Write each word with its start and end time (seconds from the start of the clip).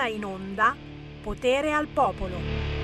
ora 0.00 0.08
in 0.08 0.24
onda 0.24 0.74
Potere 1.22 1.72
al 1.72 1.86
Popolo. 1.88 2.40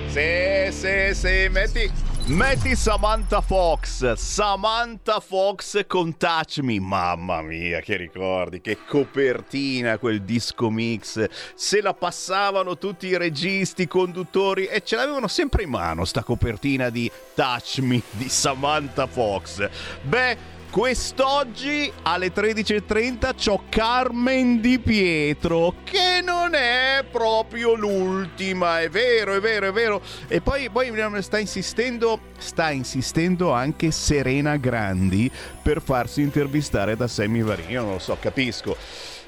Sì, 0.09 0.71
sì, 0.71 1.15
sì, 1.15 1.49
metti, 1.51 1.91
metti 2.27 2.77
Samantha 2.77 3.41
Fox, 3.41 4.13
Samantha 4.13 5.21
Fox 5.21 5.87
con 5.87 6.19
Touch 6.19 6.59
Me, 6.59 6.79
mamma 6.79 7.41
mia 7.41 7.81
che 7.81 7.97
ricordi, 7.97 8.61
che 8.61 8.79
copertina 8.87 9.97
quel 9.97 10.23
disco 10.23 10.69
mix, 10.69 11.27
se 11.55 11.81
la 11.81 11.95
passavano 11.95 12.77
tutti 12.77 13.07
i 13.07 13.17
registi, 13.17 13.83
i 13.83 13.89
conduttori 13.89 14.67
e 14.67 14.83
ce 14.85 14.97
l'avevano 14.97 15.29
sempre 15.29 15.63
in 15.63 15.71
mano 15.71 16.05
sta 16.05 16.23
copertina 16.23 16.91
di 16.91 17.11
Touch 17.35 17.79
Me 17.79 18.03
di 18.11 18.29
Samantha 18.29 19.07
Fox. 19.07 19.67
Beh, 20.03 20.56
Quest'oggi 20.77 21.91
alle 22.03 22.35
13.30 22.35 23.35
c'ho 23.35 23.63
Carmen 23.71 24.61
Di 24.61 24.79
Pietro, 24.79 25.77
che 25.85 26.21
non 26.23 26.53
è 26.53 27.03
proprio 27.11 27.73
l'ultima, 27.73 28.83
è 28.83 28.91
vero, 28.91 29.33
è 29.33 29.41
vero, 29.41 29.69
è 29.69 29.73
vero. 29.73 30.03
E 30.29 30.43
poi, 30.43 30.69
poi 30.69 30.93
sta 31.23 31.39
insistendo, 31.39 32.21
sta 32.37 32.69
insistendo 32.69 33.53
anche 33.53 33.91
Serena 33.91 34.59
Grandi 34.59 35.31
per 35.63 35.81
farsi 35.81 36.21
intervistare 36.21 36.95
da 36.95 37.09
Sammy 37.09 37.41
Varini. 37.41 37.73
Io 37.73 37.81
non 37.81 37.93
lo 37.93 37.99
so, 37.99 38.19
capisco. 38.21 38.77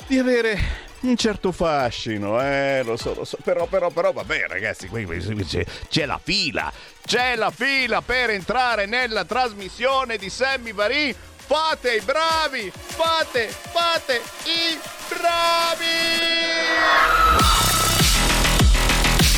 Di 0.07 0.19
avere 0.19 0.59
un 1.01 1.17
certo 1.17 1.51
fascino, 1.51 2.43
eh, 2.43 2.83
lo 2.85 2.99
so, 2.99 3.15
lo 3.15 3.25
so, 3.25 3.39
però, 3.43 3.65
però, 3.65 3.89
però, 3.89 4.13
vabbè 4.13 4.49
ragazzi, 4.49 4.87
qui 4.87 5.07
c'è, 5.47 5.65
c'è 5.89 6.05
la 6.05 6.21
fila, 6.23 6.71
c'è 7.07 7.37
la 7.37 7.51
fila 7.51 8.03
per 8.03 8.31
entrare 8.31 8.85
nella 8.85 9.25
trasmissione 9.25 10.19
di 10.19 10.29
Sammy 10.29 10.75
Varin 10.75 11.15
Fate 11.49 11.95
i 11.95 12.01
bravi! 12.03 12.71
Fate, 12.71 13.49
fate 13.49 14.21
i 14.45 14.79
bravi! 15.09 15.85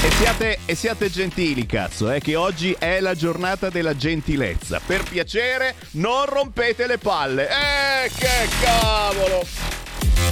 E 0.03 0.11
siate, 0.19 0.59
e 0.67 0.75
siate, 0.75 1.09
gentili, 1.09 1.67
cazzo, 1.67 2.11
eh, 2.11 2.19
che 2.19 2.35
oggi 2.35 2.75
è 2.77 2.99
la 2.99 3.15
giornata 3.15 3.71
della 3.71 3.95
gentilezza. 3.95 4.81
Per 4.85 5.05
piacere, 5.05 5.77
non 5.93 6.25
rompete 6.25 6.89
le 6.89 6.99
palle. 6.99 7.49
Eh, 7.49 8.11
che 8.19 8.49
cavolo! 8.61 9.80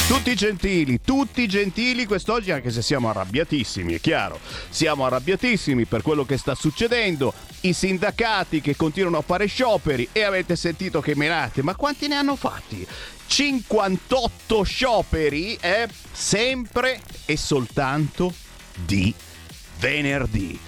Tutti 0.06 0.34
gentili, 0.34 1.00
tutti 1.02 1.46
gentili 1.46 2.06
quest'oggi, 2.06 2.50
anche 2.50 2.70
se 2.70 2.80
siamo 2.80 3.10
arrabbiatissimi, 3.10 3.94
è 3.94 4.00
chiaro. 4.00 4.40
Siamo 4.70 5.04
arrabbiatissimi 5.04 5.84
per 5.84 6.02
quello 6.02 6.24
che 6.24 6.38
sta 6.38 6.54
succedendo. 6.54 7.32
I 7.60 7.74
sindacati 7.74 8.60
che 8.60 8.74
continuano 8.74 9.18
a 9.18 9.22
fare 9.22 9.46
scioperi 9.46 10.08
e 10.12 10.22
avete 10.22 10.56
sentito 10.56 11.00
che 11.00 11.14
menate, 11.14 11.62
ma 11.62 11.74
quanti 11.74 12.08
ne 12.08 12.14
hanno 12.14 12.36
fatti? 12.36 12.86
58 13.26 14.62
scioperi, 14.62 15.58
eh? 15.60 15.86
Sempre 16.10 17.00
e 17.26 17.36
soltanto 17.36 18.32
di 18.74 19.14
venerdì. 19.78 20.58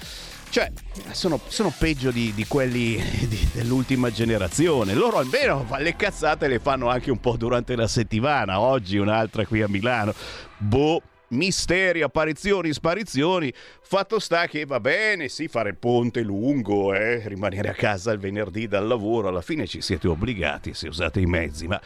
Cioè, 0.51 0.73
sono, 1.13 1.41
sono 1.47 1.73
peggio 1.77 2.11
di, 2.11 2.35
di 2.35 2.45
quelli 2.47 2.97
di, 3.29 3.49
dell'ultima 3.53 4.11
generazione. 4.11 4.95
Loro 4.95 5.19
almeno 5.19 5.65
le 5.79 5.95
cazzate 5.95 6.49
le 6.49 6.59
fanno 6.59 6.89
anche 6.89 7.13
un 7.13 7.21
po' 7.21 7.37
durante 7.37 7.77
la 7.77 7.87
settimana. 7.87 8.59
Oggi 8.59 8.99
un'altra 8.99 9.47
qui 9.47 9.63
a 9.63 9.69
Milano. 9.69 10.13
Boh, 10.59 11.03
misteri, 11.29 12.03
apparizioni, 12.03 12.73
sparizioni. 12.73 13.53
Fatto 13.81 14.19
sta 14.19 14.49
che 14.49 14.65
va 14.65 14.81
bene, 14.81 15.29
sì, 15.29 15.47
fare 15.47 15.71
il 15.71 15.77
ponte 15.77 16.21
lungo, 16.23 16.95
eh, 16.95 17.29
rimanere 17.29 17.69
a 17.69 17.75
casa 17.75 18.11
il 18.11 18.19
venerdì 18.19 18.67
dal 18.67 18.89
lavoro, 18.89 19.29
alla 19.29 19.43
fine 19.43 19.69
ci 19.69 19.81
siete 19.81 20.09
obbligati 20.09 20.75
se 20.75 20.89
usate 20.89 21.21
i 21.21 21.27
mezzi, 21.27 21.67
ma 21.69 21.81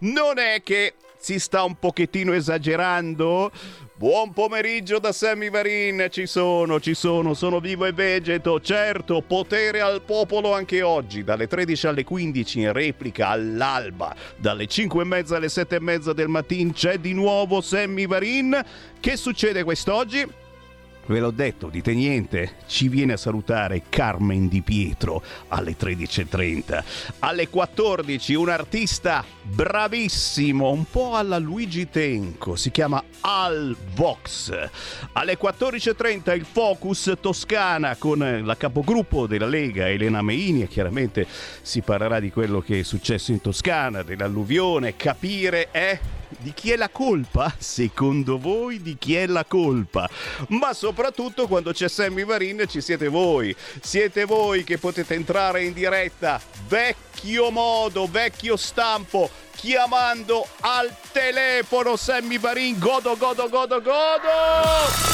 non 0.00 0.38
è 0.38 0.62
che 0.62 0.94
si 1.18 1.38
sta 1.38 1.62
un 1.62 1.76
pochettino 1.78 2.32
esagerando? 2.32 3.50
Buon 4.02 4.32
pomeriggio 4.32 4.98
da 4.98 5.12
Sammy 5.12 5.48
Varin, 5.48 6.08
ci 6.10 6.26
sono, 6.26 6.80
ci 6.80 6.92
sono, 6.92 7.34
sono 7.34 7.60
vivo 7.60 7.84
e 7.84 7.92
vegeto, 7.92 8.60
certo, 8.60 9.22
potere 9.22 9.80
al 9.80 10.02
popolo 10.02 10.52
anche 10.54 10.82
oggi, 10.82 11.22
dalle 11.22 11.46
13 11.46 11.86
alle 11.86 12.02
15 12.02 12.60
in 12.62 12.72
replica 12.72 13.28
all'alba, 13.28 14.12
dalle 14.34 14.66
5 14.66 15.02
e 15.02 15.06
mezza 15.06 15.36
alle 15.36 15.48
7 15.48 15.76
e 15.76 15.80
mezza 15.80 16.12
del 16.12 16.26
mattino 16.26 16.72
c'è 16.72 16.98
di 16.98 17.12
nuovo 17.12 17.60
Sammy 17.60 18.08
Varin. 18.08 18.60
Che 18.98 19.16
succede 19.16 19.62
quest'oggi? 19.62 20.41
Ve 21.12 21.20
l'ho 21.20 21.30
detto, 21.30 21.68
dite 21.68 21.92
niente, 21.92 22.54
ci 22.66 22.88
viene 22.88 23.12
a 23.12 23.16
salutare 23.18 23.82
Carmen 23.90 24.48
Di 24.48 24.62
Pietro 24.62 25.22
alle 25.48 25.76
13.30. 25.78 26.82
Alle 27.18 27.50
14 27.50 28.32
un 28.32 28.48
artista 28.48 29.22
bravissimo, 29.42 30.70
un 30.70 30.86
po' 30.90 31.14
alla 31.14 31.36
Luigi 31.36 31.90
Tenco, 31.90 32.56
si 32.56 32.70
chiama 32.70 33.04
Al 33.20 33.76
Vox. 33.94 34.56
Alle 35.12 35.36
14.30 35.36 36.34
il 36.34 36.46
Focus 36.50 37.12
Toscana 37.20 37.96
con 37.96 38.40
la 38.42 38.56
capogruppo 38.56 39.26
della 39.26 39.44
Lega 39.44 39.90
Elena 39.90 40.22
Meini 40.22 40.62
e 40.62 40.68
chiaramente 40.68 41.26
si 41.60 41.82
parlerà 41.82 42.20
di 42.20 42.30
quello 42.30 42.62
che 42.62 42.80
è 42.80 42.82
successo 42.84 43.32
in 43.32 43.42
Toscana, 43.42 44.02
dell'alluvione, 44.02 44.96
capire 44.96 45.70
è... 45.70 45.78
Eh? 45.92 46.20
Di 46.38 46.52
chi 46.52 46.70
è 46.70 46.76
la 46.76 46.88
colpa? 46.88 47.52
Secondo 47.58 48.38
voi 48.38 48.80
di 48.82 48.96
chi 48.98 49.16
è 49.16 49.26
la 49.26 49.44
colpa? 49.44 50.08
Ma 50.48 50.72
soprattutto 50.72 51.46
quando 51.46 51.72
c'è 51.72 51.88
Sammy 51.88 52.24
Varin 52.24 52.64
ci 52.68 52.80
siete 52.80 53.08
voi. 53.08 53.54
Siete 53.80 54.24
voi 54.24 54.64
che 54.64 54.78
potete 54.78 55.14
entrare 55.14 55.64
in 55.64 55.72
diretta 55.72 56.40
vecchio 56.68 57.50
modo, 57.50 58.06
vecchio 58.06 58.56
stampo 58.56 59.30
chiamando 59.54 60.46
al 60.60 60.90
telefono 61.12 61.96
Sammy 61.96 62.38
Varin. 62.38 62.78
Godo, 62.78 63.16
godo, 63.16 63.48
godo, 63.48 63.80
godo! 63.80 65.10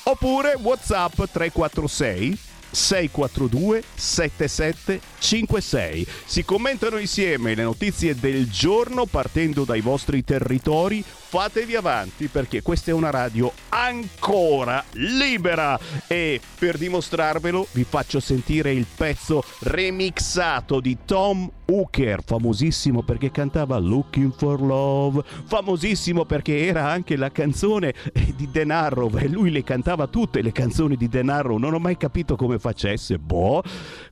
oppure 0.05 0.55
WhatsApp 0.63 1.27
346 1.27 2.50
642 2.71 3.83
7756. 3.93 6.07
Si 6.25 6.45
commentano 6.45 6.97
insieme 6.97 7.55
le 7.55 7.63
notizie 7.63 8.15
del 8.15 8.49
giorno 8.49 9.05
partendo 9.05 9.63
dai 9.63 9.81
vostri 9.81 10.23
territori 10.23 11.03
fatevi 11.31 11.77
avanti 11.77 12.27
perché 12.27 12.61
questa 12.61 12.91
è 12.91 12.93
una 12.93 13.09
radio 13.09 13.53
ancora 13.69 14.83
libera 14.91 15.79
e 16.05 16.41
per 16.59 16.77
dimostrarvelo 16.77 17.67
vi 17.71 17.85
faccio 17.85 18.19
sentire 18.19 18.73
il 18.73 18.85
pezzo 18.93 19.41
remixato 19.59 20.81
di 20.81 20.97
Tom 21.05 21.49
Hooker, 21.71 22.21
famosissimo 22.23 23.01
perché 23.01 23.31
cantava 23.31 23.77
Looking 23.77 24.33
for 24.35 24.61
Love, 24.61 25.23
famosissimo 25.45 26.25
perché 26.25 26.65
era 26.65 26.89
anche 26.89 27.15
la 27.15 27.31
canzone 27.31 27.93
di 28.35 28.49
Denaro 28.51 29.09
e 29.17 29.29
lui 29.29 29.51
le 29.51 29.63
cantava 29.63 30.07
tutte 30.07 30.41
le 30.41 30.51
canzoni 30.51 30.97
di 30.97 31.07
Denaro, 31.07 31.57
non 31.57 31.73
ho 31.73 31.79
mai 31.79 31.95
capito 31.95 32.35
come 32.35 32.59
facesse, 32.59 33.17
boh. 33.17 33.63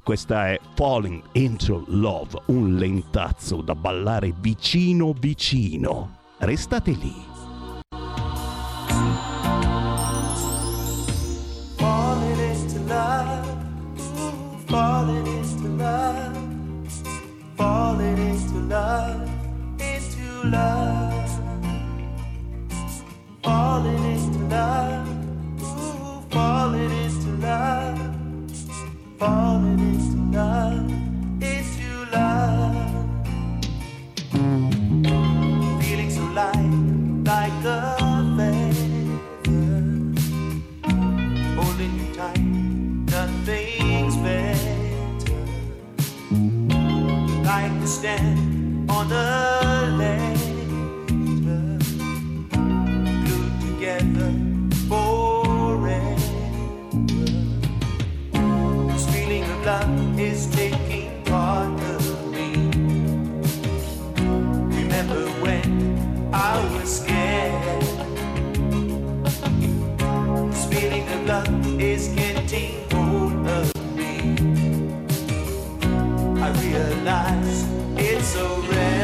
Questa 0.01 0.49
è 0.49 0.59
Falling 0.75 1.21
into 1.33 1.83
Love, 1.87 2.41
un 2.45 2.75
lentazzo 2.75 3.61
da 3.61 3.75
ballare 3.75 4.33
vicino 4.39 5.13
vicino. 5.19 6.17
Restate 6.37 6.91
lì. 6.91 7.13
Falling 11.75 12.39
into 12.39 12.79
love, 12.87 13.57
falling 14.67 15.27
into 15.27 15.38
falling 17.59 18.17
into 18.17 18.57
love, 18.73 19.29
into 19.81 20.47
love, 20.47 21.29
falling 23.43 24.03
into 24.13 24.39
love, 24.47 25.07
ooh, 25.61 26.21
falling 26.31 26.91
into 27.03 27.31
love, 27.45 27.99
falling 29.19 29.79
into 29.79 30.08
stand 47.89 48.89
on 48.91 49.11
a 49.11 49.89
ladder, 49.97 50.35
glued 53.25 53.61
together 53.61 54.31
forever. 54.87 56.15
This 58.91 59.05
feeling 59.09 59.43
of 59.43 59.65
love 59.65 60.19
is 60.19 60.45
taking 60.51 61.23
part 61.23 61.81
of 61.95 62.31
me. 62.31 62.53
Remember 64.77 65.27
when 65.41 66.29
I 66.31 66.61
was 66.75 67.01
scared? 67.01 67.81
This 70.51 70.65
feeling 70.67 71.07
of 71.09 71.25
love 71.25 71.81
is 71.81 72.09
getting 72.09 72.87
hold 72.91 73.47
of 73.47 73.73
me. 73.95 74.37
I 76.39 76.51
realize 76.61 77.78
so 78.21 78.61
rare. 78.71 78.98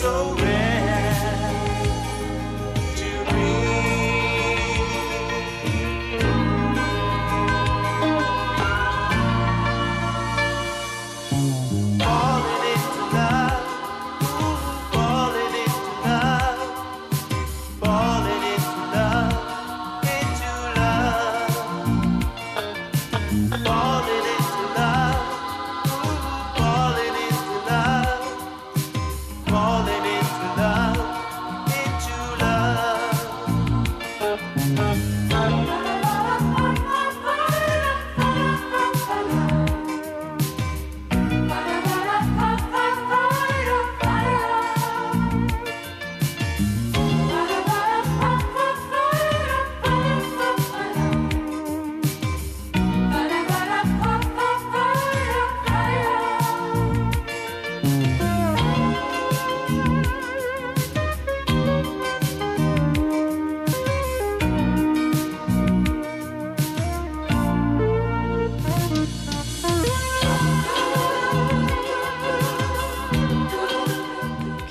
So 0.00 0.34
rare 0.36 0.49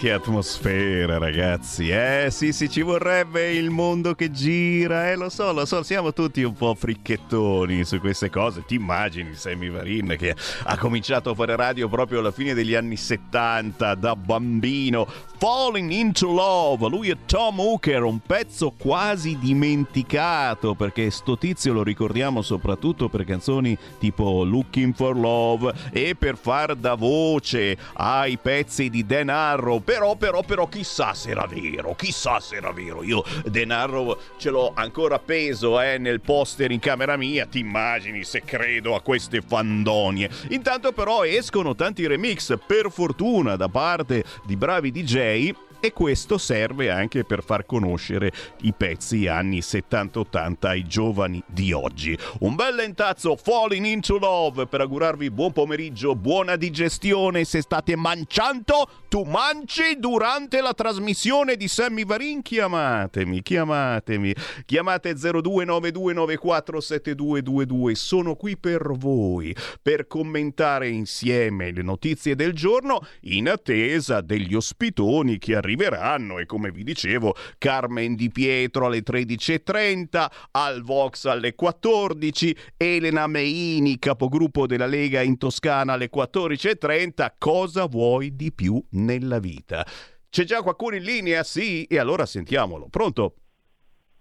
Che 0.10 0.16
atmosfera, 0.16 1.20
ragazzi. 1.20 1.90
Eh 1.90 2.30
sì, 2.32 2.52
sì, 2.52 2.68
ci 2.68 2.82
vorrebbe 2.82 3.52
il 3.52 3.70
mondo 3.70 4.16
che 4.16 4.32
gira. 4.32 5.12
Eh, 5.12 5.16
lo 5.16 5.30
so, 5.30 5.54
lo 5.54 5.68
so, 5.68 5.84
siamo 5.84 6.14
tutti 6.14 6.42
un 6.42 6.54
po' 6.54 6.74
fricchettoni 6.74 7.86
su 7.86 8.00
queste 8.00 8.32
cose. 8.32 8.64
Ti 8.66 8.74
immagini 8.74 9.36
Sammy 9.36 9.70
Varin 9.70 10.16
che 10.18 10.36
ha 10.64 10.78
cominciato 10.80 11.30
a 11.30 11.36
fare 11.36 11.56
radio 11.56 11.88
proprio 11.90 12.22
alla 12.22 12.32
fine 12.32 12.56
degli 12.56 12.74
anni 12.74 12.98
70, 12.98 13.94
da 13.94 14.16
bambino. 14.16 15.06
Falling 15.40 15.92
into 15.92 16.30
Love, 16.34 16.90
lui 16.90 17.12
è 17.12 17.18
Tom 17.26 17.60
Hooker, 17.60 18.04
un 18.04 18.20
pezzo 18.20 18.74
quasi 18.78 19.38
dimenticato 19.40 20.74
perché 20.74 21.10
sto 21.12 21.38
tizio 21.38 21.72
lo 21.72 21.82
ricordiamo 21.82 22.42
soprattutto 22.42 23.08
per 23.08 23.24
canzoni 23.24 23.78
tipo 24.00 24.44
Looking 24.44 24.94
for 24.94 25.16
Love 25.16 25.74
e 25.94 26.16
per 26.16 26.36
far 26.36 26.76
da 26.76 26.96
voce 26.96 27.78
ai 27.94 28.38
pezzi 28.38 28.90
di 28.90 29.06
Dan 29.06 29.30
Arrow. 29.30 29.80
Però, 30.00 30.16
però, 30.16 30.42
però, 30.44 30.70
chissà 30.70 31.14
se 31.14 31.32
era 31.32 31.46
vero, 31.46 31.94
chissà 31.94 32.40
se 32.40 32.56
era 32.56 32.72
vero. 32.72 33.04
Io 33.04 33.22
Dan 33.44 33.72
Arrow 33.72 34.18
ce 34.38 34.50
l'ho 34.50 34.72
ancora 34.74 35.16
appeso 35.16 35.82
eh, 35.82 35.98
nel 35.98 36.22
poster 36.22 36.72
in 36.72 36.80
camera 36.80 37.18
mia, 37.18 37.46
ti 37.46 37.60
immagini 37.60 38.24
se 38.24 38.44
credo 38.44 38.96
a 38.96 39.02
queste 39.02 39.42
fandonie. 39.42 40.30
Intanto 40.52 40.94
però 40.94 41.26
escono 41.26 41.76
tanti 41.76 42.08
remix, 42.08 42.58
per 42.66 42.90
fortuna, 42.90 43.58
da 43.58 43.68
parte 43.68 44.24
di 44.46 44.56
bravi 44.56 44.90
DJ 44.90 45.52
e 45.80 45.94
questo 45.94 46.38
serve 46.38 46.90
anche 46.90 47.24
per 47.24 47.44
far 47.44 47.66
conoscere 47.66 48.32
i 48.62 48.74
pezzi 48.74 49.28
anni 49.28 49.60
70-80 49.60 50.68
ai 50.68 50.86
giovani 50.86 51.42
di 51.48 51.72
oggi. 51.72 52.18
Un 52.40 52.56
bel 52.56 52.76
lentazzo 52.76 53.36
Falling 53.36 53.86
into 53.86 54.18
Love 54.18 54.68
per 54.68 54.82
augurarvi 54.82 55.32
buon 55.32 55.54
pomeriggio, 55.54 56.16
buona 56.16 56.56
digestione 56.56 57.46
se 57.46 57.62
state 57.62 57.96
mangiando, 57.96 58.90
tu 59.08 59.24
mangi 59.24 59.98
durante 59.98 60.62
la 60.62 60.74
trasmissione 60.74 61.56
di 61.56 61.68
Sammy 61.68 62.06
Varin, 62.06 62.42
chiamatemi, 62.42 63.42
chiamatemi, 63.42 64.34
chiamate 64.66 65.14
0292947222, 65.14 67.92
sono 67.94 68.36
qui 68.36 68.58
per 68.58 68.92
voi, 68.96 69.56
per 69.82 70.08
commentare 70.08 70.90
insieme 70.90 71.72
le 71.72 71.82
notizie 71.82 72.36
del 72.36 72.54
giorno 72.54 73.00
in 73.22 73.50
attesa 73.50 74.22
degli 74.22 74.54
ospitoni 74.54 75.38
che 75.38 75.56
arriveranno 75.70 76.40
e 76.40 76.46
come 76.46 76.72
vi 76.72 76.84
dicevo 76.84 77.36
Carmen 77.58 78.16
Di 78.16 78.30
Pietro 78.32 78.88
alle 78.88 79.04
13.30, 79.04 80.26
Al 80.52 80.82
Vox 80.82 81.26
alle 81.26 81.54
14, 81.54 82.56
Elena 82.76 83.28
Meini, 83.28 84.00
capogruppo 84.00 84.66
della 84.66 84.88
Lega 84.88 85.22
in 85.22 85.38
Toscana 85.38 85.94
alle 85.94 86.10
14.30, 86.14 87.34
cosa 87.38 87.86
vuoi 87.86 88.36
di 88.36 88.52
più 88.52 88.84
nella 88.92 89.40
vita? 89.40 89.86
C'è 90.30 90.44
già 90.44 90.62
qualcuno 90.62 90.96
in 90.96 91.04
linea? 91.04 91.44
Sì? 91.44 91.84
E 91.86 92.00
allora 92.00 92.26
sentiamolo. 92.26 92.88
Pronto? 92.90 93.36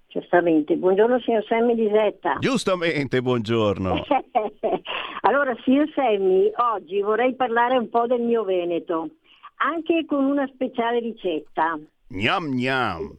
Certamente. 0.06 0.74
Buongiorno 0.76 1.20
signor 1.20 1.44
Sammy 1.44 1.74
Lisetta. 1.74 2.36
Giustamente, 2.38 3.20
buongiorno. 3.20 4.04
allora, 5.20 5.54
signor 5.64 5.86
Sammy, 5.94 6.50
oggi 6.74 7.02
vorrei 7.02 7.34
parlare 7.34 7.76
un 7.76 7.90
po' 7.90 8.06
del 8.06 8.22
mio 8.22 8.42
Veneto, 8.42 9.10
anche 9.58 10.04
con 10.06 10.24
una 10.24 10.46
speciale 10.52 11.00
ricetta. 11.00 11.78
Gnam 12.08 12.54
gnam. 12.54 13.16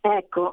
Ecco, 0.00 0.52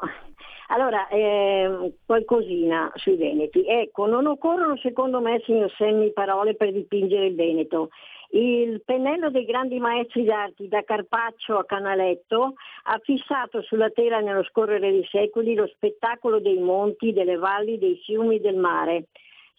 allora, 0.68 1.08
eh, 1.08 1.94
qualcosina 2.06 2.92
sui 2.96 3.16
Veneti. 3.16 3.66
Ecco, 3.66 4.06
non 4.06 4.26
occorrono 4.26 4.76
secondo 4.78 5.22
me, 5.22 5.42
signor 5.46 5.72
Semmi, 5.78 6.12
parole 6.12 6.56
per 6.56 6.74
dipingere 6.74 7.28
il 7.28 7.36
Veneto. 7.36 7.90
Il 8.30 8.82
pennello 8.84 9.30
dei 9.30 9.46
grandi 9.46 9.80
maestri 9.80 10.26
d'arte, 10.26 10.68
da 10.68 10.84
Carpaccio 10.84 11.58
a 11.58 11.64
Canaletto, 11.64 12.56
ha 12.84 13.00
fissato 13.02 13.62
sulla 13.62 13.90
tela 13.90 14.20
nello 14.20 14.44
scorrere 14.44 14.92
dei 14.92 15.08
secoli 15.10 15.56
lo 15.56 15.68
spettacolo 15.68 16.40
dei 16.42 16.58
monti, 16.58 17.14
delle 17.14 17.38
valli, 17.38 17.78
dei 17.78 17.98
fiumi 18.04 18.42
del 18.42 18.58
mare. 18.58 19.06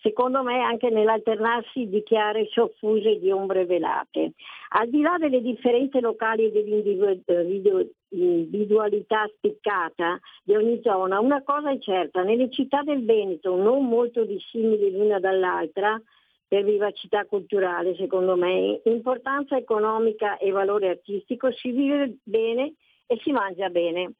Secondo 0.01 0.43
me 0.43 0.61
anche 0.61 0.91
nell'alternarsi 0.91 1.89
di 1.89 2.05
chiare 2.05 2.47
soffuse 2.51 3.11
e 3.11 3.19
di 3.19 3.33
ombre 3.33 3.67
velate. 3.67 4.35
Al 4.71 4.89
di 4.89 5.01
là 5.01 5.17
delle 5.19 5.43
differenze 5.43 6.01
locali 6.01 6.45
e 6.45 6.53
dell'individualità 6.53 9.29
spiccata 9.35 10.21
di 10.45 10.55
ogni 10.55 10.81
zona, 10.83 11.19
una 11.19 11.43
cosa 11.43 11.73
è 11.73 11.79
certa, 11.79 12.23
nelle 12.23 12.49
città 12.51 12.83
del 12.83 13.05
Veneto, 13.05 13.57
non 13.57 13.89
molto 13.89 14.25
dissimili 14.25 14.93
l'una 14.93 15.19
dall'altra, 15.19 16.01
per 16.49 16.65
vivacità 16.65 17.27
culturale, 17.27 17.95
secondo 17.97 18.35
me, 18.35 18.81
importanza 18.85 19.57
economica 19.57 20.39
e 20.39 20.51
valore 20.51 20.89
artistico, 20.89 21.53
si 21.53 21.71
vive 21.73 22.17
bene 22.23 22.73
e 23.07 23.19
si 23.23 23.33
mangia 23.33 23.69
bene. 23.69 24.13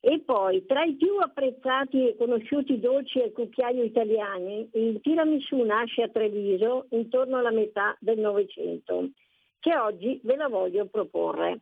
E 0.00 0.20
poi, 0.20 0.64
tra 0.64 0.84
i 0.84 0.94
più 0.94 1.16
apprezzati 1.18 2.08
e 2.08 2.16
conosciuti 2.16 2.78
dolci 2.78 3.20
al 3.20 3.32
cucchiaio 3.32 3.82
italiani, 3.82 4.68
il 4.74 5.00
tiramisù 5.00 5.56
nasce 5.62 6.02
a 6.02 6.08
Treviso 6.08 6.86
intorno 6.90 7.38
alla 7.38 7.50
metà 7.50 7.96
del 7.98 8.18
Novecento, 8.18 9.10
che 9.58 9.76
oggi 9.76 10.20
ve 10.22 10.36
la 10.36 10.48
voglio 10.48 10.86
proporre. 10.86 11.60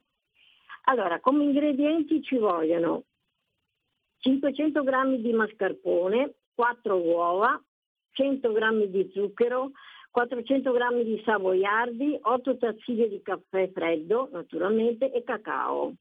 Allora, 0.84 1.18
come 1.20 1.44
ingredienti 1.44 2.22
ci 2.22 2.36
vogliono 2.36 3.04
500 4.18 4.82
g 4.82 5.16
di 5.16 5.32
mascarpone, 5.32 6.34
4 6.54 6.94
uova, 6.94 7.60
100 8.12 8.52
g 8.52 8.84
di 8.86 9.10
zucchero, 9.14 9.70
400 10.10 10.72
g 10.72 11.02
di 11.02 11.22
savoiardi, 11.24 12.18
8 12.20 12.56
tazzine 12.58 13.08
di 13.08 13.22
caffè 13.22 13.70
freddo, 13.70 14.28
naturalmente, 14.30 15.10
e 15.10 15.22
cacao. 15.22 15.94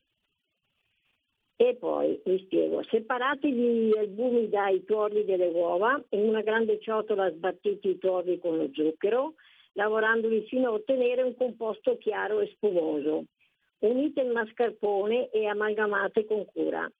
E 1.57 1.75
poi 1.75 2.21
vi 2.25 2.37
spiego, 2.39 2.83
separate 2.83 3.49
gli 3.49 3.95
albumi 3.95 4.49
dai 4.49 4.83
tuorli 4.83 5.23
delle 5.23 5.47
uova, 5.47 6.03
in 6.09 6.27
una 6.27 6.41
grande 6.41 6.79
ciotola 6.81 7.31
sbattete 7.31 7.87
i 7.87 7.97
tuorli 7.97 8.39
con 8.39 8.57
lo 8.57 8.69
zucchero, 8.73 9.35
lavorandoli 9.73 10.45
fino 10.47 10.67
a 10.67 10.73
ottenere 10.73 11.21
un 11.21 11.33
composto 11.35 11.97
chiaro 11.97 12.41
e 12.41 12.47
spumoso. 12.47 13.25
Unite 13.79 14.21
il 14.21 14.31
mascarpone 14.31 15.29
e 15.29 15.45
amalgamate 15.45 16.25
con 16.25 16.45
cura. 16.45 16.91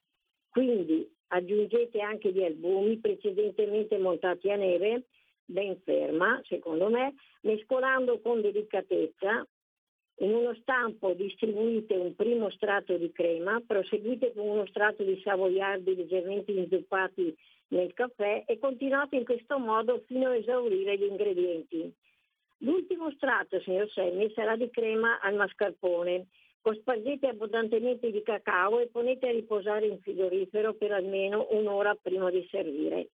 Quindi 0.50 1.06
aggiungete 1.28 2.00
anche 2.00 2.32
gli 2.32 2.44
albumi 2.44 2.98
precedentemente 2.98 3.98
montati 3.98 4.50
a 4.52 4.56
neve, 4.56 5.04
ben 5.44 5.78
ferma 5.84 6.40
secondo 6.46 6.90
me, 6.90 7.14
mescolando 7.42 8.22
con 8.22 8.40
delicatezza 8.40 9.46
in 10.20 10.34
uno 10.34 10.56
stampo 10.62 11.14
distribuite 11.14 11.96
un 11.96 12.16
primo 12.16 12.50
strato 12.52 12.96
di 12.98 13.12
crema, 13.12 13.62
proseguite 13.66 14.32
con 14.34 14.48
uno 14.48 14.66
strato 14.68 15.04
di 15.04 15.20
savoiardi 15.24 15.96
leggermente 15.96 16.52
inzuppati 16.52 17.36
nel 17.70 17.94
caffè 17.94 18.44
e 18.48 18.58
continuate 18.58 19.18
in 19.18 19.26
questo 19.26 19.58
modo 19.58 20.04
fino 20.06 20.30
a 20.30 20.36
esaurire 20.36 20.98
gli 20.98 21.04
ingredienti. 21.04 21.94
L'ultimo 22.60 23.12
strato, 23.12 23.60
signor 23.60 23.90
Semmi, 23.92 24.32
sarà 24.34 24.56
di 24.56 24.70
crema 24.70 25.20
al 25.20 25.36
mascarpone. 25.36 26.28
Cospargete 26.62 27.28
abbondantemente 27.28 28.10
di 28.10 28.24
cacao 28.24 28.80
e 28.80 28.88
ponete 28.88 29.28
a 29.28 29.32
riposare 29.32 29.86
in 29.86 30.00
frigorifero 30.00 30.74
per 30.74 30.94
almeno 30.94 31.48
un'ora 31.52 31.96
prima 32.02 32.32
di 32.32 32.48
servire. 32.50 33.10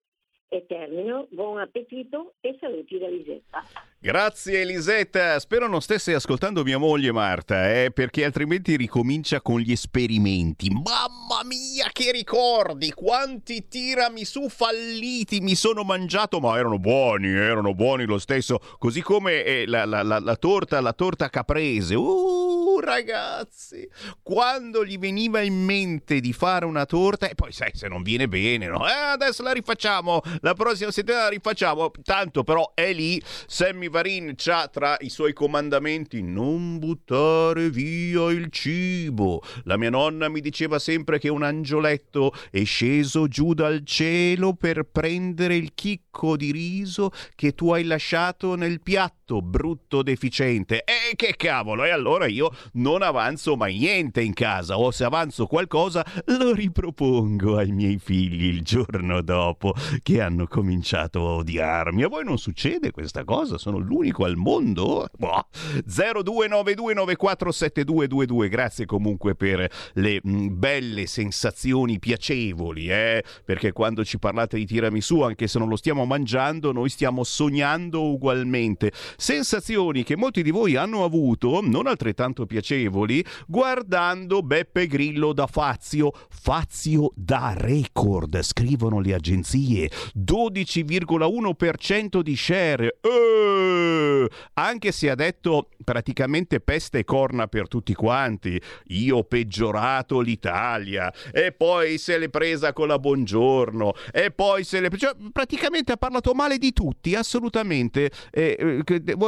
E 0.54 0.66
termino, 0.66 1.28
buon 1.30 1.60
appetito 1.60 2.34
e 2.42 2.58
saluti 2.60 2.98
da 2.98 3.08
Lisetta. 3.08 3.64
Grazie 3.98 4.60
Elisetta, 4.60 5.38
spero 5.38 5.66
non 5.66 5.80
stesse 5.80 6.12
ascoltando 6.12 6.62
mia 6.62 6.76
moglie 6.76 7.10
Marta, 7.10 7.72
eh, 7.72 7.90
perché 7.90 8.22
altrimenti 8.22 8.76
ricomincia 8.76 9.40
con 9.40 9.60
gli 9.60 9.72
esperimenti. 9.72 10.68
Mamma 10.68 11.42
mia 11.46 11.88
che 11.90 12.12
ricordi, 12.12 12.92
quanti 12.92 13.66
tiramisù 13.66 14.50
falliti 14.50 15.40
mi 15.40 15.54
sono 15.54 15.84
mangiato, 15.84 16.38
ma 16.38 16.58
erano 16.58 16.78
buoni, 16.78 17.28
erano 17.28 17.72
buoni 17.74 18.04
lo 18.04 18.18
stesso, 18.18 18.58
così 18.76 19.00
come 19.00 19.44
eh, 19.44 19.64
la, 19.66 19.86
la, 19.86 20.02
la, 20.02 20.18
la, 20.18 20.36
torta, 20.36 20.82
la 20.82 20.92
torta 20.92 21.30
caprese. 21.30 21.94
Uh, 21.94 22.51
ragazzi, 22.80 23.88
quando 24.22 24.84
gli 24.84 24.98
veniva 24.98 25.40
in 25.40 25.64
mente 25.64 26.20
di 26.20 26.32
fare 26.32 26.64
una 26.64 26.86
torta, 26.86 27.28
e 27.28 27.34
poi 27.34 27.52
sai 27.52 27.70
se 27.74 27.88
non 27.88 28.02
viene 28.02 28.28
bene, 28.28 28.66
no? 28.66 28.86
Eh, 28.86 28.92
adesso 28.92 29.42
la 29.42 29.52
rifacciamo, 29.52 30.20
la 30.40 30.54
prossima 30.54 30.90
settimana 30.90 31.24
la 31.24 31.28
rifacciamo, 31.30 31.90
tanto 32.02 32.44
però 32.44 32.72
è 32.74 32.92
lì, 32.92 33.22
Sammy 33.46 33.88
Varin 33.88 34.34
c'ha 34.36 34.68
tra 34.68 34.96
i 35.00 35.08
suoi 35.08 35.32
comandamenti 35.32 36.22
non 36.22 36.78
buttare 36.78 37.70
via 37.70 38.30
il 38.30 38.48
cibo. 38.50 39.42
La 39.64 39.76
mia 39.76 39.90
nonna 39.90 40.28
mi 40.28 40.40
diceva 40.40 40.78
sempre 40.78 41.18
che 41.18 41.28
un 41.28 41.42
angioletto 41.42 42.32
è 42.50 42.64
sceso 42.64 43.28
giù 43.28 43.54
dal 43.54 43.84
cielo 43.84 44.54
per 44.54 44.84
prendere 44.84 45.56
il 45.56 45.72
chicco 45.74 46.36
di 46.36 46.52
riso 46.52 47.10
che 47.34 47.54
tu 47.54 47.72
hai 47.72 47.84
lasciato 47.84 48.54
nel 48.54 48.80
piatto, 48.80 49.40
brutto 49.42 50.02
deficiente. 50.02 50.84
E 50.84 51.14
che 51.16 51.34
cavolo, 51.36 51.84
e 51.84 51.90
allora 51.90 52.26
io 52.26 52.50
non 52.72 53.02
avanzo 53.02 53.56
mai 53.56 53.78
niente 53.78 54.22
in 54.22 54.32
casa, 54.32 54.78
o 54.78 54.90
se 54.90 55.04
avanzo 55.04 55.46
qualcosa 55.46 56.04
lo 56.26 56.52
ripropongo 56.52 57.56
ai 57.56 57.72
miei 57.72 57.98
figli 57.98 58.44
il 58.44 58.62
giorno 58.62 59.22
dopo 59.22 59.74
che 60.02 60.20
hanno 60.20 60.46
cominciato 60.46 61.26
a 61.26 61.32
odiarmi. 61.34 62.02
A 62.02 62.08
voi 62.08 62.24
non 62.24 62.38
succede 62.38 62.90
questa 62.90 63.24
cosa? 63.24 63.58
Sono 63.58 63.78
l'unico 63.78 64.24
al 64.24 64.36
mondo? 64.36 65.08
Boh. 65.16 65.46
0292947222, 65.88 68.48
grazie 68.48 68.86
comunque 68.86 69.34
per 69.34 69.68
le 69.94 70.20
mh, 70.22 70.58
belle 70.58 71.06
sensazioni 71.06 71.98
piacevoli, 71.98 72.88
eh? 72.88 73.24
perché 73.44 73.72
quando 73.72 74.04
ci 74.04 74.18
parlate 74.18 74.56
di 74.56 74.66
tiramisù, 74.66 75.22
anche 75.22 75.46
se 75.46 75.58
non 75.58 75.68
lo 75.68 75.76
stiamo 75.76 76.04
mangiando, 76.04 76.72
noi 76.72 76.88
stiamo 76.88 77.24
sognando 77.24 78.04
ugualmente. 78.04 78.92
Sensazioni 79.16 80.02
che 80.02 80.16
molti 80.16 80.42
di 80.42 80.50
voi 80.50 80.76
hanno 80.76 81.04
avuto, 81.04 81.60
non 81.62 81.86
altrettanto 81.86 82.46
piacevoli, 82.46 82.51
guardando 83.46 84.42
Beppe 84.42 84.86
Grillo 84.86 85.32
da 85.32 85.46
Fazio. 85.46 86.12
Fazio 86.28 87.12
da 87.14 87.54
record, 87.56 88.42
scrivono 88.42 89.00
le 89.00 89.14
agenzie. 89.14 89.90
12,1% 90.16 92.20
di 92.20 92.36
share. 92.36 92.98
Eh, 93.00 94.28
anche 94.54 94.92
se 94.92 95.10
ha 95.10 95.14
detto 95.14 95.68
praticamente 95.84 96.60
peste 96.60 97.00
e 97.00 97.04
corna 97.04 97.46
per 97.46 97.68
tutti 97.68 97.94
quanti. 97.94 98.60
Io 98.88 99.18
ho 99.18 99.24
peggiorato 99.24 100.20
l'Italia 100.20 101.12
e 101.32 101.52
poi 101.52 101.98
se 101.98 102.18
l'è 102.18 102.28
presa 102.28 102.72
con 102.72 102.88
la 102.88 102.98
buongiorno 102.98 103.92
e 104.12 104.30
poi 104.30 104.64
se 104.64 104.80
l'è 104.80 104.90
cioè, 104.96 105.14
praticamente 105.32 105.92
ha 105.92 105.96
parlato 105.96 106.32
male 106.32 106.58
di 106.58 106.72
tutti, 106.72 107.14
assolutamente. 107.14 108.10
Eh, 108.30 108.82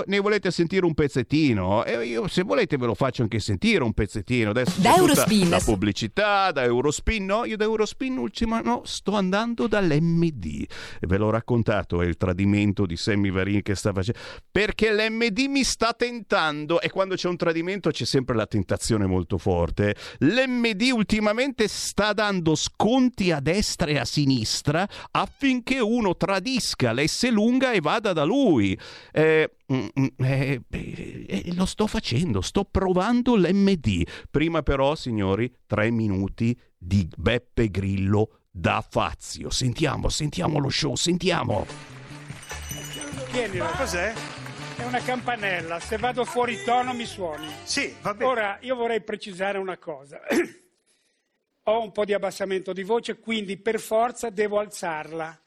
ne 0.06 0.18
volete 0.18 0.50
sentire 0.50 0.84
un 0.84 0.94
pezzettino? 0.94 1.84
Eh, 1.84 2.06
io, 2.06 2.28
se 2.28 2.42
volete 2.42 2.76
ve 2.76 2.86
lo 2.86 2.94
faccio 2.94 3.13
anche 3.22 3.38
sentire 3.38 3.82
un 3.82 3.92
pezzettino. 3.92 4.50
Adesso 4.50 4.80
da 4.80 4.96
Eurospin. 4.96 5.48
La 5.48 5.60
pubblicità, 5.60 6.52
da 6.52 6.62
Eurospin. 6.62 7.24
No, 7.24 7.44
io 7.44 7.56
da 7.56 7.64
Eurospin 7.64 8.18
ultima 8.18 8.60
no, 8.60 8.82
sto 8.84 9.12
andando 9.12 9.66
dall'MD. 9.66 10.64
Ve 11.00 11.16
l'ho 11.16 11.30
raccontato, 11.30 12.02
è 12.02 12.06
il 12.06 12.16
tradimento 12.16 12.86
di 12.86 12.96
Sammy 12.96 13.30
Varin 13.30 13.62
che 13.62 13.74
sta 13.74 13.92
facendo. 13.92 14.18
Perché 14.50 14.92
l'MD 14.92 15.38
mi 15.48 15.64
sta 15.64 15.92
tentando 15.92 16.80
e 16.80 16.90
quando 16.90 17.14
c'è 17.14 17.28
un 17.28 17.36
tradimento 17.36 17.90
c'è 17.90 18.04
sempre 18.04 18.34
la 18.34 18.46
tentazione 18.46 19.06
molto 19.06 19.38
forte. 19.38 19.94
L'MD 20.18 20.90
ultimamente 20.92 21.68
sta 21.68 22.12
dando 22.12 22.54
sconti 22.54 23.30
a 23.30 23.40
destra 23.40 23.90
e 23.90 23.98
a 23.98 24.04
sinistra 24.04 24.88
affinché 25.10 25.80
uno 25.80 26.16
tradisca 26.16 26.92
l'S 26.92 27.30
lunga 27.30 27.72
e 27.72 27.80
vada 27.80 28.12
da 28.12 28.24
lui. 28.24 28.78
Eh, 29.12 29.50
eh, 29.66 30.60
eh, 30.68 31.54
lo 31.54 31.64
sto 31.64 31.86
facendo, 31.86 32.40
sto 32.40 32.64
provando 32.64 33.36
l'MD. 33.36 34.02
Prima 34.30 34.62
però, 34.62 34.94
signori, 34.94 35.52
tre 35.66 35.90
minuti 35.90 36.58
di 36.76 37.08
Beppe 37.16 37.70
Grillo 37.70 38.40
da 38.50 38.84
Fazio. 38.88 39.50
Sentiamo, 39.50 40.08
sentiamo 40.08 40.58
lo 40.58 40.68
show, 40.68 40.94
sentiamo. 40.94 41.66
Tienilo. 43.30 43.66
Cos'è? 43.76 44.12
È 44.76 44.84
una 44.84 45.00
campanella, 45.00 45.78
se 45.78 45.98
vado 45.98 46.24
fuori 46.24 46.62
tono 46.64 46.92
mi 46.94 47.04
suoni. 47.04 47.48
Sì, 47.62 47.94
va 48.02 48.12
bene. 48.12 48.30
Ora, 48.30 48.58
io 48.60 48.74
vorrei 48.74 49.00
precisare 49.02 49.58
una 49.58 49.78
cosa. 49.78 50.20
Ho 51.66 51.82
un 51.82 51.92
po' 51.92 52.04
di 52.04 52.12
abbassamento 52.12 52.72
di 52.72 52.82
voce, 52.82 53.18
quindi 53.18 53.56
per 53.56 53.80
forza 53.80 54.30
devo 54.30 54.58
alzarla. 54.58 55.40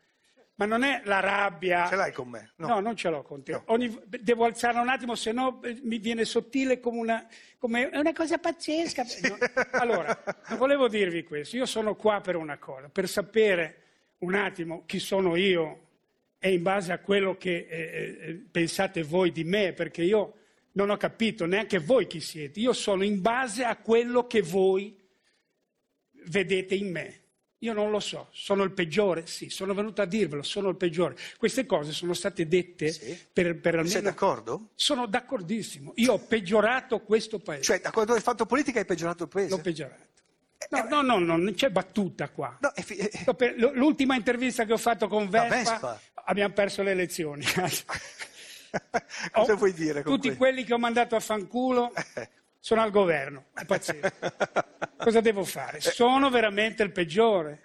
Ma 0.58 0.66
non 0.66 0.84
è 0.84 1.02
la 1.06 1.20
rabbia. 1.20 1.88
Ce 1.88 1.96
l'hai 1.96 2.12
con 2.12 2.30
me? 2.30 2.52
No, 2.56 2.80
non 2.80 2.96
ce 2.96 3.10
l'ho 3.10 3.22
con 3.22 3.44
te. 3.44 3.62
Ogni... 3.66 3.96
Devo 4.08 4.46
alzarla 4.46 4.82
un 4.82 4.90
attimo, 4.90 5.14
se 5.14 5.32
no 5.32 5.62
eh, 5.62 5.80
mi 5.84 6.00
viene 6.00 6.26
sottile 6.26 6.80
come 6.80 6.98
una, 6.98 7.28
come... 7.60 7.90
È 7.90 7.98
una 7.98 8.14
cosa 8.14 8.40
pazzesca. 8.40 9.04
No. 9.04 9.38
Allora, 9.74 10.24
volevo 10.58 10.88
dirvi 10.88 11.24
questo. 11.24 11.58
Io 11.58 11.68
sono 11.68 11.96
qua 11.96 12.22
per 12.22 12.36
una 12.36 12.58
cosa, 12.58 12.90
per 12.90 13.08
sapere 13.08 13.84
un 14.20 14.34
attimo 14.34 14.84
chi 14.88 14.98
sono 14.98 15.36
io 15.36 15.86
e 16.40 16.54
in 16.54 16.64
base 16.64 16.92
a 16.92 17.00
quello 17.00 17.38
che 17.38 17.68
eh, 17.70 18.18
eh, 18.20 18.34
pensate 18.50 19.04
voi 19.04 19.32
di 19.32 19.44
me, 19.44 19.74
perché 19.74 20.02
io 20.02 20.34
non 20.72 20.90
ho 20.90 20.98
capito 20.98 21.46
neanche 21.46 21.78
voi 21.78 22.08
chi 22.08 22.20
siete. 22.20 22.60
Io 22.60 22.74
sono 22.74 23.04
in 23.04 23.22
base 23.22 23.64
a 23.64 23.78
quello 23.78 24.26
che 24.26 24.42
voi 24.42 24.98
vedete 26.26 26.74
in 26.74 26.90
me. 26.90 27.22
Io 27.62 27.74
non 27.74 27.90
lo 27.90 28.00
so, 28.00 28.28
sono 28.32 28.62
il 28.64 28.72
peggiore? 28.72 29.26
Sì, 29.26 29.50
sono 29.50 29.74
venuto 29.74 30.02
a 30.04 30.06
dirvelo, 30.06 30.44
sono 30.44 30.70
il 30.70 30.76
peggiore. 30.76 31.16
Queste 31.38 31.66
cose 31.66 31.92
sono 31.92 32.14
state 32.14 32.48
dette 32.48 32.92
Sì. 32.92 33.18
per, 33.34 33.60
per 33.60 33.74
almeno... 33.74 33.90
Sei 33.92 34.02
d'accordo? 34.04 34.70
Sono 34.76 35.08
d'accordissimo. 35.08 35.94
Io 35.96 36.14
ho 36.14 36.20
peggiorato 36.20 37.00
questo 37.00 37.40
paese. 37.40 37.64
Cioè, 37.64 37.80
da 37.82 37.90
quando 37.92 38.14
hai 38.14 38.22
fatto 38.22 38.46
politica 38.46 38.78
hai 38.80 38.86
peggiorato 38.86 39.24
il 39.24 39.30
paese? 39.30 39.50
L'ho 39.50 39.62
peggiorato. 39.62 40.04
No, 40.70 40.84
no, 40.88 41.02
no, 41.02 41.18
no, 41.20 41.38
non 41.38 41.54
c'è 41.56 41.70
battuta 41.70 42.30
qua. 42.30 42.58
No, 42.62 42.72
eh, 42.76 43.56
l- 43.56 43.72
L'ultima 43.74 44.16
intervista 44.16 44.66
che 44.66 44.74
ho 44.74 44.78
fatto 44.78 45.08
con 45.08 45.28
Vespa, 45.30 45.56
Vespa? 45.56 46.02
abbiamo 46.26 46.54
perso 46.54 46.84
le 46.84 46.92
elezioni. 46.92 47.44
Cosa 49.32 49.54
Ho- 49.54 49.56
vuoi 49.56 49.74
dire 49.74 50.04
con 50.04 50.14
Tutti 50.14 50.36
quelli 50.36 50.64
che 50.64 50.74
ho 50.74 50.78
mandato 50.78 51.16
a 51.16 51.20
fanculo 51.20 51.92
sono 52.60 52.82
al 52.82 52.92
governo. 52.92 53.46
È 53.54 53.66
pazzesco. 53.66 54.10
Cosa 54.98 55.22
devo 55.22 55.44
fare? 55.44 55.80
Sono 55.82 56.30
veramente 56.30 56.84
il 56.84 56.92
peggiore. 56.92 57.62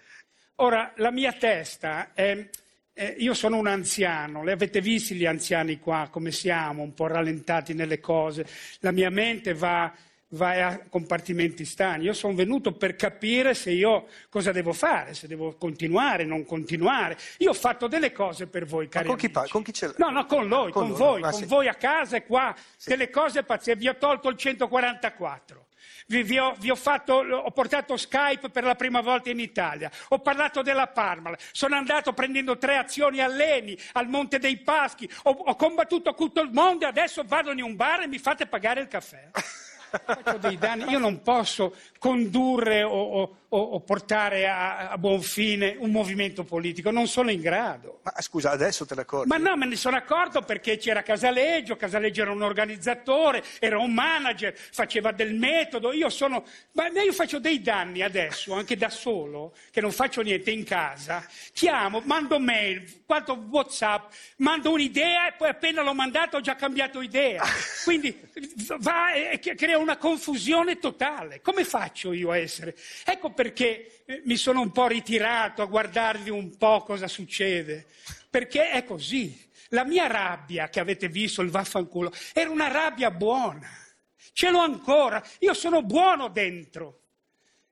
Ora, 0.56 0.92
la 0.96 1.10
mia 1.10 1.32
testa 1.32 2.12
è. 2.14 2.48
eh, 2.94 3.14
io 3.18 3.34
sono 3.34 3.56
un 3.56 3.66
anziano, 3.66 4.44
li 4.44 4.50
avete 4.50 4.80
visti 4.80 5.14
gli 5.14 5.24
anziani 5.26 5.78
qua 5.78 6.08
come 6.10 6.30
siamo, 6.30 6.82
un 6.82 6.92
po' 6.94 7.06
rallentati 7.06 7.74
nelle 7.74 8.00
cose. 8.00 8.46
La 8.80 8.90
mia 8.92 9.10
mente 9.10 9.54
va, 9.54 9.92
va 10.32 10.66
a 10.66 10.80
compartimenti 10.88 11.64
stagni. 11.64 12.04
Io 12.04 12.12
sono 12.12 12.34
venuto 12.34 12.72
per 12.72 12.96
capire 12.96 13.54
se 13.54 13.70
io 13.70 14.06
cosa 14.28 14.52
devo 14.52 14.72
fare, 14.72 15.14
se 15.14 15.26
devo 15.26 15.54
continuare, 15.56 16.24
non 16.24 16.44
continuare. 16.44 17.16
Io 17.38 17.50
ho 17.50 17.54
fatto 17.54 17.86
delle 17.86 18.12
cose 18.12 18.46
per 18.46 18.64
voi, 18.64 18.84
Ma 18.84 18.90
cari 18.90 19.06
con 19.06 19.16
chi 19.16 19.26
amici. 19.26 19.38
parli? 19.38 19.50
Con 19.50 19.62
chi 19.62 19.72
ce 19.72 19.86
l'hai? 19.86 19.94
No, 19.98 20.10
no, 20.10 20.26
con 20.26 20.46
noi, 20.46 20.72
con, 20.72 20.88
loro. 20.88 21.04
voi, 21.04 21.20
con 21.22 21.32
sì. 21.32 21.44
voi 21.44 21.68
a 21.68 21.74
casa 21.74 22.16
e 22.16 22.24
qua, 22.24 22.54
delle 22.84 23.10
cose 23.10 23.42
pazzesche. 23.42 23.78
Vi 23.78 23.88
ho 23.88 23.96
tolto 23.96 24.28
il 24.28 24.36
144. 24.36 25.66
Vi, 26.06 26.22
vi 26.22 26.38
ho, 26.38 26.54
vi 26.58 26.70
ho 26.70 26.74
fatto, 26.74 27.14
ho 27.14 27.50
portato 27.52 27.96
Skype 27.96 28.50
per 28.50 28.64
la 28.64 28.74
prima 28.74 29.00
volta 29.00 29.30
in 29.30 29.38
Italia, 29.38 29.90
ho 30.08 30.18
parlato 30.18 30.60
della 30.60 30.88
Parmalat, 30.88 31.40
sono 31.52 31.76
andato 31.76 32.12
prendendo 32.12 32.58
tre 32.58 32.76
azioni 32.76 33.20
a 33.20 33.28
Leni, 33.28 33.78
al 33.92 34.08
Monte 34.08 34.38
dei 34.38 34.58
Paschi, 34.58 35.08
ho, 35.24 35.30
ho 35.30 35.54
combattuto 35.54 36.12
tutto 36.14 36.40
il 36.40 36.50
mondo 36.50 36.84
e 36.84 36.88
adesso 36.88 37.22
vado 37.24 37.52
in 37.52 37.62
un 37.62 37.76
bar 37.76 38.02
e 38.02 38.08
mi 38.08 38.18
fate 38.18 38.46
pagare 38.46 38.80
il 38.80 38.88
caffè. 38.88 39.30
Faccio 40.04 40.38
dei 40.38 40.56
danni, 40.56 40.90
io 40.90 40.98
non 40.98 41.22
posso 41.22 41.74
condurre 41.98 42.82
o, 42.82 43.36
o, 43.54 43.58
o 43.58 43.80
portare 43.80 44.48
a, 44.48 44.88
a, 44.90 44.98
buon 44.98 45.20
fine 45.20 45.76
un 45.78 45.90
movimento 45.90 46.42
politico, 46.42 46.90
non 46.90 47.06
sono 47.06 47.30
in 47.30 47.40
grado. 47.40 48.00
Ma 48.02 48.14
scusa, 48.20 48.50
adesso 48.50 48.86
te 48.86 48.94
ne 48.94 49.02
accorgi? 49.02 49.28
Ma 49.28 49.36
no, 49.36 49.56
me 49.56 49.66
ne 49.66 49.76
sono 49.76 49.96
accorto 49.96 50.40
perché 50.40 50.78
c'era 50.78 51.02
Casaleggio, 51.02 51.76
Casaleggio 51.76 52.22
era 52.22 52.32
un 52.32 52.42
organizzatore, 52.42 53.44
era 53.58 53.78
un 53.78 53.92
manager, 53.92 54.54
faceva 54.56 55.12
del 55.12 55.34
metodo, 55.34 55.92
io 55.92 56.08
sono... 56.08 56.44
Ma 56.72 56.88
io 56.88 57.12
faccio 57.12 57.38
dei 57.38 57.60
danni 57.60 58.00
adesso, 58.02 58.54
anche 58.54 58.76
da 58.76 58.88
solo, 58.88 59.54
che 59.70 59.82
non 59.82 59.92
faccio 59.92 60.22
niente 60.22 60.50
in 60.50 60.64
casa, 60.64 61.24
chiamo, 61.52 62.00
mando 62.04 62.38
mail, 62.38 63.02
quanto 63.04 63.34
Whatsapp, 63.34 64.10
mando 64.36 64.72
un'idea 64.72 65.28
e 65.28 65.34
poi 65.36 65.50
appena 65.50 65.82
l'ho 65.82 65.94
mandato 65.94 66.38
ho 66.38 66.40
già 66.40 66.54
cambiato 66.56 67.02
idea. 67.02 67.44
Quindi 67.84 68.18
va 68.78 69.12
e 69.12 69.38
crea 69.38 69.78
una 69.82 69.96
confusione 69.96 70.78
totale. 70.78 71.40
Come 71.40 71.64
faccio 71.64 72.12
io 72.12 72.30
a 72.30 72.38
essere? 72.38 72.76
Ecco 73.04 73.32
perché 73.32 74.02
eh, 74.06 74.22
mi 74.24 74.36
sono 74.36 74.60
un 74.60 74.70
po' 74.70 74.86
ritirato 74.86 75.60
a 75.60 75.66
guardarvi 75.66 76.30
un 76.30 76.56
po' 76.56 76.82
cosa 76.82 77.08
succede. 77.08 77.86
Perché 78.30 78.70
è 78.70 78.84
così. 78.84 79.50
La 79.68 79.84
mia 79.84 80.06
rabbia 80.06 80.68
che 80.68 80.80
avete 80.80 81.08
visto, 81.08 81.42
il 81.42 81.50
vaffanculo, 81.50 82.12
era 82.32 82.50
una 82.50 82.68
rabbia 82.68 83.10
buona. 83.10 83.68
Ce 84.32 84.50
l'ho 84.50 84.60
ancora. 84.60 85.22
Io 85.40 85.54
sono 85.54 85.82
buono 85.82 86.28
dentro. 86.28 87.00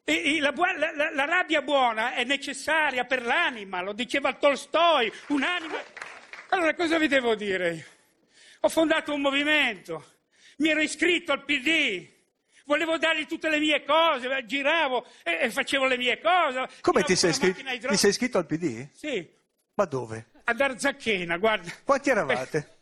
E, 0.05 0.37
e 0.37 0.41
la, 0.41 0.53
la, 0.53 1.11
la, 1.13 1.25
rabbia 1.25 1.63
buona 1.63 2.15
è 2.15 2.25
necessaria 2.25 3.05
per 3.05 3.25
l'anima, 3.25 3.81
lo 3.81 3.93
diceva 3.93 4.33
Tolstoi, 4.33 5.13
un'anima. 5.29 5.79
Allora 6.49 6.75
cosa 6.75 6.99
vi 6.99 7.07
devo 7.07 7.35
dire? 7.35 7.87
Ho 8.61 8.69
fondato 8.69 9.15
un 9.15 9.21
movimento, 9.21 10.10
mi 10.61 10.69
ero 10.69 10.81
iscritto 10.81 11.33
al 11.33 11.45
PD, 11.45 12.07
volevo 12.67 12.99
dargli 12.99 13.27
tutte 13.27 13.49
le 13.49 13.59
mie 13.59 13.83
cose, 13.85 14.29
giravo 14.45 15.07
e, 15.23 15.39
e 15.43 15.51
facevo 15.51 15.87
le 15.87 15.97
mie 15.97 16.21
cose. 16.21 16.69
Come 16.81 17.03
ti 17.03 17.17
sei, 17.17 17.31
iscritto, 17.31 17.63
ti 17.89 17.97
sei, 17.97 18.11
iscritto, 18.11 18.39
al 18.39 18.47
PD? 18.47 18.89
Sì. 18.93 19.29
Ma 19.75 19.85
dove? 19.87 20.27
Ad 20.45 20.61
Arzachena, 20.61 21.39
guarda. 21.39 21.71
Quanti 21.85 22.11
eravate? 22.11 22.79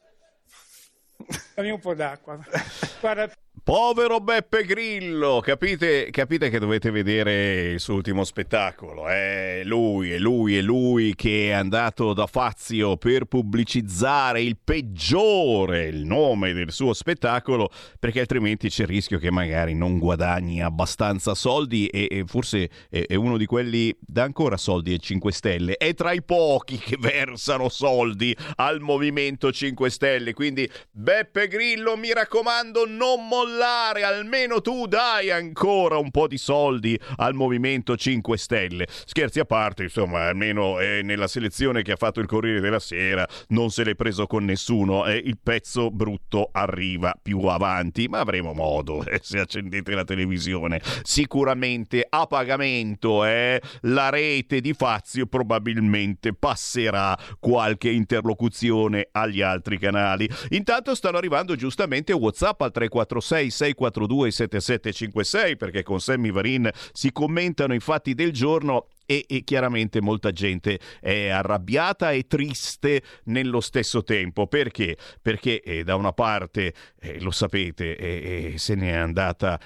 Dammi 1.54 1.70
un 1.70 1.80
po' 1.80 1.94
d'acqua. 1.94 2.38
Guarda. 3.00 3.30
Povero 3.68 4.20
Beppe 4.20 4.64
Grillo, 4.64 5.42
capite, 5.44 6.08
capite, 6.10 6.48
che 6.48 6.58
dovete 6.58 6.90
vedere 6.90 7.72
il 7.72 7.80
suo 7.80 7.96
ultimo 7.96 8.24
spettacolo. 8.24 9.08
È 9.08 9.60
lui, 9.62 10.12
è 10.12 10.16
lui, 10.16 10.56
è 10.56 10.62
lui 10.62 11.14
che 11.14 11.48
è 11.48 11.50
andato 11.50 12.14
da 12.14 12.26
Fazio 12.26 12.96
per 12.96 13.26
pubblicizzare 13.26 14.40
il 14.40 14.56
peggiore, 14.56 15.84
il 15.84 16.06
nome 16.06 16.54
del 16.54 16.72
suo 16.72 16.94
spettacolo, 16.94 17.70
perché 17.98 18.20
altrimenti 18.20 18.70
c'è 18.70 18.84
il 18.84 18.88
rischio 18.88 19.18
che 19.18 19.30
magari 19.30 19.74
non 19.74 19.98
guadagni 19.98 20.62
abbastanza 20.62 21.34
soldi 21.34 21.88
e, 21.88 22.08
e 22.10 22.24
forse 22.26 22.70
è, 22.88 23.04
è, 23.06 23.16
uno 23.16 23.36
di 23.36 23.44
quelli 23.44 23.94
da 24.00 24.22
ancora 24.22 24.56
soldi 24.56 24.92
ai 24.92 24.98
5 24.98 25.30
Stelle. 25.30 25.76
È 25.76 25.92
tra 25.92 26.12
i 26.12 26.22
pochi 26.22 26.78
che 26.78 26.96
versano 26.98 27.68
soldi 27.68 28.34
al 28.56 28.80
Movimento 28.80 29.52
5 29.52 29.90
Stelle. 29.90 30.32
Quindi 30.32 30.66
Beppe 30.90 31.48
Grillo, 31.48 31.98
mi 31.98 32.14
raccomando, 32.14 32.86
non 32.86 33.28
mollare 33.28 33.56
mollare, 33.58 34.04
almeno 34.04 34.60
tu 34.60 34.86
dai 34.86 35.30
ancora 35.30 35.98
un 35.98 36.12
po' 36.12 36.28
di 36.28 36.38
soldi 36.38 36.98
al 37.16 37.34
Movimento 37.34 37.96
5 37.96 38.38
Stelle. 38.38 38.86
Scherzi 38.88 39.40
a 39.40 39.44
parte, 39.44 39.82
insomma, 39.82 40.28
almeno 40.28 40.78
eh, 40.78 41.02
nella 41.02 41.26
selezione 41.26 41.82
che 41.82 41.92
ha 41.92 41.96
fatto 41.96 42.20
il 42.20 42.26
Corriere 42.26 42.60
della 42.60 42.78
Sera 42.78 43.26
non 43.48 43.70
se 43.70 43.82
l'è 43.82 43.96
preso 43.96 44.26
con 44.28 44.44
nessuno 44.44 45.06
e 45.06 45.14
eh, 45.14 45.22
il 45.24 45.38
pezzo 45.42 45.90
brutto 45.90 46.50
arriva 46.52 47.18
più 47.20 47.40
avanti, 47.40 48.06
ma 48.06 48.20
avremo 48.20 48.52
modo 48.52 49.04
eh, 49.10 49.18
se 49.20 49.40
accendete 49.40 49.92
la 49.92 50.04
televisione. 50.04 50.80
Sicuramente 51.02 52.06
a 52.08 52.26
pagamento 52.26 53.24
eh, 53.24 53.60
la 53.82 54.08
rete 54.08 54.60
di 54.60 54.72
Fazio 54.72 55.26
probabilmente 55.26 56.32
passerà 56.32 57.18
qualche 57.40 57.90
interlocuzione 57.90 59.08
agli 59.10 59.42
altri 59.42 59.78
canali. 59.78 60.28
Intanto 60.50 60.94
stanno 60.94 61.16
arrivando 61.16 61.56
giustamente 61.56 62.12
WhatsApp 62.12 62.60
al 62.60 62.70
346 62.70 63.47
642 63.50 64.30
7756 64.30 65.56
perché 65.56 65.82
con 65.82 66.00
Sammy 66.00 66.30
Varin 66.30 66.70
si 66.92 67.12
commentano 67.12 67.74
i 67.74 67.80
fatti 67.80 68.14
del 68.14 68.32
giorno 68.32 68.88
e, 69.06 69.24
e, 69.26 69.42
chiaramente 69.42 70.02
molta 70.02 70.32
gente 70.32 70.78
è 71.00 71.28
arrabbiata 71.28 72.10
e 72.12 72.26
triste 72.26 73.02
nello 73.24 73.60
stesso 73.60 74.02
tempo. 74.02 74.46
Perché? 74.46 74.98
Perché 75.22 75.62
eh, 75.62 75.82
da 75.82 75.94
una 75.94 76.12
parte, 76.12 76.74
eh, 77.00 77.20
lo 77.20 77.30
sapete, 77.30 77.96
eh, 77.96 78.54
se 78.58 78.74
n'è 78.74 78.92
andata 78.92 79.58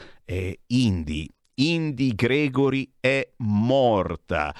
Indy. 0.68 1.28
Indy 1.54 2.14
Gregory 2.14 2.90
è 2.98 3.28
morta 3.38 4.54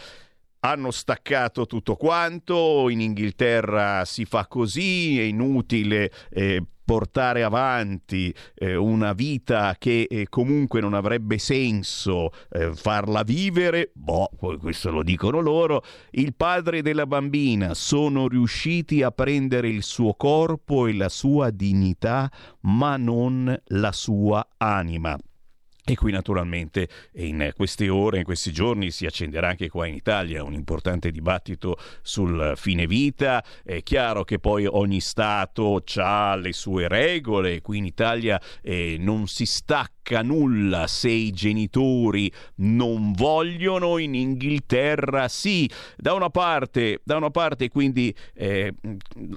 hanno 0.65 0.91
staccato 0.91 1.67
tutto 1.67 1.97
quanto, 1.97 2.89
in 2.89 3.01
Inghilterra 3.01 4.05
si 4.05 4.25
fa 4.25 4.47
così, 4.47 5.19
è 5.19 5.23
inutile 5.23 6.13
eh, 6.31 6.63
portare 6.93 7.43
avanti 7.43 8.35
eh, 8.55 8.77
una 8.77 9.15
vita 9.15 9.77
che 9.79 10.07
eh, 10.11 10.27
comunque 10.29 10.83
non 10.83 10.93
avrebbe 10.93 11.39
senso 11.39 12.33
eh, 12.51 12.75
farla 12.75 13.23
vivere, 13.23 13.93
boh, 13.95 14.29
questo 14.61 14.91
lo 14.91 15.03
dicono 15.03 15.41
loro, 15.41 15.83
il 16.11 16.35
padre 16.35 16.83
della 16.83 17.07
bambina 17.07 17.73
sono 17.73 18.29
riusciti 18.29 19.03
a 19.03 19.11
prendere 19.11 19.71
il 19.71 19.83
suo 19.83 20.13
corpo 20.13 20.87
e 20.87 20.93
la 20.93 21.09
sua 21.09 21.49
dignità, 21.49 22.31
ma 22.61 22.99
non 22.99 23.59
la 23.69 23.93
sua 23.93 24.47
anima. 24.59 25.17
E 25.85 25.97
qui 25.97 26.13
naturalmente 26.13 26.89
in 27.15 27.53
queste 27.57 27.89
ore, 27.89 28.19
in 28.19 28.25
questi 28.25 28.53
giorni 28.53 28.93
si 28.93 29.05
accenderà 29.05 29.49
anche 29.49 29.69
qua 29.69 29.85
in 29.87 29.95
Italia 29.95 30.45
un 30.45 30.53
importante 30.53 31.11
dibattito 31.11 31.77
sul 32.03 32.53
fine 32.55 32.87
vita. 32.87 33.43
È 33.65 33.83
chiaro 33.83 34.23
che 34.23 34.39
poi 34.39 34.65
ogni 34.65 35.01
Stato 35.01 35.83
ha 35.97 36.37
le 36.37 36.53
sue 36.53 36.87
regole, 36.87 37.61
qui 37.63 37.79
in 37.79 37.85
Italia 37.85 38.41
eh, 38.63 38.97
non 39.01 39.27
si 39.27 39.45
stacca 39.45 40.02
nulla 40.23 40.87
se 40.87 41.11
i 41.11 41.31
genitori 41.31 42.31
non 42.57 43.13
vogliono, 43.13 43.99
in 43.99 44.15
Inghilterra 44.15 45.29
sì. 45.29 45.71
Da 45.97 46.13
una 46.13 46.31
parte, 46.31 47.01
da 47.05 47.17
una 47.17 47.31
parte 47.31 47.69
quindi 47.69 48.15
eh, 48.35 48.75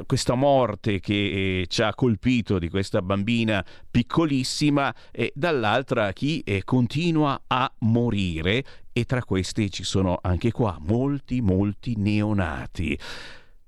questa 0.06 0.36
morte 0.36 1.00
che 1.00 1.62
eh, 1.62 1.66
ci 1.68 1.82
ha 1.82 1.94
colpito 1.94 2.60
di 2.60 2.70
questa 2.70 3.02
bambina 3.02 3.66
piccolissima 3.90 4.94
e 5.12 5.32
dall'altra 5.36 6.12
chi 6.14 6.42
eh, 6.42 6.64
continua 6.64 7.44
a 7.48 7.72
morire 7.80 8.64
e 8.92 9.04
tra 9.06 9.24
questi 9.24 9.70
ci 9.70 9.84
sono 9.84 10.20
anche 10.22 10.52
qua 10.52 10.78
molti 10.80 11.42
molti 11.42 11.96
neonati. 11.98 12.98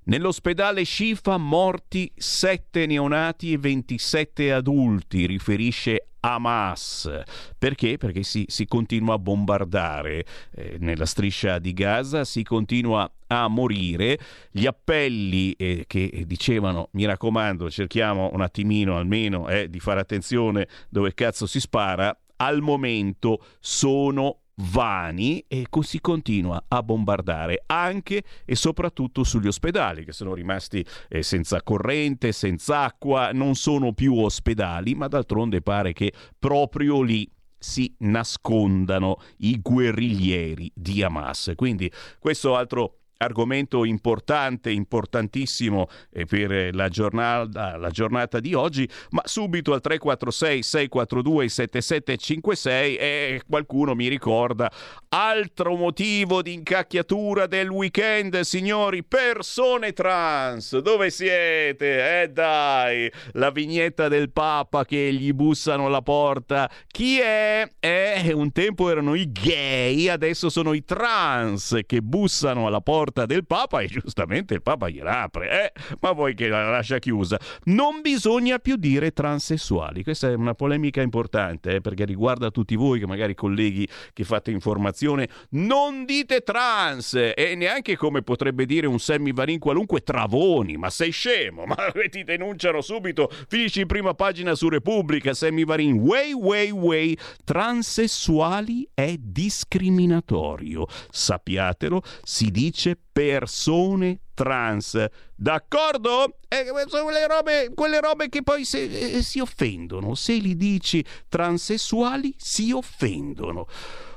Nell'ospedale 0.08 0.84
Scifa 0.84 1.36
morti 1.36 2.10
7 2.16 2.86
neonati 2.86 3.52
e 3.52 3.58
27 3.58 4.54
adulti, 4.54 5.26
riferisce 5.26 6.12
Hamas. 6.20 7.10
Perché? 7.58 7.98
Perché 7.98 8.22
si, 8.22 8.46
si 8.48 8.64
continua 8.64 9.16
a 9.16 9.18
bombardare 9.18 10.24
eh, 10.54 10.76
nella 10.80 11.04
striscia 11.04 11.58
di 11.58 11.74
Gaza, 11.74 12.24
si 12.24 12.42
continua 12.42 13.10
a 13.26 13.48
morire. 13.48 14.18
Gli 14.50 14.64
appelli 14.64 15.52
eh, 15.52 15.84
che 15.86 16.24
dicevano, 16.26 16.88
mi 16.92 17.04
raccomando, 17.04 17.68
cerchiamo 17.68 18.30
un 18.32 18.40
attimino 18.40 18.96
almeno 18.96 19.46
eh, 19.50 19.68
di 19.68 19.78
fare 19.78 20.00
attenzione 20.00 20.68
dove 20.88 21.12
cazzo 21.12 21.44
si 21.44 21.60
spara, 21.60 22.18
al 22.36 22.62
momento 22.62 23.44
sono 23.60 24.38
vani 24.60 25.44
e 25.46 25.66
si 25.82 26.00
continua 26.00 26.64
a 26.68 26.82
bombardare 26.82 27.62
anche 27.66 28.22
e 28.44 28.54
soprattutto 28.54 29.24
sugli 29.24 29.46
ospedali 29.46 30.04
che 30.04 30.12
sono 30.12 30.34
rimasti 30.34 30.84
eh, 31.08 31.22
senza 31.22 31.62
corrente, 31.62 32.32
senza 32.32 32.80
acqua, 32.80 33.30
non 33.32 33.54
sono 33.54 33.92
più 33.92 34.16
ospedali, 34.16 34.94
ma 34.94 35.08
d'altronde 35.08 35.60
pare 35.62 35.92
che 35.92 36.12
proprio 36.38 37.02
lì 37.02 37.30
si 37.58 37.92
nascondano 37.98 39.16
i 39.38 39.60
guerriglieri 39.60 40.70
di 40.74 41.02
Hamas. 41.02 41.52
Quindi 41.56 41.90
questo 42.18 42.56
altro 42.56 42.98
argomento 43.18 43.84
importante, 43.84 44.70
importantissimo 44.70 45.88
eh, 46.12 46.24
per 46.24 46.74
la 46.74 46.88
giornata, 46.88 47.76
la 47.76 47.90
giornata 47.90 48.40
di 48.40 48.54
oggi, 48.54 48.88
ma 49.10 49.22
subito 49.24 49.72
al 49.72 49.80
346 49.80 50.62
642 50.62 51.48
7756 51.48 52.96
e 52.96 53.42
qualcuno 53.48 53.94
mi 53.94 54.08
ricorda 54.08 54.70
altro 55.08 55.74
motivo 55.74 56.42
di 56.42 56.52
incacchiatura 56.52 57.46
del 57.46 57.68
weekend, 57.68 58.40
signori, 58.40 59.02
persone 59.04 59.92
trans, 59.92 60.78
dove 60.78 61.10
siete? 61.10 62.22
Eh 62.22 62.28
dai, 62.28 63.10
la 63.32 63.50
vignetta 63.50 64.08
del 64.08 64.30
Papa 64.30 64.84
che 64.84 65.12
gli 65.12 65.32
bussano 65.32 65.86
alla 65.86 66.02
porta, 66.02 66.70
chi 66.86 67.18
è? 67.18 67.68
Eh, 67.80 68.32
un 68.32 68.52
tempo 68.52 68.90
erano 68.90 69.14
i 69.14 69.30
gay, 69.32 70.08
adesso 70.08 70.48
sono 70.48 70.72
i 70.72 70.84
trans 70.84 71.80
che 71.86 72.00
bussano 72.00 72.66
alla 72.66 72.80
porta 72.80 73.07
porta 73.18 73.26
del 73.26 73.46
Papa 73.46 73.80
e 73.80 73.86
giustamente 73.86 74.54
il 74.54 74.62
Papa 74.62 74.88
gliela 74.88 75.22
apre, 75.22 75.64
eh? 75.64 75.96
ma 76.00 76.14
poi 76.14 76.34
che 76.34 76.48
la 76.48 76.68
lascia 76.68 76.98
chiusa. 76.98 77.38
Non 77.64 78.00
bisogna 78.02 78.58
più 78.58 78.76
dire 78.76 79.12
transessuali, 79.12 80.02
questa 80.02 80.28
è 80.28 80.34
una 80.34 80.54
polemica 80.54 81.00
importante 81.00 81.76
eh, 81.76 81.80
perché 81.80 82.04
riguarda 82.04 82.50
tutti 82.50 82.76
voi 82.76 82.98
che 82.98 83.06
magari 83.06 83.34
colleghi 83.34 83.88
che 84.12 84.24
fate 84.24 84.50
informazione, 84.50 85.28
non 85.50 86.04
dite 86.04 86.42
trans! 86.42 87.14
E 87.14 87.54
neanche 87.56 87.96
come 87.96 88.22
potrebbe 88.22 88.66
dire 88.66 88.86
un 88.86 88.98
semivarin 88.98 89.58
qualunque 89.58 90.02
travoni, 90.02 90.76
ma 90.76 90.90
sei 90.90 91.10
scemo, 91.10 91.64
ma 91.66 91.76
ti 92.10 92.24
denunciano 92.24 92.80
subito, 92.80 93.30
finisci 93.48 93.80
in 93.80 93.86
prima 93.86 94.14
pagina 94.14 94.54
su 94.54 94.68
Repubblica, 94.68 95.32
semivarin, 95.32 95.98
way 95.98 96.32
way 96.32 96.70
way, 96.70 97.16
transessuali 97.44 98.88
è 98.92 99.16
discriminatorio, 99.18 100.86
sappiatelo, 101.10 102.02
si 102.22 102.50
dice 102.50 102.97
persone 103.12 104.20
trans. 104.34 105.06
D'accordo? 105.34 106.38
Eh, 106.48 106.66
sono 106.86 107.04
quelle 107.04 107.26
robe, 107.26 107.70
quelle 107.74 108.00
robe 108.00 108.28
che 108.28 108.42
poi 108.42 108.64
se, 108.64 108.82
eh, 109.16 109.22
si 109.22 109.40
offendono. 109.40 110.14
Se 110.14 110.34
li 110.34 110.56
dici 110.56 111.04
transessuali, 111.28 112.34
si 112.38 112.72
offendono. 112.72 113.66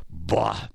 Bah 0.08 0.70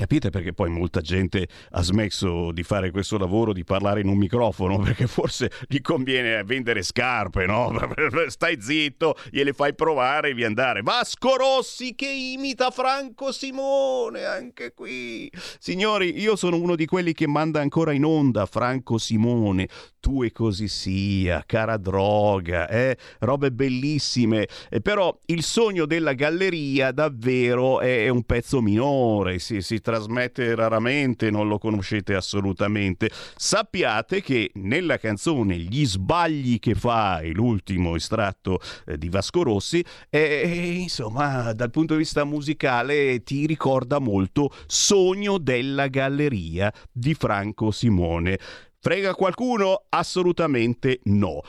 Capite 0.00 0.30
perché 0.30 0.54
poi 0.54 0.70
molta 0.70 1.02
gente 1.02 1.46
ha 1.72 1.82
smesso 1.82 2.52
di 2.52 2.62
fare 2.62 2.90
questo 2.90 3.18
lavoro, 3.18 3.52
di 3.52 3.64
parlare 3.64 4.00
in 4.00 4.08
un 4.08 4.16
microfono, 4.16 4.78
perché 4.80 5.06
forse 5.06 5.50
gli 5.68 5.82
conviene 5.82 6.42
vendere 6.42 6.82
scarpe, 6.82 7.44
no? 7.44 7.70
Stai 8.28 8.62
zitto, 8.62 9.14
gliele 9.30 9.52
fai 9.52 9.74
provare 9.74 10.30
e 10.30 10.34
vi 10.34 10.44
andare. 10.44 10.80
Vasco 10.80 11.36
Rossi 11.36 11.94
che 11.94 12.08
imita 12.08 12.70
Franco 12.70 13.30
Simone, 13.30 14.24
anche 14.24 14.72
qui. 14.72 15.30
Signori, 15.58 16.18
io 16.18 16.34
sono 16.34 16.56
uno 16.56 16.76
di 16.76 16.86
quelli 16.86 17.12
che 17.12 17.28
manda 17.28 17.60
ancora 17.60 17.92
in 17.92 18.06
onda 18.06 18.46
Franco 18.46 18.96
Simone 18.96 19.68
tu 20.00 20.22
e 20.22 20.32
così 20.32 20.66
sia, 20.66 21.44
cara 21.46 21.76
droga, 21.76 22.68
eh? 22.68 22.96
robe 23.20 23.52
bellissime. 23.52 24.48
Eh, 24.70 24.80
però 24.80 25.16
il 25.26 25.42
sogno 25.42 25.84
della 25.84 26.14
galleria 26.14 26.90
davvero 26.90 27.80
è 27.80 28.08
un 28.08 28.24
pezzo 28.24 28.60
minore, 28.60 29.38
si, 29.38 29.60
si 29.60 29.80
trasmette 29.90 30.54
raramente, 30.54 31.30
non 31.30 31.48
lo 31.48 31.58
conoscete 31.58 32.14
assolutamente. 32.14 33.10
Sappiate 33.36 34.22
che 34.22 34.52
nella 34.54 34.98
canzone 34.98 35.56
Gli 35.56 35.84
sbagli 35.84 36.60
che 36.60 36.74
fai, 36.74 37.32
l'ultimo 37.32 37.96
estratto 37.96 38.60
eh, 38.86 38.96
di 38.96 39.08
Vasco 39.08 39.42
Rossi, 39.42 39.84
eh, 40.08 40.78
insomma, 40.80 41.52
dal 41.52 41.70
punto 41.70 41.94
di 41.94 42.00
vista 42.00 42.24
musicale 42.24 43.22
ti 43.24 43.46
ricorda 43.46 43.98
molto 43.98 44.52
Sogno 44.66 45.38
della 45.38 45.88
galleria 45.88 46.72
di 46.92 47.14
Franco 47.14 47.72
Simone. 47.72 48.38
Frega 48.78 49.14
qualcuno? 49.14 49.82
Assolutamente 49.88 51.00
no. 51.04 51.42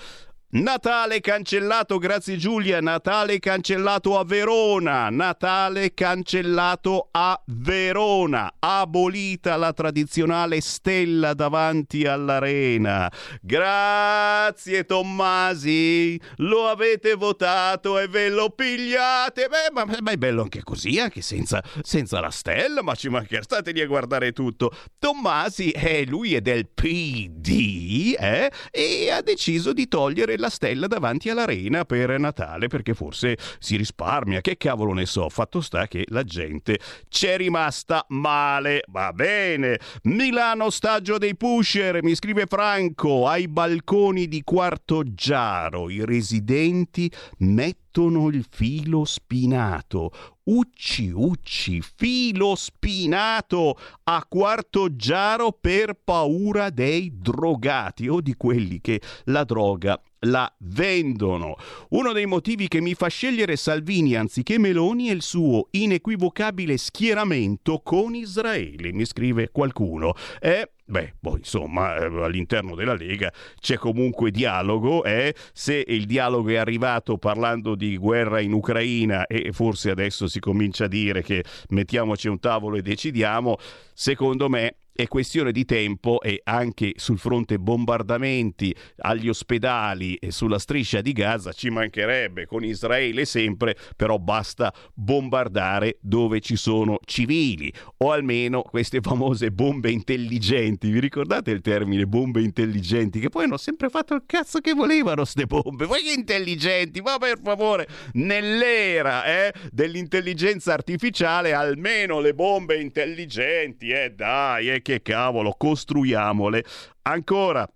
Natale 0.53 1.21
cancellato, 1.21 1.97
grazie 1.97 2.35
Giulia, 2.35 2.81
Natale 2.81 3.39
cancellato 3.39 4.19
a 4.19 4.25
Verona, 4.25 5.09
Natale 5.09 5.93
cancellato 5.93 7.07
a 7.09 7.41
Verona, 7.45 8.55
abolita 8.59 9.55
la 9.55 9.71
tradizionale 9.71 10.59
stella 10.59 11.33
davanti 11.33 12.05
all'arena. 12.05 13.09
Grazie 13.41 14.83
Tommasi, 14.83 16.19
lo 16.39 16.67
avete 16.67 17.13
votato 17.13 17.97
e 17.97 18.09
ve 18.09 18.27
lo 18.27 18.49
pigliate. 18.49 19.47
Beh, 19.47 19.71
ma, 19.71 19.85
ma 20.01 20.11
è 20.11 20.17
bello 20.17 20.41
anche 20.41 20.63
così, 20.63 20.99
anche 20.99 21.21
senza, 21.21 21.63
senza, 21.81 22.19
la 22.19 22.29
stella, 22.29 22.83
ma 22.83 22.93
ci 22.95 23.07
mancherà, 23.07 23.41
state 23.41 23.71
lì 23.71 23.79
a 23.79 23.87
guardare 23.87 24.33
tutto. 24.33 24.75
Tommasi, 24.99 25.71
eh, 25.71 26.05
lui 26.05 26.35
è 26.35 26.41
del 26.41 26.67
PD, 26.67 28.17
eh, 28.19 28.51
e 28.69 29.09
ha 29.11 29.21
deciso 29.21 29.71
di 29.71 29.87
togliere 29.87 30.39
la 30.41 30.49
stella 30.49 30.87
davanti 30.87 31.29
all'arena 31.29 31.85
per 31.85 32.19
Natale 32.19 32.67
perché 32.67 32.93
forse 32.93 33.37
si 33.59 33.77
risparmia. 33.77 34.41
Che 34.41 34.57
cavolo 34.57 34.91
ne 34.91 35.05
so? 35.05 35.29
Fatto 35.29 35.61
sta 35.61 35.87
che 35.87 36.03
la 36.09 36.23
gente 36.23 36.79
c'è 37.07 37.37
rimasta 37.37 38.03
male. 38.09 38.83
Va 38.87 39.13
bene. 39.13 39.79
Milano 40.03 40.69
stagio 40.69 41.17
dei 41.17 41.37
pusher, 41.37 42.03
mi 42.03 42.15
scrive 42.15 42.47
Franco, 42.47 43.27
ai 43.27 43.47
balconi 43.47 44.27
di 44.27 44.41
Quarto 44.43 45.03
Giaro 45.13 45.89
i 45.89 46.03
residenti 46.05 47.11
mettono 47.39 48.29
il 48.29 48.45
filo 48.49 49.05
spinato. 49.05 50.11
Ucci, 50.43 51.11
ucci, 51.13 51.81
filo 51.81 52.55
spinato 52.55 53.77
a 54.03 54.25
quarto 54.27 54.95
giaro 54.95 55.51
per 55.51 55.93
paura 56.03 56.69
dei 56.69 57.11
drogati 57.19 58.07
o 58.07 58.21
di 58.21 58.33
quelli 58.35 58.81
che 58.81 59.01
la 59.25 59.43
droga 59.43 60.01
la 60.21 60.51
vendono. 60.59 61.55
Uno 61.89 62.11
dei 62.11 62.25
motivi 62.25 62.67
che 62.67 62.81
mi 62.81 62.93
fa 62.93 63.07
scegliere 63.07 63.55
Salvini 63.55 64.15
anziché 64.15 64.59
Meloni 64.59 65.07
è 65.07 65.11
il 65.11 65.21
suo 65.21 65.67
inequivocabile 65.71 66.77
schieramento 66.77 67.81
con 67.83 68.13
Israele, 68.15 68.91
mi 68.91 69.05
scrive 69.05 69.49
qualcuno. 69.51 70.13
È 70.39 70.67
Beh, 70.91 71.13
boh, 71.21 71.37
insomma, 71.37 71.95
eh, 71.95 72.05
all'interno 72.21 72.75
della 72.75 72.95
Lega 72.95 73.31
c'è 73.61 73.77
comunque 73.77 74.29
dialogo, 74.29 75.05
eh? 75.05 75.33
se 75.53 75.85
il 75.87 76.05
dialogo 76.05 76.49
è 76.49 76.57
arrivato 76.57 77.17
parlando 77.17 77.75
di 77.75 77.95
guerra 77.95 78.41
in 78.41 78.51
Ucraina 78.51 79.25
e 79.25 79.53
forse 79.53 79.89
adesso 79.89 80.27
si 80.27 80.41
comincia 80.41 80.85
a 80.85 80.87
dire 80.89 81.23
che 81.23 81.45
mettiamoci 81.69 82.27
un 82.27 82.41
tavolo 82.41 82.75
e 82.75 82.81
decidiamo, 82.81 83.55
secondo 83.93 84.49
me 84.49 84.79
è 84.93 85.07
questione 85.07 85.51
di 85.51 85.65
tempo 85.65 86.21
e 86.21 86.41
anche 86.43 86.93
sul 86.95 87.17
fronte 87.17 87.57
bombardamenti 87.57 88.75
agli 88.97 89.29
ospedali 89.29 90.15
e 90.15 90.31
sulla 90.31 90.59
striscia 90.59 91.01
di 91.01 91.11
Gaza 91.13 91.51
ci 91.51 91.69
mancherebbe 91.69 92.45
con 92.45 92.63
Israele 92.63 93.25
sempre, 93.25 93.75
però 93.95 94.17
basta 94.17 94.73
bombardare 94.93 95.97
dove 96.01 96.39
ci 96.39 96.55
sono 96.55 96.99
civili 97.05 97.71
o 97.97 98.11
almeno 98.11 98.61
queste 98.61 98.99
famose 99.01 99.51
bombe 99.51 99.91
intelligenti. 99.91 100.89
Vi 100.91 100.99
ricordate 100.99 101.51
il 101.51 101.61
termine 101.61 102.05
bombe 102.05 102.41
intelligenti 102.41 103.19
che 103.19 103.29
poi 103.29 103.45
hanno 103.45 103.57
sempre 103.57 103.89
fatto 103.89 104.13
il 104.13 104.23
cazzo 104.25 104.59
che 104.59 104.73
volevano 104.73 105.25
ste 105.25 105.45
bombe? 105.45 105.87
Che 105.87 106.11
intelligenti, 106.15 107.01
ma 107.01 107.17
per 107.17 107.39
favore, 107.43 107.87
nell'era 108.13 109.23
eh, 109.25 109.53
dell'intelligenza 109.71 110.73
artificiale 110.73 111.53
almeno 111.53 112.19
le 112.19 112.33
bombe 112.33 112.79
intelligenti, 112.79 113.89
eh 113.89 114.11
dai, 114.15 114.69
eh, 114.71 114.80
che 114.81 115.01
cavolo, 115.01 115.53
costruiamole. 115.57 116.63
Ancora, 117.03 117.67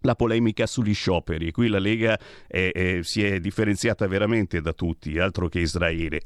la 0.00 0.14
polemica 0.14 0.66
sugli 0.66 0.94
scioperi. 0.94 1.50
Qui 1.50 1.68
la 1.68 1.78
Lega 1.78 2.18
è, 2.46 2.70
è, 2.72 3.02
si 3.02 3.24
è 3.24 3.40
differenziata 3.40 4.06
veramente 4.06 4.60
da 4.60 4.72
tutti, 4.72 5.18
altro 5.18 5.48
che 5.48 5.60
Israele. 5.60 6.20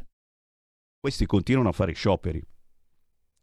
Questi 1.00 1.26
continuano 1.26 1.70
a 1.70 1.72
fare 1.72 1.92
scioperi. 1.92 2.42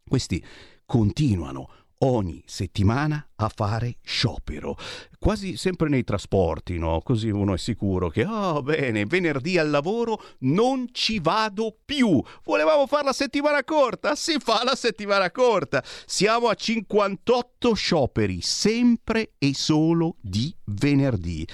Questi 0.08 0.42
continuano 0.86 1.87
ogni 1.98 2.42
settimana 2.46 3.28
a 3.36 3.48
fare 3.48 3.96
sciopero, 4.02 4.76
quasi 5.18 5.56
sempre 5.56 5.88
nei 5.88 6.04
trasporti, 6.04 6.78
no? 6.78 7.00
Così 7.02 7.30
uno 7.30 7.54
è 7.54 7.58
sicuro 7.58 8.08
che, 8.08 8.24
oh 8.24 8.62
bene, 8.62 9.06
venerdì 9.06 9.58
al 9.58 9.70
lavoro 9.70 10.20
non 10.40 10.88
ci 10.92 11.18
vado 11.18 11.76
più. 11.84 12.22
Volevamo 12.44 12.86
fare 12.86 13.04
la 13.04 13.12
settimana 13.12 13.64
corta? 13.64 14.14
Si 14.14 14.36
fa 14.38 14.62
la 14.64 14.74
settimana 14.74 15.30
corta. 15.30 15.82
Siamo 16.06 16.48
a 16.48 16.54
58 16.54 17.74
scioperi, 17.74 18.40
sempre 18.40 19.32
e 19.38 19.54
solo 19.54 20.16
di 20.20 20.54
venerdì 20.64 21.46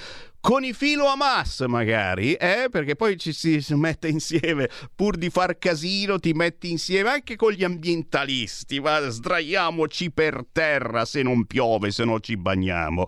con 0.44 0.62
i 0.62 0.74
filo 0.74 1.07
Hamas 1.07 1.61
magari, 1.68 2.35
eh? 2.35 2.68
perché 2.70 2.96
poi 2.96 3.16
ci 3.16 3.33
si 3.33 3.64
mette 3.76 4.09
insieme, 4.09 4.68
pur 4.94 5.16
di 5.16 5.30
far 5.30 5.57
casino 5.57 6.18
ti 6.18 6.35
metti 6.35 6.70
insieme 6.70 7.09
anche 7.09 7.35
con 7.35 7.50
gli 7.52 7.64
ambientalisti, 7.64 8.78
ma 8.78 9.09
sdraiamoci 9.09 10.11
per 10.11 10.44
terra 10.52 11.07
se 11.07 11.22
non 11.22 11.46
piove, 11.46 11.90
se 11.92 12.04
no 12.04 12.20
ci 12.20 12.37
bagniamo. 12.37 13.07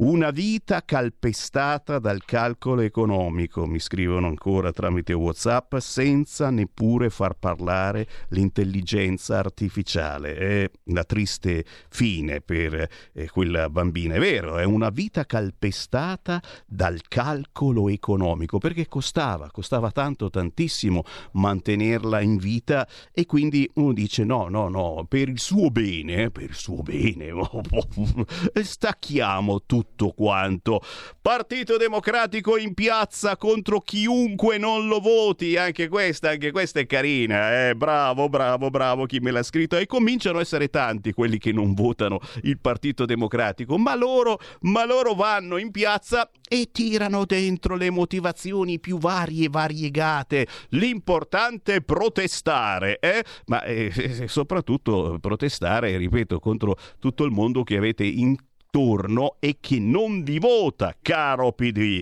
Una 0.00 0.30
vita 0.30 0.84
calpestata 0.84 1.98
dal 1.98 2.24
calcolo 2.24 2.82
economico, 2.82 3.66
mi 3.66 3.80
scrivono 3.80 4.28
ancora 4.28 4.70
tramite 4.70 5.12
WhatsApp, 5.12 5.74
senza 5.78 6.50
neppure 6.50 7.10
far 7.10 7.34
parlare 7.34 8.06
l'intelligenza 8.28 9.38
artificiale. 9.38 10.36
È 10.36 10.70
la 10.92 11.02
triste 11.02 11.64
fine 11.88 12.40
per 12.40 12.88
eh, 13.12 13.28
quella 13.28 13.68
bambina. 13.70 14.14
È 14.14 14.20
vero, 14.20 14.58
è 14.58 14.62
una 14.62 14.90
vita 14.90 15.26
calpestata 15.26 16.40
dal 16.64 17.00
calcolo 17.08 17.88
economico, 17.88 18.58
perché 18.58 18.86
costava, 18.86 19.50
costava 19.50 19.90
tanto, 19.90 20.30
tantissimo 20.30 21.02
mantenerla 21.32 22.20
in 22.20 22.36
vita 22.36 22.86
e 23.12 23.26
quindi 23.26 23.68
uno 23.74 23.92
dice 23.92 24.22
no, 24.22 24.46
no, 24.46 24.68
no, 24.68 25.06
per 25.08 25.28
il 25.28 25.40
suo 25.40 25.72
bene, 25.72 26.30
per 26.30 26.44
il 26.44 26.54
suo 26.54 26.82
bene, 26.82 27.32
stacchiamo 28.62 29.62
tutto 29.66 29.86
tutto 29.98 30.12
quanto. 30.12 30.80
Partito 31.20 31.76
Democratico 31.76 32.56
in 32.56 32.74
piazza 32.74 33.36
contro 33.36 33.80
chiunque 33.80 34.56
non 34.56 34.86
lo 34.86 35.00
voti, 35.00 35.56
anche 35.56 35.88
questa, 35.88 36.30
anche 36.30 36.52
questa 36.52 36.80
è 36.80 36.86
carina, 36.86 37.68
eh? 37.68 37.74
bravo, 37.74 38.28
bravo, 38.28 38.70
bravo 38.70 39.06
chi 39.06 39.18
me 39.18 39.30
l'ha 39.30 39.42
scritto 39.42 39.76
e 39.76 39.86
cominciano 39.86 40.38
a 40.38 40.42
essere 40.42 40.68
tanti 40.68 41.12
quelli 41.12 41.38
che 41.38 41.52
non 41.52 41.74
votano 41.74 42.20
il 42.42 42.58
Partito 42.58 43.04
Democratico, 43.04 43.76
ma 43.76 43.94
loro, 43.94 44.38
ma 44.60 44.84
loro 44.84 45.14
vanno 45.14 45.56
in 45.56 45.70
piazza 45.70 46.30
e 46.48 46.70
tirano 46.72 47.24
dentro 47.24 47.74
le 47.74 47.90
motivazioni 47.90 48.78
più 48.78 48.98
varie 48.98 49.46
e 49.46 49.50
variegate. 49.50 50.46
L'importante 50.70 51.76
è 51.76 51.80
protestare, 51.80 52.98
eh? 53.00 53.24
ma 53.46 53.62
eh, 53.64 54.26
soprattutto 54.26 55.18
protestare, 55.20 55.96
ripeto, 55.96 56.38
contro 56.38 56.76
tutto 56.98 57.24
il 57.24 57.32
mondo 57.32 57.64
che 57.64 57.76
avete 57.76 58.04
in 58.04 58.36
attorno 58.78 59.36
e 59.40 59.58
che 59.60 59.78
non 59.80 60.22
vi 60.22 60.38
vota, 60.38 60.94
caro 61.00 61.52
PD. 61.52 62.00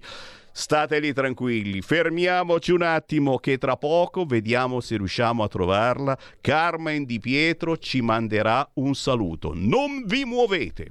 Stateli 0.52 1.12
tranquilli, 1.12 1.82
fermiamoci 1.82 2.72
un 2.72 2.82
attimo 2.82 3.38
che 3.38 3.58
tra 3.58 3.76
poco 3.76 4.24
vediamo 4.24 4.80
se 4.80 4.96
riusciamo 4.96 5.42
a 5.42 5.48
trovarla. 5.48 6.16
Carmen 6.40 7.04
Di 7.04 7.18
Pietro 7.18 7.76
ci 7.76 8.00
manderà 8.00 8.66
un 8.74 8.94
saluto. 8.94 9.52
Non 9.54 10.04
vi 10.06 10.24
muovete. 10.24 10.90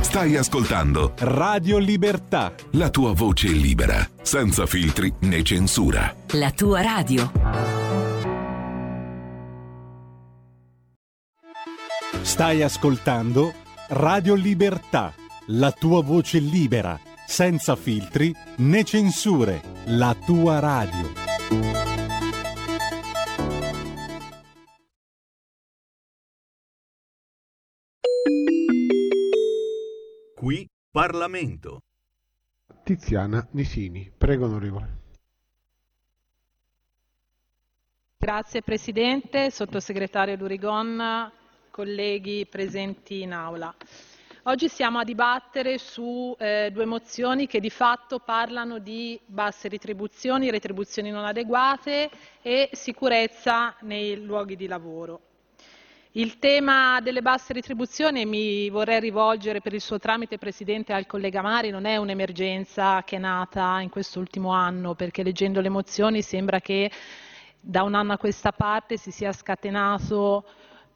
Stai 0.00 0.36
ascoltando 0.36 1.12
Radio 1.18 1.76
Libertà. 1.76 2.54
La 2.72 2.88
tua 2.88 3.12
voce 3.12 3.48
libera, 3.48 4.08
senza 4.22 4.64
filtri 4.64 5.12
né 5.20 5.42
censura. 5.42 6.14
La 6.32 6.50
tua 6.52 6.80
radio. 6.80 7.95
Stai 12.22 12.62
ascoltando 12.62 13.52
Radio 13.88 14.34
Libertà, 14.34 15.14
la 15.46 15.72
tua 15.72 16.02
voce 16.02 16.38
libera, 16.38 16.98
senza 17.26 17.76
filtri 17.76 18.34
né 18.58 18.84
censure, 18.84 19.60
la 19.86 20.16
tua 20.24 20.58
radio. 20.58 21.12
Qui 30.34 30.68
Parlamento. 30.90 31.80
Tiziana 32.82 33.46
Nisini, 33.52 34.12
prego 34.16 34.44
onorevole. 34.46 35.04
Grazie 38.18 38.62
Presidente, 38.62 39.50
Sottosegretario 39.50 40.36
Lurigon, 40.36 41.30
colleghi 41.76 42.46
presenti 42.46 43.20
in 43.20 43.34
aula. 43.34 43.74
Oggi 44.44 44.66
siamo 44.66 44.98
a 44.98 45.04
dibattere 45.04 45.76
su 45.76 46.34
eh, 46.38 46.70
due 46.72 46.86
mozioni 46.86 47.46
che 47.46 47.60
di 47.60 47.68
fatto 47.68 48.18
parlano 48.18 48.78
di 48.78 49.20
basse 49.26 49.68
retribuzioni, 49.68 50.50
retribuzioni 50.50 51.10
non 51.10 51.26
adeguate 51.26 52.08
e 52.40 52.70
sicurezza 52.72 53.76
nei 53.80 54.24
luoghi 54.24 54.56
di 54.56 54.66
lavoro. 54.66 55.20
Il 56.12 56.38
tema 56.38 56.98
delle 57.02 57.20
basse 57.20 57.52
retribuzioni, 57.52 58.24
mi 58.24 58.70
vorrei 58.70 58.98
rivolgere 58.98 59.60
per 59.60 59.74
il 59.74 59.82
suo 59.82 59.98
tramite 59.98 60.38
Presidente 60.38 60.94
al 60.94 61.04
collega 61.04 61.42
Mari, 61.42 61.68
non 61.68 61.84
è 61.84 61.98
un'emergenza 61.98 63.02
che 63.04 63.16
è 63.16 63.18
nata 63.18 63.80
in 63.80 63.90
quest'ultimo 63.90 64.50
anno, 64.50 64.94
perché 64.94 65.22
leggendo 65.22 65.60
le 65.60 65.68
mozioni 65.68 66.22
sembra 66.22 66.58
che 66.58 66.90
da 67.60 67.82
un 67.82 67.92
anno 67.92 68.14
a 68.14 68.16
questa 68.16 68.52
parte 68.52 68.96
si 68.96 69.10
sia 69.10 69.32
scatenato 69.32 70.44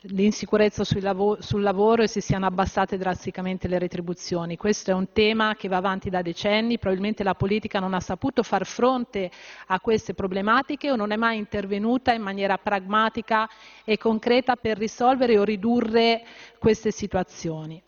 l'insicurezza 0.04 0.82
sul 0.82 1.02
lavoro, 1.02 1.42
sul 1.42 1.60
lavoro 1.60 2.02
e 2.02 2.08
si 2.08 2.20
siano 2.20 2.46
abbassate 2.46 2.96
drasticamente 2.96 3.68
le 3.68 3.78
retribuzioni. 3.78 4.56
Questo 4.56 4.90
è 4.90 4.94
un 4.94 5.12
tema 5.12 5.54
che 5.56 5.68
va 5.68 5.76
avanti 5.76 6.08
da 6.08 6.22
decenni, 6.22 6.78
probabilmente 6.78 7.22
la 7.22 7.34
politica 7.34 7.80
non 7.80 7.92
ha 7.92 8.00
saputo 8.00 8.42
far 8.42 8.64
fronte 8.64 9.30
a 9.66 9.78
queste 9.80 10.14
problematiche 10.14 10.90
o 10.90 10.96
non 10.96 11.12
è 11.12 11.16
mai 11.16 11.36
intervenuta 11.36 12.12
in 12.14 12.22
maniera 12.22 12.56
pragmatica 12.56 13.48
e 13.84 13.98
concreta 13.98 14.56
per 14.56 14.78
risolvere 14.78 15.38
o 15.38 15.44
ridurre 15.44 16.24
queste 16.58 16.90
situazioni. 16.90 17.82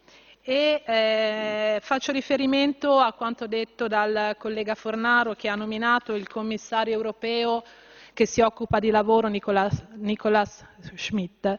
E 0.45 0.83
eh, 0.85 1.79
faccio 1.81 2.11
riferimento 2.13 2.99
a 2.99 3.13
quanto 3.13 3.47
detto 3.47 3.87
dal 3.87 4.35
collega 4.39 4.75
Fornaro 4.75 5.35
che 5.35 5.49
ha 5.49 5.55
nominato 5.55 6.15
il 6.15 6.27
commissario 6.29 6.93
europeo 6.93 7.63
che 8.13 8.27
si 8.27 8.41
occupa 8.41 8.81
di 8.81 8.91
lavoro 8.91 9.29
Nicolas, 9.29 9.87
Nicolas 9.95 10.67
Schmidt 10.97 11.59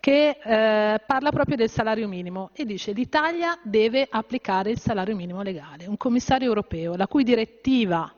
che 0.00 0.38
eh, 0.42 1.00
parla 1.06 1.30
proprio 1.30 1.56
del 1.56 1.68
salario 1.68 2.08
minimo 2.08 2.50
e 2.54 2.64
dice 2.64 2.92
l'Italia 2.92 3.58
deve 3.62 4.08
applicare 4.10 4.70
il 4.70 4.78
salario 4.78 5.14
minimo 5.14 5.42
legale. 5.42 5.86
Un 5.86 5.98
commissario 5.98 6.48
europeo, 6.48 6.96
la 6.96 7.06
cui 7.06 7.22
direttiva 7.22 8.10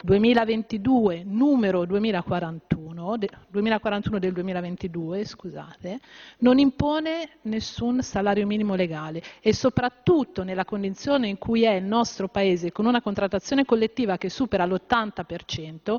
2022 0.00 1.24
numero 1.24 1.84
2041, 1.84 3.16
de, 3.18 3.28
2041 3.48 4.18
del 4.18 4.32
2022, 4.32 5.24
scusate, 5.24 5.98
non 6.38 6.58
impone 6.58 7.38
nessun 7.42 8.00
salario 8.02 8.46
minimo 8.46 8.74
legale 8.74 9.20
e 9.40 9.52
soprattutto 9.52 10.44
nella 10.44 10.64
condizione 10.64 11.28
in 11.28 11.36
cui 11.36 11.64
è 11.64 11.72
il 11.72 11.84
nostro 11.84 12.28
Paese 12.28 12.72
con 12.72 12.86
una 12.86 13.02
contrattazione 13.02 13.64
collettiva 13.64 14.16
che 14.16 14.30
supera 14.30 14.64
l'80%, 14.64 15.96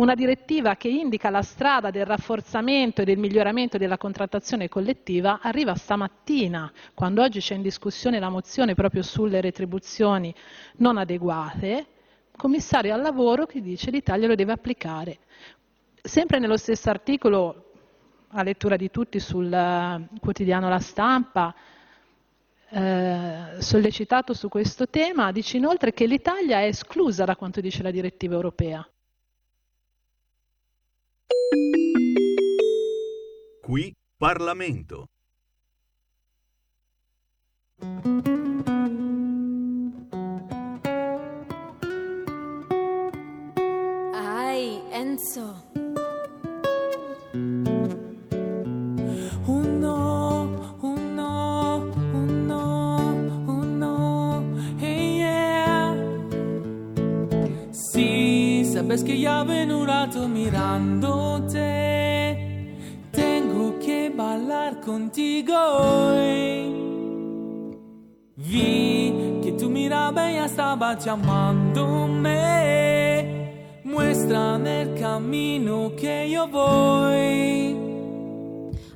una 0.00 0.14
direttiva 0.14 0.76
che 0.76 0.88
indica 0.88 1.28
la 1.28 1.42
strada 1.42 1.90
del 1.90 2.06
rafforzamento 2.06 3.02
e 3.02 3.04
del 3.04 3.18
miglioramento 3.18 3.76
della 3.76 3.98
contrattazione 3.98 4.66
collettiva 4.66 5.40
arriva 5.42 5.74
stamattina, 5.74 6.72
quando 6.94 7.22
oggi 7.22 7.40
c'è 7.40 7.54
in 7.54 7.60
discussione 7.60 8.18
la 8.18 8.30
mozione 8.30 8.74
proprio 8.74 9.02
sulle 9.02 9.42
retribuzioni 9.42 10.34
non 10.76 10.96
adeguate, 10.96 11.86
commissario 12.34 12.94
al 12.94 13.02
lavoro 13.02 13.44
che 13.44 13.60
dice 13.60 13.90
l'Italia 13.90 14.26
lo 14.26 14.34
deve 14.34 14.52
applicare. 14.52 15.18
Sempre 16.00 16.38
nello 16.38 16.56
stesso 16.56 16.88
articolo, 16.88 17.72
a 18.28 18.42
lettura 18.42 18.76
di 18.76 18.90
tutti 18.90 19.20
sul 19.20 19.52
eh, 19.52 20.08
quotidiano 20.18 20.70
La 20.70 20.78
Stampa, 20.78 21.54
eh, 22.70 23.56
sollecitato 23.58 24.32
su 24.32 24.48
questo 24.48 24.88
tema, 24.88 25.30
dice 25.30 25.58
inoltre 25.58 25.92
che 25.92 26.06
l'Italia 26.06 26.60
è 26.60 26.68
esclusa 26.68 27.26
da 27.26 27.36
quanto 27.36 27.60
dice 27.60 27.82
la 27.82 27.90
direttiva 27.90 28.34
europea. 28.34 28.88
Qui 33.62 33.94
Parlamento. 34.18 35.06
Ai, 44.12 44.82
Enzo. 44.90 45.79
Que 58.90 59.20
ya 59.20 59.44
ven 59.44 59.70
un 59.70 59.86
rato 59.86 60.26
mirándote. 60.26 61.56
Tengo 63.12 63.78
que 63.78 64.10
bailar 64.10 64.80
contigo 64.80 65.54
hoy. 65.54 66.74
Vi 68.36 69.40
que 69.44 69.52
tu 69.52 69.70
mirada 69.70 70.32
ya 70.32 70.46
estaba 70.46 70.98
llamándome. 70.98 72.32
Muéstrame 73.84 74.82
el 74.82 75.00
camino 75.00 75.92
que 75.96 76.28
yo 76.28 76.48
voy. 76.48 77.76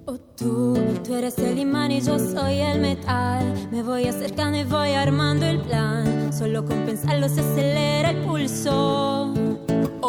Oh, 0.06 0.18
tú, 0.36 0.76
tú 1.04 1.14
eres 1.14 1.38
el 1.38 1.56
imán 1.56 1.92
y 1.92 2.00
yo 2.00 2.18
soy 2.18 2.58
el 2.58 2.80
metal. 2.80 3.68
Me 3.70 3.84
voy 3.84 4.06
acercando 4.06 4.58
y 4.58 4.64
voy 4.64 4.90
armando 4.90 5.46
el 5.46 5.60
plan. 5.60 6.32
Solo 6.32 6.64
con 6.64 6.84
pensarlo 6.84 7.28
se 7.28 7.42
acelera 7.42 8.10
el 8.10 8.16
pulso. 8.24 9.33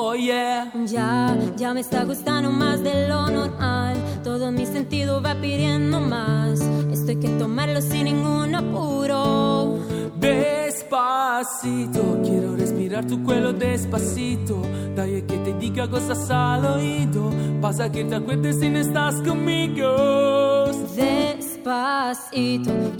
Oh 0.07 0.13
yeah. 0.13 0.71
Ya, 0.85 1.35
ya 1.57 1.73
me 1.73 1.79
está 1.79 2.03
gustando 2.03 2.51
más 2.51 2.83
de 2.83 3.07
lo 3.07 3.27
normal. 3.27 3.97
Todo 4.23 4.51
mi 4.51 4.67
sentido 4.67 5.19
va 5.19 5.33
pidiendo 5.33 5.99
más. 5.99 6.61
Esto 6.91 7.09
hay 7.09 7.15
que 7.15 7.29
tomarlo 7.29 7.81
sin 7.81 8.03
ningún 8.03 8.53
apuro. 8.53 9.79
Despacito, 10.19 12.19
quiero 12.23 12.55
respirar 12.55 13.07
tu 13.07 13.23
cuello 13.23 13.51
despacito. 13.51 14.61
Dai 14.95 15.23
que 15.23 15.39
te 15.39 15.53
diga 15.53 15.89
cosas 15.89 16.29
al 16.29 16.67
oído. 16.67 17.31
Pasa 17.59 17.91
que 17.91 18.03
te 18.03 18.13
acuerdes 18.13 18.59
si 18.59 18.69
no 18.69 18.77
estás 18.77 19.15
conmigo. 19.23 20.67
Despacito, 20.95 21.54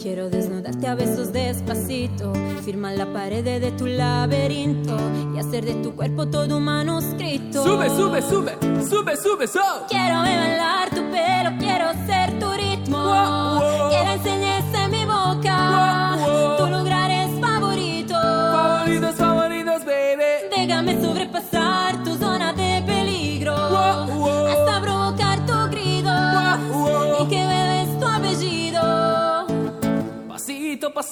quiero 0.01 0.30
desnudarte 0.30 0.88
a 0.88 0.95
besos 0.95 1.32
despacito. 1.32 2.34
Firma 2.63 2.91
la 2.93 3.06
pared 3.06 3.43
de 3.43 3.71
tu 3.71 3.86
laberinto 3.86 4.97
y 5.36 5.39
hacer 5.39 5.65
de 5.65 5.75
tu 5.75 5.95
cuerpo 5.95 6.28
todo 6.28 6.58
un 6.58 6.63
manuscrito. 6.63 7.63
Sube, 7.63 7.89
sube, 7.89 8.21
sube, 8.23 8.54
sube, 8.89 9.17
sube, 9.17 9.47
so. 9.47 9.60
Quiero 9.88 10.15
bailar 10.19 10.89
tu 10.89 11.01
pelo, 11.12 11.56
quiero 11.60 11.91
ser 12.08 12.39
tu 12.39 12.51
ritmo. 12.54 12.97
Wow, 12.97 13.55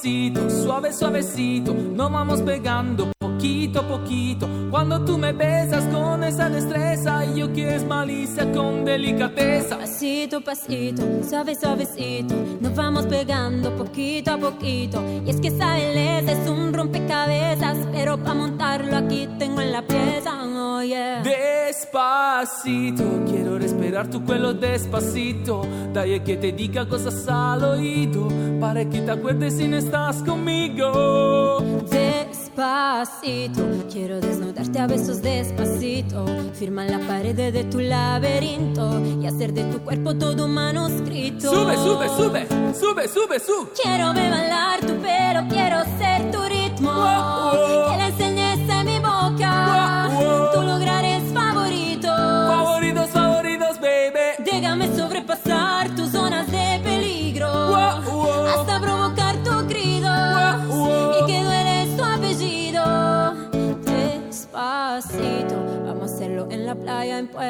Pasito, 0.04 0.50
suave, 0.50 0.92
suavecito, 0.92 1.74
nos 1.74 2.12
vamos 2.12 2.42
pegando 2.42 3.14
poquito 3.18 3.80
a 3.80 3.88
poquito. 3.88 4.50
Cuando 4.70 5.06
tú 5.06 5.18
me 5.18 5.32
besas 5.32 5.86
con 5.86 6.26
esa 6.26 6.50
destreza, 6.50 7.24
yo 7.34 7.54
que 7.54 7.76
es 7.76 7.86
malicia 7.86 8.52
con 8.52 8.84
delicadeza. 8.84 9.78
Pasito, 9.78 10.42
pasito, 10.42 11.02
suave, 11.24 11.56
suavecito, 11.56 12.36
nos 12.60 12.76
vamos 12.76 13.06
pegando 13.06 13.74
poquito 13.78 14.32
a 14.32 14.38
poquito. 14.38 15.02
Y 15.26 15.30
es 15.30 15.40
que 15.40 15.48
esa 15.48 15.76
belleza 15.76 16.34
es 16.34 16.50
un 16.50 16.74
rompecabezas, 16.74 17.78
pero 17.94 18.18
para 18.18 18.34
montarlo 18.34 18.98
aquí 18.98 19.30
tengo 19.40 19.62
en 19.62 19.72
la 19.72 19.84
pieza, 19.84 20.32
oh 20.44 20.84
yeah. 20.84 21.24
Despacito, 21.24 23.06
quiero 23.26 23.43
respirar 23.84 24.08
tu 24.10 24.24
cuello 24.24 24.54
despacito. 24.54 25.62
Dai 25.94 26.24
que 26.24 26.38
te 26.38 26.52
diga 26.52 26.88
cosas 26.88 27.28
al 27.28 27.64
oído, 27.64 28.30
para 28.60 28.86
que 28.86 29.02
te 29.02 29.12
acuerdes 29.12 29.56
si 29.56 29.68
no 29.68 29.78
estás 29.78 30.24
conmigo. 30.24 31.62
Despacito, 31.90 33.62
quiero 33.92 34.22
desnudarte 34.22 34.80
a 34.80 34.88
besos 34.88 35.22
despacito. 35.22 36.26
Firma 36.54 36.86
la 36.86 37.00
pared 37.00 37.36
de 37.36 37.64
tu 37.66 37.80
laberinto 37.80 39.02
y 39.22 39.28
hacer 39.28 39.54
de 39.54 39.66
tu 39.66 39.80
cuerpo 39.80 40.16
todo 40.16 40.46
un 40.46 40.54
manuscrito. 40.54 41.52
Sube, 41.52 41.76
sube, 41.76 42.08
sube, 42.10 42.48
sube, 42.74 43.08
sube, 43.08 43.40
sube. 43.40 43.70
Quiero 43.82 44.14
ver 44.14 44.32
bailar 44.32 44.80
tu 44.80 44.94
pelo, 45.02 45.48
quiero 45.50 45.84
ser 46.00 46.32
tu 46.32 46.42
ritmo. 46.44 46.90
Wow, 46.94 47.68
wow. 47.68 47.73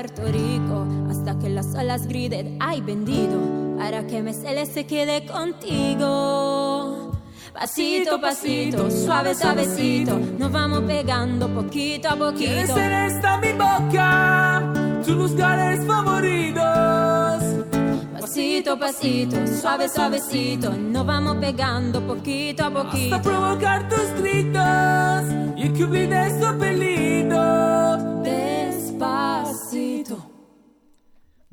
Puerto 0.03 0.23
Rico. 0.25 0.85
Hasta 1.09 1.39
que 1.39 1.47
las 1.47 1.73
olas 1.75 2.07
griten, 2.07 2.57
ay 2.59 2.81
bendito. 2.81 3.39
Para 3.77 4.05
que 4.05 4.21
me 4.21 4.33
cele 4.33 4.65
se 4.65 4.85
quede 4.85 5.25
contigo. 5.25 7.11
Pasito, 7.53 8.19
pasito, 8.19 8.91
suave, 8.91 9.33
suavecito. 9.33 10.19
Nos 10.37 10.51
vamos 10.51 10.81
pegando 10.81 11.47
poquito 11.47 12.09
a 12.09 12.17
Quieres 12.33 12.69
poquito. 12.69 12.73
ser 12.73 12.91
esta 12.91 13.37
mi 13.37 13.53
boca, 13.53 14.73
tus 15.05 15.15
lugares 15.31 15.85
favoritos. 15.85 17.43
Pasito, 18.19 18.77
pasito, 18.77 19.37
suave, 19.47 19.87
suavecito. 19.87 20.69
Nos 20.71 21.05
vamos 21.05 21.37
pegando 21.37 22.01
poquito 22.01 22.65
a 22.65 22.69
poquito. 22.69 23.15
Hasta 23.15 23.29
provocar 23.29 23.87
tus 23.87 24.11
gritos 24.19 25.23
y 25.55 25.69
cubrir 25.69 26.09
de 26.09 26.39
su 26.39 26.45
apellido. 26.45 28.12
Despacito. 28.93 30.32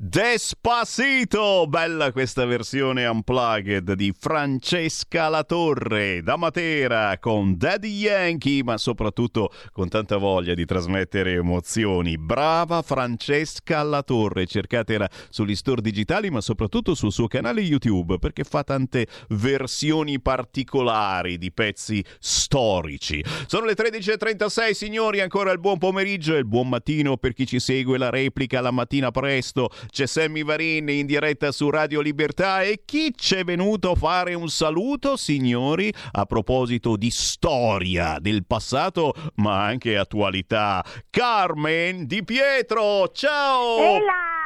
Despacito! 0.03 1.67
Bella 1.67 2.11
questa 2.11 2.45
versione 2.45 3.05
unplugged 3.05 3.93
di 3.93 4.11
Francesca 4.17 5.29
Latorre 5.29 6.23
da 6.23 6.37
Matera 6.37 7.19
con 7.19 7.55
Daddy 7.55 7.99
Yankee, 7.99 8.63
ma 8.63 8.79
soprattutto 8.79 9.53
con 9.71 9.89
tanta 9.89 10.17
voglia 10.17 10.55
di 10.55 10.65
trasmettere 10.65 11.33
emozioni. 11.33 12.17
Brava 12.17 12.81
Francesca 12.81 13.83
Latorre, 13.83 14.47
cercatela 14.47 15.07
sugli 15.29 15.53
store 15.53 15.81
digitali, 15.81 16.31
ma 16.31 16.41
soprattutto 16.41 16.95
sul 16.95 17.11
suo 17.11 17.27
canale 17.27 17.61
YouTube 17.61 18.17
perché 18.17 18.43
fa 18.43 18.63
tante 18.63 19.05
versioni 19.29 20.19
particolari 20.19 21.37
di 21.37 21.51
pezzi 21.51 22.03
storici. 22.17 23.23
Sono 23.45 23.67
le 23.67 23.73
13.36, 23.73 24.71
signori, 24.71 25.21
ancora 25.21 25.51
il 25.51 25.59
buon 25.59 25.77
pomeriggio 25.77 26.33
e 26.33 26.39
il 26.39 26.47
buon 26.47 26.69
mattino 26.69 27.17
per 27.17 27.33
chi 27.33 27.45
ci 27.45 27.59
segue 27.59 27.99
la 27.99 28.09
replica 28.09 28.61
la 28.61 28.71
mattina 28.71 29.11
presto. 29.11 29.69
C'è 29.91 30.07
Sammy 30.07 30.45
Varin 30.45 30.87
in 30.87 31.05
diretta 31.05 31.51
su 31.51 31.69
Radio 31.69 31.99
Libertà 31.99 32.61
e 32.61 32.83
chi 32.85 33.11
c'è 33.13 33.43
venuto 33.43 33.91
a 33.91 33.95
fare 33.95 34.33
un 34.33 34.47
saluto, 34.47 35.17
signori, 35.17 35.93
a 36.13 36.25
proposito 36.25 36.95
di 36.95 37.09
storia 37.09 38.17
del 38.21 38.45
passato, 38.45 39.13
ma 39.35 39.65
anche 39.65 39.97
attualità. 39.97 40.81
Carmen 41.09 42.07
Di 42.07 42.23
Pietro, 42.23 43.09
ciao! 43.09 43.79
Ela! 43.79 44.40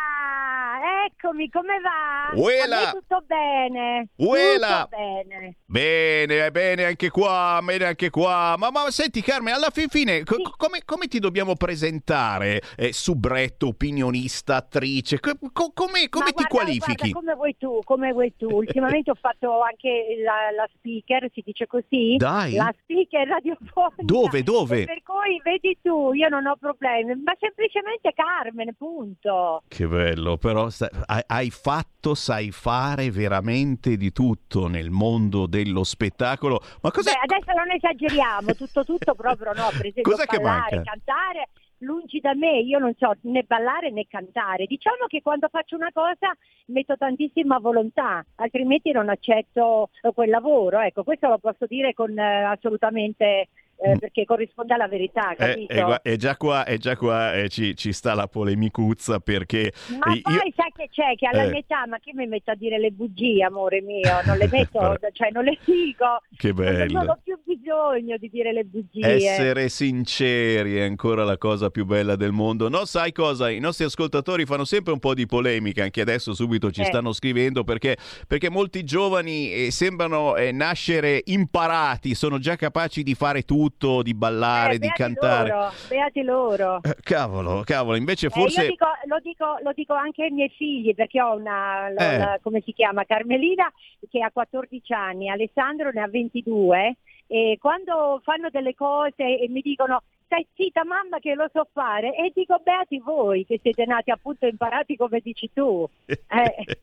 Eccomi, 1.05 1.49
come 1.49 1.75
va? 1.81 2.35
Uela! 2.35 2.91
Tutto 2.91 3.23
bene. 3.27 4.07
Uela! 4.15 4.87
Tutto 4.89 4.97
bene. 4.97 5.55
Bene, 5.65 6.49
bene 6.51 6.85
anche 6.85 7.09
qua, 7.09 7.59
bene 7.63 7.85
anche 7.85 8.09
qua. 8.09 8.55
Ma, 8.57 8.71
ma 8.71 8.89
senti 8.89 9.21
Carmen, 9.21 9.53
alla 9.53 9.69
fin 9.71 9.87
fine, 9.87 10.23
co- 10.23 10.37
come, 10.57 10.81
come 10.83 11.07
ti 11.07 11.19
dobbiamo 11.19 11.55
presentare? 11.55 12.61
Eh, 12.75 12.91
subretto, 12.93 13.67
opinionista, 13.67 14.55
attrice? 14.55 15.19
Co- 15.19 15.37
co- 15.53 15.71
come 15.73 16.09
come 16.09 16.25
ti 16.27 16.31
guarda, 16.33 16.47
qualifichi? 16.47 17.11
guarda, 17.11 17.19
come 17.19 17.33
vuoi 17.35 17.55
tu, 17.57 17.79
come 17.83 18.11
vuoi 18.11 18.33
tu. 18.35 18.49
Ultimamente 18.49 19.11
ho 19.11 19.17
fatto 19.19 19.61
anche 19.61 20.15
la, 20.23 20.49
la 20.55 20.67
speaker, 20.75 21.29
si 21.33 21.41
dice 21.45 21.67
così? 21.67 22.15
Dai. 22.17 22.53
La 22.53 22.73
speaker 22.81 23.27
radiofonica. 23.27 24.01
Dove, 24.03 24.41
dove? 24.43 24.81
E 24.81 24.85
Per 24.85 25.03
cui 25.03 25.39
vedi 25.43 25.77
tu, 25.81 26.13
io 26.13 26.29
non 26.29 26.45
ho 26.47 26.55
problemi, 26.55 27.13
ma 27.23 27.33
semplicemente 27.39 28.11
Carmen, 28.15 28.73
punto. 28.75 29.61
Che 29.67 29.87
bello, 29.87 30.37
però 30.37 30.69
sa- 30.69 30.89
hai, 31.05 31.49
fatto, 31.49 32.15
sai 32.15 32.51
fare 32.51 33.11
veramente 33.11 33.97
di 33.97 34.11
tutto 34.11 34.67
nel 34.67 34.89
mondo 34.89 35.45
dello 35.45 35.83
spettacolo. 35.83 36.61
Ma 36.81 36.91
cos'è? 36.91 37.11
Beh, 37.11 37.35
adesso 37.35 37.51
non 37.57 37.71
esageriamo, 37.71 38.53
tutto 38.55 38.83
tutto 38.83 39.15
proprio 39.15 39.53
no, 39.53 39.69
per 39.69 39.87
esempio 39.87 40.03
Cos'è 40.03 40.25
che 40.25 40.39
ballare, 40.39 40.81
cantare, 40.83 41.49
lungi 41.79 42.19
da 42.19 42.33
me, 42.33 42.59
io 42.59 42.79
non 42.79 42.93
so 42.97 43.15
né 43.21 43.43
ballare 43.43 43.91
né 43.91 44.05
cantare. 44.07 44.65
Diciamo 44.65 45.05
che 45.07 45.21
quando 45.21 45.47
faccio 45.49 45.75
una 45.75 45.91
cosa 45.93 46.35
metto 46.67 46.95
tantissima 46.97 47.59
volontà, 47.59 48.25
altrimenti 48.35 48.91
non 48.91 49.09
accetto 49.09 49.89
eh, 50.01 50.11
quel 50.13 50.29
lavoro. 50.29 50.79
Ecco, 50.79 51.03
questo 51.03 51.27
lo 51.27 51.37
posso 51.37 51.65
dire 51.65 51.93
con 51.93 52.17
eh, 52.17 52.43
assolutamente 52.43 53.49
eh, 53.77 53.97
perché 53.99 54.25
corrisponde 54.25 54.73
alla 54.73 54.87
verità, 54.87 55.31
Eh, 55.31 55.35
capito? 55.35 55.73
eh, 55.73 55.81
gua- 55.83 56.01
è 56.01 56.15
già 56.15 56.37
qua, 56.37 56.65
è 56.65 56.77
già 56.77 56.95
qua 56.95 57.33
eh, 57.33 57.49
ci, 57.49 57.75
ci 57.75 57.91
sta 57.93 58.13
la 58.13 58.27
polemicuzza 58.27 59.19
perché 59.19 59.71
Ma 59.99 60.13
eh, 60.13 60.21
poi 60.21 60.33
io- 60.33 60.53
sai 60.55 60.71
che 60.75 60.89
c'è? 60.91 61.15
Che 61.15 61.27
alla 61.27 61.43
Eh. 61.43 61.49
mia 61.49 61.59
età, 61.59 61.85
ma 61.87 61.99
che 61.99 62.11
mi 62.13 62.25
metto 62.27 62.51
a 62.51 62.55
dire 62.55 62.79
le 62.79 62.91
bugie, 62.91 63.43
amore 63.43 63.81
mio? 63.81 64.09
Non 64.25 64.37
le 64.37 64.47
metto, 64.51 64.79
cioè 65.13 65.29
non 65.31 65.43
le 65.43 65.57
dico. 65.63 66.21
Che 66.37 66.53
bello. 66.53 66.93
Non 66.99 67.09
ho 67.09 67.19
più 67.23 67.37
bisogno 67.43 68.17
di 68.17 68.29
dire 68.29 68.51
le 68.53 68.63
bugie. 68.63 69.05
Essere 69.05 69.69
sinceri 69.69 70.75
è 70.77 70.81
ancora 70.83 71.23
la 71.23 71.37
cosa 71.37 71.69
più 71.69 71.85
bella 71.85 72.15
del 72.15 72.31
mondo. 72.31 72.69
No, 72.69 72.85
sai 72.85 73.11
cosa? 73.11 73.49
I 73.49 73.59
nostri 73.59 73.85
ascoltatori 73.85 74.45
fanno 74.45 74.65
sempre 74.65 74.93
un 74.93 74.99
po' 74.99 75.13
di 75.13 75.25
polemica, 75.25 75.83
anche 75.83 76.01
adesso 76.01 76.33
subito 76.33 76.71
ci 76.71 76.81
Eh. 76.81 76.85
stanno 76.85 77.11
scrivendo 77.11 77.63
perché, 77.63 77.97
perché 78.27 78.49
molti 78.49 78.83
giovani 78.83 79.51
eh, 79.51 79.71
sembrano 79.71 80.35
eh, 80.35 80.51
nascere 80.51 81.21
imparati, 81.25 82.13
sono 82.15 82.37
già 82.39 82.55
capaci 82.55 83.03
di 83.03 83.13
fare 83.15 83.41
tutto, 83.43 83.63
di 84.03 84.13
ballare, 84.13 84.75
Eh, 84.75 84.79
di 84.79 84.89
cantare. 84.89 85.49
Loro, 85.49 85.71
beati 85.89 86.21
loro. 86.23 86.79
Eh, 86.83 86.95
Cavolo, 87.01 87.61
cavolo, 87.65 87.97
invece 87.97 88.27
Eh, 88.27 88.29
forse... 88.29 88.61
io 88.63 88.69
dico, 88.69 88.85
lo, 89.05 89.19
dico, 89.21 89.57
lo 89.63 89.71
dico 89.73 89.93
anche 89.93 90.23
ai 90.23 90.31
miei 90.31 90.49
figli 90.49 90.93
perché 90.93 91.21
ho 91.21 91.35
una, 91.35 91.89
la- 91.89 92.11
Eh. 92.13 92.17
la- 92.17 92.39
come 92.41 92.61
si 92.65 92.73
chiama, 92.73 93.03
Carmelina 93.05 93.71
che 94.09 94.21
ha 94.21 94.29
14 94.31 94.93
anni, 94.93 95.29
Alessandro 95.29 95.89
ne 95.91 96.01
ha 96.01 96.07
22 96.07 96.97
e 97.27 97.57
quando 97.59 98.21
fanno 98.23 98.49
delle 98.51 98.75
cose 98.75 99.39
e 99.39 99.47
mi 99.49 99.61
dicono 99.61 100.03
stai 100.25 100.45
zitta 100.55 100.83
mamma 100.83 101.19
che 101.19 101.33
lo 101.35 101.49
so 101.53 101.67
fare 101.71 102.15
e 102.15 102.31
dico 102.33 102.59
beati 102.63 102.99
voi 102.99 103.45
che 103.45 103.59
siete 103.61 103.85
nati 103.85 104.11
appunto 104.11 104.45
imparati 104.45 104.95
come 104.95 105.19
dici 105.23 105.49
tu. 105.53 105.87
Eh. 106.35 106.77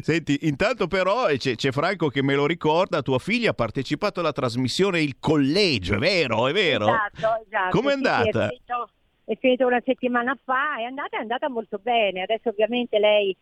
Senti, 0.00 0.38
intanto 0.42 0.86
però 0.86 1.28
eh, 1.28 1.36
c'è, 1.38 1.56
c'è 1.56 1.72
Franco 1.72 2.08
che 2.08 2.22
me 2.22 2.34
lo 2.34 2.46
ricorda, 2.46 3.02
tua 3.02 3.18
figlia 3.18 3.50
ha 3.50 3.54
partecipato 3.54 4.20
alla 4.20 4.32
trasmissione 4.32 5.00
Il 5.00 5.16
Collegio, 5.18 5.94
è 5.94 5.98
vero, 5.98 6.46
è 6.46 6.52
vero? 6.52 6.84
Esatto, 6.86 7.42
esatto. 7.46 7.78
Com'è 7.78 7.92
Sì, 7.94 7.98
sì, 8.00 8.06
andata? 8.06 8.44
è 8.44 8.48
finito- 8.48 8.90
è 9.32 9.38
finito 9.38 9.66
una 9.66 9.80
settimana 9.84 10.36
fa, 10.44 10.76
è 10.78 10.82
andata, 10.84 11.16
è 11.16 11.20
andata 11.20 11.48
molto 11.48 11.78
bene. 11.82 12.22
Adesso 12.22 12.48
ovviamente 12.50 12.98
lei 12.98 13.36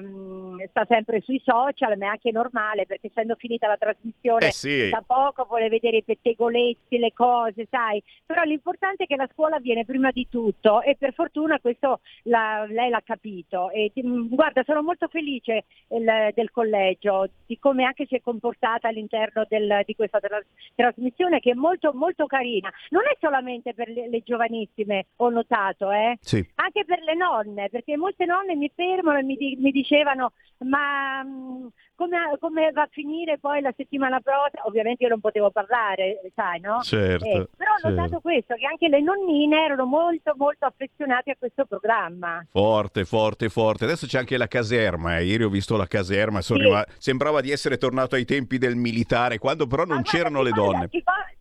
mm, 0.00 0.60
sta 0.68 0.84
sempre 0.88 1.20
sui 1.20 1.40
social, 1.44 1.96
ma 1.98 2.06
è 2.06 2.08
anche 2.08 2.30
normale 2.30 2.86
perché 2.86 3.08
essendo 3.08 3.34
finita 3.36 3.66
la 3.66 3.76
trasmissione 3.76 4.46
Eh 4.48 4.52
sì. 4.52 4.88
da 4.90 5.02
poco 5.06 5.44
vuole 5.44 5.68
vedere 5.68 5.98
i 5.98 6.02
pettegolezzi, 6.02 6.98
le 6.98 7.12
cose, 7.12 7.66
sai. 7.70 8.02
Però 8.26 8.42
l'importante 8.42 9.04
è 9.04 9.06
che 9.06 9.16
la 9.16 9.28
scuola 9.32 9.58
viene 9.58 9.84
prima 9.84 10.10
di 10.10 10.26
tutto 10.28 10.82
e 10.82 10.96
per 10.98 11.12
fortuna 11.14 11.58
questo 11.60 12.00
la- 12.24 12.64
lei 12.66 12.90
l'ha 12.90 13.02
capito. 13.04 13.70
E, 13.70 13.92
guarda, 13.94 14.62
sono 14.64 14.82
molto 14.82 15.08
felice 15.08 15.64
il- 15.88 16.30
del 16.34 16.50
collegio, 16.50 17.28
di 17.46 17.58
come 17.58 17.84
anche 17.84 18.06
si 18.06 18.14
è 18.16 18.20
comportata 18.20 18.88
all'interno 18.88 19.44
del- 19.48 19.82
di 19.84 19.94
questa 19.94 20.20
tra- 20.20 20.42
trasmissione 20.74 21.40
che 21.40 21.50
è 21.50 21.54
molto 21.54 21.92
molto 21.92 22.26
carina. 22.26 22.72
Non 22.90 23.02
è 23.02 23.16
solamente 23.20 23.74
per 23.74 23.88
le, 23.88 24.08
le 24.08 24.22
giovanissime, 24.24 25.06
ho 25.16 25.28
notato, 25.28 25.90
eh? 25.90 26.16
Sì. 26.20 26.44
anche 26.56 26.84
per 26.84 27.00
le 27.02 27.14
nonne, 27.14 27.68
perché 27.68 27.96
molte 27.96 28.24
nonne 28.24 28.54
mi 28.56 28.70
fermano 28.74 29.18
e 29.18 29.22
mi, 29.22 29.36
di- 29.36 29.56
mi 29.60 29.70
dicevano 29.70 30.32
ma 30.62 31.22
mm, 31.24 31.66
come, 31.94 32.18
come 32.38 32.70
va 32.72 32.82
a 32.82 32.88
finire 32.90 33.38
poi 33.38 33.62
la 33.62 33.72
settimana 33.76 34.20
prossima? 34.20 34.66
Ovviamente 34.66 35.04
io 35.04 35.08
non 35.08 35.20
potevo 35.20 35.50
parlare, 35.50 36.20
sai, 36.34 36.60
no? 36.60 36.80
Certo, 36.82 37.24
Eh, 37.24 37.48
però 37.56 37.72
ho 37.72 37.78
certo. 37.80 37.88
notato 37.96 38.20
questo, 38.20 38.54
che 38.56 38.66
anche 38.66 38.88
le 38.88 39.00
nonnine 39.00 39.64
erano 39.64 39.84
molto 39.86 40.34
molto 40.36 40.66
affezionate 40.66 41.30
a 41.30 41.36
questo 41.38 41.64
programma. 41.64 42.44
Forte, 42.50 43.04
forte, 43.06 43.48
forte. 43.48 43.84
Adesso 43.84 44.06
c'è 44.06 44.18
anche 44.18 44.36
la 44.36 44.48
caserma. 44.48 45.16
eh. 45.18 45.24
Ieri 45.24 45.44
ho 45.44 45.48
visto 45.48 45.76
la 45.78 45.86
caserma, 45.86 46.42
Sì. 46.42 46.54
rima- 46.58 46.84
sembrava 46.98 47.40
di 47.40 47.50
essere 47.50 47.78
tornato 47.78 48.14
ai 48.14 48.24
tempi 48.26 48.58
del 48.58 48.76
militare, 48.76 49.38
quando 49.38 49.66
però 49.66 49.84
non 49.84 50.02
c'erano 50.02 50.42
le 50.42 50.50
donne. 50.52 50.88
Po- 50.88 50.98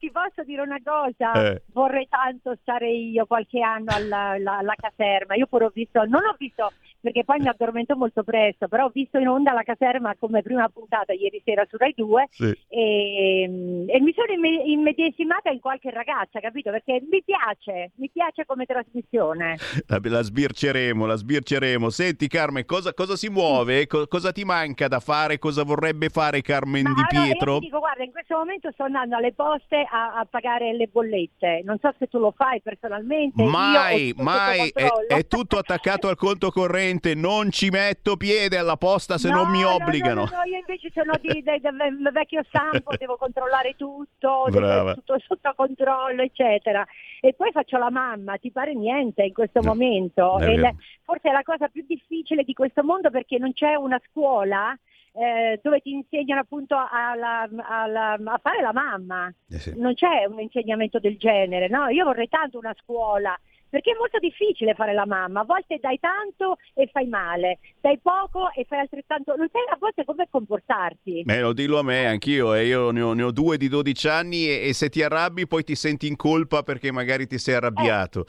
ti 0.10 0.12
posso 0.12 0.44
dire 0.44 0.62
una 0.62 0.80
cosa? 0.84 1.52
Eh. 1.52 1.62
Vorrei 1.72 2.08
tanto 2.10 2.58
stare 2.62 2.90
io 2.92 3.26
qualche 3.28 3.62
anno 3.62 3.94
alla, 3.94 4.30
alla- 4.32 4.58
alla 4.58 4.74
caserma. 4.76 5.36
Io 5.36 5.46
pure 5.46 5.66
ho 5.66 5.72
visto, 5.74 6.04
non 6.06 6.24
ho 6.26 6.36
visto, 6.38 6.72
perché 7.02 7.24
poi 7.24 7.40
mi 7.40 7.48
addormento 7.48 7.96
molto 7.96 8.24
presto, 8.24 8.68
però 8.68 8.86
ho 8.86 8.92
visto 8.94 9.18
in 9.18 9.28
onda 9.28 9.54
la 9.54 9.64
caserma 9.64 10.16
come 10.20 10.42
prima 10.42 10.68
puntata 10.70 11.14
ieri 11.14 11.42
sera 11.46 11.66
su 11.70 11.78
Rai 11.78 11.94
2 11.96 12.28
Sì. 12.30 12.58
e, 12.68 13.42
e 13.88 14.00
mi 14.02 14.14
sono 14.14 14.34
imme- 14.34 14.64
immedesimata 14.66 15.50
in 15.50 15.60
qualche 15.60 15.92
ragazza, 15.92 16.40
capito? 16.40 16.72
Perché 16.72 17.02
mi 17.10 17.24
piace, 17.24 17.92
mi 17.96 18.10
piace 18.12 18.46
come 18.46 18.66
trasmissione. 18.66 19.58
La, 19.88 20.00
la 20.04 20.22
sbirceremo, 20.22 21.06
la 21.06 21.16
sbirceremo. 21.16 21.90
Senti 21.90 22.28
Carmen, 22.28 22.66
cosa, 22.66 22.94
cosa 22.94 23.16
si 23.16 23.30
muove? 23.30 23.88
Co- 23.88 24.08
cosa 24.08 24.32
ti 24.32 24.44
manca 24.44 24.88
da 24.88 25.00
fare? 25.00 25.40
Cosa 25.40 25.64
vorrebbe 25.64 26.10
fare 26.10 26.42
Carmen 26.42 26.84
Di 26.84 26.90
Allora, 26.90 27.08
io 27.12 27.32
Pietro? 27.32 27.54
ti 27.60 27.66
dico, 27.66 27.80
guarda, 27.80 28.04
in 28.04 28.12
questo 28.12 28.36
momento 28.38 28.72
sto 28.72 28.84
andando 28.84 29.16
alle 29.16 29.34
poste 29.34 29.86
a, 29.90 30.16
a 30.20 30.26
pagare 30.26 30.74
le 30.76 30.88
bollette. 30.88 31.62
Non 31.64 31.78
so 31.80 31.94
se 31.98 32.08
tu 32.08 32.20
lo 32.20 32.34
fai 32.36 32.62
personalmente. 32.62 33.42
Mai, 33.44 34.14
mai, 34.18 34.70
è, 34.74 34.88
è 35.08 35.28
tutto 35.28 35.58
attaccato 35.58 36.08
al 36.08 36.16
conto 36.18 36.52
corrente, 36.52 36.88
non 37.16 37.52
ci 37.52 37.70
metto 37.70 38.18
piede 38.18 38.58
alla 38.58 38.78
posta 38.78 39.18
se 39.18 39.30
non 39.30 39.50
mi 39.50 39.62
No, 39.62 39.70
no, 39.70 39.76
obbligano. 39.76 40.24
No, 40.26 40.30
no, 40.38 40.44
io 40.44 40.58
invece 40.58 40.90
sono 40.94 41.14
di, 41.22 41.28
di- 41.30 41.42
di 41.44 42.10
vecchio 42.12 42.44
stampo, 42.48 42.96
devo 42.98 43.16
controllare 43.18 43.76
tutto, 43.78 44.46
devo 44.50 44.94
tutto 44.96 45.18
sotto 45.26 45.54
controllo, 45.56 46.22
eccetera. 46.22 46.86
E 47.22 47.34
poi 47.34 47.52
faccio 47.52 47.78
la 47.78 47.90
mamma, 47.92 48.38
ti 48.38 48.52
pare 48.52 48.74
niente 48.74 49.24
in 49.24 49.34
questo 49.34 49.62
momento. 49.62 50.38
la- 50.58 50.74
forse 51.04 51.30
è 51.30 51.32
la 51.32 51.44
cosa 51.44 51.68
più 51.68 51.84
difficile 51.88 52.44
di 52.44 52.54
questo 52.54 52.84
mondo 52.84 53.10
perché 53.10 53.38
non 53.38 53.54
c'è 53.54 53.76
una 53.76 54.00
scuola 54.10 54.78
eh, 55.12 55.60
dove 55.64 55.80
ti 55.82 55.92
insegnano 55.92 56.42
appunto 56.42 56.76
alla- 56.76 57.50
alla- 57.68 58.14
a 58.14 58.40
fare 58.42 58.62
la 58.62 58.72
mamma. 58.72 59.28
Eh 59.50 59.74
Non 59.76 59.96
c'è 59.96 60.26
un 60.30 60.40
insegnamento 60.40 61.00
del 61.00 61.18
genere, 61.18 61.68
no? 61.68 61.88
Io 61.90 62.06
vorrei 62.06 62.30
tanto 62.30 62.58
una 62.60 62.76
scuola. 62.80 63.38
Perché 63.70 63.92
è 63.92 63.98
molto 63.98 64.18
difficile 64.18 64.74
fare 64.74 64.94
la 64.94 65.06
mamma, 65.06 65.42
a 65.42 65.46
volte 65.46 65.78
dai 65.80 66.00
tanto 66.00 66.58
e 66.74 66.90
fai 66.92 67.08
male, 67.08 67.60
dai 67.80 68.00
poco 68.00 68.52
e 68.52 68.66
fai 68.68 68.80
altrettanto, 68.80 69.36
non 69.36 69.48
sai 69.52 69.62
a 69.70 69.78
volte 69.80 70.06
come 70.06 70.28
comportarti. 70.30 71.24
Eh, 71.28 71.40
lo 71.40 71.54
dillo 71.54 71.80
a 71.80 71.84
me, 71.84 72.08
anch'io, 72.08 72.54
eh, 72.54 72.66
io 72.66 72.92
ne 72.92 73.02
ho, 73.02 73.14
ne 73.14 73.24
ho 73.24 73.32
due 73.32 73.58
di 73.58 73.68
12 73.68 74.08
anni 74.08 74.48
e, 74.48 74.70
e 74.70 74.74
se 74.74 74.90
ti 74.90 75.04
arrabbi 75.04 75.46
poi 75.48 75.64
ti 75.64 75.76
senti 75.76 76.08
in 76.08 76.16
colpa 76.16 76.64
perché 76.64 76.92
magari 76.92 77.28
ti 77.28 77.38
sei 77.38 77.56
arrabbiato. 77.56 78.26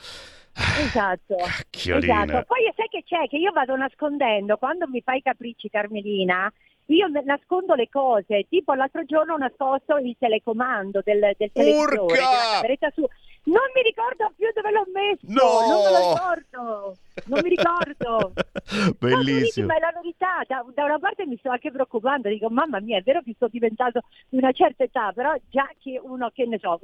Esatto. 0.53 1.37
Cacchiolina. 1.37 2.25
esatto. 2.25 2.45
Poi 2.47 2.73
sai 2.77 2.89
che 2.89 3.03
c'è? 3.05 3.29
Che 3.29 3.37
io 3.37 3.53
vado 3.53 3.77
nascondendo, 3.77 4.57
quando 4.57 4.87
mi 4.89 5.01
fai 5.01 5.23
capricci 5.23 5.71
Carmelina, 5.71 6.53
io 6.87 7.07
nascondo 7.25 7.75
le 7.75 7.89
cose, 7.89 8.47
tipo 8.49 8.75
l'altro 8.75 9.05
giorno 9.05 9.35
ho 9.35 9.39
nascosto 9.39 9.97
il 9.97 10.17
telecomando 10.19 11.01
del, 11.05 11.35
del 11.37 11.51
televisore, 11.53 11.99
Urca! 11.99 12.15
della 12.15 12.55
cameretta 12.55 12.91
su. 12.93 13.07
Non 13.43 13.63
mi 13.75 13.83
ricordo 13.83 14.33
più 14.37 14.47
dove 14.55 14.71
l'ho 14.71 14.87
messo, 14.93 15.25
No! 15.33 15.67
non 15.67 15.83
me 15.83 15.91
lo 15.91 16.13
ricordo, 16.13 16.97
non 17.27 17.41
mi 17.43 17.49
ricordo. 17.49 18.33
No, 18.71 18.95
Bellissimo. 19.01 19.67
ma 19.67 19.77
è 19.77 19.81
la 19.81 19.91
verità, 19.95 20.45
da, 20.47 20.65
da 20.73 20.85
una 20.85 20.99
parte 21.01 21.27
mi 21.27 21.37
sto 21.39 21.51
anche 21.51 21.73
preoccupando, 21.73 22.29
dico 22.29 22.49
mamma 22.51 22.79
mia 22.79 22.99
è 22.99 23.03
vero 23.03 23.21
che 23.23 23.33
sto 23.35 23.49
diventando 23.49 24.01
di 24.29 24.37
una 24.39 24.53
certa 24.53 24.85
età, 24.85 25.11
però 25.13 25.33
già 25.49 25.69
che 25.83 25.99
uno 26.01 26.31
che 26.33 26.47
ne 26.47 26.59
so, 26.61 26.79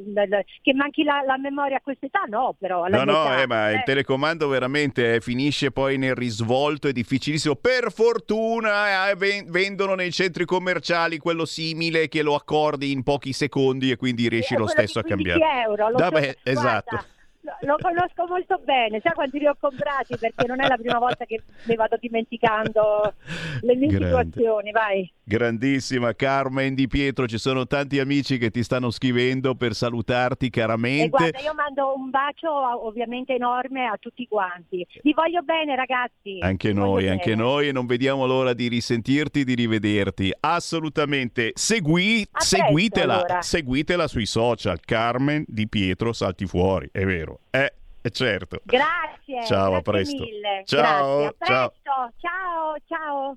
che 0.62 0.74
manchi 0.74 1.04
la, 1.04 1.22
la 1.24 1.38
memoria 1.38 1.76
a 1.76 1.80
questa 1.80 2.06
età 2.06 2.22
no, 2.28 2.56
però 2.58 2.86
No, 2.88 3.04
no, 3.04 3.22
età, 3.24 3.42
eh, 3.42 3.46
ma 3.46 3.70
il 3.70 3.76
eh. 3.76 3.82
telecomando 3.84 4.48
veramente 4.48 5.14
eh, 5.14 5.20
finisce 5.20 5.70
poi 5.70 5.96
nel 5.96 6.16
risvolto, 6.16 6.88
è 6.88 6.92
difficilissimo. 6.92 7.54
Per 7.54 7.92
fortuna 7.92 9.08
eh, 9.10 9.14
ven- 9.14 9.48
vendono 9.50 9.94
nei 9.94 10.10
centri 10.10 10.44
commerciali 10.44 11.18
quello 11.18 11.44
simile 11.44 12.08
che 12.08 12.22
lo 12.22 12.34
accordi 12.34 12.90
in 12.90 13.02
pochi 13.04 13.32
secondi 13.32 13.90
e 13.92 13.96
quindi 13.96 14.28
riesci 14.28 14.56
lo 14.56 14.66
stesso 14.66 14.98
a 14.98 15.02
di 15.02 15.12
15 15.12 15.38
cambiare. 15.38 15.62
euro, 15.62 15.88
lo 15.90 15.96
Da- 15.96 16.10
beh, 16.46 16.54
guarda, 16.54 16.78
esatto. 16.78 17.15
Lo- 17.60 17.76
conosco 17.80 18.26
molto 18.28 18.60
bene, 18.64 19.00
sai 19.02 19.12
quanti 19.14 19.38
li 19.38 19.46
ho 19.46 19.56
comprati 19.58 20.16
perché 20.18 20.46
non 20.46 20.60
è 20.62 20.66
la 20.68 20.76
prima 20.76 20.98
volta 20.98 21.24
che 21.24 21.42
mi 21.64 21.74
vado 21.76 21.96
dimenticando 22.00 23.14
le 23.62 23.74
mie 23.76 23.88
Grande. 23.88 24.06
situazioni, 24.06 24.70
vai. 24.70 25.10
Grandissima 25.28 26.14
Carmen 26.14 26.74
Di 26.74 26.86
Pietro, 26.86 27.26
ci 27.26 27.38
sono 27.38 27.66
tanti 27.66 27.98
amici 27.98 28.38
che 28.38 28.50
ti 28.50 28.62
stanno 28.62 28.90
scrivendo 28.90 29.54
per 29.56 29.74
salutarti 29.74 30.46
E 30.46 30.50
caramente. 30.50 31.08
guarda, 31.08 31.40
io 31.40 31.52
mando 31.54 31.94
un 31.96 32.10
bacio 32.10 32.50
ovviamente 32.86 33.34
enorme 33.34 33.86
a 33.86 33.96
tutti 33.98 34.26
quanti. 34.28 34.86
Vi 35.02 35.12
voglio 35.12 35.42
bene 35.42 35.74
ragazzi. 35.74 36.38
Anche 36.40 36.68
Vi 36.68 36.74
noi, 36.78 37.00
bene. 37.02 37.12
anche 37.12 37.34
noi 37.34 37.68
e 37.68 37.72
non 37.72 37.86
vediamo 37.86 38.24
l'ora 38.26 38.52
di 38.52 38.68
risentirti, 38.68 39.42
di 39.44 39.54
rivederti. 39.54 40.32
Assolutamente. 40.40 41.50
Segui, 41.54 42.26
presto, 42.30 42.56
seguitela, 42.56 43.14
allora. 43.14 43.42
seguitela 43.42 44.06
sui 44.08 44.26
social. 44.26 44.78
Carmen 44.84 45.44
Di 45.48 45.68
Pietro 45.68 46.12
salti 46.12 46.46
fuori, 46.46 46.88
è 46.92 47.04
vero. 47.04 47.35
Eh, 47.50 47.72
è 48.00 48.10
certo. 48.10 48.60
Grazie. 48.64 49.44
Ciao, 49.46 49.74
a 49.74 49.80
grazie 49.80 49.92
presto. 49.92 50.22
mille. 50.22 50.62
Ciao, 50.64 51.16
Grazie, 51.18 51.36
a 51.38 51.46
ciao. 51.46 51.68
presto. 51.68 52.12
Ciao, 52.20 52.76
ciao. 52.86 53.36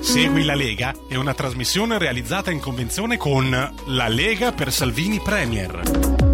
Segui 0.00 0.44
la 0.44 0.54
Lega 0.54 0.92
è 1.08 1.14
una 1.14 1.32
trasmissione 1.34 1.98
realizzata 1.98 2.50
in 2.50 2.58
convenzione 2.58 3.16
con 3.16 3.50
La 3.86 4.08
Lega 4.08 4.50
per 4.52 4.72
Salvini 4.72 5.20
Premier. 5.20 6.31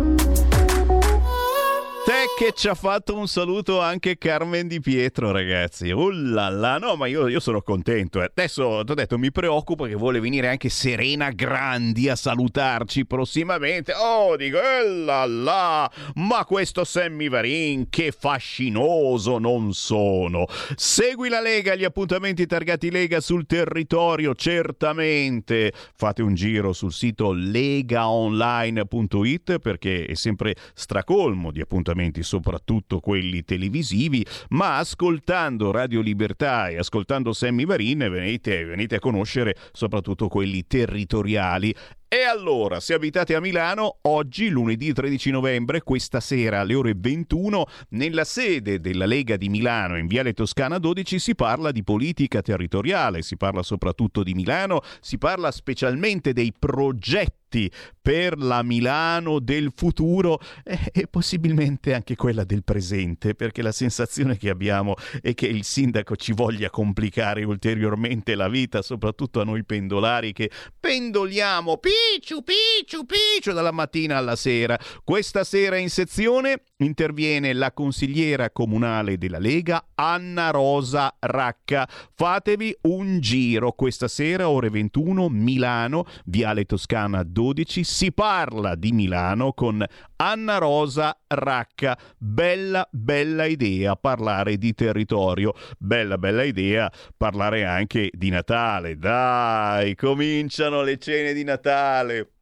Te 2.09 2.25
che 2.39 2.55
ci 2.57 2.69
ha 2.69 2.75
fatto 2.75 3.15
un 3.15 3.29
saluto 3.29 3.83
anche 3.83 4.17
Carmen 4.17 4.67
Di 4.67 4.81
Pietro, 4.81 5.31
ragazzi. 5.31 5.91
Là, 5.91 6.79
no, 6.79 6.97
ma 6.97 7.07
io, 7.07 7.29
io 7.29 7.39
sono 7.39 7.61
contento. 7.61 8.23
eh. 8.23 8.31
Adesso 8.35 8.83
ti 8.83 8.93
ho 8.93 8.95
detto, 8.95 9.19
mi 9.19 9.31
preoccupa 9.31 9.87
che 9.87 9.95
vuole 9.95 10.19
venire 10.19 10.49
anche 10.49 10.71
Serena 10.71 11.29
Grandi 11.29 12.09
a 12.09 12.17
salutarci 12.17 13.05
prossimamente. 13.05 13.93
Oh, 13.93 14.37
dico, 14.37 14.57
eh 14.57 14.89
là, 14.89 15.91
ma 16.15 16.47
questo 16.47 16.85
Sammy 16.85 17.29
Varin, 17.29 17.91
che 17.91 18.11
fascinoso 18.19 19.37
non 19.37 19.75
sono. 19.75 20.47
Segui 20.77 21.29
la 21.29 21.43
Lega, 21.43 21.75
gli 21.75 21.85
appuntamenti 21.85 22.47
targati 22.47 22.91
Lega 22.91 23.21
sul 23.21 23.45
territorio, 23.45 24.35
certamente. 24.35 25.75
Fate 25.95 26.23
un 26.23 26.33
giro 26.33 26.73
sul 26.73 26.95
sito 26.95 27.33
legaonline.it 27.33 29.59
perché 29.59 30.07
è 30.07 30.15
sempre 30.15 30.55
stracolmo 30.73 31.51
di 31.51 31.61
appuntamenti, 31.61 31.97
soprattutto 32.23 33.01
quelli 33.01 33.45
televisivi, 33.45 34.25
ma 34.51 34.79
ascoltando 34.79 35.71
Radio 35.71 36.01
Libertà 36.01 36.69
e 36.69 36.79
ascoltando 36.79 37.33
Sammy 37.33 37.65
Varin 37.65 37.99
venite, 37.99 38.65
venite 38.65 38.97
a 38.97 39.01
conoscere 39.01 39.57
soprattutto 39.73 40.29
quelli 40.29 40.67
territoriali. 40.67 41.75
E 42.11 42.23
allora, 42.23 42.81
se 42.81 42.95
abitate 42.95 43.35
a 43.35 43.41
Milano, 43.41 43.99
oggi, 44.03 44.49
lunedì 44.49 44.95
13 44.95 45.31
novembre, 45.31 45.83
questa 45.83 46.21
sera 46.21 46.61
alle 46.61 46.75
ore 46.75 46.95
21, 46.97 47.67
nella 47.91 48.25
sede 48.25 48.81
della 48.81 49.05
Lega 49.05 49.37
di 49.37 49.51
Milano, 49.51 49.99
in 49.99 50.07
Viale 50.07 50.33
Toscana 50.33 50.79
12, 50.79 51.19
si 51.19 51.35
parla 51.35 51.71
di 51.71 51.85
politica 51.85 52.41
territoriale, 52.41 53.21
si 53.21 53.37
parla 53.37 53.63
soprattutto 53.63 54.23
di 54.23 54.33
Milano, 54.33 54.81
si 55.01 55.19
parla 55.19 55.51
specialmente 55.51 56.33
dei 56.33 56.55
progetti 56.59 57.48
fatti 57.49 57.71
per 58.01 58.39
la 58.39 58.63
Milano 58.63 59.39
del 59.39 59.73
futuro 59.75 60.41
e, 60.65 60.79
e 60.93 61.07
possibilmente 61.09 61.95
anche 61.95 62.17
quella 62.17 62.45
del 62.45 62.63
presente, 62.65 63.35
perché 63.35 63.63
la 63.63 63.73
sensazione 63.73 64.37
che 64.37 64.49
abbiamo 64.49 64.95
è 65.21 65.35
che 65.35 65.47
il 65.47 65.65
sindaco 65.65 66.17
ci 66.17 66.33
voglia 66.33 66.71
complicare 66.71 67.45
ulteriormente 67.45 68.35
la 68.35 68.49
vita, 68.49 68.83
soprattutto 68.83 69.41
a 69.41 69.45
noi 69.45 69.65
pendolari 69.65 70.33
che 70.33 70.51
pendoliamo 70.79 71.79
picciu, 71.79 72.43
picciu, 72.43 73.05
picciu 73.05 73.53
dalla 73.53 73.73
mattina 73.73 74.17
alla 74.17 74.37
sera. 74.37 74.79
Questa 75.05 75.45
sera 75.45 75.77
in 75.77 75.91
sezione 75.91 76.63
interviene 76.79 77.53
la 77.53 77.73
consigliera 77.73 78.51
comunale 78.51 79.19
della 79.19 79.39
Lega 79.39 79.89
Anna 79.95 80.51
Rosa 80.51 81.15
Racca. 81.19 81.87
Fatevi 82.15 82.75
un 82.83 83.21
giro 83.21 83.73
questa 83.73 84.09
sera 84.09 84.49
ore 84.49 84.71
21 84.71 85.29
Milano, 85.29 86.07
Viale 86.25 86.65
Toscana 86.65 87.23
12. 87.39 87.85
Si 87.85 88.11
parla 88.11 88.75
di 88.75 88.91
Milano 88.91 89.53
con 89.53 89.85
Anna 90.17 90.59
Rosa 90.59 91.17
Racca. 91.29 91.97
Bella, 92.19 92.85
bella 92.91 93.45
idea 93.45 93.95
parlare 93.95 94.57
di 94.57 94.75
territorio. 94.75 95.55
Bella, 95.79 96.19
bella 96.19 96.43
idea 96.43 96.91
parlare 97.17 97.65
anche 97.65 98.11
di 98.13 98.31
Natale. 98.31 98.97
Dai, 98.97 99.95
cominciano 99.95 100.83
le 100.83 100.99
cene 100.99 101.33
di 101.33 101.45
Natale 101.45 102.38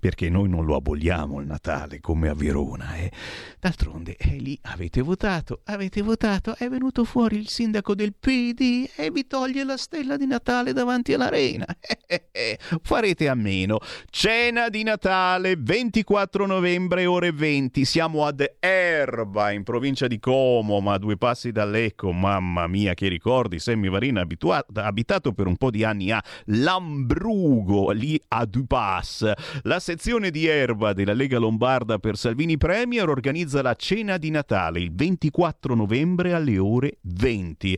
perché 0.00 0.28
noi 0.28 0.48
non 0.48 0.64
lo 0.64 0.74
aboliamo 0.74 1.40
il 1.40 1.46
Natale 1.46 2.00
come 2.00 2.28
a 2.28 2.34
Verona. 2.34 2.96
Eh. 2.96 3.12
D'altronde 3.60 4.16
eh, 4.16 4.36
lì 4.36 4.58
avete 4.62 5.02
votato, 5.02 5.60
avete 5.64 6.02
votato, 6.02 6.56
è 6.56 6.68
venuto 6.68 7.04
fuori 7.04 7.36
il 7.36 7.48
sindaco 7.48 7.94
del 7.94 8.14
PD 8.18 8.88
e 8.96 9.10
vi 9.10 9.26
toglie 9.26 9.62
la 9.64 9.76
stella 9.76 10.16
di 10.16 10.26
Natale 10.26 10.72
davanti 10.72 11.12
all'arena. 11.12 11.66
Eh, 12.10 12.24
eh, 12.32 12.58
farete 12.82 13.28
a 13.28 13.36
meno. 13.36 13.78
Cena 14.10 14.68
di 14.68 14.82
Natale, 14.82 15.54
24 15.56 16.44
novembre, 16.44 17.06
ore 17.06 17.30
20. 17.30 17.84
Siamo 17.84 18.26
ad 18.26 18.44
Erba, 18.58 19.52
in 19.52 19.62
provincia 19.62 20.08
di 20.08 20.18
Como, 20.18 20.80
ma 20.80 20.94
a 20.94 20.98
due 20.98 21.16
passi 21.16 21.52
da 21.52 21.64
Lecco. 21.64 22.10
Mamma 22.10 22.66
mia, 22.66 22.94
che 22.94 23.06
ricordi. 23.06 23.60
Sammy 23.60 23.88
Varina 23.88 24.22
ha 24.22 24.82
abitato 24.84 25.32
per 25.32 25.46
un 25.46 25.56
po' 25.56 25.70
di 25.70 25.84
anni 25.84 26.10
a 26.10 26.20
Lambrugo, 26.46 27.90
lì 27.90 28.20
a 28.26 28.44
Dupas. 28.44 29.30
La 29.62 29.78
sezione 29.90 30.30
di 30.30 30.46
Erba 30.46 30.92
della 30.92 31.14
Lega 31.14 31.40
Lombarda 31.40 31.98
per 31.98 32.16
Salvini 32.16 32.56
Premier 32.56 33.08
organizza 33.08 33.60
la 33.60 33.74
cena 33.74 34.18
di 34.18 34.30
Natale 34.30 34.78
il 34.78 34.94
24 34.94 35.74
novembre 35.74 36.32
alle 36.32 36.58
ore 36.58 36.98
20. 37.00 37.76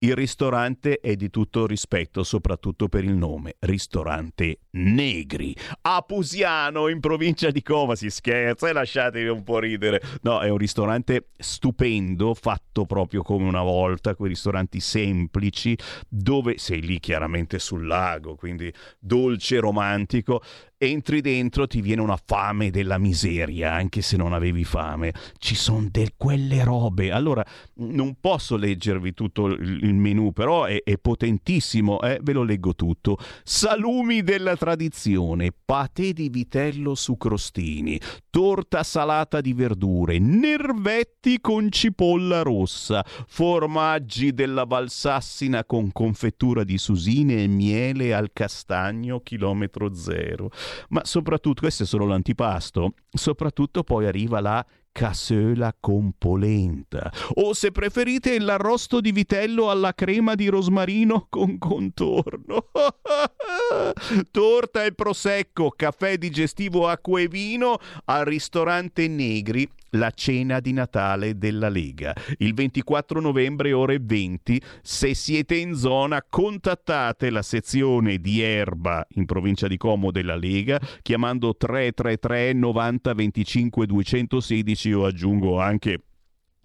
Il 0.00 0.14
ristorante 0.14 1.00
è 1.00 1.16
di 1.16 1.30
tutto 1.30 1.66
rispetto, 1.66 2.22
soprattutto 2.22 2.86
per 2.86 3.02
il 3.02 3.14
nome, 3.14 3.56
ristorante 3.60 4.58
Negri. 4.72 5.56
A 5.80 6.02
Pusiano, 6.02 6.88
in 6.88 7.00
provincia 7.00 7.50
di 7.50 7.62
Cova, 7.62 7.96
si 7.96 8.10
scherza 8.10 8.68
e 8.68 8.74
lasciatevi 8.74 9.28
un 9.28 9.42
po' 9.42 9.58
ridere. 9.58 10.02
No, 10.20 10.40
è 10.40 10.50
un 10.50 10.58
ristorante 10.58 11.28
stupendo, 11.38 12.34
fatto 12.34 12.84
proprio 12.84 13.22
come 13.22 13.48
una 13.48 13.62
volta, 13.62 14.14
quei 14.14 14.28
ristoranti 14.28 14.80
semplici, 14.80 15.74
dove 16.06 16.58
sei 16.58 16.82
lì 16.82 17.00
chiaramente 17.00 17.58
sul 17.58 17.86
lago, 17.86 18.34
quindi 18.34 18.70
dolce 18.98 19.58
romantico, 19.58 20.42
entri 20.78 21.20
dentro 21.20 21.66
ti 21.66 21.80
viene 21.80 22.02
una 22.02 22.18
fame 22.22 22.70
della 22.70 22.98
miseria, 22.98 23.72
anche 23.72 24.02
se 24.02 24.16
non 24.16 24.32
avevi 24.32 24.64
fame. 24.64 25.12
Ci 25.38 25.54
sono 25.54 25.88
de 25.90 26.12
quelle 26.16 26.64
robe. 26.64 27.10
Allora, 27.10 27.44
non 27.76 28.16
posso 28.20 28.56
leggervi 28.56 29.14
tutto 29.14 29.46
il 29.46 29.94
menù, 29.94 30.32
però 30.32 30.64
è, 30.64 30.82
è 30.82 30.98
potentissimo, 30.98 32.00
eh? 32.02 32.18
ve 32.22 32.32
lo 32.32 32.42
leggo 32.42 32.74
tutto. 32.74 33.18
Salumi 33.42 34.22
della 34.22 34.56
tradizione, 34.56 35.50
patè 35.52 36.12
di 36.12 36.28
vitello 36.28 36.94
su 36.94 37.16
crostini, 37.16 37.98
torta 38.30 38.82
salata 38.82 39.40
di 39.40 39.52
verdure, 39.52 40.18
nervetti 40.18 41.40
con 41.40 41.70
cipolla 41.70 42.42
rossa, 42.42 43.04
formaggi 43.26 44.32
della 44.34 44.64
Valsassina 44.64 45.64
con 45.64 45.90
confettura 45.92 46.64
di 46.64 46.78
susine 46.78 47.42
e 47.42 47.46
miele 47.46 48.14
al 48.14 48.30
castagno 48.32 49.20
chilometro 49.20 49.94
zero 49.94 50.50
ma 50.88 51.04
soprattutto, 51.04 51.60
questo 51.62 51.84
è 51.84 51.86
solo 51.86 52.06
l'antipasto, 52.06 52.94
soprattutto 53.10 53.82
poi 53.82 54.06
arriva 54.06 54.40
la 54.40 54.64
cassola 54.96 55.76
con 55.78 56.12
polenta 56.16 57.12
o 57.34 57.52
se 57.52 57.70
preferite 57.70 58.40
l'arrosto 58.40 59.02
di 59.02 59.12
vitello 59.12 59.68
alla 59.68 59.92
crema 59.92 60.34
di 60.34 60.46
rosmarino 60.46 61.26
con 61.28 61.58
contorno. 61.58 62.68
Torta 64.30 64.84
e 64.84 64.94
prosecco, 64.94 65.70
caffè 65.76 66.16
digestivo, 66.16 66.88
acqua 66.88 67.20
e 67.20 67.28
vino 67.28 67.76
al 68.06 68.24
ristorante 68.24 69.06
Negri 69.06 69.68
la 69.90 70.10
cena 70.10 70.60
di 70.60 70.72
Natale 70.72 71.38
della 71.38 71.68
Lega. 71.68 72.14
Il 72.38 72.54
24 72.54 73.20
novembre 73.20 73.72
ore 73.72 73.98
20, 74.00 74.60
se 74.82 75.14
siete 75.14 75.56
in 75.56 75.74
zona 75.74 76.24
contattate 76.28 77.30
la 77.30 77.42
sezione 77.42 78.18
di 78.18 78.40
Erba 78.40 79.06
in 79.10 79.24
provincia 79.24 79.66
di 79.66 79.76
Como 79.76 80.10
della 80.10 80.36
Lega 80.36 80.80
chiamando 81.02 81.56
333 81.56 82.52
90 82.52 83.14
25 83.14 83.86
216 83.86 84.92
o 84.92 85.06
aggiungo 85.06 85.60
anche 85.60 86.00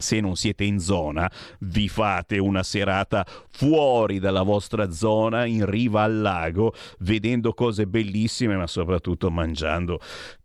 se 0.01 0.19
non 0.19 0.35
siete 0.35 0.63
in 0.63 0.79
zona, 0.79 1.31
vi 1.59 1.87
fate 1.87 2.39
una 2.39 2.63
serata 2.63 3.25
fuori 3.49 4.19
dalla 4.19 4.41
vostra 4.41 4.91
zona, 4.91 5.45
in 5.45 5.65
riva 5.65 6.01
al 6.01 6.19
lago, 6.19 6.73
vedendo 6.99 7.53
cose 7.53 7.85
bellissime, 7.85 8.57
ma 8.57 8.67
soprattutto 8.67 9.29
mangiando 9.29 9.99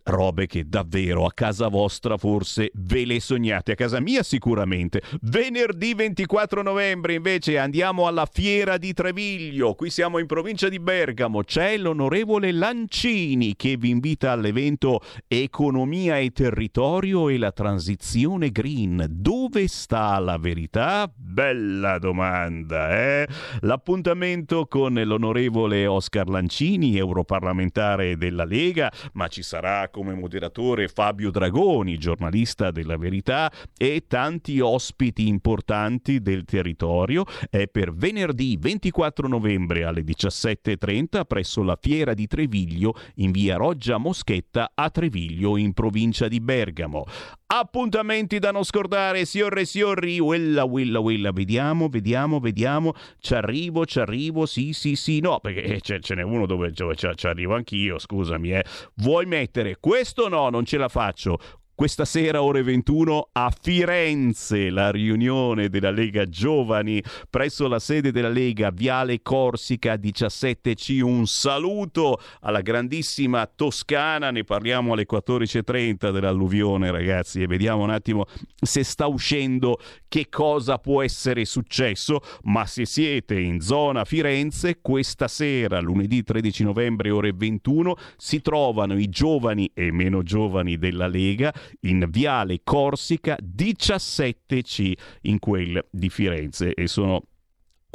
robe 0.07 0.47
che 0.47 0.69
davvero 0.69 1.25
a 1.25 1.33
casa 1.33 1.69
vostra 1.69 2.17
forse 2.17 2.71
ve 2.75 3.05
le 3.05 3.21
sognate, 3.21 3.73
a 3.73 3.75
casa 3.75 4.01
mia 4.01 4.23
sicuramente. 4.23 5.03
Venerdì 5.23 5.95
24 5.95 6.63
novembre 6.63 7.15
invece 7.15 7.59
andiamo 7.59 8.07
alla 8.07 8.27
Fiera 8.31 8.79
di 8.79 8.93
Treviglio, 8.93 9.75
qui 9.75 9.91
siamo 9.91 10.19
in 10.19 10.27
provincia 10.27 10.69
di 10.69 10.79
Bergamo, 10.79 11.43
c'è 11.43 11.77
l'onorevole 11.77 12.53
Lancini 12.53 13.57
che 13.57 13.77
vi 13.77 13.91
invita 13.91 14.33
all'evento 14.33 15.01
Economia 15.27 16.19
e 16.19 16.31
Territorio 16.31 17.29
e 17.29 17.39
la 17.39 17.53
Transizione 17.53 18.51
Green. 18.51 19.07
Dove 19.09 19.67
sta 19.69 20.19
la 20.19 20.39
verità? 20.39 21.11
Bella 21.15 21.99
domanda, 21.99 22.97
eh? 22.97 23.29
L'appuntamento 23.61 24.67
con 24.67 24.95
l'onorevole 24.95 25.87
Oscar 25.87 26.29
Lancini, 26.29 26.97
europarlamentare 26.97 28.17
della 28.17 28.45
Lega, 28.45 28.93
ma 29.13 29.27
ci 29.29 29.43
sarà 29.43 29.89
come 29.97 30.13
moderatore 30.13 30.89
Fabio 30.89 31.31
Dragoni, 31.31 31.97
giornalista 31.97 32.71
della 32.71 32.99
Verità, 32.99 33.51
e 33.79 34.05
tanti 34.07 34.61
ospiti 34.61 35.27
importanti 35.27 36.21
del 36.21 36.45
territorio. 36.45 37.25
È 37.49 37.67
per 37.67 37.95
venerdì 37.95 38.59
24 38.61 39.27
novembre 39.27 39.85
alle 39.85 40.03
17.30 40.03 41.25
presso 41.25 41.63
la 41.63 41.79
Fiera 41.81 42.13
di 42.13 42.27
Treviglio 42.27 42.93
in 43.15 43.31
via 43.31 43.57
Roggia 43.57 43.97
Moschetta 43.97 44.73
a 44.75 44.91
Treviglio 44.91 45.57
in 45.57 45.73
provincia 45.73 46.29
di 46.29 46.43
Bergamo. 46.43 47.07
Appuntamenti 47.49 48.41
da 48.41 48.51
non 48.51 48.65
scordare, 48.65 49.25
signore 49.25 49.61
e 49.61 49.67
signori, 49.67 50.19
willa, 50.19 50.65
willa, 50.65 50.99
willa, 50.99 51.31
vediamo, 51.31 51.89
vediamo, 51.89 52.41
vediamo, 52.41 52.93
ci 53.21 53.35
arrivo, 53.35 53.87
ci 53.87 54.01
arrivo, 54.01 54.47
sì, 54.47 54.73
sì, 54.73 54.97
sì, 54.97 55.21
no, 55.21 55.39
perché 55.39 55.81
ce, 55.81 56.01
ce 56.01 56.17
n'è 56.17 56.23
uno 56.23 56.45
dove, 56.45 56.73
ci 56.73 57.27
arrivo 57.29 57.55
anch'io, 57.55 58.01
scusami, 58.01 58.51
eh. 58.51 58.65
Vuoi 58.97 59.27
mettere? 59.27 59.77
Questo 59.79 60.27
no, 60.29 60.51
non 60.51 60.65
ce 60.65 60.77
la 60.77 60.89
faccio. 60.89 61.39
Questa 61.77 62.07
sera, 62.07 62.43
ore 62.43 62.63
21, 62.63 63.29
a 63.33 63.53
Firenze, 63.61 64.71
la 64.71 64.91
riunione 64.91 65.69
della 65.69 65.91
Lega 65.91 66.25
Giovani 66.25 67.03
presso 67.29 67.69
la 67.69 67.79
sede 67.79 68.13
della 68.13 68.31
Lega, 68.31 68.71
Viale 68.71 69.21
Corsica 69.21 69.93
17C. 69.97 71.03
Un 71.03 71.27
saluto 71.27 72.19
alla 72.41 72.63
grandissima 72.63 73.47
Toscana, 73.47 74.31
ne 74.31 74.43
parliamo 74.43 74.95
alle 74.95 75.05
14.30 75.05 76.13
dell'alluvione, 76.13 76.91
ragazzi, 76.91 77.43
e 77.43 77.47
vediamo 77.47 77.83
un 77.83 77.91
attimo 77.91 78.25
se 78.59 78.83
sta 78.83 79.07
uscendo 79.07 79.79
che 80.09 80.31
cosa 80.31 80.79
può 80.79 81.03
essere 81.03 81.45
successo. 81.45 82.21
Ma 82.45 82.65
se 82.65 82.87
siete 82.87 83.39
in 83.39 83.61
zona 83.61 84.07
Firenze, 84.07 84.79
questa 84.81 85.29
sera, 85.29 85.79
lunedì 85.81 86.23
13 86.23 86.65
novembre, 86.65 87.11
ore 87.11 87.35
21, 87.35 87.97
si 88.17 88.41
trovano 88.41 88.99
i 88.99 89.11
giovani 89.11 89.71
e 89.75 89.93
meno 89.93 90.23
giovani 90.23 90.79
della 90.79 91.07
Lega 91.07 91.53
in 91.81 92.07
Viale 92.11 92.61
Corsica 92.65 93.37
17C 93.43 94.93
in 95.23 95.39
quel 95.39 95.85
di 95.91 96.09
Firenze 96.09 96.75
e 96.75 96.87
sono 96.87 97.23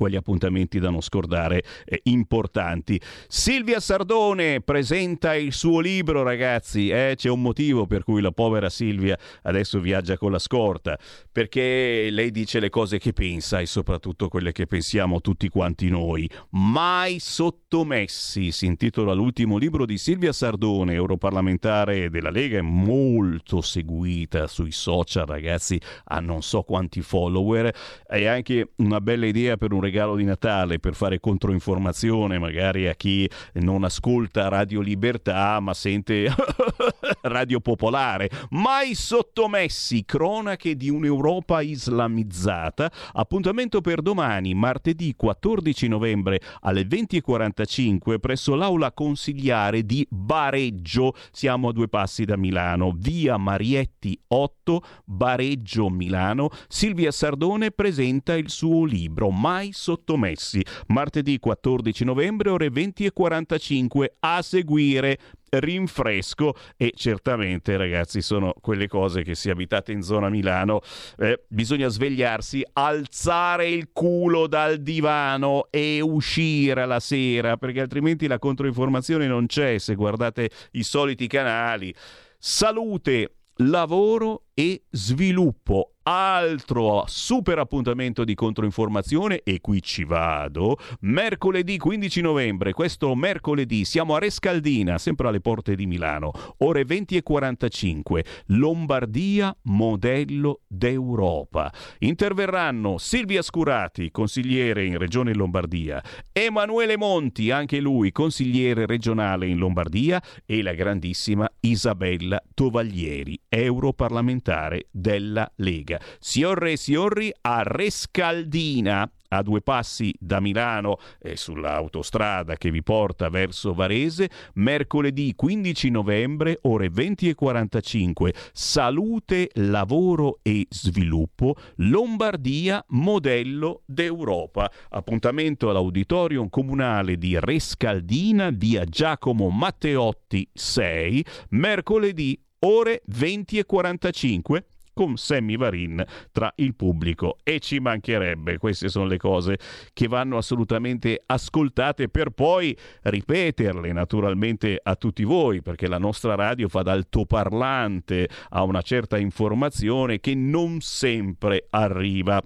quegli 0.02 0.16
appuntamenti 0.16 0.80
da 0.80 0.90
non 0.90 1.02
scordare 1.02 1.64
eh, 1.86 2.00
importanti. 2.06 3.00
Silvia 3.28 3.80
Sardone 3.80 4.60
presenta 4.62 5.36
il 5.36 5.54
suo 5.54 5.80
libro, 5.80 6.24
ragazzi. 6.24 6.90
Eh? 6.90 7.14
C'è 7.16 7.30
un 7.30 7.44
motivo 7.44 7.86
per 7.86 8.04
cui 8.04 8.20
la 8.20 8.32
povera 8.32 8.72
Silvia 8.72 9.16
adesso 9.44 9.80
viaggia 9.80 10.18
con 10.18 10.32
la 10.32 10.40
scorta, 10.40 10.98
perché 11.32 12.08
lei 12.10 12.32
dice 12.32 12.60
le 12.60 12.72
cose 12.72 12.98
che 12.98 13.14
pensa 13.14 13.60
e 13.60 13.68
soprattutto 13.68 14.28
quelle 14.28 14.52
che 14.52 14.66
pensiamo 14.66 15.22
tutti 15.22 15.50
quanti 15.50 15.88
noi. 15.90 16.28
Mai 16.50 17.20
sottomessi 17.20 18.52
si 18.52 18.66
intitola 18.66 19.14
l'ultimo 19.14 19.58
libro 19.58 19.86
di 19.86 20.00
Silvia 20.00 20.34
Sardone, 20.34 20.94
europarlamentare 20.94 22.10
della 22.10 22.32
Lega, 22.32 22.58
è 22.58 22.62
molto 22.62 23.62
seguita 23.62 24.48
sui 24.48 24.72
social, 24.72 25.28
ragazzi, 25.28 25.80
ha 26.06 26.20
non 26.20 26.42
so 26.42 26.64
quanti 26.64 27.02
follower. 27.02 27.72
È 28.08 28.26
anche 28.26 28.72
una 28.78 29.00
bella 29.00 29.28
idea 29.28 29.58
per 29.58 29.74
un 29.74 29.82
regalo 29.82 29.90
di 30.16 30.24
Natale 30.24 30.80
per 30.80 30.96
fare 30.96 31.20
controinformazione 31.20 32.40
magari 32.40 32.88
a 32.88 32.94
chi 32.94 33.30
non 33.56 33.84
ascolta 33.84 34.48
Radio 34.48 34.80
Libertà 34.80 35.60
ma 35.60 35.74
sente 35.74 36.28
Radio 37.24 37.60
Popolare. 37.60 38.30
Mai 38.52 38.94
sottomessi, 38.94 40.04
cronache 40.06 40.76
di 40.76 40.90
un'Europa 40.90 41.62
islamizzata. 41.62 42.92
Appuntamento 43.14 43.82
per 43.82 44.02
domani, 44.02 44.54
martedì 44.54 45.14
14 45.16 45.88
novembre 45.88 46.40
alle 46.62 46.84
20.45 46.84 48.20
presso 48.20 48.56
l'aula 48.56 48.92
consigliare 48.92 49.86
di 49.86 50.06
Bareggio. 50.10 51.14
Siamo 51.32 51.70
a 51.70 51.72
due 51.72 51.88
passi 51.88 52.26
da 52.26 52.38
Milano. 52.38 52.94
Via 52.96 53.38
Marietti 53.38 54.20
8, 54.28 54.82
Bareggio 55.06 55.90
Milano. 55.90 56.50
Silvia 56.68 57.12
Sardone 57.12 57.72
presenta 57.72 58.36
il 58.36 58.50
suo 58.50 58.86
libro 58.86 59.30
Mai 59.32 59.72
sottomessi. 59.72 60.64
Martedì 60.88 61.40
14 61.40 62.04
novembre 62.04 62.50
ore 62.50 62.68
20.45 62.68 64.06
a 64.20 64.42
seguire 64.42 65.18
rinfresco 65.52 66.56
e 66.78 66.94
certamente 66.96 67.76
ragazzi 67.78 68.22
sono 68.22 68.54
quelle 68.62 68.88
cose 68.88 69.24
che 69.24 69.36
se 69.36 69.50
abitate 69.50 69.92
in 69.92 70.02
zona 70.02 70.30
Milano 70.30 70.82
eh, 71.18 71.44
bisogna 71.48 71.90
svegliarsi, 71.90 72.66
alzare 72.74 73.70
il 73.70 73.90
culo 73.92 74.48
dal 74.48 74.78
divano 74.78 75.68
e 75.70 76.00
uscire 76.02 76.86
la 76.86 77.00
sera 77.00 77.58
perché 77.58 77.82
altrimenti 77.82 78.28
la 78.28 78.40
controinformazione 78.40 79.28
non 79.28 79.46
c'è 79.48 79.78
se 79.78 79.96
guardate 79.96 80.50
i 80.72 80.84
soliti 80.84 81.28
canali. 81.28 81.94
Salute, 82.38 83.36
lavoro 83.58 84.46
e 84.54 84.84
sviluppo 84.90 85.91
altro 86.04 87.04
super 87.08 87.60
appuntamento 87.60 88.24
di 88.24 88.34
controinformazione 88.34 89.42
e 89.44 89.62
qui 89.62 89.82
ci 89.84 90.04
vado 90.04 90.78
mercoledì 91.02 91.78
15 91.78 92.22
novembre 92.22 92.74
questo 92.74 93.14
mercoledì 93.14 93.86
siamo 93.86 94.16
a 94.16 94.20
Rescaldina 94.20 94.98
sempre 94.98 95.28
alle 95.28 95.42
porte 95.42 95.76
di 95.76 95.86
Milano 95.86 96.32
ore 96.60 96.86
20 96.86 97.18
e 97.18 97.22
45 97.22 98.26
Lombardia 98.48 99.56
modello 99.64 100.62
d'Europa 100.68 101.72
interverranno 102.00 102.98
Silvia 102.98 103.44
Scurati 103.44 104.10
consigliere 104.10 104.86
in 104.86 104.98
regione 104.98 105.36
Lombardia 105.36 106.02
Emanuele 106.32 106.98
Monti 106.98 107.52
anche 107.52 107.80
lui 107.80 108.12
consigliere 108.12 108.88
regionale 108.88 109.46
in 109.46 109.58
Lombardia 109.58 110.22
e 110.46 110.64
la 110.64 110.74
grandissima 110.74 111.48
Isabella 111.60 112.42
Tovaglieri 112.54 113.40
europarlamentare 113.48 114.88
della 114.90 115.50
Lega. 115.58 116.00
Siorre 116.20 116.74
e 116.74 116.78
Siorri 116.78 117.32
a 117.42 117.64
Rescaldina, 117.64 119.10
a 119.34 119.42
due 119.42 119.62
passi 119.62 120.14
da 120.20 120.40
Milano 120.40 120.98
e 121.20 121.38
sull'autostrada 121.38 122.56
che 122.56 122.70
vi 122.70 122.84
porta 122.84 123.30
verso 123.30 123.74
Varese, 123.74 124.30
mercoledì 124.56 125.34
15 125.36 125.90
novembre, 125.90 126.60
ore 126.64 126.90
20.45. 126.90 128.34
Salute, 128.52 129.50
lavoro 129.54 130.40
e 130.42 130.68
sviluppo, 130.70 131.56
Lombardia, 131.78 132.84
modello 132.90 133.84
d'Europa. 133.86 134.70
Appuntamento 134.90 135.70
all'auditorium 135.70 136.50
comunale 136.50 137.18
di 137.18 137.38
Rescaldina, 137.40 138.50
via 138.50 138.84
Giacomo 138.84 139.50
Matteotti 139.50 140.50
6, 140.54 141.26
mercoledì 141.50 142.38
ore 142.64 143.02
20.45 143.10 144.64
con 144.94 145.18
Sammy 145.18 145.58
Varin 145.58 146.04
tra 146.32 146.52
il 146.56 146.76
pubblico 146.76 147.38
e 147.44 147.60
ci 147.60 147.80
mancherebbe. 147.80 148.58
Queste 148.58 148.90
sono 148.90 149.06
le 149.06 149.18
cose 149.18 149.58
che 149.94 150.08
vanno 150.08 150.38
assolutamente 150.38 151.22
ascoltate 151.26 152.10
per 152.10 152.32
poi 152.32 152.78
ripeterle 153.04 153.92
naturalmente 153.92 154.80
a 154.82 154.96
tutti 154.96 155.24
voi, 155.24 155.62
perché 155.62 155.88
la 155.88 155.98
nostra 155.98 156.36
radio 156.36 156.68
fa 156.68 156.82
da 156.82 156.92
altoparlante 156.92 158.30
a 158.50 158.64
una 158.64 158.82
certa 158.82 159.18
informazione 159.18 160.20
che 160.20 160.36
non 160.36 160.82
sempre 160.82 161.68
arriva 161.70 162.42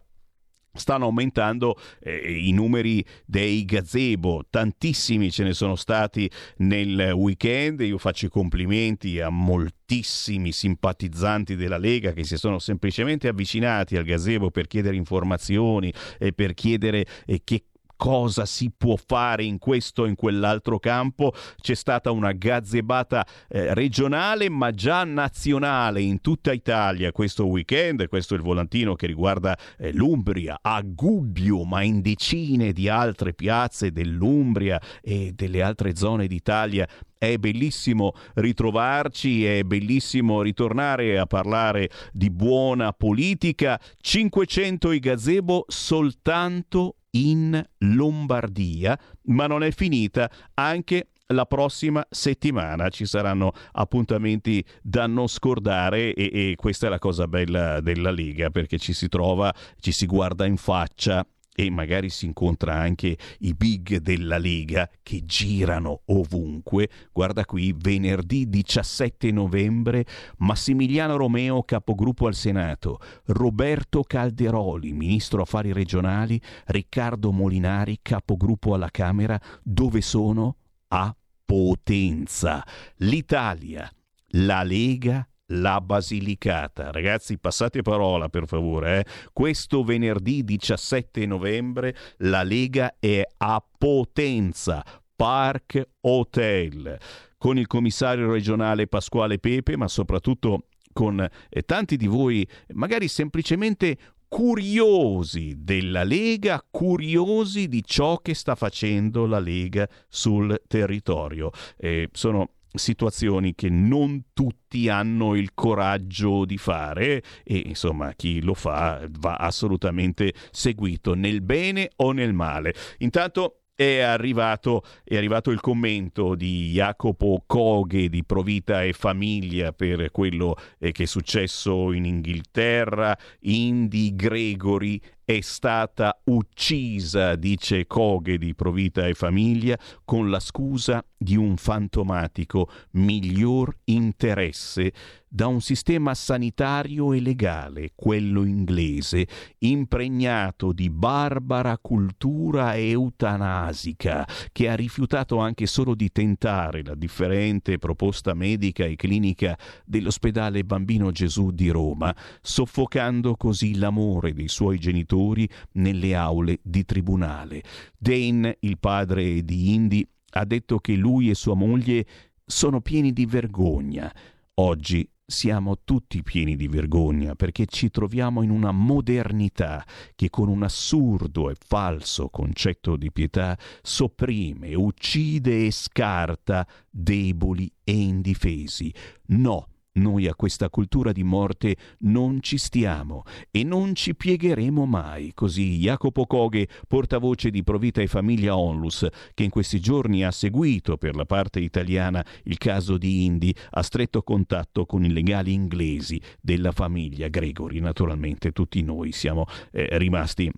stanno 0.75 1.05
aumentando 1.05 1.77
eh, 1.99 2.15
i 2.15 2.51
numeri 2.51 3.03
dei 3.25 3.65
gazebo, 3.65 4.45
tantissimi 4.49 5.31
ce 5.31 5.43
ne 5.43 5.53
sono 5.53 5.75
stati 5.75 6.29
nel 6.57 7.11
weekend, 7.13 7.81
io 7.81 7.97
faccio 7.97 8.27
i 8.27 8.29
complimenti 8.29 9.19
a 9.19 9.29
moltissimi 9.29 10.51
simpatizzanti 10.51 11.55
della 11.55 11.77
Lega 11.77 12.13
che 12.13 12.23
si 12.23 12.37
sono 12.37 12.59
semplicemente 12.59 13.27
avvicinati 13.27 13.95
al 13.97 14.03
gazebo 14.03 14.51
per 14.51 14.67
chiedere 14.67 14.95
informazioni 14.95 15.93
e 16.17 16.33
per 16.33 16.53
chiedere 16.53 17.05
eh, 17.25 17.41
che 17.43 17.63
cosa 17.95 18.45
si 18.45 18.71
può 18.75 18.95
fare 18.95 19.43
in 19.43 19.57
questo 19.57 20.03
o 20.03 20.05
in 20.05 20.15
quell'altro 20.15 20.79
campo. 20.79 21.33
C'è 21.61 21.75
stata 21.75 22.11
una 22.11 22.31
gazzebata 22.31 23.25
eh, 23.47 23.73
regionale 23.73 24.49
ma 24.49 24.71
già 24.71 25.03
nazionale 25.03 26.01
in 26.01 26.21
tutta 26.21 26.53
Italia 26.53 27.11
questo 27.11 27.45
weekend. 27.45 28.07
Questo 28.07 28.33
è 28.33 28.37
il 28.37 28.43
volantino 28.43 28.95
che 28.95 29.07
riguarda 29.07 29.57
eh, 29.77 29.93
l'Umbria, 29.93 30.59
a 30.61 30.81
Gubbio, 30.83 31.63
ma 31.63 31.81
in 31.81 32.01
decine 32.01 32.73
di 32.73 32.89
altre 32.89 33.33
piazze 33.33 33.91
dell'Umbria 33.91 34.79
e 35.01 35.31
delle 35.33 35.61
altre 35.61 35.95
zone 35.95 36.27
d'Italia 36.27 36.87
è 37.17 37.37
bellissimo 37.37 38.13
ritrovarci, 38.35 39.45
è 39.45 39.63
bellissimo 39.63 40.41
ritornare 40.41 41.17
a 41.17 41.25
parlare 41.25 41.89
di 42.11 42.29
buona 42.29 42.91
politica. 42.93 43.79
500 43.97 44.91
i 44.91 44.99
gazebo 44.99 45.65
soltanto 45.67 46.97
in 47.15 47.61
Lombardia, 47.79 48.97
ma 49.23 49.47
non 49.47 49.63
è 49.63 49.71
finita. 49.71 50.29
Anche 50.55 51.09
la 51.27 51.45
prossima 51.45 52.05
settimana 52.09 52.89
ci 52.89 53.05
saranno 53.05 53.51
appuntamenti 53.71 54.63
da 54.81 55.07
non 55.07 55.27
scordare 55.27 56.13
e, 56.13 56.29
e, 56.31 56.55
questa 56.55 56.87
è 56.87 56.89
la 56.89 56.99
cosa 56.99 57.27
bella 57.27 57.81
della 57.81 58.11
Lega 58.11 58.51
perché 58.51 58.77
ci 58.77 58.93
si 58.93 59.07
trova, 59.07 59.53
ci 59.79 59.91
si 59.91 60.05
guarda 60.05 60.45
in 60.45 60.57
faccia 60.57 61.25
e 61.55 61.69
magari 61.69 62.09
si 62.09 62.25
incontra 62.25 62.75
anche 62.75 63.17
i 63.39 63.53
big 63.53 63.97
della 63.97 64.37
Lega 64.37 64.89
che 65.01 65.25
girano 65.25 66.01
ovunque. 66.07 66.89
Guarda 67.13 67.45
qui, 67.45 67.73
venerdì 67.77 68.49
17 68.49 69.31
novembre, 69.31 70.05
Massimiliano 70.39 71.15
Romeo, 71.15 71.63
capogruppo 71.63 72.27
al 72.27 72.35
Senato, 72.35 72.99
Roberto 73.27 74.03
Calderoli, 74.03 74.91
ministro 74.91 75.41
affari 75.41 75.71
regionali, 75.71 76.39
Riccardo 76.65 77.31
Molinari, 77.31 77.99
capogruppo 78.01 78.73
alla 78.73 78.91
Camera, 78.91 79.39
dove 79.63 80.01
sono? 80.01 80.57
A 80.89 81.15
Potenza. 81.45 82.65
L'Italia, 82.97 83.89
la 84.29 84.63
Lega 84.63 85.25
la 85.47 85.81
Basilicata. 85.81 86.91
Ragazzi, 86.91 87.37
passate 87.37 87.81
parola 87.81 88.29
per 88.29 88.47
favore. 88.47 88.99
Eh? 88.99 89.05
Questo 89.31 89.83
venerdì 89.83 90.43
17 90.43 91.25
novembre 91.25 91.95
la 92.17 92.43
Lega 92.43 92.95
è 92.99 93.23
a 93.37 93.63
Potenza. 93.77 94.83
Park 95.15 95.81
Hotel 96.01 96.97
con 97.37 97.57
il 97.57 97.67
commissario 97.67 98.31
regionale 98.31 98.87
Pasquale 98.87 99.39
Pepe, 99.39 99.77
ma 99.77 99.87
soprattutto 99.87 100.67
con 100.91 101.19
eh, 101.19 101.61
tanti 101.61 101.95
di 101.95 102.07
voi, 102.07 102.47
magari 102.73 103.07
semplicemente 103.07 103.97
curiosi 104.27 105.55
della 105.57 106.03
Lega, 106.03 106.65
curiosi 106.69 107.67
di 107.67 107.83
ciò 107.85 108.17
che 108.17 108.33
sta 108.33 108.55
facendo 108.55 109.25
la 109.25 109.39
Lega 109.39 109.87
sul 110.09 110.61
territorio. 110.67 111.51
Eh, 111.77 112.09
sono 112.11 112.49
situazioni 112.77 113.55
che 113.55 113.69
non 113.69 114.25
tutti 114.33 114.89
hanno 114.89 115.35
il 115.35 115.53
coraggio 115.53 116.45
di 116.45 116.57
fare 116.57 117.23
e 117.43 117.63
insomma 117.65 118.13
chi 118.13 118.41
lo 118.41 118.53
fa 118.53 119.05
va 119.19 119.35
assolutamente 119.35 120.33
seguito 120.51 121.13
nel 121.13 121.41
bene 121.41 121.89
o 121.97 122.11
nel 122.11 122.33
male. 122.33 122.73
Intanto 122.99 123.61
è 123.75 123.99
arrivato, 123.99 124.83
è 125.03 125.17
arrivato, 125.17 125.51
il 125.51 125.59
commento 125.59 126.33
di 126.35 126.71
Jacopo 126.71 127.43
Coghe 127.45 128.07
di 128.07 128.23
Provita 128.23 128.83
e 128.83 128.93
Famiglia 128.93 129.73
per 129.73 130.11
quello 130.11 130.55
eh, 130.79 130.93
che 130.93 131.03
è 131.03 131.05
successo 131.05 131.91
in 131.91 132.05
Inghilterra. 132.05 133.17
Indy 133.41 134.15
Gregory 134.15 134.99
è 135.25 135.41
stata 135.41 136.21
uccisa, 136.25 137.35
dice 137.35 137.87
Coghe 137.87 138.37
di 138.37 138.53
Provita 138.53 139.07
e 139.07 139.15
Famiglia, 139.15 139.77
con 140.05 140.29
la 140.29 140.39
scusa 140.39 141.03
di 141.17 141.35
un 141.35 141.57
fantomatico 141.57 142.69
miglior 142.91 143.75
interesse 143.85 144.93
da 145.27 145.47
un 145.47 145.61
sistema 145.61 146.13
sanitario 146.13 147.13
e 147.13 147.19
legale, 147.19 147.91
quello 147.95 148.43
inglese, 148.43 149.27
impregnato 149.59 150.71
di 150.71 150.89
barbara 150.89 151.77
cultura 151.77 152.75
eutanasica, 152.77 154.27
che 154.51 154.69
ha 154.69 154.75
rifiutato 154.75 155.37
anche 155.39 155.65
solo 155.65 155.95
di 155.95 156.11
tentare 156.11 156.83
la 156.83 156.95
differente 156.95 157.77
proposta 157.77 158.33
medica 158.33 158.85
e 158.85 158.95
clinica 158.95 159.57
dell'ospedale 159.85 160.63
Bambino 160.63 161.11
Gesù 161.11 161.51
di 161.51 161.69
Roma, 161.69 162.15
soffocando 162.41 163.35
così 163.35 163.75
l'amore 163.75 164.33
dei 164.33 164.47
suoi 164.47 164.79
genitori 164.79 165.47
nelle 165.73 166.15
aule 166.15 166.59
di 166.61 166.85
tribunale. 166.85 167.63
Dane, 167.97 168.57
il 168.61 168.77
padre 168.79 169.43
di 169.43 169.73
Indy, 169.73 170.07
ha 170.31 170.45
detto 170.45 170.79
che 170.79 170.95
lui 170.95 171.29
e 171.29 171.35
sua 171.35 171.55
moglie 171.55 172.05
sono 172.45 172.81
pieni 172.81 173.11
di 173.11 173.25
vergogna. 173.25 174.13
Oggi 174.55 175.07
siamo 175.27 175.79
tutti 175.83 176.21
pieni 176.21 176.55
di 176.55 176.67
vergogna 176.67 177.35
perché 177.35 177.65
ci 177.65 177.89
troviamo 177.89 178.43
in 178.43 178.51
una 178.51 178.71
modernità 178.71 179.83
che 180.15 180.29
con 180.29 180.47
un 180.47 180.63
assurdo 180.63 181.49
e 181.49 181.55
falso 181.57 182.29
concetto 182.29 182.95
di 182.95 183.11
pietà 183.11 183.57
sopprime, 183.81 184.75
uccide 184.75 185.65
e 185.65 185.71
scarta 185.71 186.67
deboli 186.89 187.71
e 187.83 187.93
indifesi. 187.93 188.93
No, 189.27 189.69
noi 189.95 190.27
a 190.27 190.35
questa 190.35 190.69
cultura 190.69 191.11
di 191.11 191.23
morte 191.23 191.75
non 191.99 192.41
ci 192.41 192.57
stiamo 192.57 193.23
e 193.51 193.63
non 193.63 193.95
ci 193.95 194.15
piegheremo 194.15 194.85
mai. 194.85 195.31
Così 195.33 195.77
Jacopo 195.77 196.25
Coghe, 196.25 196.67
portavoce 196.87 197.49
di 197.49 197.63
Provita 197.63 198.01
e 198.01 198.07
Famiglia 198.07 198.57
Onlus, 198.57 199.07
che 199.33 199.43
in 199.43 199.49
questi 199.49 199.79
giorni 199.79 200.23
ha 200.23 200.31
seguito 200.31 200.97
per 200.97 201.15
la 201.15 201.25
parte 201.25 201.59
italiana 201.59 202.25
il 202.43 202.57
caso 202.57 202.97
di 202.97 203.25
Indy, 203.25 203.53
ha 203.71 203.81
stretto 203.81 204.21
contatto 204.23 204.85
con 204.85 205.03
i 205.03 205.11
legali 205.11 205.53
inglesi 205.53 206.21
della 206.41 206.71
famiglia 206.71 207.27
Gregory. 207.27 207.79
Naturalmente 207.79 208.51
tutti 208.51 208.81
noi 208.81 209.11
siamo 209.11 209.45
eh, 209.71 209.97
rimasti 209.97 210.51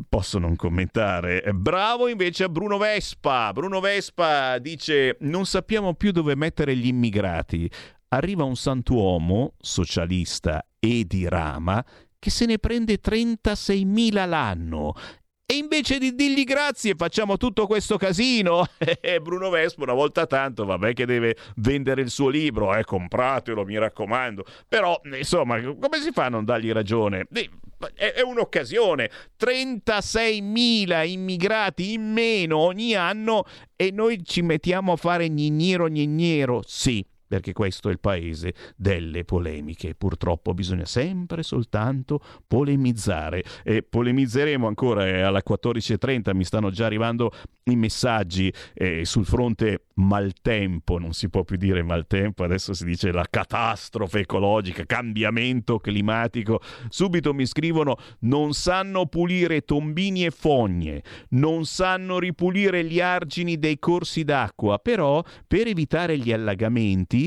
posso 0.08 0.38
non 0.38 0.56
commentare. 0.56 1.42
Bravo 1.54 2.08
invece 2.08 2.44
a 2.44 2.48
Bruno 2.48 2.78
Vespa. 2.78 3.52
Bruno 3.52 3.80
Vespa 3.80 4.58
dice: 4.58 5.16
Non 5.20 5.46
sappiamo 5.46 5.94
più 5.94 6.12
dove 6.12 6.34
mettere 6.34 6.76
gli 6.76 6.86
immigrati. 6.86 7.70
Arriva 8.08 8.44
un 8.44 8.56
santuomo 8.56 9.54
socialista 9.58 10.64
e 10.78 11.04
di 11.06 11.28
rama 11.28 11.84
che 12.18 12.30
se 12.30 12.46
ne 12.46 12.58
prende 12.58 13.00
36.000 13.00 14.28
l'anno 14.28 14.94
e 15.50 15.56
invece 15.56 15.96
di 15.96 16.14
dirgli 16.14 16.44
grazie 16.44 16.94
facciamo 16.94 17.38
tutto 17.38 17.66
questo 17.66 17.96
casino. 17.96 18.66
Bruno 19.22 19.48
Vespo 19.48 19.82
una 19.82 19.94
volta 19.94 20.26
tanto, 20.26 20.66
vabbè 20.66 20.92
che 20.92 21.06
deve 21.06 21.36
vendere 21.56 22.02
il 22.02 22.10
suo 22.10 22.28
libro, 22.28 22.74
eh, 22.74 22.84
compratelo, 22.84 23.64
mi 23.64 23.78
raccomando. 23.78 24.44
Però, 24.68 25.00
insomma, 25.04 25.58
come 25.62 26.00
si 26.02 26.10
fa 26.12 26.26
a 26.26 26.28
non 26.28 26.44
dargli 26.44 26.70
ragione? 26.70 27.26
È, 27.94 28.20
un'occasione. 28.20 29.10
36.000 29.38 31.08
immigrati 31.08 31.92
in 31.92 32.12
meno 32.12 32.58
ogni 32.58 32.94
anno 32.94 33.44
e 33.76 33.90
noi 33.92 34.24
ci 34.24 34.42
mettiamo 34.42 34.92
a 34.92 34.96
fare 34.96 35.28
gnignero 35.28 35.86
gnignero. 35.86 36.62
Sì, 36.66 37.04
perché 37.28 37.52
questo 37.52 37.88
è 37.88 37.92
il 37.92 38.00
paese 38.00 38.54
delle 38.74 39.24
polemiche. 39.24 39.94
Purtroppo 39.94 40.54
bisogna 40.54 40.86
sempre 40.86 41.42
soltanto 41.42 42.20
polemizzare 42.46 43.44
e 43.62 43.82
polemizzeremo 43.82 44.66
ancora 44.66 45.06
eh, 45.06 45.20
alle 45.20 45.42
14.30, 45.48 46.34
mi 46.34 46.44
stanno 46.44 46.70
già 46.70 46.86
arrivando 46.86 47.30
i 47.64 47.76
messaggi 47.76 48.52
eh, 48.74 49.04
sul 49.04 49.26
fronte 49.26 49.84
maltempo, 49.94 50.98
non 50.98 51.12
si 51.12 51.28
può 51.28 51.44
più 51.44 51.56
dire 51.56 51.82
maltempo, 51.82 52.44
adesso 52.44 52.72
si 52.72 52.84
dice 52.84 53.12
la 53.12 53.26
catastrofe 53.28 54.20
ecologica, 54.20 54.84
cambiamento 54.86 55.78
climatico. 55.78 56.60
Subito 56.88 57.34
mi 57.34 57.44
scrivono 57.44 57.96
non 58.20 58.54
sanno 58.54 59.06
pulire 59.06 59.62
tombini 59.62 60.24
e 60.24 60.30
fogne, 60.30 61.02
non 61.30 61.66
sanno 61.66 62.18
ripulire 62.18 62.84
gli 62.84 63.00
argini 63.00 63.58
dei 63.58 63.78
corsi 63.78 64.24
d'acqua, 64.24 64.78
però 64.78 65.22
per 65.46 65.66
evitare 65.66 66.16
gli 66.16 66.32
allagamenti 66.32 67.17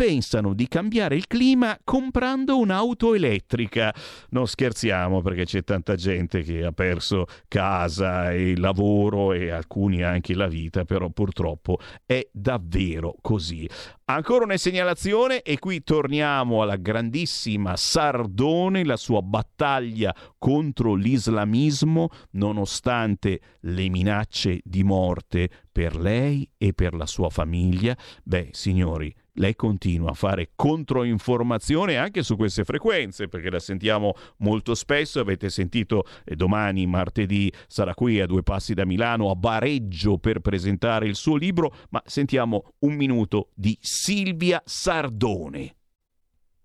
pensano 0.00 0.54
di 0.54 0.66
cambiare 0.66 1.14
il 1.14 1.26
clima 1.26 1.78
comprando 1.84 2.56
un'auto 2.58 3.12
elettrica. 3.12 3.94
Non 4.30 4.46
scherziamo 4.46 5.20
perché 5.20 5.44
c'è 5.44 5.62
tanta 5.62 5.94
gente 5.94 6.40
che 6.40 6.64
ha 6.64 6.72
perso 6.72 7.26
casa 7.48 8.32
e 8.32 8.56
lavoro 8.56 9.34
e 9.34 9.50
alcuni 9.50 10.02
anche 10.02 10.34
la 10.34 10.46
vita, 10.46 10.86
però 10.86 11.10
purtroppo 11.10 11.78
è 12.06 12.26
davvero 12.32 13.14
così. 13.20 13.68
Ancora 14.06 14.44
una 14.44 14.56
segnalazione 14.56 15.42
e 15.42 15.58
qui 15.58 15.84
torniamo 15.84 16.62
alla 16.62 16.76
grandissima 16.76 17.76
Sardone, 17.76 18.84
la 18.86 18.96
sua 18.96 19.20
battaglia 19.20 20.14
contro 20.38 20.94
l'islamismo 20.94 22.08
nonostante 22.30 23.38
le 23.60 23.88
minacce 23.90 24.60
di 24.64 24.82
morte 24.82 25.50
per 25.70 25.94
lei 25.94 26.48
e 26.56 26.72
per 26.72 26.94
la 26.94 27.06
sua 27.06 27.28
famiglia. 27.28 27.94
Beh, 28.24 28.48
signori, 28.52 29.14
lei 29.34 29.54
continua 29.54 30.10
a 30.10 30.14
fare 30.14 30.50
controinformazione 30.54 31.96
anche 31.96 32.22
su 32.22 32.36
queste 32.36 32.64
frequenze, 32.64 33.28
perché 33.28 33.50
la 33.50 33.58
sentiamo 33.58 34.14
molto 34.38 34.74
spesso. 34.74 35.20
Avete 35.20 35.50
sentito 35.50 36.04
eh, 36.24 36.36
domani, 36.36 36.86
martedì, 36.86 37.52
sarà 37.66 37.94
qui 37.94 38.20
a 38.20 38.26
due 38.26 38.42
passi 38.42 38.74
da 38.74 38.84
Milano, 38.84 39.30
a 39.30 39.34
Bareggio, 39.34 40.18
per 40.18 40.40
presentare 40.40 41.06
il 41.06 41.14
suo 41.14 41.36
libro, 41.36 41.74
ma 41.90 42.02
sentiamo 42.04 42.72
un 42.80 42.94
minuto 42.94 43.48
di 43.54 43.76
Silvia 43.80 44.62
Sardone. 44.64 45.74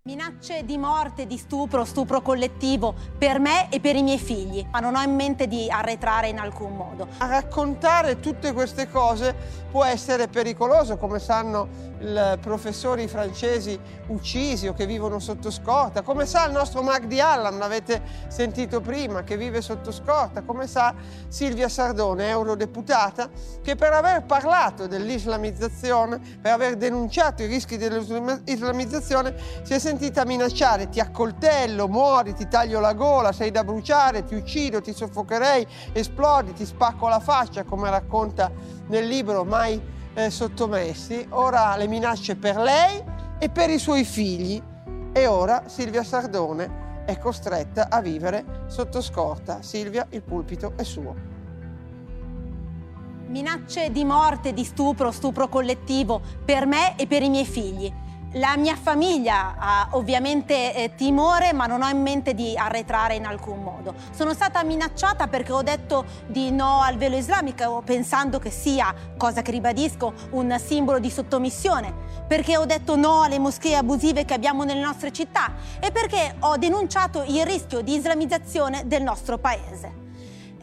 Minacce 0.08 0.64
di 0.66 0.78
morte, 0.78 1.26
di 1.26 1.36
stupro, 1.36 1.84
stupro 1.84 2.22
collettivo 2.22 2.94
per 3.18 3.40
me 3.40 3.72
e 3.72 3.80
per 3.80 3.96
i 3.96 4.04
miei 4.04 4.20
figli, 4.20 4.64
ma 4.70 4.80
non 4.80 4.96
ho 4.96 5.02
in 5.02 5.16
mente 5.16 5.48
di 5.48 5.68
arretrare 5.68 6.28
in 6.28 6.38
alcun 6.38 6.76
modo. 6.76 7.08
A 7.18 7.26
raccontare 7.26 8.20
tutte 8.20 8.54
queste 8.54 8.88
cose 8.88 9.36
può 9.72 9.84
essere 9.84 10.28
pericoloso, 10.28 10.98
come 10.98 11.18
sanno 11.18 11.94
i 12.02 12.38
professori 12.40 13.08
francesi 13.08 13.80
uccisi 14.10 14.68
o 14.68 14.74
che 14.74 14.86
vivono 14.86 15.18
sotto 15.18 15.50
scorta, 15.50 16.04
come 16.04 16.28
sa 16.28 16.46
il 16.46 16.52
nostro 16.52 16.84
Magdi 16.84 17.20
Allam, 17.20 17.58
l'avete 17.58 18.04
sentito 18.28 18.82
prima, 18.82 19.24
che 19.24 19.38
vive 19.38 19.60
sotto 19.62 19.92
scorta, 19.92 20.44
come 20.44 20.68
sa 20.68 20.94
Silvia 21.30 21.68
Sardone, 21.68 22.30
eurodeputata, 22.30 23.28
che 23.64 23.76
per 23.76 23.94
aver 23.94 24.24
parlato 24.26 24.86
dell'islamizzazione, 24.86 26.20
per 26.40 26.52
aver 26.54 26.76
denunciato 26.76 27.42
i 27.42 27.48
rischi 27.48 27.78
dell'islamizzazione, 27.78 29.36
si 29.64 29.74
è 29.74 29.80
sentita 29.80 29.94
minacciare, 30.26 30.90
ti 30.90 31.00
accoltello, 31.00 31.88
muori, 31.88 32.34
ti 32.34 32.48
taglio 32.48 32.80
la 32.80 32.94
gola, 32.94 33.32
sei 33.32 33.52
da 33.52 33.64
bruciare, 33.64 34.24
ti 34.24 34.36
uccido, 34.36 34.82
ti 34.82 34.94
soffocherei, 34.94 35.66
esplodi, 35.94 36.54
ti 36.54 36.66
spacco 36.66 37.08
la 37.08 37.20
faccia, 37.20 37.64
come 37.64 37.90
racconta 37.90 38.52
nel 38.88 39.08
libro 39.08 39.44
Mai 39.44 39.82
eh, 40.14 40.30
sottomessi, 40.30 41.26
ora 41.30 41.76
le 41.76 41.88
minacce 41.88 42.36
per 42.36 42.58
lei 42.58 43.04
e 43.38 43.50
per 43.50 43.70
i 43.70 43.78
suoi 43.78 44.04
figli 44.04 44.62
e 45.12 45.28
ora 45.28 45.64
Silvia 45.68 46.04
Sardone 46.04 47.04
è 47.06 47.18
costretta 47.18 47.88
a 47.90 48.02
vivere 48.02 48.64
sotto 48.68 49.02
scorta. 49.02 49.62
Silvia, 49.62 50.08
il 50.10 50.24
pulpito 50.24 50.74
è 50.76 50.84
suo. 50.84 51.34
Minacce 53.28 53.92
di 53.92 54.04
morte, 54.04 54.54
di 54.54 54.64
stupro, 54.64 55.12
stupro 55.12 55.48
collettivo 55.48 56.22
per 56.44 56.66
me 56.66 56.98
e 56.98 57.08
per 57.08 57.22
i 57.22 57.30
miei 57.30 57.46
figli. 57.46 57.92
La 58.38 58.58
mia 58.58 58.76
famiglia 58.76 59.56
ha 59.58 59.88
ovviamente 59.92 60.76
eh, 60.76 60.94
timore, 60.96 61.54
ma 61.54 61.68
non 61.68 61.82
ho 61.82 61.88
in 61.88 62.02
mente 62.02 62.34
di 62.34 62.54
arretrare 62.58 63.16
in 63.16 63.26
alcun 63.26 63.64
modo. 63.64 63.94
Sono 64.12 64.34
stata 64.34 64.62
minacciata 64.62 65.28
perché 65.28 65.54
ho 65.54 65.62
detto 65.62 66.04
di 66.28 66.52
no 66.52 66.82
al 66.82 66.98
velo 66.98 67.16
islamico, 67.16 67.82
pensando 67.86 68.38
che 68.38 68.50
sia, 68.50 68.94
cosa 69.16 69.42
che 69.42 69.52
ribadisco, 69.52 70.14
un 70.32 70.54
simbolo 70.60 71.00
di 71.00 71.10
sottomissione, 71.10 71.94
perché 72.28 72.58
ho 72.58 72.66
detto 72.66 72.98
no 72.98 73.22
alle 73.22 73.40
moschee 73.40 73.78
abusive 73.78 74.26
che 74.26 74.34
abbiamo 74.34 74.66
nelle 74.66 74.82
nostre 74.82 75.14
città 75.14 75.54
e 75.80 75.92
perché 75.94 76.36
ho 76.40 76.58
denunciato 76.58 77.24
il 77.26 77.46
rischio 77.46 77.80
di 77.80 77.96
islamizzazione 77.96 78.86
del 78.86 79.02
nostro 79.02 79.38
paese. 79.38 80.05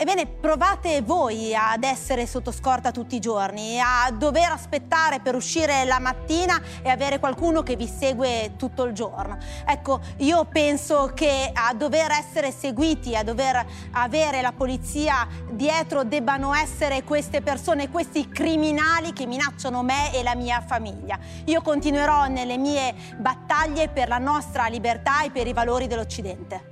Ebbene, 0.03 0.27
provate 0.27 1.01
voi 1.01 1.55
ad 1.55 1.85
essere 1.85 2.27
sotto 2.27 2.51
scorta 2.51 2.91
tutti 2.91 3.15
i 3.15 3.21
giorni, 3.21 3.79
a 3.79 4.11
dover 4.11 4.51
aspettare 4.51 5.21
per 5.21 5.37
uscire 5.37 5.85
la 5.85 6.01
mattina 6.01 6.61
e 6.83 6.89
avere 6.89 7.21
qualcuno 7.21 7.63
che 7.63 7.77
vi 7.77 7.87
segue 7.87 8.55
tutto 8.57 8.83
il 8.83 8.95
giorno. 8.95 9.39
Ecco, 9.65 10.01
io 10.17 10.45
penso 10.47 11.13
che 11.15 11.53
a 11.55 11.73
dover 11.75 12.11
essere 12.11 12.51
seguiti, 12.51 13.15
a 13.15 13.23
dover 13.23 13.65
avere 13.93 14.43
la 14.43 14.51
polizia 14.51 15.25
dietro 15.53 16.03
debbano 16.03 16.53
essere 16.53 17.05
queste 17.05 17.41
persone, 17.41 17.89
questi 17.89 18.29
criminali 18.29 19.13
che 19.13 19.25
minacciano 19.25 19.85
me 19.85 20.13
e 20.13 20.25
la 20.25 20.35
mia 20.35 20.61
famiglia. 20.67 21.17
Io 21.45 21.63
continuerò 21.63 22.27
nelle 22.27 22.59
mie 22.59 22.93
battaglie 23.19 23.89
per 23.89 24.09
la 24.09 24.19
nostra 24.19 24.67
libertà 24.67 25.23
e 25.23 25.31
per 25.31 25.47
i 25.47 25.53
valori 25.53 25.87
dell'Occidente. 25.87 26.72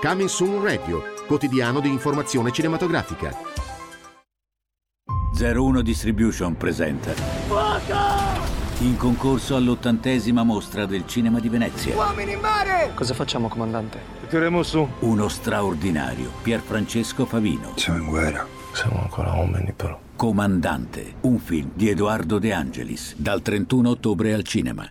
Coming 0.00 0.28
Soon 0.30 0.62
Radio, 0.62 1.02
quotidiano 1.26 1.78
di 1.78 1.90
informazione 1.90 2.52
cinematografica. 2.52 3.36
01 5.38 5.82
Distribution 5.82 6.56
presenta 6.56 7.12
in 8.78 8.96
concorso 8.96 9.56
all'ottantesima 9.56 10.42
mostra 10.42 10.86
del 10.86 11.06
cinema 11.06 11.38
di 11.38 11.50
Venezia. 11.50 11.94
Uomini 11.94 12.32
in 12.32 12.40
mare! 12.40 12.92
Cosa 12.94 13.12
facciamo, 13.12 13.48
comandante? 13.48 13.98
Tireremo 14.26 14.62
su. 14.62 14.88
Uno 15.00 15.28
straordinario 15.28 16.30
Pierfrancesco 16.40 17.26
Favino. 17.26 17.74
Siamo 17.76 17.98
in 17.98 18.06
guerra. 18.06 18.46
Siamo 18.72 19.02
ancora 19.02 19.34
uomini, 19.34 19.74
però. 19.76 20.00
Comandante, 20.16 21.16
un 21.22 21.38
film 21.38 21.72
di 21.74 21.90
Edoardo 21.90 22.38
De 22.38 22.54
Angelis, 22.54 23.16
dal 23.18 23.42
31 23.42 23.90
ottobre 23.90 24.32
al 24.32 24.44
cinema. 24.44 24.90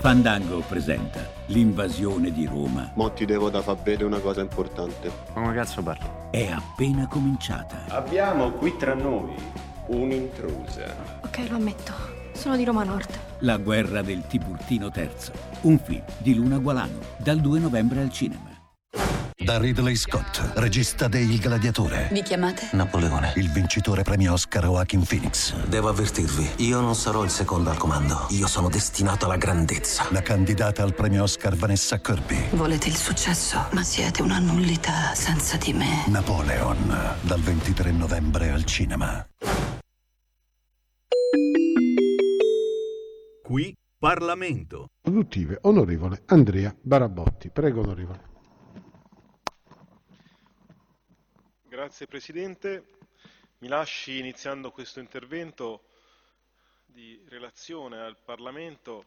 Fandango 0.00 0.60
presenta 0.60 1.28
l'invasione 1.46 2.30
di 2.30 2.46
Roma. 2.46 2.92
Mo 2.94 3.12
ti 3.12 3.24
devo 3.24 3.50
da 3.50 3.62
far 3.62 3.76
vedere 3.82 4.04
una 4.04 4.20
cosa 4.20 4.40
importante. 4.40 5.10
Come 5.32 5.52
cazzo 5.52 5.82
parli? 5.82 6.06
È 6.30 6.46
appena 6.46 7.08
cominciata. 7.08 7.84
Abbiamo 7.88 8.52
qui 8.52 8.76
tra 8.76 8.94
noi 8.94 9.34
un'intrusa. 9.86 10.94
Ok, 11.24 11.48
lo 11.48 11.56
ammetto. 11.56 11.92
Sono 12.32 12.56
di 12.56 12.64
Roma 12.64 12.84
Nord. 12.84 13.10
La 13.40 13.56
guerra 13.56 14.00
del 14.02 14.24
Tiburtino 14.24 14.88
III. 14.94 15.10
Un 15.62 15.78
film 15.80 16.04
di 16.18 16.32
Luna 16.36 16.58
Gualano, 16.58 17.00
dal 17.16 17.40
2 17.40 17.58
novembre 17.58 18.00
al 18.00 18.12
cinema. 18.12 18.57
Da 19.48 19.56
Ridley 19.56 19.96
Scott, 19.96 20.52
regista 20.56 21.08
de 21.08 21.20
Il 21.20 21.40
Gladiatore. 21.40 22.10
Vi 22.12 22.20
chiamate? 22.20 22.68
Napoleone. 22.72 23.32
Il 23.36 23.50
vincitore 23.50 24.02
premio 24.02 24.34
Oscar 24.34 24.64
Joaquin 24.64 25.02
Phoenix. 25.06 25.54
Devo 25.64 25.88
avvertirvi, 25.88 26.66
io 26.66 26.80
non 26.80 26.94
sarò 26.94 27.24
il 27.24 27.30
secondo 27.30 27.70
al 27.70 27.78
comando. 27.78 28.26
Io 28.28 28.46
sono 28.46 28.68
destinato 28.68 29.24
alla 29.24 29.38
grandezza. 29.38 30.06
La 30.10 30.20
candidata 30.20 30.82
al 30.82 30.92
premio 30.92 31.22
Oscar 31.22 31.56
Vanessa 31.56 31.98
Kirby. 31.98 32.50
Volete 32.50 32.88
il 32.88 32.96
successo, 32.96 33.68
ma 33.72 33.82
siete 33.82 34.20
una 34.20 34.38
nullità 34.38 35.14
senza 35.14 35.56
di 35.56 35.72
me. 35.72 36.04
Napoleon, 36.08 37.16
dal 37.22 37.40
23 37.40 37.90
novembre 37.90 38.50
al 38.50 38.64
cinema. 38.64 39.26
Qui 43.42 43.74
Parlamento. 43.98 44.88
Produttive, 45.00 45.56
onorevole 45.62 46.20
Andrea 46.26 46.76
Barabotti. 46.78 47.48
Prego, 47.48 47.80
onorevole. 47.80 48.36
Grazie 51.78 52.08
Presidente. 52.08 52.88
Mi 53.58 53.68
lasci 53.68 54.18
iniziando 54.18 54.72
questo 54.72 54.98
intervento 54.98 55.84
di 56.86 57.22
relazione 57.28 58.00
al 58.00 58.16
Parlamento 58.16 59.04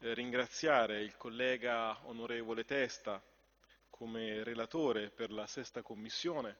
eh, 0.00 0.12
ringraziare 0.12 1.00
il 1.00 1.16
collega 1.16 1.98
onorevole 2.06 2.66
Testa 2.66 3.18
come 3.88 4.44
relatore 4.44 5.08
per 5.08 5.30
la 5.32 5.46
sesta 5.46 5.80
commissione 5.80 6.58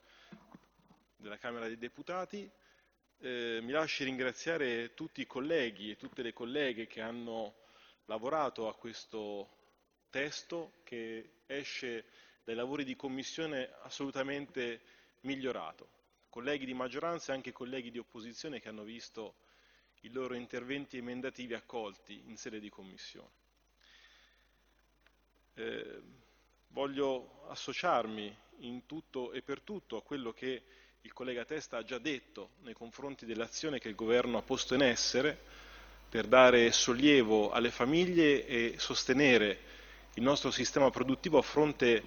della 1.17 1.37
Camera 1.37 1.67
dei 1.67 1.77
Deputati. 1.77 2.51
Eh, 3.19 3.59
mi 3.61 3.73
lasci 3.73 4.05
ringraziare 4.05 4.95
tutti 4.95 5.21
i 5.21 5.27
colleghi 5.27 5.91
e 5.91 5.97
tutte 5.99 6.23
le 6.23 6.33
colleghe 6.33 6.87
che 6.87 7.03
hanno 7.03 7.57
lavorato 8.07 8.69
a 8.69 8.75
questo 8.75 9.51
testo 10.09 10.77
che 10.83 11.41
esce 11.45 12.07
dai 12.43 12.55
lavori 12.55 12.85
di 12.85 12.97
commissione 12.97 13.71
assolutamente 13.83 14.92
migliorato. 15.23 15.89
Colleghi 16.29 16.65
di 16.65 16.75
maggioranza 16.75 17.33
e 17.33 17.37
anche 17.37 17.53
colleghi 17.53 17.91
di 17.91 17.99
opposizione 17.99 18.61
che 18.61 18.69
hanno 18.69 18.85
visto 18.85 19.35
i 20.03 20.11
loro 20.11 20.35
interventi 20.35 20.97
emendativi 20.97 21.55
accolti 21.55 22.23
in 22.27 22.37
sede 22.37 22.59
di 22.59 22.69
commissione. 22.71 23.41
Eh, 25.55 26.01
voglio 26.69 27.45
associarmi 27.49 28.35
in 28.61 28.87
tutto 28.87 29.33
e 29.33 29.43
per 29.43 29.61
tutto 29.61 29.97
a 29.97 30.03
quello 30.03 30.33
che 30.33 30.63
il 31.03 31.13
collega 31.13 31.45
Testa 31.45 31.79
ha 31.79 31.85
già 31.85 31.99
detto 31.99 32.51
nei 32.63 32.75
confronti 32.75 33.27
dell'azione 33.27 33.79
che 33.79 33.89
il 33.89 33.95
governo 33.95 34.39
ha 34.39 34.43
posto 34.43 34.75
in 34.75 34.83
essere 34.83 35.37
per 36.09 36.27
dare 36.27 36.73
sollievo 36.73 37.51
alle 37.51 37.71
famiglie 37.71 38.47
e 38.47 38.75
sostenere 38.79 39.59
il 40.15 40.23
nostro 40.23 40.51
sistema 40.51 40.91
produttivo 40.91 41.39
a 41.39 41.43
fronte 41.43 42.05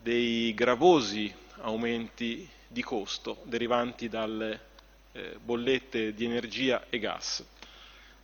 dei 0.00 0.54
gravosi 0.54 1.32
aumenti 1.60 2.48
di 2.66 2.82
costo 2.82 3.38
derivanti 3.44 4.08
dalle 4.08 4.60
eh, 5.12 5.36
bollette 5.42 6.14
di 6.14 6.24
energia 6.24 6.84
e 6.90 6.98
gas. 6.98 7.44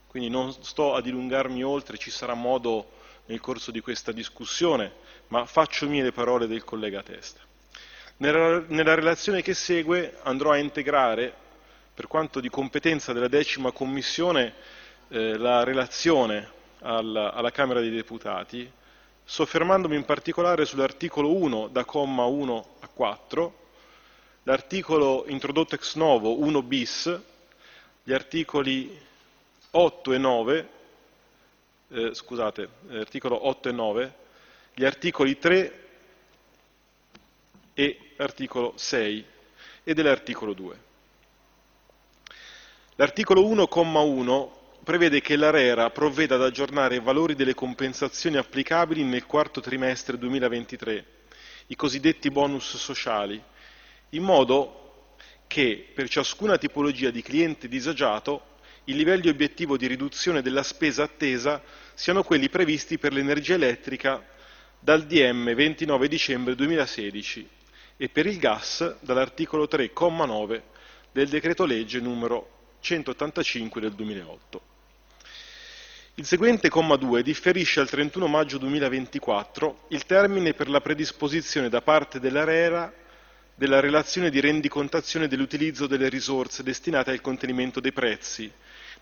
Quindi 0.06 0.28
non 0.28 0.52
sto 0.52 0.94
a 0.94 1.00
dilungarmi 1.00 1.62
oltre, 1.62 1.96
ci 1.96 2.10
sarà 2.10 2.34
modo 2.34 3.00
nel 3.26 3.40
corso 3.40 3.70
di 3.70 3.80
questa 3.80 4.12
discussione, 4.12 4.92
ma 5.28 5.46
faccio 5.46 5.88
mie 5.88 6.02
le 6.02 6.12
parole 6.12 6.46
del 6.46 6.64
collega 6.64 7.02
Testa. 7.02 7.40
Nella, 8.18 8.94
relazione 8.94 9.42
che 9.42 9.54
segue 9.54 10.18
andrò 10.22 10.50
a 10.50 10.58
integrare, 10.58 11.32
per 11.94 12.06
quanto 12.06 12.40
di 12.40 12.48
competenza 12.50 13.12
della 13.12 13.28
decima 13.28 13.72
commissione, 13.72 14.54
eh, 15.08 15.36
la 15.36 15.64
relazione 15.64 16.50
alla, 16.80 17.32
alla 17.32 17.50
Camera 17.50 17.80
dei 17.80 17.90
Deputati, 17.90 18.70
soffermandomi 19.24 19.96
in 19.96 20.04
particolare 20.04 20.64
sull'articolo 20.64 21.34
1 21.34 21.68
da 21.68 21.84
comma 21.84 22.24
1 22.24 22.66
a 22.80 22.88
4, 22.88 23.60
l'articolo 24.44 25.24
introdotto 25.28 25.74
ex 25.74 25.94
novo 25.94 26.38
1 26.40 26.62
bis, 26.62 27.20
gli 28.02 28.12
articoli 28.12 28.98
8 29.70 30.12
e 30.12 30.18
9, 30.18 30.68
eh, 31.88 32.14
scusate, 32.14 32.68
articolo 32.90 33.46
8 33.46 33.68
e 33.68 33.72
9, 33.72 34.14
gli 34.74 34.84
articoli 34.84 35.38
3 35.38 35.80
e 37.74 37.98
articolo 38.16 38.72
6 38.76 39.24
e 39.84 39.94
dell'articolo 39.94 40.52
2. 40.52 40.90
L'articolo 42.96 43.42
1,1 43.42 44.60
prevede 44.82 45.20
che 45.20 45.36
l'ARERA 45.36 45.90
provveda 45.90 46.34
ad 46.34 46.42
aggiornare 46.42 46.96
i 46.96 47.00
valori 47.00 47.34
delle 47.34 47.54
compensazioni 47.54 48.36
applicabili 48.36 49.04
nel 49.04 49.26
quarto 49.26 49.60
trimestre 49.60 50.18
2023, 50.18 51.06
i 51.68 51.76
cosiddetti 51.76 52.30
bonus 52.30 52.76
sociali, 52.76 53.40
in 54.10 54.22
modo 54.24 55.14
che 55.46 55.90
per 55.94 56.08
ciascuna 56.08 56.58
tipologia 56.58 57.10
di 57.10 57.22
cliente 57.22 57.68
disagiato 57.68 58.50
i 58.84 58.94
livelli 58.94 59.28
obiettivo 59.28 59.76
di 59.76 59.86
riduzione 59.86 60.42
della 60.42 60.64
spesa 60.64 61.04
attesa 61.04 61.62
siano 61.94 62.24
quelli 62.24 62.48
previsti 62.48 62.98
per 62.98 63.12
l'energia 63.12 63.54
elettrica 63.54 64.26
dal 64.80 65.04
DM 65.06 65.54
29 65.54 66.08
dicembre 66.08 66.56
2016 66.56 67.48
e 67.96 68.08
per 68.08 68.26
il 68.26 68.38
gas 68.38 68.96
dall'articolo 69.00 69.68
3,9 69.70 70.60
del 71.12 71.28
decreto 71.28 71.64
legge 71.64 72.00
numero 72.00 72.76
185 72.80 73.80
del 73.80 73.92
2008. 73.92 74.71
Il 76.16 76.26
seguente 76.26 76.68
comma 76.68 76.96
2 76.96 77.22
differisce 77.22 77.80
al 77.80 77.88
31 77.88 78.26
maggio 78.26 78.58
2024 78.58 79.84
il 79.88 80.04
termine 80.04 80.52
per 80.52 80.68
la 80.68 80.82
predisposizione 80.82 81.70
da 81.70 81.80
parte 81.80 82.20
dell'ARERA 82.20 82.92
della 83.54 83.80
relazione 83.80 84.28
di 84.28 84.38
rendicontazione 84.38 85.26
dell'utilizzo 85.26 85.86
delle 85.86 86.10
risorse 86.10 86.62
destinate 86.62 87.12
al 87.12 87.22
contenimento 87.22 87.80
dei 87.80 87.92
prezzi 87.92 88.52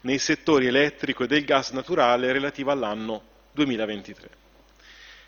nei 0.02 0.18
settori 0.18 0.66
elettrico 0.68 1.24
e 1.24 1.26
del 1.26 1.44
gas 1.44 1.72
naturale 1.72 2.30
relativa 2.30 2.70
all'anno 2.70 3.22
2023. 3.54 4.28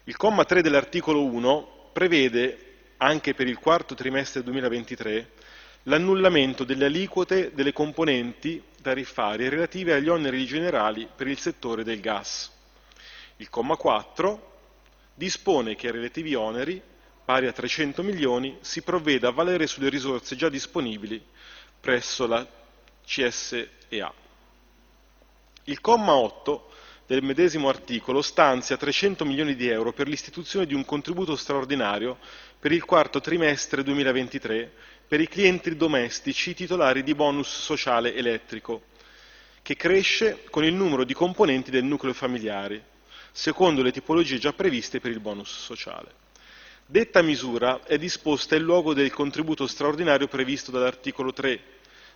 Il 0.05 0.17
comma 0.17 0.45
3 0.45 0.63
dell'articolo 0.63 1.25
1 1.25 1.91
prevede, 1.93 2.59
anche 2.99 3.35
per 3.35 3.49
il 3.49 3.59
quarto 3.59 3.97
trimestre 3.97 4.45
2023, 4.45 5.31
l'annullamento 5.85 6.63
delle 6.63 6.85
aliquote 6.85 7.51
delle 7.53 7.73
componenti 7.73 8.63
tariffarie 8.83 9.49
relative 9.49 9.95
agli 9.95 10.09
oneri 10.09 10.45
generali 10.45 11.09
per 11.15 11.29
il 11.29 11.39
settore 11.39 11.85
del 11.85 12.01
gas. 12.01 12.51
Il 13.37 13.49
comma 13.49 13.77
4 13.77 14.51
dispone 15.15 15.75
che 15.75 15.87
ai 15.87 15.93
relativi 15.95 16.35
oneri, 16.35 16.83
pari 17.25 17.47
a 17.47 17.53
300 17.53 18.03
milioni, 18.03 18.59
si 18.61 18.83
provveda 18.83 19.29
a 19.29 19.33
valere 19.33 19.67
sulle 19.67 19.89
risorse 19.89 20.37
già 20.37 20.49
disponibili 20.49 21.25
presso 21.81 22.27
la 22.27 22.47
CSEA. 23.05 24.13
Il 25.65 25.81
comma 25.81 26.15
8 26.15 26.71
del 27.07 27.23
medesimo 27.23 27.69
articolo 27.69 28.23
stanzia 28.23 28.77
300 28.77 29.25
milioni 29.25 29.55
di 29.55 29.69
euro 29.69 29.93
per 29.93 30.09
l'istituzione 30.09 30.67
di 30.67 30.75
un 30.75 30.85
contributo 30.85 31.37
straordinario 31.37 32.19
per 32.59 32.73
il 32.73 32.85
quarto 32.85 33.21
trimestre 33.21 33.83
2023 33.83 34.73
per 35.13 35.21
i 35.21 35.29
clienti 35.29 35.77
domestici 35.77 36.55
titolari 36.55 37.03
di 37.03 37.15
bonus 37.15 37.47
sociale 37.47 38.15
elettrico, 38.15 38.85
che 39.61 39.77
cresce 39.77 40.45
con 40.49 40.65
il 40.65 40.73
numero 40.73 41.05
di 41.05 41.13
componenti 41.13 41.71
del 41.71 41.85
nucleo 41.85 42.15
familiare, 42.15 42.83
secondo 43.31 43.83
le 43.83 43.93
tipologie 43.93 44.39
già 44.39 44.55
previste 44.55 45.01
per 45.01 45.11
il 45.11 45.21
bonus 45.21 45.51
sociale. 45.65 46.15
Detta 46.87 47.21
misura 47.21 47.83
è 47.85 47.99
disposta 47.99 48.57
in 48.57 48.63
luogo 48.63 48.95
del 48.95 49.13
contributo 49.13 49.67
straordinario 49.67 50.29
previsto 50.29 50.71
dall'articolo 50.71 51.31
3 51.35 51.61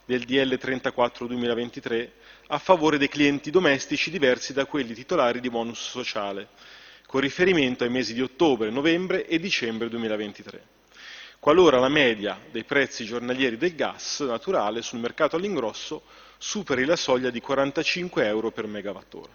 del 0.06 0.24
DL 0.24 0.56
34 0.56 1.26
2023 1.26 2.12
a 2.46 2.58
favore 2.58 2.96
dei 2.96 3.08
clienti 3.10 3.50
domestici 3.50 4.10
diversi 4.10 4.54
da 4.54 4.64
quelli 4.64 4.94
titolari 4.94 5.40
di 5.40 5.50
bonus 5.50 5.86
sociale, 5.86 6.48
con 7.06 7.20
riferimento 7.20 7.84
ai 7.84 7.90
mesi 7.90 8.14
di 8.14 8.22
ottobre, 8.22 8.70
novembre 8.70 9.26
e 9.26 9.38
dicembre 9.38 9.90
2023, 9.90 10.75
qualora 11.46 11.78
la 11.78 11.88
media 11.88 12.40
dei 12.50 12.64
prezzi 12.64 13.04
giornalieri 13.04 13.56
del 13.56 13.76
gas 13.76 14.18
naturale 14.18 14.82
sul 14.82 14.98
mercato 14.98 15.36
all'ingrosso 15.36 16.02
superi 16.38 16.84
la 16.84 16.96
soglia 16.96 17.30
di 17.30 17.40
45 17.40 18.26
euro 18.26 18.50
per 18.50 18.66
megawattora. 18.66 19.30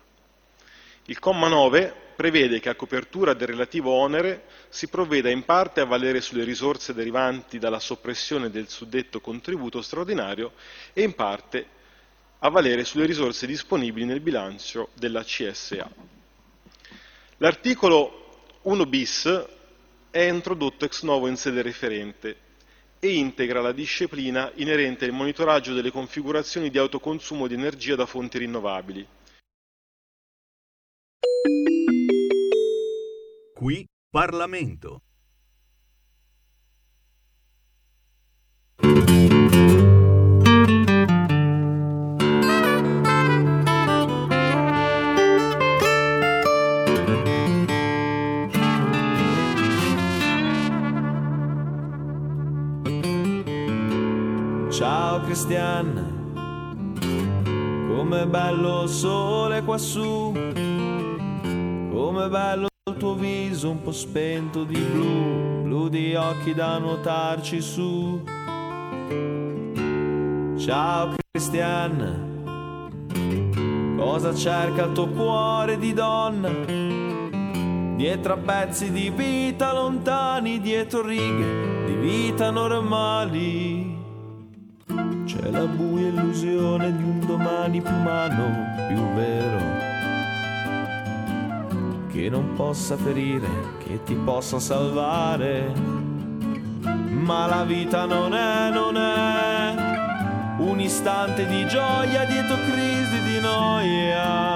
Il 1.05 1.20
comma 1.20 1.47
9 1.47 1.95
prevede 2.18 2.59
che 2.59 2.68
a 2.68 2.76
copertura 2.76 3.34
del 3.34 3.47
relativo 3.47 3.91
onere 3.91 4.43
si 4.68 4.89
provveda 4.89 5.30
in 5.30 5.45
parte 5.45 5.80
a 5.80 5.86
valere 5.86 6.20
sulle 6.20 6.43
risorse 6.43 6.93
derivanti 6.93 7.59
dalla 7.59 7.80
soppressione 7.80 8.49
del 8.49 8.68
suddetto 8.68 9.22
contributo 9.22 9.82
straordinario 9.82 10.51
e 10.91 11.03
in 11.03 11.16
parte 11.16 11.66
a 12.39 12.49
valere 12.49 12.84
sulle 12.84 13.05
risorse 13.05 13.47
disponibili 13.47 14.05
nel 14.05 14.20
bilancio 14.20 14.89
della 14.95 15.24
CSA. 15.24 15.89
L'articolo 17.38 18.43
1 18.64 18.86
bis 18.86 19.59
è 20.12 20.20
introdotto 20.20 20.84
ex 20.84 21.03
novo 21.03 21.28
in 21.28 21.38
sede 21.38 21.62
referente 21.62 22.49
e 22.99 23.16
integra 23.16 23.62
la 23.62 23.72
disciplina 23.72 24.51
inerente 24.55 25.05
al 25.05 25.12
monitoraggio 25.12 25.74
delle 25.74 25.89
configurazioni 25.89 26.70
di 26.70 26.78
autoconsumo 26.78 27.47
di 27.47 27.53
energia 27.53 27.95
da 27.95 28.05
fonti 28.05 28.38
rinnovabili. 28.38 29.07
Qui 33.53 33.88
Parlamento. 34.09 35.01
Ciao 55.32 55.40
Cristian, 55.40 56.34
com'è 57.88 58.26
bello 58.26 58.84
il 58.84 58.90
sole 58.90 59.64
quassù, 59.64 60.34
com'è 61.90 62.28
bello 62.28 62.68
il 62.90 62.98
tuo 62.98 63.14
viso 63.14 63.70
un 63.70 63.82
po' 63.82 63.94
spento 63.94 64.66
di 64.66 64.78
blu, 64.78 65.62
blu 65.64 65.88
di 65.88 66.16
occhi 66.16 66.54
da 66.54 66.80
nuotarci 66.80 67.62
su. 67.62 68.22
Ciao 70.58 71.16
Cristian, 71.32 72.28
Cosa 73.98 74.36
cerca 74.36 74.84
il 74.84 74.92
tuo 74.92 75.08
cuore 75.08 75.78
di 75.78 75.94
donna? 75.94 76.50
Dietro 77.96 78.34
a 78.34 78.38
pezzi 78.38 78.92
di 78.92 79.10
vita 79.10 79.72
lontani, 79.72 80.60
dietro 80.60 81.02
righe 81.02 81.86
di 81.86 81.94
vita 81.94 82.52
normali. 82.52 84.01
C'è 85.34 85.50
la 85.50 85.66
buia 85.66 86.10
illusione 86.10 86.94
di 86.94 87.04
un 87.04 87.22
domani 87.26 87.80
più 87.80 87.94
umano, 87.94 88.66
più 88.90 89.14
vero. 89.14 89.60
Che 92.12 92.30
non 92.30 92.54
possa 92.58 92.98
ferire, 92.98 93.48
che 93.78 94.04
ti 94.04 94.14
possa 94.14 94.60
salvare. 94.60 95.72
Ma 96.82 97.46
la 97.46 97.64
vita 97.64 98.04
non 98.04 98.36
è, 98.36 98.72
non 98.72 98.98
è 98.98 99.76
un 100.58 100.82
istante 100.82 101.48
di 101.48 101.66
gioia 101.66 102.26
dietro 102.26 102.58
crisi 102.70 103.22
di 103.24 103.40
noia. 103.40 104.50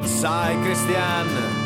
Sai, 0.00 0.58
Christian, 0.62 1.61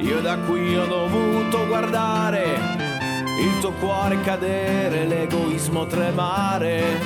io 0.00 0.20
da 0.20 0.36
qui 0.38 0.76
ho 0.76 0.86
dovuto 0.86 1.66
guardare 1.66 2.78
il 3.40 3.58
tuo 3.60 3.72
cuore 3.72 4.20
cadere, 4.20 5.06
l'egoismo 5.06 5.86
tremare. 5.86 7.00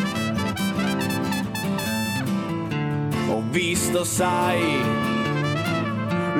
Ho 3.29 3.43
visto, 3.51 4.05
sai, 4.05 4.81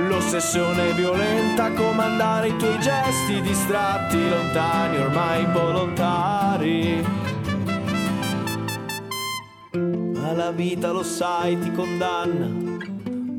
l'ossessione 0.09 0.93
violenta 0.93 1.71
comandare 1.73 2.49
i 2.49 2.57
tuoi 2.57 2.79
gesti 2.81 3.41
distratti, 3.41 4.29
lontani, 4.29 4.97
ormai 4.99 5.45
involontari. 5.45 7.07
Ma 9.73 10.33
la 10.33 10.51
vita, 10.51 10.91
lo 10.91 11.03
sai, 11.03 11.59
ti 11.59 11.71
condanna 11.73 12.73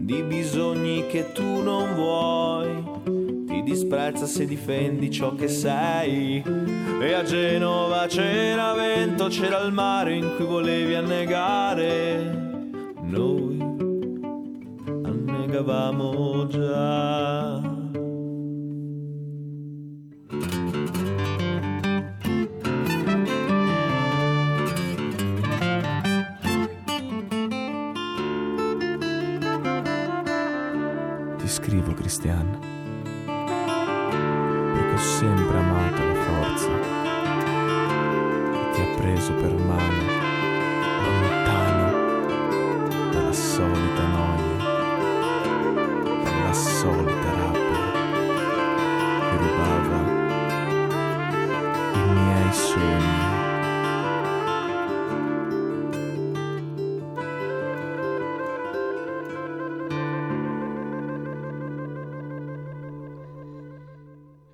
di 0.06 0.22
bisogni 0.24 1.08
che 1.08 1.32
tu 1.34 1.62
non 1.62 1.96
vuoi. 1.96 2.95
Disprezza 3.66 4.28
se 4.28 4.46
difendi 4.46 5.10
ciò 5.10 5.34
che 5.34 5.48
sei. 5.48 6.44
E 7.02 7.14
a 7.14 7.24
Genova 7.24 8.06
c'era 8.06 8.74
vento, 8.74 9.26
c'era 9.28 9.60
il 9.62 9.74
mare 9.74 10.14
in 10.14 10.36
cui 10.38 10.46
volevi 10.46 10.94
annegare. 10.94 12.54
Noi 13.02 13.60
annegavamo 15.04 16.46
già. 16.46 17.60
Ti 31.38 31.48
scrivo, 31.48 31.94
Cristian, 31.94 32.65
sempre 35.26 35.58
amato 35.58 36.04
la 36.06 36.14
forza. 36.14 36.70
Che 38.52 38.70
ti 38.74 38.82
ha 38.82 38.96
preso 38.96 39.34
per 39.34 39.54
mano 39.56 40.25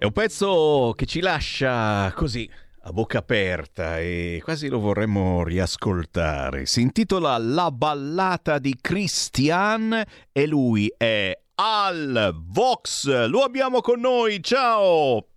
È 0.02 0.06
un 0.06 0.14
pezzo 0.14 0.94
che 0.96 1.06
ci 1.06 1.20
lascia 1.20 2.12
così 2.14 2.50
a 2.86 2.92
bocca 2.92 3.20
aperta 3.20 4.00
e 4.00 4.42
quasi 4.44 4.68
lo 4.68 4.80
vorremmo 4.80 5.44
riascoltare. 5.44 6.66
Si 6.66 6.82
intitola 6.82 7.38
La 7.38 7.70
ballata 7.70 8.58
di 8.58 8.76
Christian 8.82 10.04
e 10.32 10.48
lui 10.48 10.92
è 10.98 11.40
Al 11.54 12.32
Vox. 12.34 13.28
Lo 13.28 13.42
abbiamo 13.42 13.82
con 13.82 14.00
noi. 14.00 14.42
Ciao! 14.42 15.28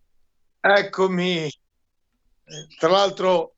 Eccomi. 0.63 1.47
Tra 2.79 2.89
l'altro 2.89 3.53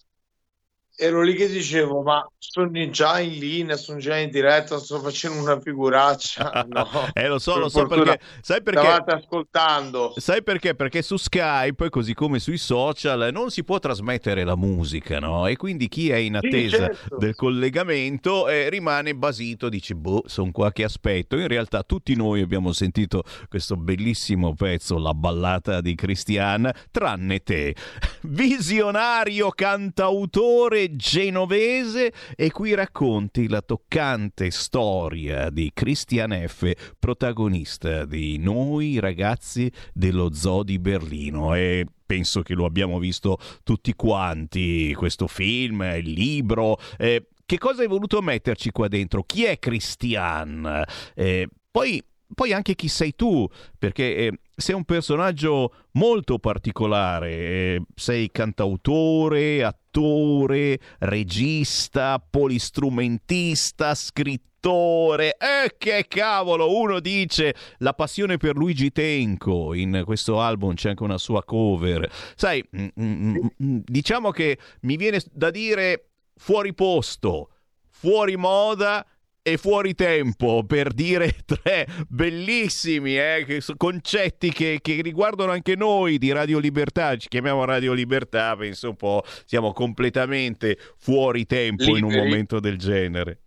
ero 0.98 1.20
lì 1.20 1.34
che 1.34 1.46
dicevo, 1.46 2.00
ma 2.02 2.26
sono 2.38 2.70
già 2.88 3.20
in 3.20 3.38
linea, 3.38 3.76
sono 3.76 3.98
già 3.98 4.16
in 4.16 4.30
diretta, 4.30 4.78
sto 4.78 4.98
facendo 5.00 5.40
una 5.42 5.60
figuraccia. 5.60 6.64
No, 6.76 6.88
eh, 7.12 7.28
lo 7.28 7.38
so, 7.38 7.52
per 7.52 7.62
lo 7.62 7.68
so 7.68 7.86
perché. 7.86 8.20
Sai 8.40 8.62
perché? 8.62 8.80
Stavate 8.80 9.12
ascoltando. 9.12 10.12
Sai 10.16 10.42
perché? 10.42 10.74
Perché 10.74 11.00
su 11.00 11.16
Skype, 11.16 11.88
così 11.90 12.12
come 12.12 12.38
sui 12.38 12.58
social, 12.58 13.30
non 13.32 13.50
si 13.50 13.62
può 13.62 13.78
trasmettere 13.78 14.44
la 14.44 14.56
musica, 14.56 15.18
no? 15.18 15.46
E 15.46 15.56
quindi 15.56 15.88
chi 15.88 16.10
è 16.10 16.16
in 16.16 16.36
attesa 16.36 16.86
certo. 16.88 17.16
del 17.16 17.34
collegamento 17.34 18.48
eh, 18.48 18.68
rimane 18.68 19.14
basito, 19.14 19.68
dice, 19.68 19.94
boh, 19.94 20.24
sono 20.26 20.50
qua 20.50 20.72
che 20.72 20.84
aspetto. 20.84 21.38
In 21.38 21.48
realtà 21.48 21.82
tutti 21.82 22.14
noi 22.14 22.40
abbiamo 22.40 22.72
sentito 22.72 23.22
questo 23.48 23.76
bellissimo 23.76 24.54
pezzo, 24.54 24.98
la 24.98 25.14
ballata 25.14 25.80
di 25.80 25.94
Christian, 25.94 26.70
tranne 26.90 27.42
te. 27.42 27.74
Visionario 28.22 29.50
cantautore 29.50 30.85
genovese 30.94 32.12
e 32.36 32.52
qui 32.52 32.74
racconti 32.74 33.48
la 33.48 33.62
toccante 33.62 34.50
storia 34.50 35.50
di 35.50 35.72
Christian 35.74 36.44
F., 36.46 36.94
protagonista 36.98 38.04
di 38.04 38.38
Noi 38.38 39.00
ragazzi 39.00 39.70
dello 39.92 40.32
Zoo 40.32 40.62
di 40.62 40.78
Berlino 40.78 41.54
e 41.54 41.86
penso 42.06 42.42
che 42.42 42.54
lo 42.54 42.64
abbiamo 42.64 42.98
visto 42.98 43.38
tutti 43.64 43.94
quanti, 43.94 44.94
questo 44.94 45.26
film, 45.26 45.82
il 45.96 46.10
libro. 46.10 46.78
Eh, 46.96 47.26
che 47.44 47.58
cosa 47.58 47.82
hai 47.82 47.88
voluto 47.88 48.22
metterci 48.22 48.70
qua 48.70 48.86
dentro? 48.86 49.24
Chi 49.24 49.44
è 49.44 49.58
Christian? 49.58 50.84
Eh, 51.14 51.48
poi 51.70 52.02
poi 52.34 52.52
anche 52.52 52.74
chi 52.74 52.88
sei 52.88 53.14
tu, 53.14 53.46
perché 53.78 54.16
eh, 54.16 54.40
sei 54.56 54.74
un 54.74 54.84
personaggio 54.84 55.74
molto 55.92 56.38
particolare, 56.38 57.30
eh, 57.30 57.82
sei 57.94 58.30
cantautore, 58.30 59.62
attore, 59.62 60.78
regista, 61.00 62.18
polistrumentista, 62.18 63.94
scrittore. 63.94 65.36
Eh, 65.36 65.76
che 65.76 66.06
cavolo! 66.08 66.74
Uno 66.74 67.00
dice 67.00 67.54
la 67.78 67.92
passione 67.92 68.38
per 68.38 68.56
Luigi 68.56 68.90
Tenco. 68.90 69.74
In 69.74 70.02
questo 70.06 70.40
album 70.40 70.74
c'è 70.74 70.88
anche 70.88 71.02
una 71.02 71.18
sua 71.18 71.44
cover. 71.44 72.10
Sai, 72.34 72.64
mm, 72.76 72.86
mm, 72.98 73.36
mm, 73.62 73.78
diciamo 73.84 74.30
che 74.30 74.58
mi 74.80 74.96
viene 74.96 75.20
da 75.32 75.50
dire 75.50 76.08
fuori 76.34 76.72
posto, 76.72 77.50
fuori 77.90 78.36
moda 78.36 79.06
e 79.48 79.58
fuori 79.58 79.94
tempo 79.94 80.64
per 80.66 80.92
dire 80.92 81.32
tre 81.46 81.86
bellissimi 82.08 83.16
eh, 83.16 83.62
concetti 83.76 84.50
che, 84.50 84.80
che 84.82 85.00
riguardano 85.02 85.52
anche 85.52 85.76
noi 85.76 86.18
di 86.18 86.32
Radio 86.32 86.58
Libertà. 86.58 87.16
Ci 87.16 87.28
chiamiamo 87.28 87.64
Radio 87.64 87.92
Libertà, 87.92 88.56
penso 88.56 88.88
un 88.88 88.96
po', 88.96 89.22
siamo 89.44 89.72
completamente 89.72 90.76
fuori 90.98 91.46
tempo 91.46 91.96
in 91.96 92.02
un 92.02 92.10
Liberi. 92.10 92.28
momento 92.28 92.58
del 92.58 92.76
genere. 92.76 93.42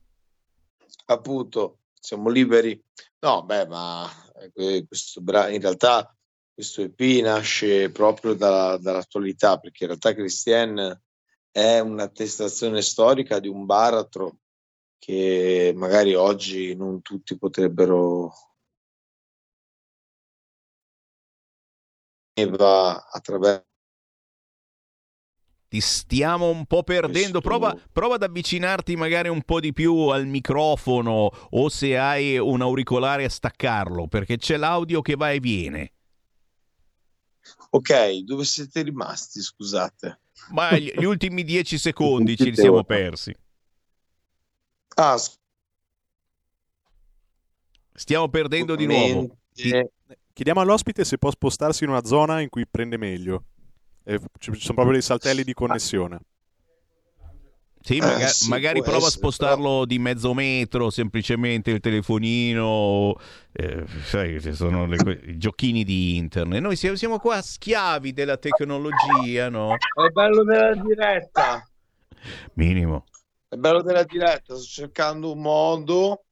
appunto 1.07 1.80
siamo 1.99 2.30
liberi. 2.30 2.82
No, 3.19 3.44
beh, 3.44 3.68
ma 3.68 4.10
eh, 4.56 4.86
questo 4.88 5.19
bra- 5.19 5.49
in 5.49 5.60
realtà 5.60 6.15
questo 6.53 6.82
EP 6.82 7.22
nasce 7.24 7.91
proprio 7.91 8.36
da- 8.36 8.78
dall'attualità, 8.78 9.57
perché 9.57 9.84
in 9.84 9.90
realtà 9.90 10.14
Christian 10.14 11.02
è 11.52 11.80
un'attestazione 11.80 12.82
storica 12.82 13.40
di 13.40 13.49
un 13.49 13.65
baratro 13.65 14.38
che 15.00 15.74
magari 15.76 16.14
oggi 16.14 16.76
non 16.76 17.02
tutti 17.02 17.38
potrebbero 17.38 18.32
attraverso 22.34 23.68
Ti 25.70 25.82
stiamo 25.82 26.50
un 26.50 26.66
po' 26.66 26.82
perdendo. 26.82 27.42
Prova, 27.42 27.78
prova 27.92 28.16
ad 28.16 28.24
avvicinarti 28.24 28.96
magari 28.96 29.30
un 29.30 29.44
po' 29.44 29.60
di 29.60 29.72
più 29.72 30.08
al 30.08 30.26
microfono 30.26 31.30
o 31.50 31.70
se 31.70 31.96
hai 31.96 32.40
un 32.40 32.62
auricolare 32.62 33.24
a 33.24 33.30
staccarlo, 33.30 34.08
perché 34.08 34.38
c'è 34.38 34.58
l'audio 34.58 35.02
che 35.02 35.16
va 35.16 35.30
e 35.30 35.40
viene. 35.40 35.94
Ok, 37.70 38.24
dove 38.24 38.46
siete 38.46 38.82
rimasti? 38.82 39.42
Scusate. 39.42 40.22
Ma 40.54 40.76
gli, 40.76 40.92
gli 40.92 41.04
ultimi 41.04 41.44
dieci 41.44 41.78
secondi 41.78 42.36
ci 42.36 42.56
siamo 42.56 42.84
persi. 42.84 43.36
Ah, 45.02 45.18
s- 45.18 45.38
Stiamo 47.94 48.28
perdendo 48.28 48.76
di 48.76 48.86
nuovo. 48.86 49.38
Chiediamo 50.34 50.60
all'ospite 50.62 51.06
se 51.06 51.18
può 51.18 51.32
spostarsi 51.32 51.86
in 51.86 51.90
una 51.90 52.04
zona 52.04 52.42
in 52.42 52.50
cui 52.50 52.66
prende 52.68 52.98
meglio. 52.98 53.44
e 54.04 54.20
ci 54.40 54.52
sono 54.56 54.74
proprio 54.74 54.94
dei 54.94 55.02
saltelli 55.02 55.44
di 55.44 55.54
connessione. 55.54 56.20
Sì, 57.82 57.98
Eh, 57.98 58.02
maga- 58.02 58.28
sì, 58.28 58.50
magari 58.50 58.82
prova 58.82 58.98
a 58.98 58.98
essere, 58.98 59.12
spostarlo 59.20 59.86
di 59.86 60.00
mezzo 60.00 60.34
metro, 60.34 60.90
semplicemente 60.90 61.72
il 61.72 61.80
telefonino, 61.80 63.16
eh, 63.54 63.86
sai, 64.04 64.42
ci 64.42 64.54
sono 64.54 64.86
le 64.86 64.98
que- 64.98 65.22
i 65.28 65.38
giochini 65.38 65.84
di 65.84 66.18
internet. 66.18 66.60
Noi 66.62 66.76
siamo, 66.76 66.96
siamo 66.98 67.20
qua 67.20 67.42
schiavi 67.42 68.12
della 68.12 68.38
tecnologia, 68.38 69.48
no? 69.50 69.76
È 69.76 70.10
bello 70.12 70.44
della 70.44 70.74
diretta. 70.76 71.66
Minimo. 72.54 73.06
È 73.50 73.56
bello 73.56 73.82
della 73.82 74.04
diretta. 74.04 74.56
Sto 74.56 74.64
cercando 74.64 75.32
un 75.32 75.42
modo, 75.42 76.26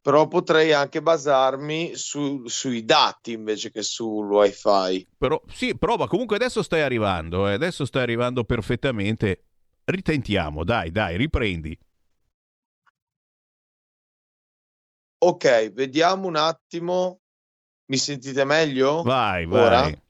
però 0.00 0.28
potrei 0.28 0.72
anche 0.72 1.02
basarmi 1.02 1.96
su- 1.96 2.46
sui 2.46 2.84
dati 2.84 3.32
invece 3.32 3.72
che 3.72 3.82
sul 3.82 4.30
wifi. 4.30 5.04
Però 5.18 5.42
sì, 5.48 5.76
prova, 5.76 6.06
comunque 6.06 6.36
adesso 6.36 6.62
stai 6.62 6.82
arrivando, 6.82 7.48
eh, 7.48 7.54
adesso 7.54 7.84
stai 7.84 8.02
arrivando 8.02 8.44
perfettamente. 8.44 9.44
Ritentiamo, 9.84 10.62
dai, 10.62 10.90
dai, 10.92 11.16
riprendi. 11.16 11.76
Ok, 15.18 15.72
vediamo 15.72 16.28
un 16.28 16.36
attimo. 16.36 17.20
Mi 17.86 17.96
sentite 17.96 18.44
meglio? 18.44 19.02
Vai, 19.02 19.44
Ora? 19.46 19.82
vai. 19.82 20.02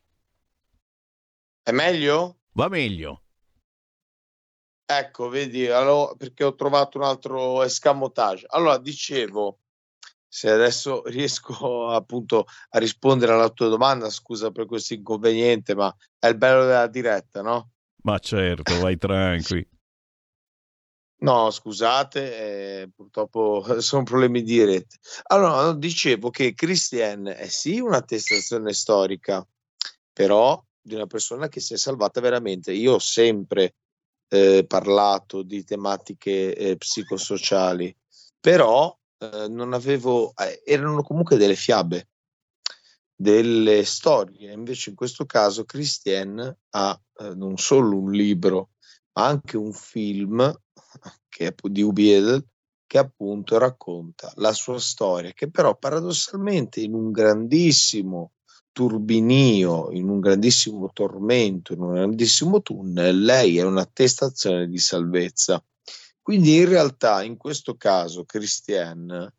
È 1.63 1.73
meglio? 1.73 2.37
Va 2.53 2.69
meglio. 2.69 3.24
Ecco, 4.87 5.29
vedi, 5.31 5.67
allora, 5.67 6.15
perché 6.15 6.45
ho 6.45 6.55
trovato 6.55 6.99
un 6.99 7.05
altro 7.05 7.63
escamotage. 7.63 8.45
Allora, 8.49 8.77
dicevo, 8.79 9.61
se 10.29 10.51
adesso 10.51 11.03
riesco 11.09 11.89
appunto 11.89 12.47
a 12.71 12.79
rispondere 12.79 13.33
alla 13.33 13.49
tua 13.49 13.69
domanda, 13.69 14.11
scusa 14.11 14.51
per 14.51 14.67
questo 14.67 14.95
inconveniente, 14.95 15.75
ma 15.75 15.95
è 16.19 16.27
il 16.27 16.37
bello 16.37 16.65
della 16.65 16.87
diretta, 16.87 17.41
no? 17.41 17.71
Ma 18.03 18.19
certo, 18.19 18.79
vai 18.81 18.99
tranqui. 18.99 19.67
No, 21.25 21.51
scusate, 21.51 22.83
eh, 22.83 22.91
purtroppo 22.95 23.65
sono 23.81 24.03
problemi 24.03 24.43
di 24.43 24.63
rete. 24.63 24.99
Allora, 25.29 25.73
dicevo 25.73 26.29
che 26.29 26.53
Christian 26.53 27.29
è 27.29 27.49
sì 27.49 27.81
un'attestazione 27.81 28.75
storica, 28.75 29.47
però 30.13 30.63
di 30.83 30.95
una 30.95 31.07
persona 31.07 31.49
che 31.49 31.61
si 31.61 31.73
è 31.73 31.77
salvata 31.79 32.21
veramente. 32.21 32.73
Io 32.73 32.95
ho 32.95 32.99
sempre 32.99 33.77
eh, 34.29 34.65
parlato 34.67 35.43
di 35.43 35.65
tematiche 35.65 36.55
eh, 36.55 36.77
psicosociali, 36.77 37.95
però 38.41 38.97
eh, 39.19 39.49
non 39.49 39.73
avevo, 39.73 40.33
eh, 40.37 40.63
erano 40.65 41.03
comunque 41.03 41.37
delle 41.37 41.57
fiabe, 41.57 42.09
delle 43.15 43.85
storie. 43.85 44.53
Invece 44.53 44.91
in 44.91 44.97
questo 44.97 45.25
caso 45.25 45.65
Christian 45.65 46.57
ha 46.71 47.01
eh, 47.19 47.35
non 47.35 47.57
solo 47.57 47.97
un 47.97 48.11
libro, 48.11 48.71
ma 49.13 49.27
anche 49.27 49.57
un 49.57 49.73
film 49.73 50.53
che 51.29 51.47
è 51.47 51.55
di 51.69 51.83
Ubi 51.83 52.13
Edel 52.13 52.45
che 52.87 52.99
appunto 52.99 53.59
racconta 53.59 54.33
la 54.37 54.53
sua 54.53 54.79
storia, 54.79 55.33
che 55.33 55.51
però 55.51 55.77
paradossalmente 55.77 56.81
in 56.81 56.95
un 56.95 57.11
grandissimo 57.11 58.34
turbinio, 58.75 59.93
in 59.93 60.09
un 60.09 60.19
grandissimo 60.19 60.91
tormento, 60.93 61.73
in 61.73 61.81
un 61.81 61.95
grandissimo 61.95 62.61
tunnel, 62.61 63.23
lei 63.23 63.57
è 63.57 63.63
un'attestazione 63.63 64.69
di 64.69 64.79
salvezza. 64.79 65.65
Quindi 66.21 66.57
in 66.57 66.69
realtà 66.69 67.23
in 67.23 67.37
questo 67.37 67.77
caso 67.77 68.25
Christian 68.25 69.33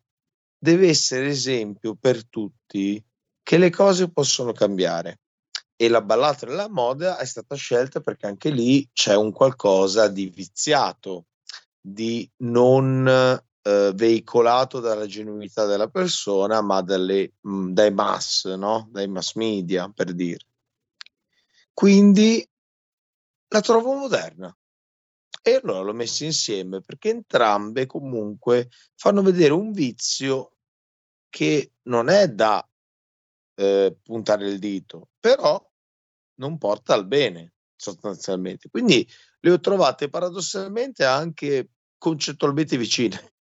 deve 0.58 0.88
essere 0.88 1.28
esempio 1.28 1.94
per 1.94 2.26
tutti 2.26 3.02
che 3.42 3.58
le 3.58 3.70
cose 3.70 4.10
possono 4.10 4.52
cambiare. 4.52 5.20
E 5.76 5.88
la 5.88 6.00
ballata 6.00 6.46
della 6.46 6.70
moda 6.70 7.18
è 7.18 7.26
stata 7.26 7.54
scelta 7.54 8.00
perché 8.00 8.26
anche 8.26 8.48
lì 8.48 8.88
c'è 8.92 9.14
un 9.14 9.30
qualcosa 9.32 10.08
di 10.08 10.30
viziato, 10.30 11.26
di 11.78 12.28
non 12.38 13.38
eh, 13.66 13.90
veicolato 13.96 14.78
dalla 14.78 15.06
genuinità 15.06 15.66
della 15.66 15.88
persona, 15.88 16.60
ma 16.60 16.82
dalle, 16.82 17.32
mh, 17.40 17.72
dai 17.72 17.92
mass, 17.92 18.54
no? 18.54 18.86
dai 18.92 19.08
mass 19.08 19.34
media, 19.34 19.88
per 19.88 20.14
dire. 20.14 20.46
Quindi 21.72 22.48
la 23.48 23.60
trovo 23.60 23.94
moderna. 23.94 24.56
E 25.42 25.60
allora 25.62 25.80
l'ho 25.80 25.92
messa 25.92 26.24
insieme 26.24 26.80
perché 26.80 27.10
entrambe 27.10 27.86
comunque 27.86 28.70
fanno 28.94 29.22
vedere 29.22 29.52
un 29.52 29.72
vizio 29.72 30.52
che 31.28 31.72
non 31.82 32.08
è 32.08 32.28
da 32.28 32.64
eh, 33.56 33.96
puntare 34.00 34.48
il 34.48 34.58
dito, 34.60 35.08
però 35.18 35.60
non 36.36 36.56
porta 36.58 36.94
al 36.94 37.06
bene 37.06 37.54
sostanzialmente. 37.74 38.68
Quindi 38.70 39.08
le 39.40 39.50
ho 39.50 39.58
trovate 39.58 40.08
paradossalmente 40.08 41.04
anche 41.04 41.70
concettualmente 41.98 42.76
vicine. 42.76 43.34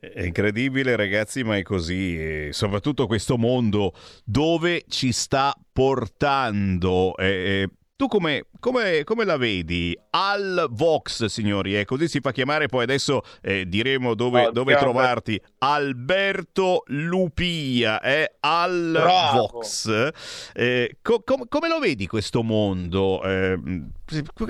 È 0.00 0.22
incredibile 0.22 0.94
ragazzi, 0.94 1.42
ma 1.42 1.56
è 1.56 1.62
così, 1.62 2.16
e 2.16 2.48
soprattutto 2.52 3.08
questo 3.08 3.36
mondo 3.36 3.92
dove 4.24 4.84
ci 4.88 5.10
sta 5.10 5.52
portando. 5.72 7.16
eh, 7.16 7.68
tu 7.98 8.06
come, 8.06 8.44
come, 8.60 9.02
come, 9.02 9.24
la 9.24 9.36
vedi? 9.36 9.92
Al 10.10 10.68
Vox, 10.70 11.24
signori, 11.24 11.76
eh, 11.76 11.84
così 11.84 12.06
si 12.06 12.20
fa 12.20 12.30
chiamare, 12.30 12.68
poi 12.68 12.84
adesso 12.84 13.22
eh, 13.42 13.64
diremo 13.66 14.14
dove, 14.14 14.46
Oh, 14.46 14.50
dove 14.52 14.76
trovarti. 14.76 15.40
Alberto 15.58 16.84
Lupia, 16.86 18.00
eh, 18.00 18.34
al 18.38 18.90
Bravo. 18.92 19.48
Vox. 19.52 20.10
Eh, 20.54 20.98
co- 21.02 21.22
com- 21.24 21.48
come 21.48 21.66
lo 21.66 21.80
vedi 21.80 22.06
questo 22.06 22.44
mondo? 22.44 23.20
Eh, 23.24 23.58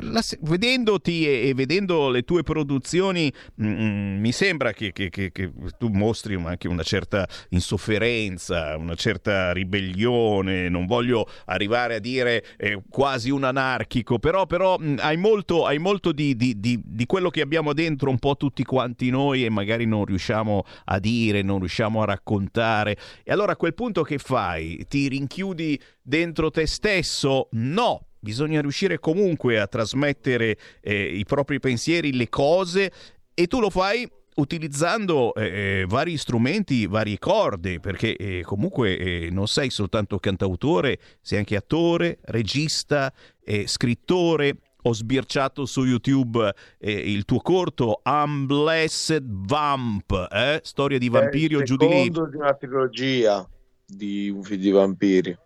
la- 0.03 0.23
vedendoti 0.43 1.27
e, 1.27 1.49
e 1.49 1.55
vedendo 1.55 2.11
le 2.11 2.23
tue 2.25 2.43
produzioni, 2.43 3.33
mm, 3.63 4.21
mi 4.21 4.31
sembra 4.31 4.73
che, 4.73 4.93
che- 4.93 5.09
che- 5.09 5.33
che 5.33 5.51
tu 5.79 5.89
mostri 5.89 6.35
anche 6.35 6.69
una 6.69 6.83
certa 6.83 7.27
insofferenza, 7.49 8.77
una 8.77 8.95
certa 8.95 9.53
ribellione. 9.55 10.69
Non 10.69 10.85
voglio 10.85 11.27
arrivare 11.47 11.95
a 11.95 11.99
dire 11.99 12.45
eh, 12.59 12.83
quasi 12.91 13.31
un 13.31 13.38
anarchico, 13.45 14.19
però, 14.19 14.47
però 14.47 14.79
hai 14.99 15.17
molto, 15.17 15.67
hai 15.67 15.79
molto 15.79 16.13
di, 16.13 16.37
di- 16.37 16.59
di- 16.59 16.81
di 16.85 17.07
quello 17.07 17.31
che 17.31 17.41
abbiamo 17.41 17.73
dentro 17.73 18.11
un 18.11 18.19
po' 18.19 18.37
tutti 18.37 18.65
quanti 18.65 19.11
noi 19.11 19.45
e 19.45 19.51
magari 19.51 19.87
non 19.87 20.05
riusciamo 20.05 20.65
a 20.85 20.99
dire, 20.99 21.43
non 21.43 21.59
riusciamo 21.59 22.03
a 22.03 22.07
raccontare. 22.07 22.97
E 23.25 23.33
allora 23.33 23.53
a 23.53 23.57
quel 23.57 23.75
punto 23.75 24.03
che 24.03 24.19
fai? 24.19 24.85
Ti 24.89 25.09
rinchiudi 25.09 25.81
dentro 26.03 26.51
te 26.51 26.67
stesso? 26.67 27.49
No, 27.53 28.07
bisogna 28.19 28.61
riuscire 28.61 28.99
comunque 28.99 29.59
a 29.59 29.67
trasmettere 29.67 30.57
eh, 30.81 31.05
i 31.17 31.25
propri 31.25 31.61
pensieri, 31.61 32.13
le 32.15 32.29
cose 32.29 32.93
e 33.35 33.47
tu 33.47 33.61
lo 33.61 33.71
fai 33.71 34.09
utilizzando 34.39 35.35
eh, 35.35 35.85
vari 35.87 36.17
strumenti, 36.17 36.87
varie 36.87 37.19
corde, 37.19 37.81
perché 37.81 38.17
eh, 38.17 38.43
comunque 38.43 38.97
eh, 38.97 39.29
non 39.31 39.47
sei 39.47 39.71
soltanto 39.71 40.19
cantautore, 40.19 40.99
sei 41.21 41.39
anche 41.39 41.57
attore, 41.57 42.19
regista, 42.23 43.13
eh, 43.45 43.67
scrittore. 43.67 44.57
Ho 44.83 44.95
sbirciato 44.95 45.67
su 45.67 45.85
YouTube 45.85 46.55
eh, 46.79 46.93
il 46.93 47.25
tuo 47.25 47.41
corto 47.41 48.01
Unblessed 48.05 49.25
Vamp, 49.27 50.29
eh? 50.33 50.61
storia 50.63 50.99
di 50.99 51.09
vampiri 51.09 51.57
o 51.57 51.59
il 51.59 51.65
giù 51.65 51.77
di 51.77 51.89
lì. 51.89 52.05
secondo 52.05 52.31
di 52.31 52.37
una 52.37 52.55
trilogia 52.55 53.47
di 53.85 54.33
di 54.49 54.71
vampiri. 54.71 55.37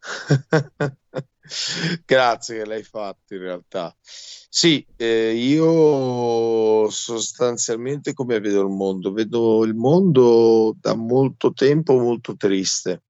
Grazie 2.04 2.58
che 2.58 2.64
l'hai 2.64 2.82
fatto 2.82 3.34
in 3.34 3.40
realtà. 3.40 3.96
Sì, 4.00 4.84
eh, 4.96 5.34
io 5.34 6.88
sostanzialmente 6.90 8.14
come 8.14 8.40
vedo 8.40 8.62
il 8.62 8.70
mondo? 8.70 9.12
Vedo 9.12 9.64
il 9.64 9.74
mondo 9.74 10.76
da 10.78 10.94
molto 10.94 11.52
tempo 11.52 11.98
molto 11.98 12.36
triste. 12.36 13.04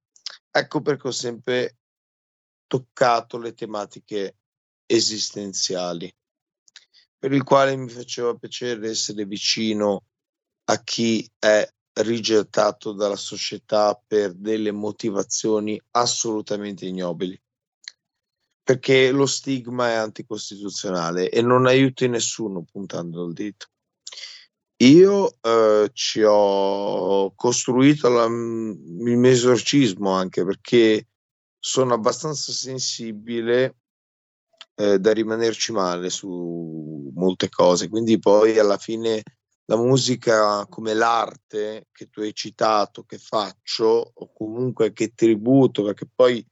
Ecco 0.51 0.81
perché 0.81 1.09
ho 1.09 1.13
sempre 1.13 1.79
toccato 2.67 3.39
le 3.39 3.55
tematiche 3.55 4.37
esistenziali, 4.87 6.13
per 7.19 7.33
il 7.33 7.43
quale 7.43 7.77
mi 7.77 7.89
faceva 7.89 8.35
piacere 8.35 8.89
essere 8.89 9.25
vicino 9.25 10.05
a 10.65 10.83
chi 10.83 11.29
è 11.39 11.69
rigettato 12.01 12.93
dalla 12.93 13.17
società 13.17 14.01
per 14.07 14.35
delle 14.35 14.73
motivazioni 14.73 15.81
assolutamente 15.93 16.87
ignobili 16.87 17.41
perché 18.67 19.13
lo 19.13 19.27
stigma 19.27 19.91
è 19.91 19.93
anticostituzionale 19.93 21.31
e 21.31 21.41
non 21.41 21.67
aiuti 21.67 22.09
nessuno 22.09 22.65
puntando 22.65 23.25
il 23.27 23.33
dito. 23.33 23.67
Io 24.79 25.37
eh, 25.41 25.89
ci 25.93 26.21
ho 26.27 27.33
costruito 27.37 28.09
la- 28.09 28.25
il 28.25 29.17
mio 29.19 29.31
esorcismo 29.31 30.11
anche 30.11 30.45
perché 30.45 31.07
sono 31.57 31.95
abbastanza 31.95 32.51
sensibile 32.51 33.77
eh, 34.75 34.99
da 34.99 35.13
rimanerci 35.13 35.71
male 35.71 36.11
su 36.11 37.13
molte 37.15 37.49
cose, 37.49 37.89
quindi 37.89 38.19
poi 38.19 38.59
alla 38.59 38.79
fine 38.79 39.23
la 39.67 39.77
musica 39.77 40.67
come 40.67 40.93
l'arte 40.93 41.87
che 41.93 42.09
tu 42.09 42.21
hai 42.21 42.35
citato, 42.35 43.05
che 43.05 43.19
faccio, 43.19 44.11
o 44.13 44.33
comunque 44.33 44.93
che 44.93 45.13
tributo, 45.15 45.85
perché 45.85 46.09
poi 46.13 46.45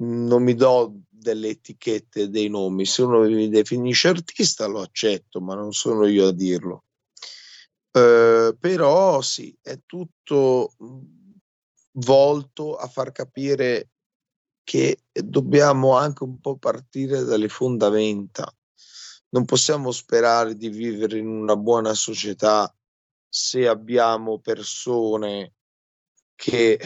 non 0.00 0.42
mi 0.42 0.54
do 0.54 1.00
delle 1.18 1.48
etichette, 1.48 2.30
dei 2.30 2.48
nomi. 2.48 2.84
Se 2.86 3.02
uno 3.02 3.20
mi 3.20 3.48
definisce 3.48 4.08
artista 4.08 4.66
lo 4.66 4.80
accetto, 4.80 5.40
ma 5.40 5.54
non 5.54 5.72
sono 5.72 6.06
io 6.06 6.28
a 6.28 6.32
dirlo. 6.32 6.84
Eh, 7.90 8.56
però 8.58 9.20
sì, 9.20 9.56
è 9.60 9.80
tutto 9.84 10.74
volto 11.92 12.76
a 12.76 12.86
far 12.86 13.12
capire 13.12 13.90
che 14.62 15.04
dobbiamo 15.10 15.96
anche 15.96 16.24
un 16.24 16.40
po' 16.40 16.58
partire 16.58 17.24
dalle 17.24 17.48
fondamenta. 17.48 18.52
Non 19.30 19.44
possiamo 19.44 19.90
sperare 19.90 20.54
di 20.54 20.68
vivere 20.68 21.18
in 21.18 21.26
una 21.26 21.56
buona 21.56 21.94
società 21.94 22.72
se 23.28 23.66
abbiamo 23.66 24.38
persone 24.38 25.54
che 26.34 26.80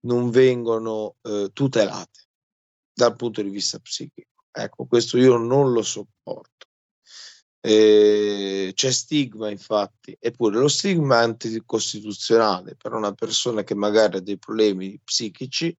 non 0.00 0.30
vengono 0.30 1.16
eh, 1.22 1.50
tutelate 1.52 2.29
dal 3.06 3.16
punto 3.16 3.42
di 3.42 3.50
vista 3.50 3.78
psichico. 3.78 4.44
Ecco, 4.52 4.86
questo 4.86 5.16
io 5.16 5.36
non 5.36 5.72
lo 5.72 5.82
sopporto. 5.82 6.66
Eh, 7.62 8.72
c'è 8.74 8.90
stigma, 8.90 9.50
infatti, 9.50 10.16
eppure 10.18 10.58
lo 10.58 10.68
stigma 10.68 11.18
anticostituzionale 11.18 12.74
per 12.74 12.94
una 12.94 13.12
persona 13.12 13.62
che 13.62 13.74
magari 13.74 14.16
ha 14.16 14.20
dei 14.20 14.38
problemi 14.38 14.98
psichici, 15.02 15.76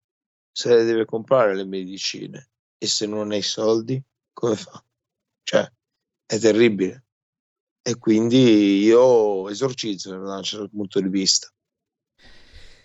se 0.51 0.75
le 0.75 0.83
deve 0.83 1.05
comprare 1.05 1.55
le 1.55 1.65
medicine 1.65 2.49
e 2.77 2.87
se 2.87 3.07
non 3.07 3.31
ha 3.31 3.35
i 3.35 3.41
soldi, 3.41 4.01
come 4.33 4.55
fa? 4.55 4.83
Cioè, 5.43 5.71
è 6.25 6.39
terribile. 6.39 7.05
E 7.83 7.97
quindi 7.97 8.83
io 8.83 9.49
esorcizzo 9.49 10.15
da 10.17 10.37
un 10.37 10.43
certo 10.43 10.69
punto 10.69 10.99
di 11.01 11.09
vista. 11.09 11.51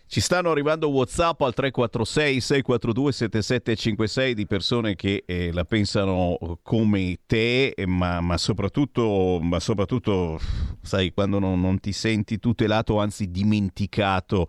Ci 0.09 0.21
stanno 0.21 0.53
arrivando 0.53 0.89
WhatsApp 0.89 1.41
al 1.41 1.53
346 1.53 2.41
642 2.41 3.13
7756 3.13 4.35
di 4.35 4.47
persone 4.47 4.95
che 4.95 5.25
eh, 5.27 5.53
la 5.53 5.65
pensano 5.65 6.39
come 6.63 7.19
te, 7.27 7.75
ma, 7.87 8.21
ma, 8.21 8.39
soprattutto, 8.39 9.41
ma 9.43 9.59
soprattutto, 9.59 10.39
sai, 10.81 11.13
quando 11.13 11.41
non, 11.41 11.61
non 11.61 11.81
ti 11.81 11.91
senti 11.91 12.39
tutelato, 12.39 13.01
anzi 13.01 13.33
dimenticato, 13.33 14.47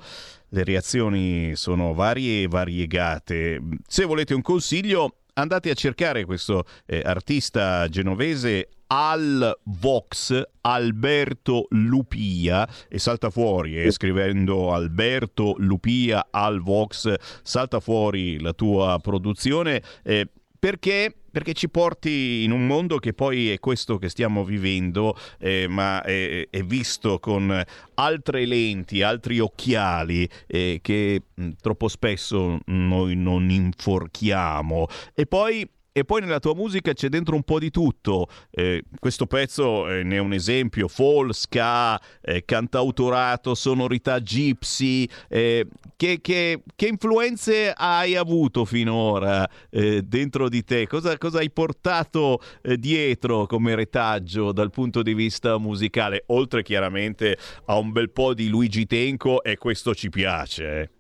le 0.49 0.63
reazioni 0.63 1.55
sono 1.55 1.95
varie 1.95 2.43
e 2.43 2.47
variegate. 2.47 3.59
Se 3.87 4.05
volete 4.05 4.35
un 4.35 4.43
consiglio, 4.43 5.21
andate 5.33 5.71
a 5.71 5.73
cercare 5.73 6.23
questo 6.25 6.65
eh, 6.85 7.01
artista 7.03 7.87
genovese 7.89 8.69
al 8.87 9.57
Vox 9.63 10.41
Alberto 10.61 11.67
Lupia 11.69 12.67
e 12.87 12.99
salta 12.99 13.29
fuori 13.29 13.81
eh, 13.81 13.91
scrivendo 13.91 14.73
Alberto 14.73 15.55
Lupia 15.57 16.27
al 16.29 16.61
Vox 16.61 17.13
salta 17.43 17.79
fuori 17.79 18.39
la 18.39 18.53
tua 18.53 18.99
produzione 19.01 19.81
eh, 20.03 20.27
perché 20.59 21.13
perché 21.37 21.53
ci 21.53 21.69
porti 21.69 22.43
in 22.45 22.51
un 22.51 22.65
mondo 22.65 22.97
che 22.97 23.13
poi 23.13 23.51
è 23.51 23.59
questo 23.59 23.99
che 23.99 24.09
stiamo 24.09 24.43
vivendo, 24.43 25.15
eh, 25.37 25.67
ma 25.67 26.01
è, 26.01 26.47
è, 26.49 26.63
visto 26.63 27.19
con 27.19 27.63
altre 27.93 28.45
lenti, 28.47 29.03
altri 29.03 29.39
occhiali 29.39 30.27
eh, 30.47 30.79
che 30.81 31.21
mh, 31.31 31.43
mm, 31.43 31.49
troppo 31.61 31.89
spesso 31.89 32.57
noi 32.65 33.15
non 33.15 33.51
inforchiamo. 33.51 34.87
E 35.13 35.27
poi 35.27 35.69
e 35.97 36.05
poi 36.05 36.21
nella 36.21 36.39
tua 36.39 36.53
musica 36.53 36.93
c'è 36.93 37.09
dentro 37.09 37.33
un 37.33 37.41
po' 37.41 37.57
di 37.57 37.71
tutto. 37.71 38.27
Eh, 38.51 38.83
questo 38.99 39.25
pezzo 39.25 39.89
eh, 39.89 40.03
ne 40.03 40.17
è 40.17 40.19
un 40.19 40.31
esempio: 40.31 40.87
folk, 40.87 41.33
ska, 41.33 41.99
eh, 42.21 42.45
cantautorato, 42.45 43.55
sonorità 43.55 44.19
gypsy. 44.19 45.09
Eh, 45.27 45.65
che, 45.95 46.21
che, 46.21 46.61
che, 46.75 46.87
influenze 46.87 47.73
hai 47.75 48.15
avuto 48.15 48.63
finora 48.63 49.49
eh, 49.71 50.03
dentro 50.03 50.49
di 50.49 50.63
te? 50.63 50.85
Cosa, 50.85 51.17
cosa 51.17 51.39
hai 51.39 51.49
portato 51.49 52.41
eh, 52.61 52.77
dietro 52.77 53.47
come 53.47 53.73
retaggio 53.73 54.51
dal 54.51 54.69
punto 54.69 55.01
di 55.01 55.15
vista 55.15 55.57
musicale? 55.57 56.25
Oltre 56.27 56.61
chiaramente 56.61 57.39
a 57.65 57.75
un 57.75 57.91
bel 57.91 58.11
po' 58.11 58.35
di 58.35 58.49
Luigi 58.49 58.85
Tenco, 58.85 59.41
e 59.41 59.57
questo 59.57 59.95
ci 59.95 60.09
piace. 60.09 60.91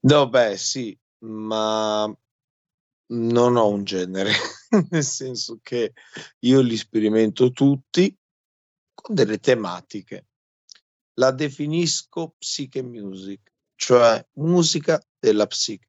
No, 0.00 0.26
beh, 0.26 0.56
sì, 0.56 0.96
ma 1.18 2.10
non 3.08 3.56
ho 3.56 3.68
un 3.68 3.84
genere, 3.84 4.32
nel 4.90 5.04
senso 5.04 5.58
che 5.62 5.92
io 6.40 6.60
li 6.60 6.76
sperimento 6.76 7.50
tutti 7.50 8.16
con 8.94 9.14
delle 9.14 9.38
tematiche. 9.38 10.26
La 11.14 11.30
definisco 11.30 12.34
psyche 12.38 12.82
music, 12.82 13.52
cioè 13.76 14.24
musica 14.34 15.00
della 15.18 15.46
psiche. 15.46 15.88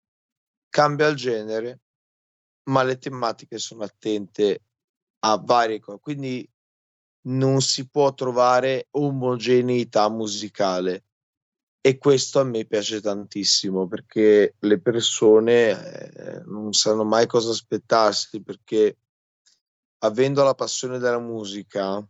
Cambia 0.70 1.08
il 1.08 1.16
genere, 1.16 1.82
ma 2.70 2.84
le 2.84 2.98
tematiche 2.98 3.58
sono 3.58 3.84
attente 3.84 4.64
a 5.20 5.38
varie 5.38 5.80
cose, 5.80 6.00
quindi 6.00 6.50
non 7.28 7.62
si 7.62 7.90
può 7.90 8.14
trovare 8.14 8.88
omogeneità 8.92 10.10
musicale 10.10 11.05
e 11.86 12.00
questo 12.00 12.40
a 12.40 12.44
me 12.44 12.66
piace 12.66 13.00
tantissimo 13.00 13.88
perché 13.88 14.56
le 14.58 14.80
persone 14.80 15.70
eh, 15.70 16.42
non 16.46 16.74
sanno 16.74 17.04
mai 17.04 17.28
cosa 17.28 17.52
aspettarsi 17.52 18.42
perché 18.42 18.98
avendo 20.00 20.44
la 20.44 20.56
passione 20.56 20.98
della 20.98 21.20
musica 21.20 22.04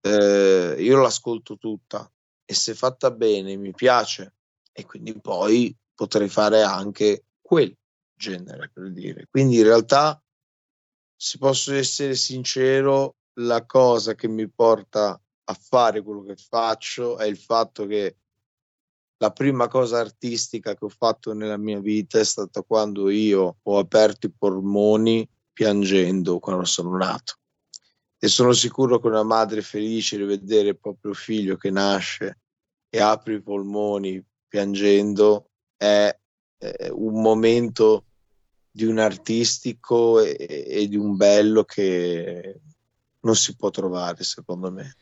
eh, 0.00 0.74
io 0.78 1.02
l'ascolto 1.02 1.58
tutta. 1.58 2.10
E 2.46 2.54
se 2.54 2.72
fatta 2.74 3.10
bene 3.10 3.56
mi 3.56 3.74
piace. 3.74 4.36
E 4.72 4.86
quindi 4.86 5.20
poi 5.20 5.76
potrei 5.94 6.30
fare 6.30 6.62
anche 6.62 7.26
quel 7.42 7.76
genere 8.14 8.70
per 8.72 8.90
dire. 8.90 9.26
Quindi 9.30 9.58
in 9.58 9.64
realtà 9.64 10.18
se 11.14 11.36
posso 11.36 11.74
essere 11.74 12.14
sincero 12.14 13.16
la 13.34 13.66
cosa 13.66 14.14
che 14.14 14.28
mi 14.28 14.48
porta 14.48 15.20
a 15.44 15.54
fare 15.60 16.00
quello 16.00 16.22
che 16.22 16.36
faccio 16.36 17.18
è 17.18 17.26
il 17.26 17.36
fatto 17.36 17.84
che 17.84 18.16
la 19.18 19.30
prima 19.30 19.68
cosa 19.68 19.98
artistica 19.98 20.74
che 20.74 20.84
ho 20.84 20.88
fatto 20.88 21.32
nella 21.32 21.56
mia 21.56 21.80
vita 21.80 22.18
è 22.18 22.24
stata 22.24 22.62
quando 22.62 23.08
io 23.08 23.56
ho 23.62 23.78
aperto 23.78 24.26
i 24.26 24.32
polmoni 24.36 25.28
piangendo 25.52 26.38
quando 26.38 26.64
sono 26.64 26.96
nato. 26.96 27.36
E 28.18 28.28
sono 28.28 28.52
sicuro 28.52 28.98
che 28.98 29.06
una 29.06 29.22
madre 29.22 29.62
felice 29.62 30.16
di 30.16 30.24
vedere 30.24 30.68
il 30.70 30.78
proprio 30.78 31.14
figlio 31.14 31.56
che 31.56 31.70
nasce 31.70 32.40
e 32.88 33.00
apre 33.00 33.34
i 33.34 33.42
polmoni 33.42 34.22
piangendo 34.46 35.50
è, 35.76 36.14
è 36.58 36.88
un 36.90 37.20
momento 37.20 38.04
di 38.70 38.84
un 38.84 38.98
artistico 38.98 40.20
e, 40.20 40.36
e 40.68 40.88
di 40.88 40.96
un 40.96 41.16
bello 41.16 41.64
che 41.64 42.60
non 43.20 43.34
si 43.34 43.56
può 43.56 43.70
trovare, 43.70 44.22
secondo 44.24 44.70
me. 44.70 44.94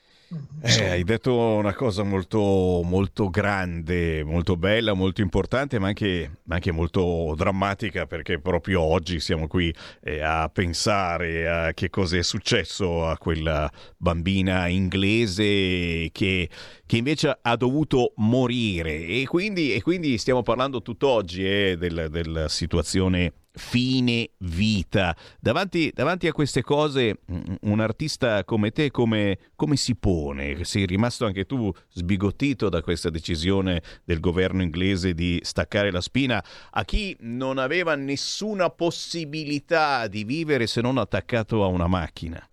Eh, 0.63 0.89
hai 0.89 1.05
detto 1.05 1.35
una 1.35 1.75
cosa 1.75 2.03
molto, 2.03 2.81
molto 2.83 3.29
grande, 3.29 4.25
molto 4.25 4.57
bella, 4.57 4.95
molto 4.95 5.21
importante, 5.21 5.79
ma 5.79 5.89
anche, 5.89 6.39
anche 6.49 6.73
molto 6.73 7.35
drammatica, 7.37 8.07
perché 8.07 8.41
proprio 8.41 8.81
oggi 8.81 9.21
siamo 9.21 9.47
qui 9.47 9.73
eh, 10.03 10.21
a 10.23 10.49
pensare 10.49 11.49
a 11.49 11.73
che 11.75 11.91
cosa 11.91 12.17
è 12.17 12.23
successo 12.23 13.07
a 13.07 13.19
quella 13.19 13.71
bambina 13.97 14.67
inglese 14.67 16.09
che, 16.13 16.49
che 16.87 16.97
invece 16.97 17.39
ha 17.41 17.57
dovuto 17.57 18.13
morire. 18.17 19.07
E 19.07 19.27
quindi, 19.27 19.75
e 19.75 19.83
quindi 19.83 20.17
stiamo 20.19 20.43
parlando 20.43 20.81
tutt'oggi 20.81 21.45
eh, 21.45 21.77
del, 21.77 22.09
della 22.11 22.49
situazione 22.49 23.33
fine 23.55 24.31
vita. 24.39 25.16
Davanti, 25.40 25.93
davanti, 25.94 26.26
a 26.26 26.32
queste 26.32 26.62
cose, 26.62 27.20
un 27.60 27.81
artista 27.81 28.44
come 28.44 28.70
te 28.70 28.90
come, 28.90 29.39
come, 29.55 29.76
si 29.76 29.94
pone? 29.94 30.64
Sei 30.64 30.86
rimasto 30.86 31.24
anche 31.24 31.47
tu 31.47 31.72
sbigottito 31.90 32.68
da 32.68 32.82
questa 32.82 33.10
decisione 33.10 33.82
del 34.05 34.20
governo 34.20 34.62
inglese 34.62 35.14
di 35.14 35.40
staccare 35.43 35.90
la 35.90 36.01
spina 36.01 36.44
a 36.70 36.85
chi 36.85 37.16
non 37.20 37.59
aveva 37.59 37.94
nessuna 37.94 38.70
possibilità 38.70 40.09
di 40.09 40.24
vivere 40.24 40.66
se 40.66 40.81
non 40.81 40.98
attaccato 40.98 41.62
a 41.62 41.66
una 41.66 41.86
macchina? 41.86 42.47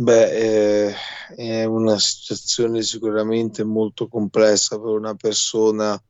Beh, 0.00 0.86
eh, 0.86 0.94
è 1.34 1.64
una 1.64 1.98
situazione 1.98 2.82
sicuramente 2.82 3.64
molto 3.64 4.06
complessa 4.06 4.78
per 4.78 4.90
una 4.90 5.16
persona 5.16 6.00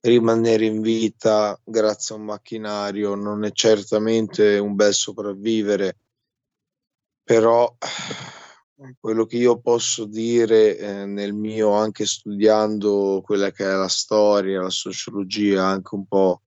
rimanere 0.00 0.64
in 0.64 0.80
vita 0.80 1.60
grazie 1.64 2.14
a 2.14 2.18
un 2.18 2.24
macchinario 2.24 3.14
non 3.14 3.44
è 3.44 3.50
certamente 3.52 4.58
un 4.58 4.74
bel 4.74 4.94
sopravvivere, 4.94 5.98
però 7.22 7.76
quello 8.98 9.26
che 9.26 9.36
io 9.36 9.58
posso 9.60 10.04
dire 10.04 10.78
eh, 10.78 11.04
nel 11.04 11.34
mio, 11.34 11.72
anche 11.72 12.06
studiando 12.06 13.20
quella 13.24 13.50
che 13.50 13.64
è 13.64 13.74
la 13.74 13.88
storia, 13.88 14.62
la 14.62 14.70
sociologia, 14.70 15.64
anche 15.66 15.94
un 15.94 16.06
po' 16.06 16.42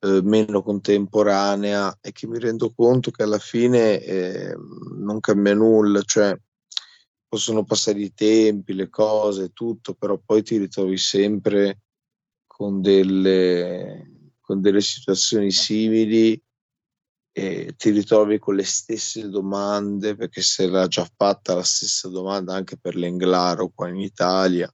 eh, 0.00 0.20
meno 0.22 0.62
contemporanea, 0.62 1.96
è 2.00 2.10
che 2.12 2.26
mi 2.26 2.38
rendo 2.38 2.72
conto 2.74 3.10
che 3.10 3.22
alla 3.22 3.38
fine 3.38 4.00
eh, 4.00 4.54
non 4.96 5.20
cambia 5.20 5.54
nulla, 5.54 6.02
cioè 6.02 6.36
possono 7.28 7.64
passare 7.64 8.00
i 8.00 8.12
tempi, 8.12 8.74
le 8.74 8.88
cose, 8.88 9.52
tutto, 9.52 9.94
però 9.94 10.18
poi 10.18 10.42
ti 10.42 10.56
ritrovi 10.56 10.96
sempre 10.96 11.82
con 12.60 12.82
delle, 12.82 14.34
con 14.38 14.60
delle 14.60 14.82
situazioni 14.82 15.50
simili 15.50 16.38
e 17.32 17.72
ti 17.74 17.88
ritrovi 17.88 18.38
con 18.38 18.54
le 18.54 18.64
stesse 18.64 19.30
domande 19.30 20.14
perché 20.14 20.42
se 20.42 20.66
l'ha 20.66 20.86
già 20.86 21.08
fatta 21.16 21.54
la 21.54 21.62
stessa 21.62 22.10
domanda 22.10 22.52
anche 22.52 22.76
per 22.76 22.96
l'Englaro 22.96 23.70
qua 23.74 23.88
in 23.88 23.96
Italia. 23.96 24.70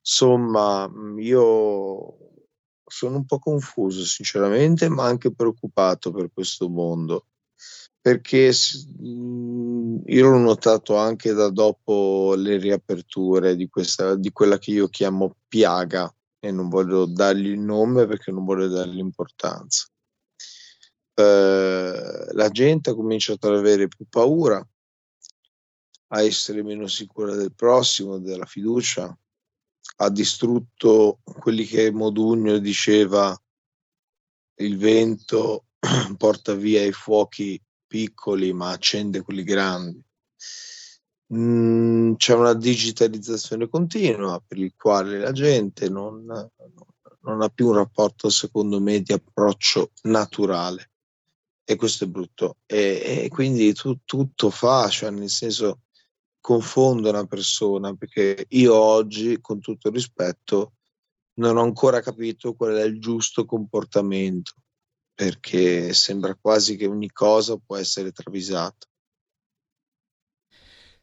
Insomma, 0.00 0.86
mm, 0.86 1.18
io 1.20 2.18
sono 2.84 3.16
un 3.16 3.24
po' 3.24 3.38
confuso 3.38 4.04
sinceramente, 4.04 4.90
ma 4.90 5.04
anche 5.04 5.32
preoccupato 5.32 6.10
per 6.10 6.30
questo 6.30 6.68
mondo 6.68 7.28
perché 7.98 8.52
mm, 9.00 10.00
io 10.04 10.28
l'ho 10.28 10.36
notato 10.36 10.96
anche 10.96 11.32
da 11.32 11.48
dopo 11.48 12.34
le 12.36 12.58
riaperture 12.58 13.56
di, 13.56 13.70
questa, 13.70 14.16
di 14.16 14.30
quella 14.32 14.58
che 14.58 14.72
io 14.72 14.88
chiamo 14.88 15.36
piaga 15.48 16.14
e 16.40 16.50
non 16.50 16.68
voglio 16.68 17.04
dargli 17.04 17.48
il 17.48 17.60
nome 17.60 18.06
perché 18.06 18.32
non 18.32 18.44
voglio 18.44 18.66
dargli 18.66 18.98
importanza. 18.98 19.86
Eh, 21.14 22.28
la 22.32 22.48
gente 22.48 22.90
ha 22.90 22.94
cominciato 22.94 23.48
ad 23.48 23.56
avere 23.56 23.88
più 23.88 24.06
paura, 24.08 24.66
a 26.12 26.22
essere 26.22 26.62
meno 26.62 26.86
sicura 26.88 27.34
del 27.34 27.52
prossimo, 27.54 28.18
della 28.18 28.46
fiducia, 28.46 29.16
ha 29.96 30.10
distrutto 30.10 31.20
quelli 31.22 31.64
che 31.64 31.92
Modugno 31.92 32.58
diceva 32.58 33.38
il 34.56 34.78
vento 34.78 35.66
porta 36.16 36.54
via 36.54 36.82
i 36.84 36.92
fuochi 36.92 37.62
piccoli 37.86 38.52
ma 38.52 38.70
accende 38.70 39.20
quelli 39.20 39.42
grandi. 39.42 40.02
Mm, 41.32 42.14
c'è 42.14 42.34
una 42.34 42.54
digitalizzazione 42.54 43.68
continua 43.68 44.42
per 44.44 44.58
il 44.58 44.74
quale 44.76 45.18
la 45.18 45.30
gente 45.30 45.88
non, 45.88 46.24
non 47.20 47.42
ha 47.42 47.48
più 47.48 47.68
un 47.68 47.74
rapporto, 47.74 48.28
secondo 48.30 48.80
me, 48.80 49.00
di 49.00 49.12
approccio 49.12 49.92
naturale 50.02 50.90
e 51.64 51.76
questo 51.76 52.04
è 52.04 52.06
brutto. 52.08 52.56
E, 52.66 53.22
e 53.24 53.28
quindi 53.28 53.72
tu, 53.74 53.98
tutto 54.04 54.50
fa, 54.50 54.88
cioè 54.88 55.10
nel 55.10 55.30
senso 55.30 55.82
confondo 56.40 57.10
una 57.10 57.26
persona 57.26 57.94
perché 57.94 58.46
io 58.48 58.74
oggi, 58.74 59.38
con 59.40 59.60
tutto 59.60 59.88
il 59.88 59.94
rispetto, 59.94 60.72
non 61.34 61.56
ho 61.56 61.62
ancora 61.62 62.00
capito 62.00 62.54
qual 62.54 62.74
è 62.74 62.84
il 62.84 62.98
giusto 63.00 63.44
comportamento 63.44 64.54
perché 65.14 65.92
sembra 65.92 66.34
quasi 66.34 66.76
che 66.76 66.86
ogni 66.86 67.10
cosa 67.10 67.56
può 67.56 67.76
essere 67.76 68.10
travisata. 68.10 68.86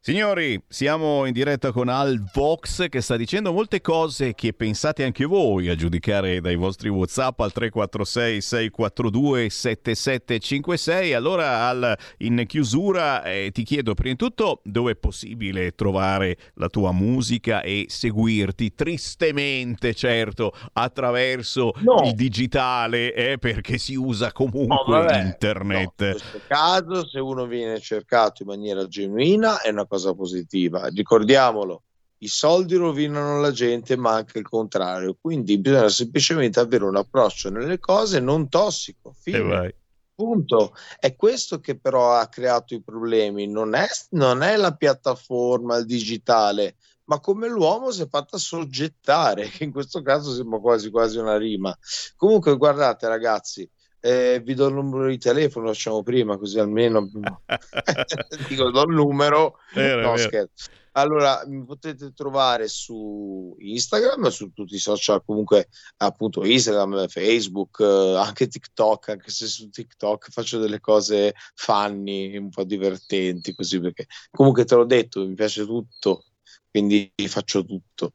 Signori, 0.07 0.57
siamo 0.69 1.25
in 1.25 1.33
diretta 1.33 1.73
con 1.73 1.89
Al 1.89 2.23
Vox 2.33 2.87
che 2.87 3.01
sta 3.01 3.17
dicendo 3.17 3.51
molte 3.51 3.81
cose 3.81 4.35
che 4.35 4.53
pensate 4.53 5.03
anche 5.03 5.25
voi 5.25 5.67
a 5.67 5.75
giudicare 5.75 6.39
dai 6.39 6.55
vostri 6.55 6.87
WhatsApp 6.87 7.37
al 7.41 7.51
346 7.51 8.39
642 8.39 9.49
7756. 9.49 11.13
Allora 11.13 11.67
Al, 11.67 11.97
in 12.19 12.45
chiusura 12.47 13.21
eh, 13.23 13.49
ti 13.51 13.63
chiedo 13.63 13.95
prima 13.95 14.11
di 14.11 14.17
tutto 14.17 14.61
dove 14.63 14.93
è 14.93 14.95
possibile 14.95 15.75
trovare 15.75 16.37
la 16.53 16.69
tua 16.69 16.93
musica 16.93 17.61
e 17.61 17.87
seguirti 17.89 18.75
tristemente, 18.75 19.93
certo, 19.93 20.53
attraverso 20.71 21.73
no. 21.79 22.03
il 22.05 22.13
digitale, 22.13 23.13
eh, 23.13 23.37
perché 23.39 23.77
si 23.77 23.95
usa 23.95 24.31
comunque 24.31 25.03
no, 25.03 25.11
internet. 25.11 25.93
No, 25.97 26.05
in 26.05 26.11
questo 26.13 26.41
caso 26.47 27.05
se 27.05 27.19
uno 27.19 27.45
viene 27.45 27.81
cercato 27.81 28.43
in 28.43 28.47
maniera 28.47 28.87
genuina 28.87 29.59
è 29.59 29.69
una 29.69 29.83
cosa 29.83 29.95
cosa 29.97 30.13
positiva. 30.13 30.87
Ricordiamolo, 30.87 31.83
i 32.19 32.27
soldi 32.27 32.75
rovinano 32.75 33.39
la 33.39 33.51
gente, 33.51 33.97
ma 33.97 34.13
anche 34.13 34.39
il 34.39 34.47
contrario. 34.47 35.17
Quindi 35.19 35.57
bisogna 35.57 35.89
semplicemente 35.89 36.59
avere 36.59 36.85
un 36.85 36.95
approccio 36.95 37.49
nelle 37.49 37.79
cose 37.79 38.19
non 38.19 38.47
tossico. 38.47 39.13
Fine. 39.19 39.75
Punto. 40.15 40.73
È 40.99 41.15
questo 41.15 41.59
che 41.59 41.77
però 41.77 42.13
ha 42.13 42.27
creato 42.27 42.73
i 42.73 42.81
problemi, 42.81 43.47
non 43.47 43.75
è, 43.75 43.85
non 44.11 44.41
è 44.41 44.55
la 44.55 44.73
piattaforma, 44.75 45.77
il 45.77 45.85
digitale, 45.85 46.77
ma 47.03 47.19
come 47.19 47.47
l'uomo 47.47 47.91
si 47.91 48.01
è 48.01 48.07
fatta 48.07 48.39
soggettare, 48.39 49.47
che 49.49 49.63
in 49.63 49.71
questo 49.71 50.01
caso 50.01 50.33
sembra 50.33 50.59
quasi 50.59 50.89
quasi 50.89 51.19
una 51.19 51.37
rima. 51.37 51.77
Comunque, 52.15 52.57
guardate, 52.57 53.07
ragazzi, 53.07 53.69
eh, 54.07 54.39
vi 54.39 54.53
do 54.53 54.67
il 54.67 54.73
numero 54.73 55.07
di 55.07 55.17
telefono, 55.17 55.67
facciamo 55.67 56.01
prima, 56.01 56.37
così 56.37 56.59
almeno 56.59 57.09
dico 58.47 58.71
do 58.71 58.83
il 58.83 58.93
numero. 58.93 59.57
Vero, 59.73 60.01
no, 60.01 60.15
scherzo. 60.15 60.69
Allora, 60.93 61.43
mi 61.45 61.63
potete 61.65 62.13
trovare 62.13 62.69
su 62.69 63.53
Instagram, 63.59 64.29
su 64.29 64.51
tutti 64.53 64.75
i 64.75 64.79
social, 64.79 65.23
comunque 65.25 65.67
appunto 65.97 66.45
Instagram, 66.45 67.07
Facebook, 67.07 67.81
eh, 67.81 68.15
anche 68.15 68.47
TikTok, 68.47 69.09
anche 69.09 69.29
se 69.29 69.45
su 69.45 69.69
TikTok 69.69 70.31
faccio 70.31 70.57
delle 70.57 70.79
cose 70.79 71.33
funny, 71.53 72.37
un 72.37 72.49
po' 72.49 72.63
divertenti, 72.63 73.53
così 73.53 73.79
perché 73.81 74.07
comunque 74.31 74.63
te 74.63 74.75
l'ho 74.75 74.85
detto, 74.85 75.27
mi 75.27 75.35
piace 75.35 75.65
tutto, 75.65 76.23
quindi 76.71 77.11
faccio 77.27 77.63
tutto 77.63 78.13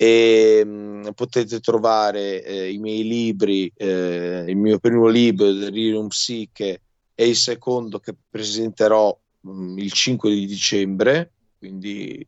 e 0.00 0.64
mh, 0.64 1.10
potete 1.16 1.58
trovare 1.58 2.44
eh, 2.44 2.70
i 2.70 2.78
miei 2.78 3.02
libri, 3.02 3.70
eh, 3.74 4.44
il 4.46 4.56
mio 4.56 4.78
primo 4.78 5.08
libro, 5.08 5.50
Delirium 5.50 6.06
Psiche, 6.06 6.82
e 7.16 7.28
il 7.28 7.34
secondo 7.34 7.98
che 7.98 8.14
presenterò 8.30 9.18
mh, 9.40 9.76
il 9.78 9.90
5 9.90 10.30
di 10.30 10.46
dicembre, 10.46 11.32
quindi, 11.58 12.24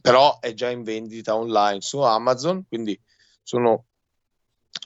però 0.00 0.38
è 0.40 0.54
già 0.54 0.70
in 0.70 0.84
vendita 0.84 1.36
online 1.36 1.82
su 1.82 1.98
Amazon, 1.98 2.64
quindi 2.66 2.98
sono 3.42 3.84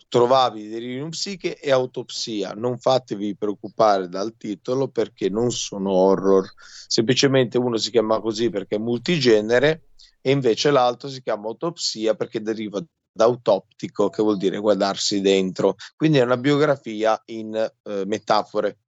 trovabili 0.09 0.69
Delirium 0.69 1.11
Psiche 1.11 1.61
e 1.61 1.71
Autopsia. 1.71 2.55
Non 2.55 2.77
fatevi 2.77 3.37
preoccupare 3.37 4.09
dal 4.09 4.35
titolo 4.37 4.89
perché 4.89 5.29
non 5.29 5.53
sono 5.53 5.93
horror, 5.93 6.53
semplicemente 6.89 7.57
uno 7.57 7.77
si 7.77 7.93
chiama 7.93 8.19
così 8.19 8.51
perché 8.51 8.75
è 8.75 8.81
multigenere 8.81 9.83
e 10.27 10.33
invece 10.33 10.73
l'altro 10.73 11.09
si 11.09 11.23
chiama 11.23 11.47
autopsia 11.47 12.17
perché 12.17 12.43
deriva 12.43 12.85
da 13.13 13.27
autoptico, 13.27 14.09
che 14.09 14.25
vuol 14.25 14.39
dire 14.39 14.59
guardarsi 14.59 15.21
dentro. 15.21 15.77
Quindi 15.95 16.19
è 16.19 16.25
una 16.25 16.37
biografia 16.37 17.23
in 17.27 17.55
eh, 17.55 18.05
metafore. 18.07 18.81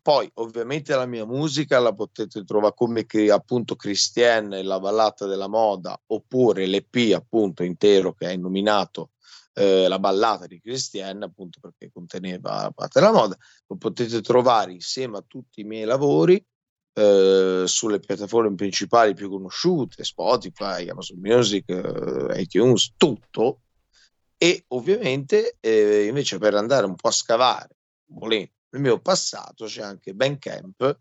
Poi, 0.00 0.30
ovviamente, 0.34 0.94
la 0.94 1.06
mia 1.06 1.26
musica 1.26 1.80
la 1.80 1.92
potete 1.92 2.44
trovare 2.44 2.72
come 2.76 3.04
appunto 3.32 3.74
Christiane, 3.74 4.62
la 4.62 4.78
ballata 4.78 5.26
della 5.26 5.48
moda, 5.48 6.00
oppure 6.06 6.66
l'EP 6.66 7.12
appunto 7.12 7.64
intero 7.64 8.14
che 8.14 8.30
è 8.30 8.36
nominato 8.36 9.10
eh, 9.54 9.88
la 9.88 9.98
ballata 9.98 10.46
di 10.46 10.60
Christiane, 10.60 11.24
appunto 11.24 11.58
perché 11.60 11.90
conteneva 11.92 12.62
la 12.62 12.70
parte 12.70 13.00
della 13.00 13.12
moda. 13.12 13.36
Lo 13.66 13.74
potete 13.74 14.20
trovare 14.20 14.70
insieme 14.70 15.18
a 15.18 15.24
tutti 15.26 15.62
i 15.62 15.64
miei 15.64 15.84
lavori 15.84 16.40
eh, 16.92 17.64
sulle 17.66 18.00
piattaforme 18.00 18.54
principali 18.54 19.14
più 19.14 19.30
conosciute, 19.30 20.04
Spotify, 20.04 20.88
Amazon 20.88 21.18
Music, 21.20 21.68
eh, 21.68 22.40
iTunes, 22.40 22.92
tutto. 22.96 23.62
E 24.36 24.64
ovviamente 24.68 25.56
eh, 25.60 26.06
invece 26.06 26.38
per 26.38 26.54
andare 26.54 26.86
un 26.86 26.94
po' 26.94 27.08
a 27.08 27.12
scavare, 27.12 27.76
volendo, 28.12 28.52
nel 28.70 28.82
mio 28.82 29.00
passato 29.00 29.66
c'è 29.66 29.82
anche 29.82 30.14
Bandcamp, 30.14 30.98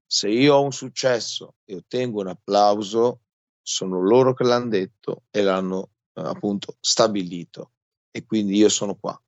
Se 0.07 0.29
io 0.29 0.55
ho 0.55 0.63
un 0.63 0.73
successo 0.73 1.55
e 1.65 1.77
ottengo 1.77 2.21
un 2.21 2.29
applauso, 2.29 3.21
sono 3.63 4.03
loro 4.03 4.35
che 4.35 4.45
l'hanno 4.45 4.69
detto 4.69 5.23
e 5.31 5.43
l'hanno 5.43 5.91
appunto 6.13 6.77
stabilito 6.81 7.71
e 8.11 8.25
quindi 8.25 8.57
io 8.57 8.69
sono 8.69 8.95
qua. 8.95 9.21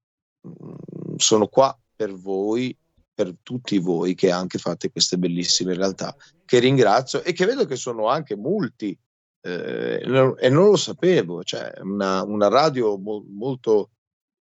Mm, 0.47 1.17
sono 1.17 1.49
qua 1.49 1.77
per 1.95 2.15
voi, 2.15 2.77
per 3.13 3.35
tutti 3.43 3.79
voi 3.79 4.15
che 4.15 4.31
anche 4.31 4.59
fate 4.59 4.91
queste 4.91 5.19
bellissime 5.19 5.75
realtà, 5.75 6.15
che 6.45 6.59
ringrazio 6.59 7.23
e 7.23 7.33
che 7.33 7.47
vedo 7.47 7.67
che 7.67 7.77
sono 7.77 8.09
anche 8.09 8.37
multi 8.37 8.97
eh, 9.43 10.03
e 10.03 10.49
non 10.49 10.69
lo 10.69 10.77
sapevo, 10.77 11.43
cioè 11.43 11.73
una, 11.83 12.23
una 12.23 12.49
radio 12.49 12.97
mo- 12.99 13.25
molto 13.29 13.91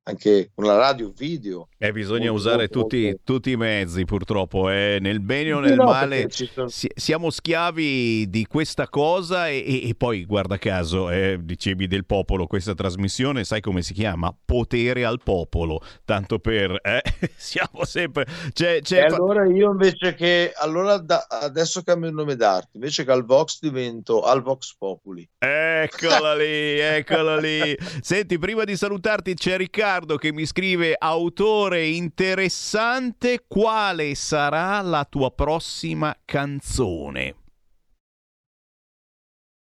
anche 0.09 0.51
una 0.55 0.75
radio 0.75 1.11
video. 1.15 1.67
Eh, 1.77 1.91
bisogna 1.91 2.31
usare 2.31 2.67
tutti, 2.67 3.19
tutti 3.23 3.51
i 3.51 3.55
mezzi, 3.55 4.03
purtroppo. 4.05 4.69
eh. 4.69 4.97
Nel 4.99 5.21
bene 5.21 5.53
o 5.53 5.59
nel 5.59 5.75
no, 5.75 5.85
male 5.85 6.27
sono- 6.29 6.67
si- 6.67 6.91
siamo 6.93 7.29
schiavi 7.29 8.29
di 8.29 8.45
questa 8.45 8.87
cosa 8.89 9.47
e, 9.47 9.87
e- 9.87 9.95
poi, 9.95 10.25
guarda 10.25 10.57
caso, 10.57 11.09
eh, 11.09 11.39
dicevi 11.41 11.87
del 11.87 12.05
popolo, 12.05 12.47
questa 12.47 12.73
trasmissione, 12.73 13.43
sai 13.43 13.61
come 13.61 13.81
si 13.81 13.93
chiama? 13.93 14.35
Potere 14.45 15.05
al 15.05 15.21
popolo. 15.23 15.81
Tanto 16.05 16.39
per... 16.39 16.77
eh, 16.81 17.01
siamo 17.37 17.83
sempre... 17.85 18.25
C'è, 18.51 18.81
c'è 18.81 18.97
E 18.99 19.05
allora 19.05 19.45
io 19.45 19.71
invece 19.71 20.15
che 20.15 20.51
allora 20.55 20.97
da- 20.97 21.27
adesso 21.29 21.81
cambio 21.83 22.09
il 22.09 22.15
nome 22.15 22.35
d'arte, 22.35 22.71
invece 22.73 23.05
che 23.05 23.11
al 23.11 23.25
Vox 23.25 23.59
divento 23.61 24.21
al 24.23 24.41
Vox 24.41 24.75
Populi. 24.77 25.27
Eccola 25.37 26.35
lì, 26.35 26.79
eccola 26.79 27.37
lì. 27.37 27.77
Senti, 28.01 28.37
prima 28.39 28.63
di 28.63 28.75
salutarti 28.75 29.33
c'è 29.35 29.55
Riccardo 29.57 29.97
che 30.17 30.31
mi 30.31 30.45
scrive 30.45 30.95
autore 30.97 31.87
interessante, 31.87 33.45
quale 33.47 34.15
sarà 34.15 34.81
la 34.81 35.05
tua 35.05 35.31
prossima 35.31 36.15
canzone? 36.25 37.35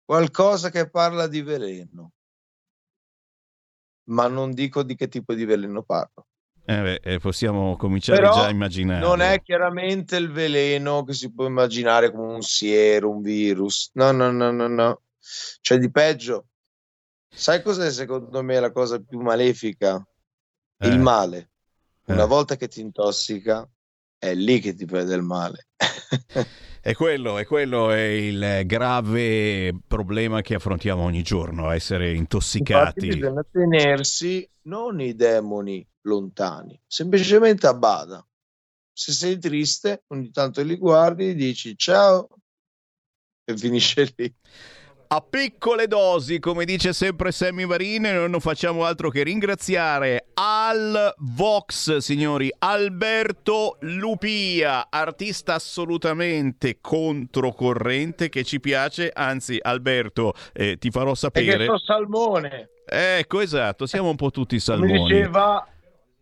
Qualcosa 0.05 0.69
che 0.69 0.89
parla 0.89 1.27
di 1.27 1.41
veleno. 1.41 2.11
Ma 4.09 4.27
non 4.27 4.53
dico 4.53 4.83
di 4.83 4.95
che 4.95 5.07
tipo 5.07 5.33
di 5.33 5.45
veleno 5.45 5.83
parlo. 5.83 6.25
Eh 6.65 6.81
beh, 6.81 6.99
eh, 7.03 7.19
possiamo 7.19 7.75
cominciare 7.77 8.19
Però 8.19 8.33
già 8.33 8.45
a 8.45 8.49
immaginare. 8.49 8.99
non 8.99 9.21
è 9.21 9.41
chiaramente 9.41 10.17
il 10.17 10.31
veleno 10.31 11.03
che 11.03 11.13
si 11.13 11.31
può 11.33 11.47
immaginare 11.47 12.11
come 12.11 12.33
un 12.33 12.41
siero, 12.41 13.09
un 13.09 13.21
virus. 13.21 13.89
No, 13.93 14.11
no, 14.11 14.31
no, 14.31 14.51
no, 14.51 14.67
no. 14.67 15.01
C'è 15.61 15.77
di 15.77 15.89
peggio. 15.89 16.45
Sai 17.27 17.61
cos'è 17.61 17.91
secondo 17.91 18.43
me 18.43 18.59
la 18.59 18.71
cosa 18.71 18.99
più 18.99 19.19
malefica? 19.19 20.03
Il 20.81 20.99
Eh. 20.99 20.99
male. 20.99 21.51
Una 22.05 22.25
Eh. 22.25 22.25
volta 22.25 22.55
che 22.55 22.67
ti 22.67 22.81
intossica, 22.81 23.69
è 24.17 24.33
lì 24.33 24.59
che 24.59 24.73
ti 24.73 24.85
prende 24.85 25.15
il 25.15 25.21
male. 25.23 25.67
È 26.81 26.93
quello, 26.93 27.37
è 27.37 27.45
quello 27.45 27.91
è 27.91 27.99
il 28.01 28.61
grave 28.65 29.77
problema 29.85 30.41
che 30.41 30.55
affrontiamo 30.55 31.03
ogni 31.03 31.21
giorno, 31.23 31.69
essere 31.71 32.13
Infatti 32.57 33.01
intossicati. 33.01 33.07
bisogna 33.07 33.43
tenersi 33.49 34.47
non 34.63 34.99
i 35.01 35.15
demoni 35.15 35.85
lontani, 36.01 36.79
semplicemente 36.85 37.67
a 37.67 37.73
bada. 37.73 38.23
Se 38.93 39.11
sei 39.13 39.39
triste, 39.39 40.03
ogni 40.07 40.29
tanto 40.31 40.61
li 40.61 40.75
guardi, 40.77 41.33
dici 41.35 41.75
ciao 41.77 42.27
e 43.47 43.57
finisce 43.57 44.13
lì. 44.15 44.33
A 45.11 45.25
piccole 45.27 45.87
dosi, 45.87 46.37
come 46.37 46.65
dice 46.65 46.93
sempre 46.93 47.31
Sammy 47.31 47.65
Varine, 47.65 48.13
noi 48.13 48.29
non 48.29 48.39
facciamo 48.39 48.85
altro 48.85 49.09
che 49.09 49.23
ringraziare 49.23 50.27
Al 50.35 51.15
Vox, 51.17 51.97
signori, 51.97 52.53
Alberto 52.59 53.77
Lupia, 53.79 54.85
artista 54.91 55.55
assolutamente 55.55 56.77
controcorrente 56.79 58.29
che 58.29 58.43
ci 58.43 58.59
piace, 58.59 59.09
anzi 59.11 59.57
Alberto, 59.59 60.33
eh, 60.53 60.77
ti 60.77 60.91
farò 60.91 61.09
E 61.09 61.13
che 61.13 61.17
sapere. 61.17 61.65
so 61.65 61.79
salmone. 61.79 62.69
Ecco, 62.85 63.39
esatto, 63.39 63.87
siamo 63.87 64.09
un 64.09 64.15
po' 64.15 64.29
tutti 64.29 64.59
salmoni. 64.59 65.05
diceva 65.07 65.67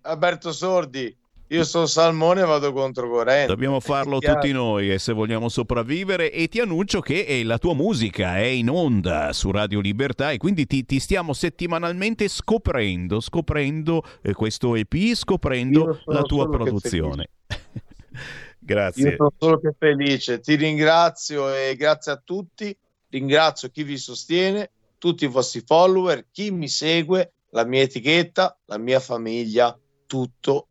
Alberto 0.03 0.53
Sordi, 0.53 1.13
io 1.49 1.63
sono 1.63 1.85
salmone 1.85 2.41
e 2.41 2.45
vado 2.45 2.73
contro 2.73 3.09
corrente. 3.09 3.47
Dobbiamo 3.47 3.79
farlo 3.79 4.19
tutti 4.19 4.51
noi 4.51 4.91
e 4.91 4.99
se 4.99 5.13
vogliamo 5.13 5.47
sopravvivere 5.47 6.29
e 6.29 6.49
ti 6.49 6.59
annuncio 6.59 6.99
che 6.99 7.21
eh, 7.21 7.43
la 7.45 7.57
tua 7.57 7.73
musica 7.73 8.37
è 8.37 8.45
in 8.45 8.69
onda 8.69 9.31
su 9.31 9.51
Radio 9.51 9.79
Libertà 9.79 10.31
e 10.31 10.37
quindi 10.37 10.65
ti, 10.67 10.85
ti 10.85 10.99
stiamo 10.99 11.31
settimanalmente 11.31 12.27
scoprendo, 12.27 13.21
scoprendo 13.21 14.03
eh, 14.21 14.33
questo 14.33 14.75
EP, 14.75 14.93
Io 14.93 15.15
scoprendo 15.15 16.01
la 16.05 16.21
tua 16.23 16.49
produzione. 16.49 17.29
Io 17.47 18.75
Grazie. 18.75 19.15
sono 19.15 19.31
solo 19.37 19.59
che 19.59 19.73
felice. 19.77 20.41
Ti 20.41 20.55
ringrazio 20.55 21.53
e 21.53 21.77
grazie 21.77 22.11
a 22.11 22.21
tutti. 22.21 22.75
Ringrazio 23.09 23.69
chi 23.69 23.83
vi 23.83 23.97
sostiene, 23.97 24.69
tutti 24.97 25.23
i 25.23 25.27
vostri 25.27 25.63
follower, 25.65 26.25
chi 26.29 26.51
mi 26.51 26.67
segue, 26.67 27.31
la 27.51 27.63
mia 27.63 27.83
etichetta, 27.83 28.57
la 28.65 28.77
mia 28.77 28.99
famiglia, 28.99 29.77
tutto 30.05 30.67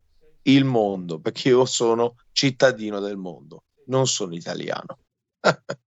il 0.47 0.65
mondo, 0.65 1.19
perché 1.19 1.49
io 1.49 1.65
sono 1.65 2.15
cittadino 2.31 2.99
del 2.99 3.17
mondo, 3.17 3.63
non 3.87 4.07
sono 4.07 4.33
italiano. 4.35 4.99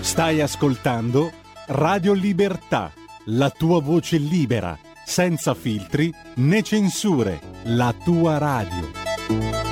Stai 0.00 0.40
ascoltando 0.40 1.30
Radio 1.66 2.12
Libertà, 2.12 2.92
la 3.26 3.50
tua 3.50 3.80
voce 3.80 4.18
libera, 4.18 4.78
senza 5.04 5.54
filtri 5.54 6.12
né 6.36 6.62
censure, 6.62 7.40
la 7.64 7.94
tua 8.04 8.38
radio. 8.38 9.71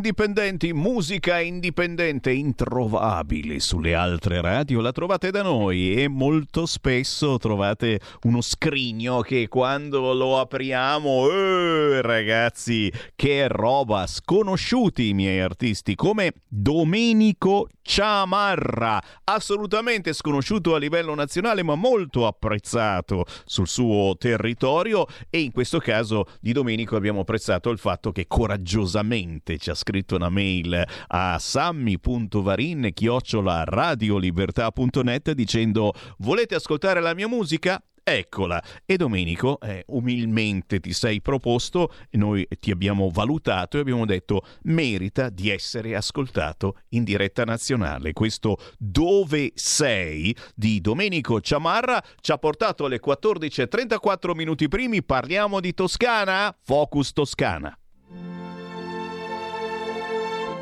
Indipendenti, 0.00 0.72
musica 0.72 1.40
indipendente, 1.40 2.32
introvabile 2.32 3.60
sulle 3.60 3.94
altre 3.94 4.40
radio, 4.40 4.80
la 4.80 4.92
trovate 4.92 5.30
da 5.30 5.42
noi 5.42 5.92
e 5.92 6.08
molto 6.08 6.64
spesso 6.64 7.36
trovate 7.36 8.00
uno 8.22 8.40
scrigno 8.40 9.20
che 9.20 9.46
quando 9.48 10.14
lo 10.14 10.40
apriamo, 10.40 11.30
eh, 11.30 12.00
ragazzi, 12.00 12.90
che 13.14 13.46
roba, 13.46 14.06
sconosciuti 14.06 15.08
i 15.08 15.12
miei 15.12 15.40
artisti 15.40 15.94
come 15.94 16.32
Domenico 16.48 17.68
Ciamarra, 17.90 19.02
assolutamente 19.24 20.12
sconosciuto 20.12 20.76
a 20.76 20.78
livello 20.78 21.12
nazionale 21.14 21.64
ma 21.64 21.74
molto 21.74 22.24
apprezzato 22.26 23.24
sul 23.44 23.66
suo 23.66 24.16
territorio. 24.16 25.06
E 25.28 25.40
in 25.40 25.50
questo 25.50 25.78
caso 25.78 26.26
di 26.40 26.52
Domenico 26.52 26.94
abbiamo 26.94 27.20
apprezzato 27.20 27.68
il 27.70 27.78
fatto 27.78 28.12
che 28.12 28.26
coraggiosamente 28.28 29.58
ci 29.58 29.70
ha 29.70 29.74
scritto 29.74 29.90
una 30.08 30.28
mail 30.28 30.82
a 31.08 31.38
sammy.varin 31.38 32.90
chiocciola 32.92 33.64
radiolibertà.net 33.64 35.32
dicendo 35.32 35.92
volete 36.18 36.54
ascoltare 36.54 37.00
la 37.00 37.14
mia 37.14 37.28
musica? 37.28 37.82
Eccola. 38.02 38.62
E 38.84 38.96
Domenico, 38.96 39.60
eh, 39.60 39.84
umilmente 39.88 40.80
ti 40.80 40.92
sei 40.92 41.20
proposto, 41.20 41.92
noi 42.12 42.46
ti 42.58 42.70
abbiamo 42.70 43.08
valutato 43.10 43.76
e 43.76 43.80
abbiamo 43.80 44.04
detto 44.04 44.44
merita 44.62 45.28
di 45.28 45.48
essere 45.48 45.94
ascoltato 45.94 46.78
in 46.90 47.04
diretta 47.04 47.44
nazionale. 47.44 48.12
Questo 48.12 48.58
Dove 48.78 49.52
sei 49.54 50.34
di 50.54 50.80
Domenico 50.80 51.40
Ciamarra 51.40 52.02
ci 52.20 52.32
ha 52.32 52.38
portato 52.38 52.86
alle 52.86 53.00
14.34 53.00 54.34
minuti 54.34 54.68
primi. 54.68 55.04
Parliamo 55.04 55.60
di 55.60 55.72
Toscana? 55.72 56.54
Focus 56.60 57.12
Toscana. 57.12 57.79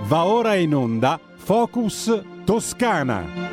Va 0.09 0.25
ora 0.25 0.55
in 0.55 0.75
onda 0.75 1.21
Focus 1.37 2.23
Toscana. 2.47 3.48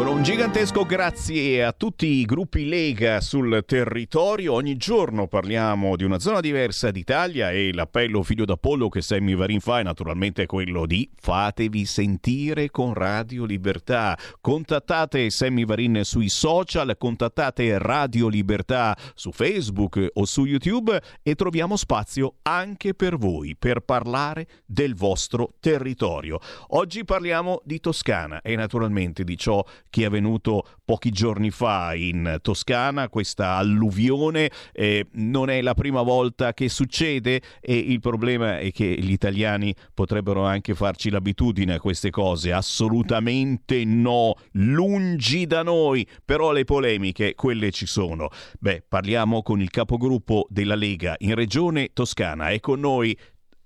Con 0.00 0.08
un 0.08 0.22
gigantesco 0.22 0.86
grazie 0.86 1.62
a 1.62 1.72
tutti 1.72 2.06
i 2.06 2.24
gruppi 2.24 2.66
Lega 2.66 3.20
sul 3.20 3.62
territorio, 3.66 4.54
ogni 4.54 4.78
giorno 4.78 5.26
parliamo 5.26 5.94
di 5.94 6.04
una 6.04 6.18
zona 6.18 6.40
diversa 6.40 6.90
d'Italia 6.90 7.50
e 7.50 7.70
l'appello 7.74 8.22
figlio 8.22 8.46
d'Apollo 8.46 8.88
che 8.88 9.02
Sammy 9.02 9.34
Varin 9.34 9.60
fa 9.60 9.80
è 9.80 9.82
naturalmente 9.82 10.46
quello 10.46 10.86
di 10.86 11.06
fatevi 11.14 11.84
sentire 11.84 12.70
con 12.70 12.94
Radio 12.94 13.44
Libertà. 13.44 14.16
Contattate 14.40 15.28
Sammy 15.28 15.66
Varin 15.66 16.00
sui 16.02 16.30
social, 16.30 16.96
contattate 16.96 17.76
Radio 17.76 18.28
Libertà 18.28 18.96
su 19.12 19.32
Facebook 19.32 20.12
o 20.14 20.24
su 20.24 20.46
YouTube 20.46 20.98
e 21.22 21.34
troviamo 21.34 21.76
spazio 21.76 22.36
anche 22.40 22.94
per 22.94 23.18
voi 23.18 23.54
per 23.54 23.80
parlare 23.80 24.46
del 24.64 24.94
vostro 24.94 25.56
territorio. 25.60 26.38
Oggi 26.68 27.04
parliamo 27.04 27.60
di 27.64 27.80
Toscana 27.80 28.40
e 28.40 28.56
naturalmente 28.56 29.24
di 29.24 29.36
ciò 29.36 29.62
che 29.90 30.02
è 30.02 30.04
avvenuto 30.06 30.64
pochi 30.84 31.10
giorni 31.10 31.50
fa 31.50 31.94
in 31.94 32.38
Toscana, 32.40 33.08
questa 33.08 33.56
alluvione 33.56 34.50
eh, 34.72 35.08
non 35.12 35.50
è 35.50 35.60
la 35.60 35.74
prima 35.74 36.02
volta 36.02 36.54
che 36.54 36.68
succede 36.68 37.42
e 37.60 37.76
il 37.76 38.00
problema 38.00 38.58
è 38.58 38.70
che 38.70 38.86
gli 38.86 39.10
italiani 39.10 39.74
potrebbero 39.92 40.44
anche 40.44 40.74
farci 40.74 41.10
l'abitudine 41.10 41.74
a 41.74 41.80
queste 41.80 42.10
cose, 42.10 42.52
assolutamente 42.52 43.84
no, 43.84 44.34
lungi 44.52 45.46
da 45.46 45.62
noi, 45.62 46.06
però 46.24 46.52
le 46.52 46.64
polemiche 46.64 47.34
quelle 47.34 47.70
ci 47.72 47.86
sono. 47.86 48.28
Beh, 48.58 48.84
parliamo 48.88 49.42
con 49.42 49.60
il 49.60 49.70
capogruppo 49.70 50.46
della 50.48 50.76
Lega 50.76 51.14
in 51.18 51.34
regione 51.34 51.90
Toscana, 51.92 52.50
è 52.50 52.60
con 52.60 52.80
noi 52.80 53.16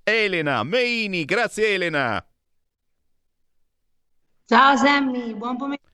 Elena 0.02 0.62
Meini, 0.62 1.24
grazie 1.24 1.74
Elena. 1.74 2.24
Ciao 4.46 4.76
Sammy, 4.76 5.34
buon 5.34 5.56
pomeriggio. 5.56 5.93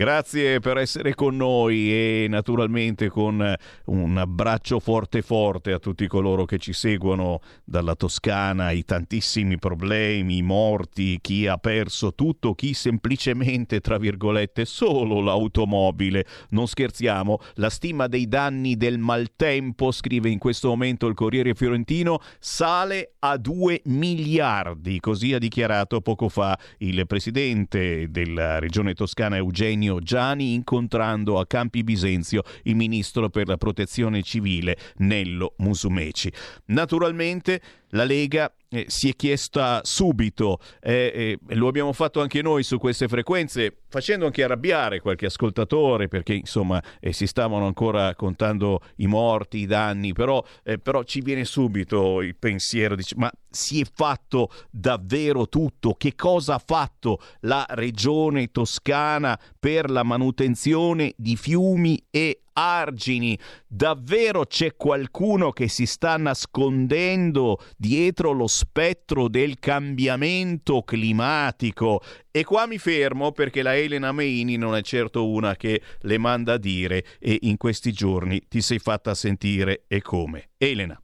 Grazie 0.00 0.60
per 0.60 0.76
essere 0.76 1.16
con 1.16 1.34
noi 1.34 1.90
e 1.90 2.26
naturalmente 2.28 3.08
con 3.08 3.52
un 3.86 4.16
abbraccio 4.16 4.78
forte 4.78 5.22
forte 5.22 5.72
a 5.72 5.80
tutti 5.80 6.06
coloro 6.06 6.44
che 6.44 6.58
ci 6.58 6.72
seguono 6.72 7.40
dalla 7.64 7.96
Toscana, 7.96 8.70
i 8.70 8.84
tantissimi 8.84 9.58
problemi, 9.58 10.36
i 10.36 10.42
morti, 10.42 11.18
chi 11.20 11.48
ha 11.48 11.56
perso 11.56 12.14
tutto, 12.14 12.54
chi 12.54 12.74
semplicemente, 12.74 13.80
tra 13.80 13.98
virgolette, 13.98 14.66
solo 14.66 15.20
l'automobile. 15.20 16.24
Non 16.50 16.68
scherziamo, 16.68 17.40
la 17.54 17.68
stima 17.68 18.06
dei 18.06 18.28
danni 18.28 18.76
del 18.76 18.98
maltempo, 18.98 19.90
scrive 19.90 20.30
in 20.30 20.38
questo 20.38 20.68
momento 20.68 21.08
il 21.08 21.14
Corriere 21.14 21.56
Fiorentino, 21.56 22.20
sale 22.38 23.14
a 23.18 23.36
2 23.36 23.80
miliardi, 23.86 25.00
così 25.00 25.34
ha 25.34 25.38
dichiarato 25.38 26.00
poco 26.02 26.28
fa 26.28 26.56
il 26.78 27.04
presidente 27.08 28.06
della 28.10 28.60
regione 28.60 28.94
toscana 28.94 29.34
Eugenio 29.34 29.86
Giani 29.96 30.54
incontrando 30.54 31.38
a 31.38 31.46
Campi 31.46 31.82
Bisenzio 31.82 32.42
il 32.64 32.76
ministro 32.76 33.28
per 33.30 33.48
la 33.48 33.56
protezione 33.56 34.22
civile 34.22 34.76
Nello 34.98 35.54
Musumeci. 35.58 36.32
Naturalmente 36.66 37.60
la 37.90 38.04
Lega 38.04 38.52
eh, 38.70 38.84
si 38.88 39.08
è 39.08 39.16
chiesta 39.16 39.80
subito, 39.82 40.58
eh, 40.80 41.38
eh, 41.48 41.54
lo 41.54 41.68
abbiamo 41.68 41.92
fatto 41.92 42.20
anche 42.20 42.42
noi 42.42 42.62
su 42.62 42.78
queste 42.78 43.08
frequenze, 43.08 43.78
facendo 43.88 44.26
anche 44.26 44.42
arrabbiare 44.42 45.00
qualche 45.00 45.26
ascoltatore 45.26 46.08
perché 46.08 46.34
insomma 46.34 46.82
eh, 47.00 47.12
si 47.12 47.26
stavano 47.26 47.66
ancora 47.66 48.14
contando 48.14 48.80
i 48.96 49.06
morti, 49.06 49.58
i 49.58 49.66
danni, 49.66 50.12
però, 50.12 50.44
eh, 50.64 50.78
però 50.78 51.02
ci 51.02 51.20
viene 51.20 51.44
subito 51.44 52.20
il 52.20 52.36
pensiero, 52.36 52.94
dice, 52.94 53.14
ma 53.16 53.30
si 53.50 53.80
è 53.80 53.84
fatto 53.92 54.50
davvero 54.70 55.48
tutto? 55.48 55.94
Che 55.94 56.14
cosa 56.14 56.54
ha 56.54 56.62
fatto 56.64 57.20
la 57.40 57.64
regione 57.70 58.50
toscana 58.50 59.38
per 59.58 59.90
la 59.90 60.02
manutenzione 60.02 61.14
di 61.16 61.36
fiumi 61.36 62.02
e 62.10 62.42
argini. 62.58 63.38
Davvero 63.66 64.44
c'è 64.44 64.74
qualcuno 64.74 65.52
che 65.52 65.68
si 65.68 65.86
sta 65.86 66.16
nascondendo 66.16 67.58
dietro 67.76 68.32
lo 68.32 68.46
spettro 68.46 69.28
del 69.28 69.58
cambiamento 69.58 70.82
climatico? 70.82 72.02
E 72.30 72.44
qua 72.44 72.66
mi 72.66 72.78
fermo 72.78 73.32
perché 73.32 73.62
la 73.62 73.76
Elena 73.76 74.12
Meini 74.12 74.56
non 74.56 74.74
è 74.74 74.82
certo 74.82 75.28
una 75.28 75.56
che 75.56 75.80
le 76.00 76.18
manda 76.18 76.54
a 76.54 76.58
dire 76.58 77.04
e 77.18 77.38
in 77.42 77.56
questi 77.56 77.92
giorni 77.92 78.42
ti 78.48 78.60
sei 78.60 78.78
fatta 78.78 79.14
sentire 79.14 79.84
e 79.86 80.02
come. 80.02 80.50
Elena. 80.56 81.00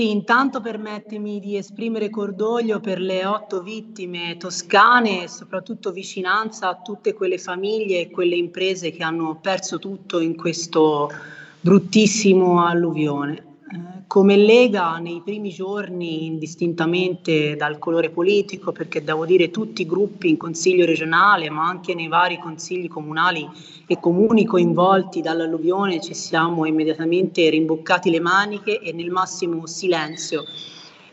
Sì, 0.00 0.08
intanto 0.08 0.62
permettimi 0.62 1.40
di 1.40 1.58
esprimere 1.58 2.08
cordoglio 2.08 2.80
per 2.80 2.98
le 3.02 3.26
otto 3.26 3.60
vittime 3.60 4.38
toscane 4.38 5.24
e 5.24 5.28
soprattutto 5.28 5.92
vicinanza 5.92 6.68
a 6.68 6.80
tutte 6.80 7.12
quelle 7.12 7.36
famiglie 7.36 8.00
e 8.00 8.10
quelle 8.10 8.34
imprese 8.34 8.92
che 8.92 9.02
hanno 9.02 9.38
perso 9.42 9.78
tutto 9.78 10.18
in 10.20 10.36
questo 10.36 11.10
bruttissimo 11.60 12.64
alluvione. 12.64 13.49
Come 14.08 14.36
Lega 14.36 14.98
nei 14.98 15.22
primi 15.24 15.50
giorni, 15.50 16.26
indistintamente 16.26 17.54
dal 17.54 17.78
colore 17.78 18.10
politico, 18.10 18.72
perché 18.72 19.04
devo 19.04 19.24
dire 19.24 19.52
tutti 19.52 19.82
i 19.82 19.86
gruppi 19.86 20.28
in 20.28 20.36
consiglio 20.36 20.84
regionale, 20.84 21.48
ma 21.50 21.68
anche 21.68 21.94
nei 21.94 22.08
vari 22.08 22.40
consigli 22.40 22.88
comunali 22.88 23.48
e 23.86 24.00
comuni 24.00 24.44
coinvolti 24.44 25.20
dall'alluvione, 25.20 26.00
ci 26.00 26.14
siamo 26.14 26.66
immediatamente 26.66 27.48
rimboccati 27.48 28.10
le 28.10 28.18
maniche 28.18 28.80
e 28.80 28.92
nel 28.92 29.10
massimo 29.10 29.64
silenzio 29.66 30.42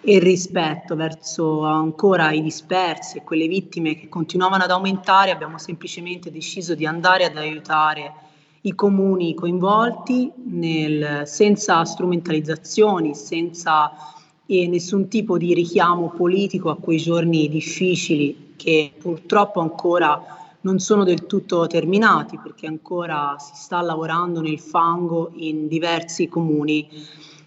e 0.01 0.17
rispetto 0.17 0.95
verso 0.95 1.63
ancora 1.63 2.31
i 2.31 2.41
dispersi 2.41 3.17
e 3.17 3.23
quelle 3.23 3.47
vittime 3.47 3.93
che 3.93 4.09
continuavano 4.09 4.63
ad 4.63 4.71
aumentare, 4.71 5.29
abbiamo 5.29 5.59
semplicemente 5.59 6.31
deciso 6.31 6.73
di 6.73 6.87
andare 6.87 7.25
ad 7.25 7.37
aiutare 7.37 8.13
i 8.67 8.75
comuni 8.75 9.33
coinvolti 9.33 10.31
nel, 10.45 11.23
senza 11.25 11.85
strumentalizzazioni, 11.85 13.15
senza 13.15 13.91
eh, 14.45 14.67
nessun 14.67 15.07
tipo 15.07 15.37
di 15.37 15.53
richiamo 15.53 16.09
politico 16.09 16.69
a 16.69 16.75
quei 16.75 16.97
giorni 16.97 17.47
difficili 17.47 18.53
che 18.57 18.91
purtroppo 18.97 19.61
ancora 19.61 20.21
non 20.61 20.79
sono 20.79 21.05
del 21.05 21.25
tutto 21.27 21.65
terminati 21.67 22.37
perché 22.37 22.67
ancora 22.67 23.35
si 23.39 23.53
sta 23.55 23.81
lavorando 23.81 24.41
nel 24.41 24.59
fango 24.59 25.31
in 25.35 25.67
diversi 25.67 26.27
comuni 26.27 26.89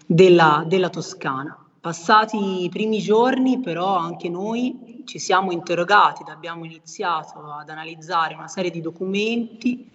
della, 0.07 0.63
della 0.65 0.89
Toscana. 0.89 1.55
Passati 1.79 2.63
i 2.63 2.69
primi 2.69 2.99
giorni 2.99 3.59
però 3.59 3.95
anche 3.95 4.27
noi 4.27 5.03
ci 5.05 5.19
siamo 5.19 5.51
interrogati 5.51 6.23
abbiamo 6.27 6.65
iniziato 6.65 7.43
ad 7.51 7.69
analizzare 7.69 8.33
una 8.33 8.47
serie 8.47 8.71
di 8.71 8.81
documenti 8.81 9.89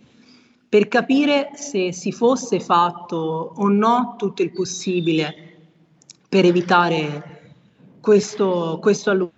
per 0.68 0.88
capire 0.88 1.50
se 1.54 1.92
si 1.92 2.12
fosse 2.12 2.60
fatto 2.60 3.16
o 3.56 3.68
no 3.68 4.14
tutto 4.18 4.42
il 4.42 4.52
possibile 4.52 5.68
per 6.28 6.44
evitare 6.44 7.54
questo, 8.00 8.78
questo 8.80 9.30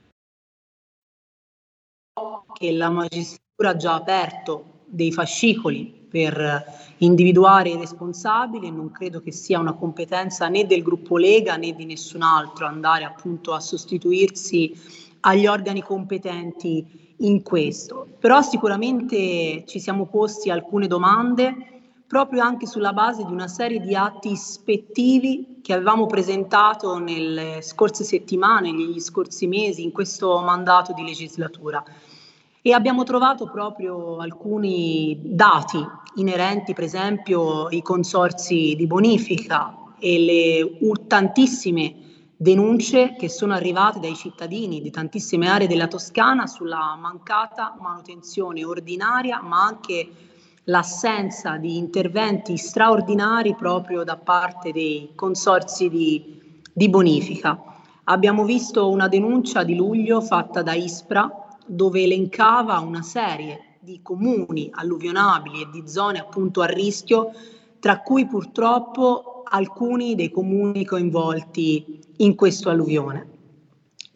che 2.55 2.73
la 2.73 2.91
magistratura 2.91 3.71
ha 3.71 3.77
già 3.77 3.95
aperto 3.95 4.83
dei 4.87 5.13
fascicoli 5.13 6.07
per 6.09 6.95
individuare 6.99 7.71
i 7.71 7.77
responsabili 7.77 8.71
non 8.71 8.91
credo 8.91 9.21
che 9.21 9.31
sia 9.31 9.59
una 9.59 9.75
competenza 9.75 10.49
né 10.49 10.67
del 10.67 10.83
gruppo 10.83 11.19
Lega 11.19 11.57
né 11.57 11.75
di 11.75 11.85
nessun 11.85 12.23
altro 12.23 12.67
andare 12.67 13.05
appunto 13.05 13.53
a 13.53 13.61
sostituirsi 13.61 14.75
agli 15.21 15.47
organi 15.47 15.83
competenti 15.83 17.08
in 17.19 17.43
questo. 17.43 18.07
Però 18.19 18.43
sicuramente 18.43 19.65
ci 19.67 19.81
siamo 19.81 20.07
posti 20.07 20.51
alcune 20.51 20.87
domande 20.87 21.79
proprio 22.09 22.43
anche 22.43 22.67
sulla 22.67 22.95
base 22.95 23.23
di 23.25 23.33
una 23.33 23.49
serie 23.49 23.81
di 23.81 23.95
atti 23.95 24.31
ispettivi 24.31 25.59
che 25.63 25.75
avevamo 25.75 26.07
presentato 26.07 26.99
nelle 26.99 27.61
scorse 27.61 28.03
settimane, 28.03 28.73
negli 28.73 28.99
scorsi 28.99 29.47
mesi, 29.47 29.83
in 29.83 29.93
questo 29.93 30.41
mandato 30.41 30.95
di 30.95 31.05
legislatura. 31.05 31.85
E 32.63 32.73
abbiamo 32.73 33.05
trovato 33.05 33.51
proprio 33.51 34.17
alcuni 34.17 35.21
dati 35.23 35.79
inerenti, 36.15 36.73
per 36.73 36.85
esempio, 36.85 37.67
ai 37.67 37.83
consorsi 37.83 38.75
di 38.75 38.87
bonifica 38.87 39.77
e 39.99 40.19
le 40.19 40.79
tantissime 41.07 42.08
denunce 42.41 43.17
che 43.19 43.29
sono 43.29 43.53
arrivate 43.53 43.99
dai 43.99 44.15
cittadini 44.15 44.81
di 44.81 44.93
tantissime 44.93 45.49
aree 45.49 45.67
della 45.67 45.89
Toscana 45.89 46.47
sulla 46.47 46.97
mancata 46.97 47.77
manutenzione 47.81 48.65
ordinaria, 48.65 49.43
ma 49.43 49.65
anche 49.65 50.09
l'assenza 50.65 51.57
di 51.57 51.77
interventi 51.77 52.57
straordinari 52.57 53.57
proprio 53.57 54.05
da 54.05 54.17
parte 54.17 54.71
dei 54.71 55.11
consorsi 55.17 55.89
di, 55.89 56.63
di 56.73 56.89
bonifica. 56.89 57.61
Abbiamo 58.05 58.45
visto 58.45 58.89
una 58.89 59.09
denuncia 59.09 59.65
di 59.65 59.75
luglio 59.75 60.21
fatta 60.21 60.63
da 60.63 60.75
Ispra 60.75 61.57
dove 61.67 62.05
elencava 62.05 62.79
una 62.79 63.03
serie 63.03 63.79
di 63.81 64.01
comuni 64.01 64.71
alluvionabili 64.73 65.63
e 65.63 65.69
di 65.73 65.89
zone 65.89 66.21
appunto 66.21 66.61
a 66.61 66.67
rischio, 66.67 67.33
tra 67.81 68.01
cui 68.01 68.29
purtroppo 68.29 69.43
alcuni 69.45 70.15
dei 70.15 70.31
comuni 70.31 70.85
coinvolti 70.85 72.07
in 72.19 72.35
questo 72.35 72.71
alluvione 72.71 73.37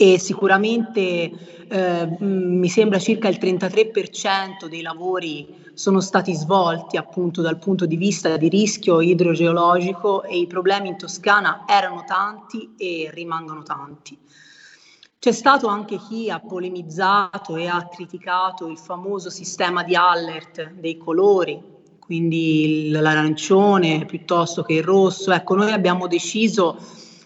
e 0.03 0.19
sicuramente 0.19 1.31
eh, 1.69 2.17
mi 2.19 2.69
sembra 2.69 2.99
circa 2.99 3.29
il 3.29 3.39
33% 3.41 4.67
dei 4.69 4.83
lavori 4.83 5.61
sono 5.75 6.01
stati 6.01 6.35
svolti 6.35 6.97
appunto 6.97 7.41
dal 7.41 7.59
punto 7.59 7.87
di 7.87 7.97
vista 7.97 8.37
di 8.37 8.49
rischio 8.49 9.01
idrogeologico 9.01 10.25
e 10.25 10.39
i 10.39 10.49
problemi 10.49 10.89
in 10.89 10.99
Toscana 10.99 11.65
erano 11.69 12.03
tanti 12.05 12.75
e 12.77 13.11
rimangono 13.13 13.63
tanti. 13.63 14.19
C'è 15.21 15.31
stato 15.31 15.69
anche 15.69 15.99
chi 15.99 16.29
ha 16.31 16.41
polemizzato 16.41 17.55
e 17.55 17.69
ha 17.69 17.87
criticato 17.87 18.67
il 18.67 18.79
famoso 18.79 19.31
sistema 19.31 19.85
di 19.85 19.95
alert 19.95 20.73
dei 20.73 20.99
colori, 20.99 21.63
quindi 22.01 22.89
l'arancione 22.91 24.05
piuttosto 24.05 24.65
che 24.65 24.75
il 24.75 24.83
rosso. 24.83 25.31
Ecco, 25.31 25.55
noi 25.55 25.71
abbiamo 25.71 26.09
deciso 26.09 26.77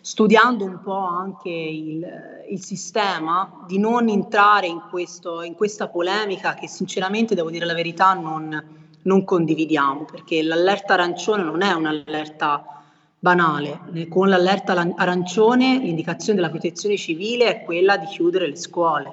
studiando 0.06 0.64
un 0.64 0.80
po' 0.82 1.04
anche 1.04 1.48
il, 1.48 2.06
il 2.48 2.62
sistema, 2.62 3.64
di 3.66 3.76
non 3.80 4.08
entrare 4.08 4.68
in, 4.68 4.80
questo, 4.88 5.42
in, 5.42 5.54
questa 5.54 5.88
polemica 5.88 6.54
che 6.54 6.68
sinceramente, 6.68 7.34
devo 7.34 7.50
dire 7.50 7.66
la 7.66 7.74
verità, 7.74 8.12
non, 8.12 8.64
non 9.02 9.24
condividiamo, 9.24 10.04
perché 10.04 10.44
l'allerta 10.44 10.92
arancione 10.92 11.42
non 11.42 11.60
è 11.60 11.72
un'allerta 11.72 12.84
banale. 13.18 14.06
Con 14.08 14.28
l'allerta 14.28 14.94
arancione 14.94 15.78
l'indicazione 15.78 16.38
della 16.38 16.50
protezione 16.50 16.96
civile 16.96 17.46
è 17.46 17.64
quella 17.64 17.96
di 17.96 18.06
chiudere 18.06 18.46
le 18.46 18.54
scuole, 18.54 19.12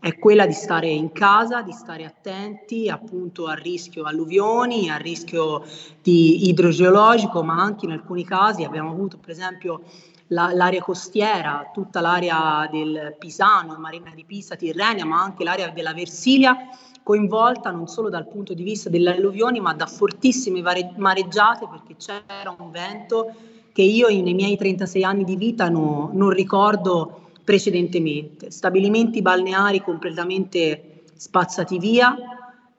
è 0.00 0.18
quella 0.18 0.46
di 0.46 0.54
stare 0.54 0.88
in 0.88 1.12
casa, 1.12 1.60
di 1.60 1.72
stare 1.72 2.06
attenti 2.06 2.88
appunto 2.88 3.44
al 3.44 3.58
rischio 3.58 4.04
alluvioni, 4.04 4.88
al 4.88 5.00
rischio 5.00 5.62
di 6.00 6.48
idrogeologico, 6.48 7.42
ma 7.42 7.60
anche 7.60 7.84
in 7.84 7.92
alcuni 7.92 8.24
casi 8.24 8.64
abbiamo 8.64 8.88
avuto 8.88 9.18
per 9.18 9.28
esempio 9.28 9.82
la, 10.30 10.52
l'area 10.52 10.82
costiera, 10.82 11.70
tutta 11.72 12.00
l'area 12.00 12.68
del 12.70 13.16
Pisano, 13.18 13.76
Marina 13.78 14.12
di 14.14 14.24
Pisa, 14.24 14.56
Tirrenia, 14.56 15.04
ma 15.04 15.22
anche 15.22 15.44
l'area 15.44 15.70
della 15.70 15.94
Versilia, 15.94 16.56
coinvolta 17.02 17.70
non 17.70 17.86
solo 17.86 18.08
dal 18.08 18.28
punto 18.28 18.54
di 18.54 18.62
vista 18.62 18.88
delle 18.88 19.16
alluvioni, 19.16 19.60
ma 19.60 19.74
da 19.74 19.86
fortissime 19.86 20.62
mareggiate, 20.96 21.66
perché 21.68 21.96
c'era 21.96 22.54
un 22.58 22.70
vento 22.70 23.34
che 23.72 23.82
io 23.82 24.08
nei 24.08 24.34
miei 24.34 24.56
36 24.56 25.04
anni 25.04 25.24
di 25.24 25.36
vita 25.36 25.68
no, 25.68 26.10
non 26.12 26.30
ricordo 26.30 27.30
precedentemente. 27.44 28.50
Stabilimenti 28.50 29.22
balneari 29.22 29.80
completamente 29.80 31.04
spazzati 31.14 31.78
via, 31.78 32.16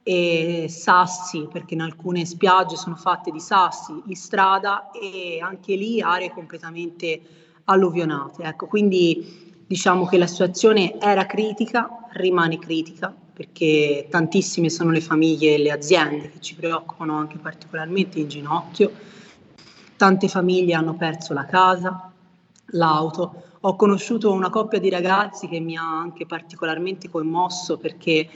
e 0.03 0.65
sassi, 0.67 1.47
perché 1.51 1.75
in 1.75 1.81
alcune 1.81 2.25
spiagge 2.25 2.75
sono 2.75 2.95
fatte 2.95 3.29
di 3.29 3.39
sassi 3.39 4.01
in 4.07 4.15
strada 4.15 4.89
e 4.89 5.39
anche 5.41 5.75
lì 5.75 6.01
aree 6.01 6.31
completamente 6.31 7.21
alluvionate. 7.65 8.43
Ecco, 8.43 8.67
quindi 8.67 9.63
diciamo 9.65 10.05
che 10.05 10.17
la 10.17 10.27
situazione 10.27 10.99
era 10.99 11.25
critica, 11.25 12.07
rimane 12.11 12.59
critica, 12.59 13.13
perché 13.33 14.07
tantissime 14.09 14.69
sono 14.69 14.91
le 14.91 15.01
famiglie 15.01 15.55
e 15.55 15.57
le 15.57 15.71
aziende 15.71 16.31
che 16.31 16.41
ci 16.41 16.55
preoccupano 16.55 17.17
anche 17.17 17.37
particolarmente 17.37 18.19
in 18.19 18.27
ginocchio. 18.27 18.91
Tante 19.95 20.27
famiglie 20.27 20.73
hanno 20.73 20.95
perso 20.95 21.33
la 21.33 21.45
casa, 21.45 22.11
l'auto. 22.71 23.43
Ho 23.61 23.75
conosciuto 23.75 24.31
una 24.31 24.49
coppia 24.49 24.79
di 24.79 24.89
ragazzi 24.89 25.47
che 25.47 25.59
mi 25.59 25.77
ha 25.77 25.99
anche 25.99 26.25
particolarmente 26.25 27.09
commosso 27.09 27.77
perché 27.77 28.27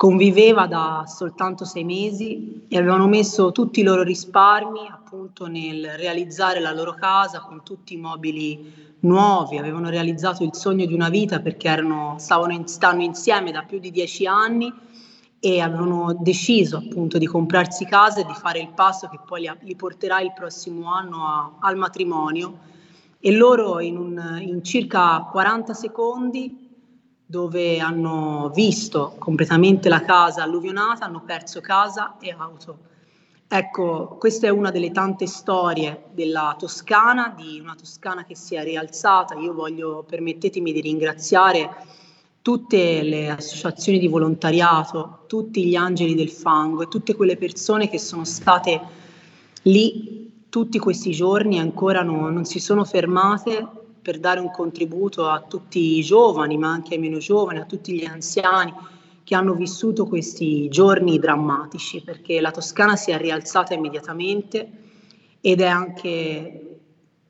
conviveva 0.00 0.66
da 0.66 1.04
soltanto 1.06 1.66
sei 1.66 1.84
mesi 1.84 2.64
e 2.68 2.78
avevano 2.78 3.06
messo 3.06 3.52
tutti 3.52 3.80
i 3.80 3.82
loro 3.82 4.02
risparmi 4.02 4.88
appunto 4.90 5.46
nel 5.46 5.90
realizzare 5.98 6.58
la 6.58 6.72
loro 6.72 6.94
casa 6.94 7.40
con 7.40 7.62
tutti 7.62 7.92
i 7.92 7.96
mobili 7.98 8.94
nuovi, 9.00 9.58
avevano 9.58 9.90
realizzato 9.90 10.42
il 10.42 10.54
sogno 10.54 10.86
di 10.86 10.94
una 10.94 11.10
vita 11.10 11.40
perché 11.40 11.68
erano, 11.68 12.14
stavano 12.18 12.54
in, 12.54 12.66
stanno 12.66 13.02
insieme 13.02 13.52
da 13.52 13.64
più 13.64 13.78
di 13.78 13.90
dieci 13.90 14.24
anni 14.24 14.72
e 15.38 15.60
avevano 15.60 16.16
deciso 16.18 16.78
appunto 16.78 17.18
di 17.18 17.26
comprarsi 17.26 17.84
casa 17.84 18.20
e 18.20 18.24
di 18.24 18.32
fare 18.32 18.58
il 18.58 18.70
passo 18.74 19.06
che 19.06 19.18
poi 19.26 19.42
li, 19.42 19.52
li 19.64 19.76
porterà 19.76 20.22
il 20.22 20.32
prossimo 20.32 20.90
anno 20.90 21.26
a, 21.26 21.56
al 21.60 21.76
matrimonio. 21.76 22.58
E 23.20 23.32
loro 23.32 23.80
in, 23.80 23.98
un, 23.98 24.38
in 24.40 24.64
circa 24.64 25.28
40 25.30 25.74
secondi 25.74 26.59
dove 27.30 27.78
hanno 27.78 28.50
visto 28.52 29.14
completamente 29.16 29.88
la 29.88 30.02
casa 30.02 30.42
alluvionata, 30.42 31.04
hanno 31.04 31.22
perso 31.24 31.60
casa 31.60 32.16
e 32.18 32.34
auto. 32.36 32.78
Ecco, 33.46 34.16
questa 34.18 34.48
è 34.48 34.50
una 34.50 34.72
delle 34.72 34.90
tante 34.90 35.28
storie 35.28 36.06
della 36.10 36.56
Toscana, 36.58 37.32
di 37.36 37.60
una 37.60 37.76
Toscana 37.76 38.24
che 38.24 38.34
si 38.34 38.56
è 38.56 38.64
rialzata. 38.64 39.36
Io 39.36 39.54
voglio, 39.54 40.04
permettetemi 40.08 40.72
di 40.72 40.80
ringraziare 40.80 41.70
tutte 42.42 43.02
le 43.02 43.30
associazioni 43.30 44.00
di 44.00 44.08
volontariato, 44.08 45.20
tutti 45.28 45.64
gli 45.64 45.76
angeli 45.76 46.16
del 46.16 46.30
fango 46.30 46.82
e 46.82 46.88
tutte 46.88 47.14
quelle 47.14 47.36
persone 47.36 47.88
che 47.88 48.00
sono 48.00 48.24
state 48.24 48.80
lì 49.62 50.46
tutti 50.48 50.80
questi 50.80 51.12
giorni 51.12 51.58
e 51.58 51.60
ancora 51.60 52.02
no, 52.02 52.28
non 52.28 52.44
si 52.44 52.58
sono 52.58 52.84
fermate 52.84 53.68
per 54.02 54.18
dare 54.18 54.40
un 54.40 54.50
contributo 54.50 55.28
a 55.28 55.40
tutti 55.40 55.98
i 55.98 56.02
giovani, 56.02 56.56
ma 56.56 56.70
anche 56.70 56.94
ai 56.94 57.00
meno 57.00 57.18
giovani, 57.18 57.58
a 57.58 57.64
tutti 57.64 57.92
gli 57.92 58.04
anziani 58.04 58.72
che 59.22 59.34
hanno 59.34 59.54
vissuto 59.54 60.06
questi 60.06 60.68
giorni 60.68 61.18
drammatici, 61.18 62.02
perché 62.02 62.40
la 62.40 62.50
Toscana 62.50 62.96
si 62.96 63.10
è 63.10 63.18
rialzata 63.18 63.74
immediatamente 63.74 64.68
ed 65.40 65.60
è 65.60 65.66
anche 65.66 66.78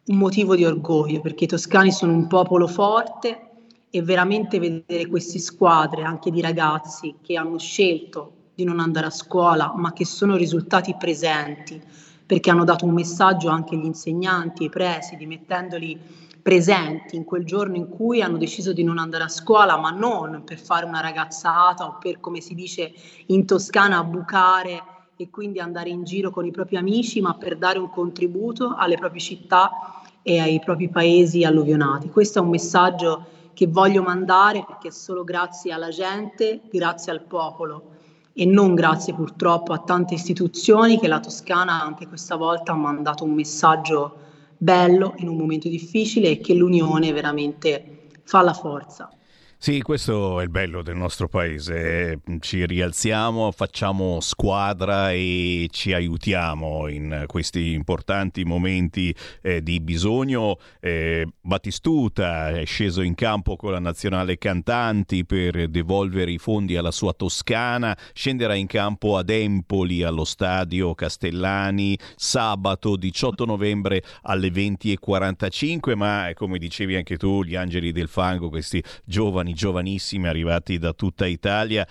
un 0.07 0.17
motivo 0.17 0.57
di 0.57 0.65
orgoglio, 0.65 1.21
perché 1.21 1.45
i 1.45 1.49
toscani 1.49 1.93
sono 1.93 2.13
un 2.13 2.27
popolo 2.27 2.67
forte 2.67 3.49
e 3.91 4.03
veramente 4.03 4.59
vedere 4.59 5.07
queste 5.07 5.39
squadre 5.39 6.03
anche 6.03 6.31
di 6.31 6.41
ragazzi 6.41 7.17
che 7.23 7.37
hanno 7.37 7.59
scelto 7.59 8.33
di 8.55 8.65
non 8.65 8.81
andare 8.81 9.07
a 9.07 9.11
scuola, 9.11 9.73
ma 9.77 9.93
che 9.93 10.05
sono 10.05 10.37
risultati 10.37 10.95
presenti, 10.99 11.81
perché 12.27 12.51
hanno 12.51 12.65
dato 12.65 12.85
un 12.85 12.93
messaggio 12.93 13.49
anche 13.49 13.75
agli 13.75 13.85
insegnanti, 13.85 14.65
ai 14.65 14.71
presidi, 14.71 15.27
mettendoli 15.27 15.99
presenti 16.43 17.17
in 17.17 17.25
quel 17.25 17.45
giorno 17.45 17.77
in 17.77 17.89
cui 17.89 18.23
hanno 18.23 18.39
deciso 18.39 18.73
di 18.73 18.83
non 18.83 18.99
andare 18.99 19.25
a 19.25 19.29
scuola, 19.29 19.77
ma 19.77 19.91
non 19.91 20.43
per 20.45 20.59
fare 20.59 20.85
una 20.87 21.01
ragazzata 21.01 21.87
o 21.87 21.99
per, 21.99 22.21
come 22.21 22.41
si 22.41 22.55
dice 22.55 22.93
in 23.27 23.47
Toscana, 23.47 24.03
bucare 24.05 24.83
e 25.17 25.31
quindi 25.31 25.59
andare 25.59 25.91
in 25.91 26.05
giro 26.05 26.31
con 26.31 26.47
i 26.47 26.51
propri 26.51 26.77
amici, 26.77 27.21
ma 27.21 27.35
per 27.35 27.57
dare 27.57 27.79
un 27.79 27.91
contributo 27.91 28.75
alle 28.77 28.97
proprie 28.97 29.21
città 29.21 29.71
e 30.23 30.39
ai 30.39 30.61
propri 30.61 30.89
paesi 30.89 31.45
alluvionati. 31.45 32.09
Questo 32.09 32.39
è 32.39 32.43
un 32.43 32.49
messaggio 32.49 33.25
che 33.53 33.67
voglio 33.67 34.03
mandare 34.03 34.65
perché 34.67 34.89
è 34.89 34.93
solo 34.93 35.25
grazie 35.25 35.73
alla 35.73 35.91
gente, 35.91 36.63
grazie 36.71 37.13
al 37.13 37.21
popolo 37.23 37.99
e 38.33 38.47
non 38.47 38.75
grazie 38.75 39.13
purtroppo 39.13 39.73
a 39.73 39.79
tante 39.79 40.15
istituzioni 40.15 40.99
che 40.99 41.09
la 41.09 41.21
Toscana 41.21 41.83
anche 41.83 42.07
questa 42.07 42.37
volta 42.37 42.73
ha 42.73 42.77
mandato 42.77 43.25
un 43.25 43.33
messaggio 43.33 44.29
bello 44.63 45.15
in 45.17 45.29
un 45.29 45.37
momento 45.37 45.69
difficile 45.69 46.31
e 46.31 46.41
che 46.41 46.55
l'unione 46.55 47.13
veramente 47.13 47.87
fa 48.23 48.43
la 48.43 48.53
forza. 48.53 49.11
Sì, 49.63 49.83
questo 49.83 50.41
è 50.41 50.45
il 50.45 50.49
bello 50.49 50.81
del 50.81 50.97
nostro 50.97 51.29
paese. 51.29 52.21
Ci 52.39 52.65
rialziamo, 52.65 53.53
facciamo 53.53 54.19
squadra 54.21 55.13
e 55.13 55.69
ci 55.71 55.93
aiutiamo 55.93 56.89
in 56.89 57.25
questi 57.27 57.73
importanti 57.73 58.43
momenti 58.45 59.15
eh, 59.43 59.63
di 59.63 59.83
bisogno. 59.83 60.57
Eh, 60.81 61.27
Battistuta 61.43 62.49
è 62.59 62.65
sceso 62.65 63.03
in 63.03 63.15
campo 63.15 63.57
con 63.57 63.73
la 63.73 63.81
nazionale 63.81 64.39
cantanti 64.39 65.27
per 65.27 65.69
devolvere 65.69 66.31
i 66.31 66.39
fondi 66.39 66.79
alla 66.79 66.91
sua 66.91 67.13
Toscana, 67.13 67.95
scenderà 68.15 68.55
in 68.55 68.67
campo 68.67 69.19
ad 69.19 69.29
Empoli 69.29 70.03
allo 70.03 70.25
stadio 70.25 70.95
Castellani 70.95 71.99
sabato 72.17 72.97
18 72.97 73.45
novembre 73.45 74.03
alle 74.23 74.49
20.45, 74.49 75.97
ma 75.97 76.31
come 76.33 76.57
dicevi 76.57 76.97
anche 76.97 77.19
tu, 77.19 77.45
gli 77.45 77.57
angeli 77.57 77.93
del 77.93 78.09
fango, 78.09 78.49
questi 78.49 78.83
giovani 79.05 79.49
giovani, 79.55 79.79
giovanissimi 79.81 80.29
arrivati 80.29 80.79
da 80.79 80.93
tutta 80.93 81.27
Italia. 81.27 81.87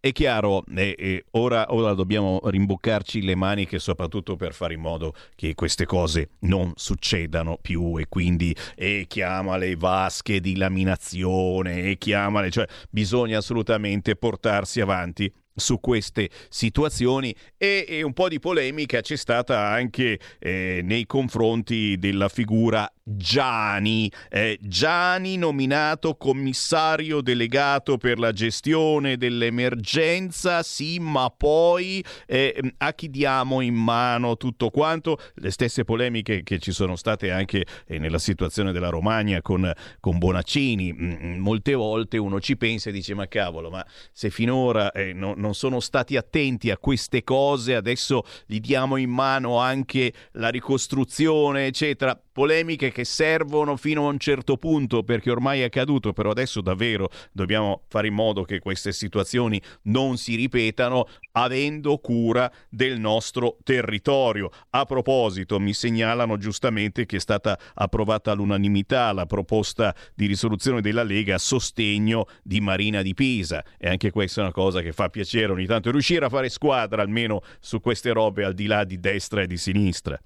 È 0.00 0.12
chiaro, 0.12 0.64
eh, 0.76 0.94
eh, 0.98 1.24
ora, 1.32 1.72
ora, 1.72 1.94
dobbiamo 1.94 2.38
rimboccarci 2.44 3.22
le 3.22 3.34
maniche 3.34 3.78
soprattutto 3.78 4.36
per 4.36 4.52
fare 4.52 4.74
in 4.74 4.80
modo 4.80 5.14
che 5.34 5.54
queste 5.54 5.86
cose 5.86 6.28
non 6.40 6.72
succedano 6.74 7.58
più 7.60 7.98
e 7.98 8.06
quindi 8.06 8.54
eh, 8.76 9.06
chiamale 9.08 9.76
vasche 9.76 10.40
di 10.40 10.56
laminazione, 10.56 11.84
e 11.84 11.96
chiamale, 11.96 12.50
cioè 12.50 12.66
bisogna 12.90 13.38
assolutamente 13.38 14.14
portarsi 14.14 14.82
avanti 14.82 15.32
su 15.54 15.78
queste 15.78 16.30
situazioni 16.48 17.34
e, 17.56 17.84
e, 17.88 18.02
un 18.02 18.12
po' 18.12 18.28
di 18.28 18.40
polemica 18.40 19.00
c'è 19.00 19.16
stata 19.16 19.68
anche 19.68 20.18
eh, 20.38 20.80
nei 20.82 21.06
confronti 21.06 21.96
della 21.98 22.28
figura 22.28 22.90
Gianni, 23.06 24.10
eh, 24.30 24.58
Gianni 24.62 25.36
nominato 25.36 26.16
commissario 26.16 27.20
delegato 27.20 27.98
per 27.98 28.18
la 28.18 28.32
gestione 28.32 29.18
dell'emergenza, 29.18 30.62
sì, 30.62 30.98
ma 30.98 31.28
poi 31.28 32.02
eh, 32.26 32.74
a 32.78 32.94
chi 32.94 33.10
diamo 33.10 33.60
in 33.60 33.74
mano 33.74 34.38
tutto 34.38 34.70
quanto? 34.70 35.18
Le 35.34 35.50
stesse 35.50 35.84
polemiche 35.84 36.42
che 36.42 36.58
ci 36.58 36.72
sono 36.72 36.96
state 36.96 37.30
anche 37.30 37.66
eh, 37.86 37.98
nella 37.98 38.18
situazione 38.18 38.72
della 38.72 38.88
Romagna 38.88 39.42
con, 39.42 39.70
con 40.00 40.16
Bonaccini. 40.16 40.92
Mm, 40.94 41.12
mm, 41.12 41.38
molte 41.40 41.74
volte 41.74 42.16
uno 42.16 42.40
ci 42.40 42.56
pensa 42.56 42.88
e 42.88 42.92
dice 42.92 43.12
ma 43.12 43.28
cavolo, 43.28 43.68
ma 43.68 43.84
se 44.12 44.30
finora 44.30 44.90
eh, 44.92 45.12
no, 45.12 45.34
non 45.44 45.54
sono 45.54 45.78
stati 45.80 46.16
attenti 46.16 46.70
a 46.70 46.78
queste 46.78 47.22
cose, 47.22 47.74
adesso 47.74 48.24
gli 48.46 48.60
diamo 48.60 48.96
in 48.96 49.10
mano 49.10 49.58
anche 49.58 50.12
la 50.32 50.48
ricostruzione, 50.48 51.66
eccetera 51.66 52.18
polemiche 52.34 52.90
che 52.90 53.04
servono 53.04 53.76
fino 53.76 54.06
a 54.06 54.10
un 54.10 54.18
certo 54.18 54.56
punto 54.56 55.04
perché 55.04 55.30
ormai 55.30 55.60
è 55.60 55.64
accaduto, 55.64 56.12
però 56.12 56.30
adesso 56.30 56.60
davvero 56.60 57.08
dobbiamo 57.30 57.84
fare 57.86 58.08
in 58.08 58.14
modo 58.14 58.42
che 58.42 58.58
queste 58.58 58.90
situazioni 58.90 59.62
non 59.82 60.16
si 60.16 60.34
ripetano 60.34 61.06
avendo 61.32 61.96
cura 61.98 62.50
del 62.68 62.98
nostro 62.98 63.58
territorio. 63.62 64.50
A 64.70 64.84
proposito, 64.84 65.60
mi 65.60 65.72
segnalano 65.72 66.36
giustamente 66.36 67.06
che 67.06 67.16
è 67.16 67.20
stata 67.20 67.56
approvata 67.74 68.32
all'unanimità 68.32 69.12
la 69.12 69.26
proposta 69.26 69.94
di 70.12 70.26
risoluzione 70.26 70.80
della 70.80 71.04
Lega 71.04 71.36
a 71.36 71.38
sostegno 71.38 72.26
di 72.42 72.60
Marina 72.60 73.00
di 73.02 73.14
Pisa 73.14 73.64
e 73.78 73.88
anche 73.88 74.10
questa 74.10 74.40
è 74.40 74.42
una 74.42 74.52
cosa 74.52 74.80
che 74.80 74.92
fa 74.92 75.08
piacere 75.08 75.52
ogni 75.52 75.66
tanto 75.66 75.92
riuscire 75.92 76.24
a 76.24 76.28
fare 76.28 76.48
squadra 76.48 77.00
almeno 77.00 77.42
su 77.60 77.80
queste 77.80 78.10
robe 78.10 78.44
al 78.44 78.54
di 78.54 78.66
là 78.66 78.82
di 78.82 78.98
destra 78.98 79.42
e 79.42 79.46
di 79.46 79.56
sinistra. 79.56 80.18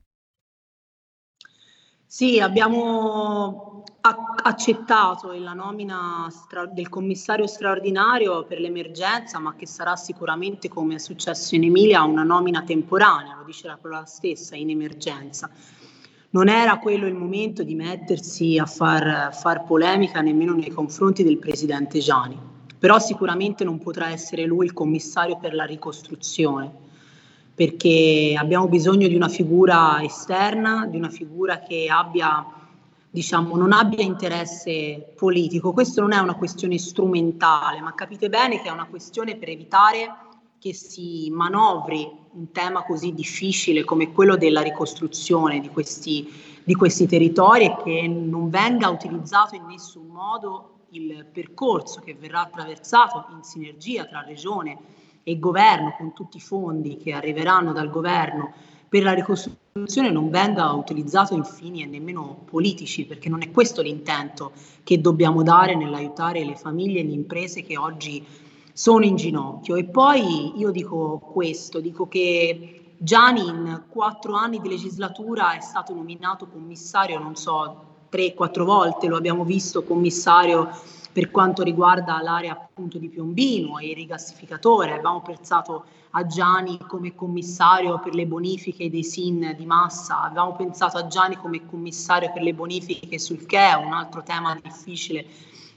Sì, 2.10 2.40
abbiamo 2.40 3.84
accettato 4.00 5.30
la 5.32 5.52
nomina 5.52 6.26
del 6.72 6.88
commissario 6.88 7.46
straordinario 7.46 8.46
per 8.46 8.60
l'emergenza, 8.60 9.38
ma 9.38 9.54
che 9.54 9.66
sarà 9.66 9.94
sicuramente, 9.94 10.70
come 10.70 10.94
è 10.94 10.98
successo 10.98 11.54
in 11.54 11.64
Emilia, 11.64 12.04
una 12.04 12.22
nomina 12.22 12.62
temporanea, 12.62 13.36
lo 13.36 13.44
dice 13.44 13.66
la 13.66 13.76
parola 13.76 14.06
stessa, 14.06 14.56
in 14.56 14.70
emergenza. 14.70 15.50
Non 16.30 16.48
era 16.48 16.78
quello 16.78 17.06
il 17.06 17.14
momento 17.14 17.62
di 17.62 17.74
mettersi 17.74 18.56
a 18.56 18.64
far, 18.64 19.34
far 19.34 19.64
polemica 19.64 20.22
nemmeno 20.22 20.54
nei 20.54 20.70
confronti 20.70 21.22
del 21.22 21.36
presidente 21.36 21.98
Gianni, 21.98 22.40
però 22.78 22.98
sicuramente 22.98 23.64
non 23.64 23.78
potrà 23.78 24.08
essere 24.08 24.46
lui 24.46 24.64
il 24.64 24.72
commissario 24.72 25.36
per 25.36 25.52
la 25.52 25.64
ricostruzione 25.64 26.86
perché 27.58 28.36
abbiamo 28.38 28.68
bisogno 28.68 29.08
di 29.08 29.16
una 29.16 29.26
figura 29.26 30.00
esterna, 30.00 30.86
di 30.86 30.96
una 30.96 31.08
figura 31.08 31.58
che 31.58 31.88
abbia, 31.90 32.46
diciamo, 33.10 33.56
non 33.56 33.72
abbia 33.72 34.04
interesse 34.04 35.12
politico. 35.16 35.72
Questo 35.72 36.00
non 36.00 36.12
è 36.12 36.18
una 36.18 36.36
questione 36.36 36.78
strumentale, 36.78 37.80
ma 37.80 37.96
capite 37.96 38.28
bene 38.28 38.62
che 38.62 38.68
è 38.68 38.70
una 38.70 38.86
questione 38.86 39.34
per 39.34 39.48
evitare 39.48 40.06
che 40.60 40.72
si 40.72 41.30
manovri 41.32 42.08
un 42.34 42.52
tema 42.52 42.84
così 42.84 43.12
difficile 43.12 43.82
come 43.82 44.12
quello 44.12 44.36
della 44.36 44.60
ricostruzione 44.60 45.58
di 45.58 45.68
questi, 45.68 46.32
di 46.62 46.74
questi 46.74 47.08
territori 47.08 47.64
e 47.64 47.76
che 47.82 48.06
non 48.06 48.50
venga 48.50 48.88
utilizzato 48.88 49.56
in 49.56 49.66
nessun 49.66 50.06
modo 50.06 50.84
il 50.90 51.26
percorso 51.32 51.98
che 52.02 52.14
verrà 52.14 52.42
attraversato 52.42 53.26
in 53.34 53.42
sinergia 53.42 54.04
tra 54.04 54.22
regione 54.22 54.78
e 55.22 55.38
governo, 55.38 55.94
con 55.96 56.12
tutti 56.12 56.38
i 56.38 56.40
fondi 56.40 56.96
che 56.96 57.12
arriveranno 57.12 57.72
dal 57.72 57.90
governo 57.90 58.52
per 58.88 59.02
la 59.02 59.12
ricostruzione, 59.12 60.10
non 60.10 60.30
venga 60.30 60.72
utilizzato 60.72 61.34
in 61.34 61.44
fini 61.44 61.86
nemmeno 61.86 62.42
politici, 62.44 63.04
perché 63.04 63.28
non 63.28 63.42
è 63.42 63.50
questo 63.50 63.82
l'intento 63.82 64.52
che 64.82 65.00
dobbiamo 65.00 65.42
dare 65.42 65.74
nell'aiutare 65.74 66.44
le 66.44 66.56
famiglie 66.56 67.00
e 67.00 67.04
le 67.04 67.12
imprese 67.12 67.62
che 67.62 67.76
oggi 67.76 68.24
sono 68.72 69.04
in 69.04 69.16
ginocchio. 69.16 69.76
E 69.76 69.84
poi 69.84 70.58
io 70.58 70.70
dico 70.70 71.18
questo, 71.18 71.80
dico 71.80 72.08
che 72.08 72.94
Gianni 72.96 73.46
in 73.46 73.82
quattro 73.88 74.34
anni 74.34 74.60
di 74.60 74.68
legislatura 74.68 75.54
è 75.56 75.60
stato 75.60 75.94
nominato 75.94 76.46
commissario, 76.46 77.18
non 77.18 77.36
so, 77.36 77.84
tre, 78.08 78.34
quattro 78.34 78.64
volte, 78.64 79.06
lo 79.06 79.16
abbiamo 79.16 79.44
visto 79.44 79.84
commissario 79.84 80.70
per 81.12 81.30
quanto 81.30 81.62
riguarda 81.62 82.20
l'area 82.22 82.52
appunto 82.52 82.98
di 82.98 83.08
Piombino 83.08 83.78
e 83.78 83.88
il 83.88 83.94
rigassificatore. 83.94 84.92
Abbiamo 84.92 85.22
pensato 85.22 85.84
a 86.10 86.26
Gianni 86.26 86.78
come 86.78 87.14
commissario 87.14 87.98
per 87.98 88.14
le 88.14 88.26
bonifiche 88.26 88.90
dei 88.90 89.04
SIN 89.04 89.54
di 89.56 89.66
Massa, 89.66 90.22
abbiamo 90.22 90.54
pensato 90.54 90.96
a 90.96 91.06
Gianni 91.06 91.36
come 91.36 91.66
commissario 91.66 92.32
per 92.32 92.42
le 92.42 92.54
bonifiche 92.54 93.18
sul 93.18 93.44
CHE, 93.44 93.74
un 93.84 93.92
altro 93.92 94.22
tema 94.22 94.58
difficile 94.62 95.26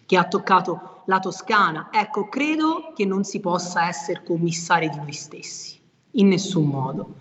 che 0.06 0.18
ha 0.18 0.28
toccato 0.28 1.04
la 1.06 1.20
Toscana. 1.20 1.90
Ecco, 1.92 2.28
credo 2.30 2.94
che 2.96 3.06
non 3.06 3.24
si 3.24 3.40
possa 3.40 3.88
essere 3.88 4.24
commissari 4.24 4.90
di 4.90 4.98
noi 4.98 5.14
stessi, 5.14 5.80
in 6.12 6.28
nessun 6.28 6.66
modo. 6.66 7.16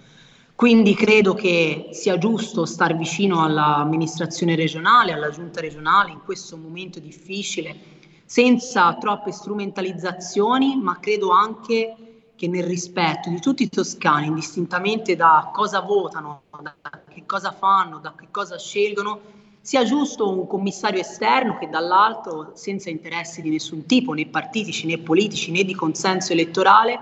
Quindi 0.54 0.94
credo 0.94 1.32
che 1.32 1.88
sia 1.92 2.18
giusto 2.18 2.66
stare 2.66 2.94
vicino 2.94 3.42
all'amministrazione 3.42 4.56
regionale, 4.56 5.12
alla 5.12 5.30
giunta 5.30 5.60
regionale 5.60 6.10
in 6.10 6.20
questo 6.22 6.58
momento 6.58 7.00
difficile 7.00 7.98
senza 8.30 8.94
troppe 8.94 9.32
strumentalizzazioni, 9.32 10.76
ma 10.76 11.00
credo 11.00 11.30
anche 11.30 11.96
che 12.36 12.46
nel 12.46 12.62
rispetto 12.62 13.28
di 13.28 13.40
tutti 13.40 13.64
i 13.64 13.68
toscani, 13.68 14.28
indistintamente 14.28 15.16
da 15.16 15.50
cosa 15.52 15.80
votano, 15.80 16.42
da 16.62 16.72
che 17.08 17.26
cosa 17.26 17.50
fanno, 17.50 17.98
da 17.98 18.14
che 18.16 18.28
cosa 18.30 18.56
scelgono, 18.56 19.18
sia 19.60 19.82
giusto 19.82 20.30
un 20.30 20.46
commissario 20.46 21.00
esterno 21.00 21.58
che 21.58 21.68
dall'altro, 21.68 22.52
senza 22.54 22.88
interessi 22.88 23.42
di 23.42 23.50
nessun 23.50 23.84
tipo, 23.84 24.12
né 24.12 24.24
partitici 24.26 24.86
né 24.86 24.98
politici 24.98 25.50
né 25.50 25.64
di 25.64 25.74
consenso 25.74 26.32
elettorale, 26.32 27.00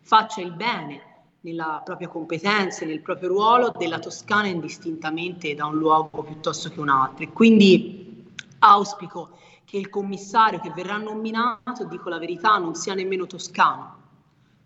faccia 0.00 0.42
il 0.42 0.52
bene 0.52 1.00
nella 1.40 1.82
propria 1.84 2.06
competenza, 2.06 2.84
nel 2.84 3.00
proprio 3.00 3.30
ruolo 3.30 3.72
della 3.76 3.98
Toscana 3.98 4.46
indistintamente 4.46 5.56
da 5.56 5.66
un 5.66 5.76
luogo 5.76 6.22
piuttosto 6.22 6.68
che 6.68 6.78
un 6.78 6.88
altro. 6.88 7.28
Quindi 7.32 8.30
auspico 8.60 9.30
che 9.72 9.78
il 9.78 9.88
commissario 9.88 10.60
che 10.60 10.70
verrà 10.76 10.98
nominato, 10.98 11.86
dico 11.88 12.10
la 12.10 12.18
verità, 12.18 12.58
non 12.58 12.74
sia 12.74 12.92
nemmeno 12.92 13.26
toscano, 13.26 13.94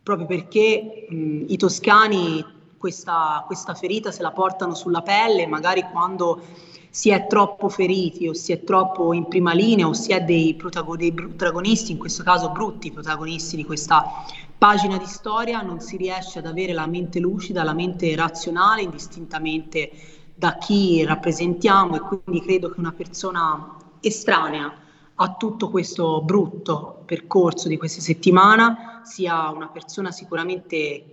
proprio 0.03 0.27
perché 0.27 1.07
mh, 1.09 1.45
i 1.47 1.57
toscani 1.57 2.45
questa, 2.77 3.45
questa 3.47 3.74
ferita 3.74 4.11
se 4.11 4.23
la 4.23 4.33
portano 4.33 4.74
sulla 4.74 5.03
pelle, 5.03 5.47
magari 5.47 5.85
quando 5.93 6.43
si 6.91 7.11
è 7.11 7.28
troppo 7.28 7.69
feriti 7.69 8.27
o 8.27 8.35
si 8.35 8.51
è 8.51 8.65
troppo 8.65 9.12
in 9.12 9.28
prima 9.28 9.53
linea 9.53 9.87
o 9.87 9.93
si 9.93 10.11
è 10.11 10.23
dei, 10.23 10.55
protago- 10.57 10.97
dei 10.97 11.12
protagonisti, 11.12 11.93
in 11.93 11.99
questo 11.99 12.24
caso 12.24 12.51
brutti 12.51 12.91
protagonisti 12.91 13.55
di 13.55 13.65
questa 13.65 14.24
pagina 14.59 14.99
di 14.99 15.07
storia, 15.07 15.61
non 15.61 15.78
si 15.78 15.97
riesce 15.97 16.41
ad 16.41 16.47
avere 16.47 16.73
la 16.73 16.89
mente 16.89 17.20
lucida, 17.20 17.62
la 17.62 17.74
mente 17.74 18.12
razionale, 18.16 18.83
indistintamente 18.83 19.89
da 20.35 20.59
chi 20.59 21.05
rappresentiamo 21.05 21.95
e 21.95 22.01
quindi 22.01 22.45
credo 22.45 22.70
che 22.70 22.81
una 22.81 22.91
persona 22.93 23.77
estranea 24.01 24.83
a 25.16 25.34
tutto 25.34 25.70
questo 25.70 26.20
brutto 26.22 27.02
percorso 27.06 27.68
di 27.68 27.76
questa 27.76 28.01
settimana 28.01 29.01
sia 29.05 29.51
una 29.51 29.68
persona 29.68 30.10
sicuramente 30.10 31.05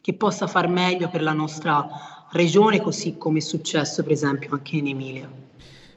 che 0.00 0.14
possa 0.14 0.46
far 0.46 0.68
meglio 0.68 1.08
per 1.08 1.22
la 1.22 1.32
nostra 1.32 2.26
regione, 2.30 2.80
così 2.80 3.16
come 3.18 3.38
è 3.38 3.42
successo 3.42 4.02
per 4.02 4.12
esempio 4.12 4.50
anche 4.52 4.76
in 4.76 4.88
Emilia. 4.88 5.46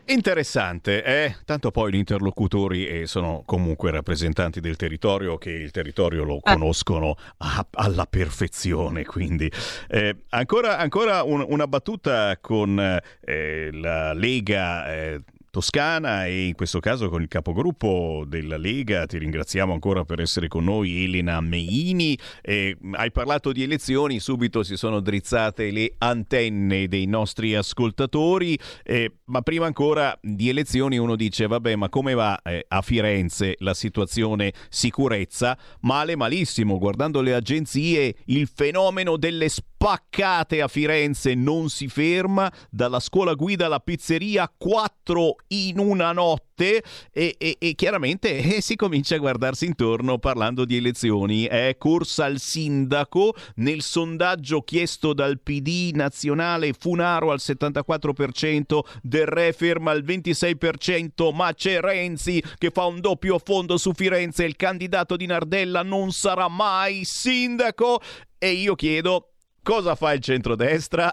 Interessante, 0.06 1.04
eh? 1.04 1.36
tanto 1.46 1.72
poi 1.72 1.92
gli 1.94 1.96
interlocutori 1.96 2.88
eh, 2.88 3.06
sono 3.06 3.44
comunque 3.46 3.92
rappresentanti 3.92 4.60
del 4.60 4.76
territorio 4.76 5.38
che 5.38 5.52
il 5.52 5.72
territorio 5.72 6.24
lo 6.24 6.40
conoscono 6.42 7.16
a, 7.38 7.66
alla 7.72 8.06
perfezione, 8.08 9.06
quindi 9.06 9.50
eh, 9.88 10.24
ancora, 10.30 10.80
ancora 10.80 11.24
un, 11.24 11.46
una 11.48 11.68
battuta 11.68 12.38
con 12.42 13.00
eh, 13.22 13.70
la 13.72 14.12
Lega 14.14 14.94
eh, 14.94 15.22
Toscana 15.52 16.28
e 16.28 16.46
in 16.48 16.56
questo 16.56 16.80
caso 16.80 17.10
con 17.10 17.22
il 17.22 17.28
capogruppo 17.28 18.24
della 18.26 18.56
Lega. 18.56 19.06
Ti 19.06 19.18
ringraziamo 19.18 19.74
ancora 19.74 20.06
per 20.06 20.22
essere 20.22 20.48
con 20.48 20.64
noi, 20.64 21.04
Elena 21.04 21.42
Meini. 21.42 22.18
Eh, 22.42 22.78
hai 22.94 23.12
parlato 23.12 23.52
di 23.52 23.62
elezioni, 23.62 24.22
subito 24.22 24.64
si 24.64 24.78
sono 24.78 25.02
drizzate 25.02 25.70
le 25.72 25.96
antenne 25.98 26.88
dei 26.88 27.06
nostri 27.06 27.54
ascoltatori, 27.54 28.58
eh, 28.84 29.18
ma 29.26 29.42
prima 29.42 29.66
ancora 29.66 30.18
di 30.22 30.48
elezioni 30.48 30.98
uno 30.98 31.18
dice 31.18 31.48
vabbè 31.48 31.76
ma 31.76 31.90
come 31.90 32.14
va 32.14 32.42
eh, 32.44 32.66
a 32.70 32.82
Firenze 32.82 33.56
la 33.60 33.74
situazione 33.74 34.54
sicurezza? 34.70 35.58
Male 35.82 36.16
malissimo, 36.16 36.78
guardando 36.78 37.20
le 37.20 37.34
agenzie 37.34 38.16
il 38.28 38.48
fenomeno 38.48 39.18
delle 39.18 39.50
spaccate 39.50 40.62
a 40.62 40.70
Firenze 40.70 41.36
non 41.36 41.68
si 41.68 41.90
ferma, 41.90 42.50
dalla 42.70 43.02
scuola 43.02 43.34
guida 43.34 43.66
alla 43.66 43.80
pizzeria 43.80 44.50
4 44.58 45.36
in 45.52 45.80
una 45.80 46.12
notte 46.12 46.84
e, 47.12 47.36
e, 47.38 47.56
e 47.60 47.76
chiaramente 47.76 48.38
eh, 48.38 48.62
si 48.62 48.76
comincia 48.76 49.16
a 49.16 49.20
guardarsi 49.20 49.66
intorno 49.66 50.18
parlando 50.18 50.66
di 50.66 50.78
elezioni. 50.78 51.46
È 51.46 51.76
corsa 51.78 52.26
al 52.26 52.40
sindaco 52.40 53.36
nel 53.56 53.82
sondaggio 53.82 54.62
chiesto 54.62 55.14
dal 55.14 55.40
PD 55.40 55.92
nazionale 55.94 56.74
Funaro 56.74 57.32
al 57.32 57.40
74%, 57.42 58.80
Del 59.02 59.26
Re 59.26 59.54
ferma 59.54 59.92
al 59.92 60.04
26%, 60.04 61.34
ma 61.34 61.54
c'è 61.54 61.80
Renzi 61.80 62.42
che 62.58 62.70
fa 62.70 62.86
un 62.86 63.00
doppio 63.00 63.40
fondo 63.40 63.78
su 63.78 63.94
Firenze, 63.94 64.44
il 64.44 64.56
candidato 64.56 65.16
di 65.16 65.26
Nardella 65.26 65.84
non 65.84 66.12
sarà 66.12 66.48
mai 66.48 67.02
sindaco 67.04 68.02
e 68.38 68.52
io 68.52 68.76
chiedo 68.76 69.34
cosa 69.62 69.96
fa 69.96 70.14
il 70.14 70.22
centrodestra? 70.22 71.12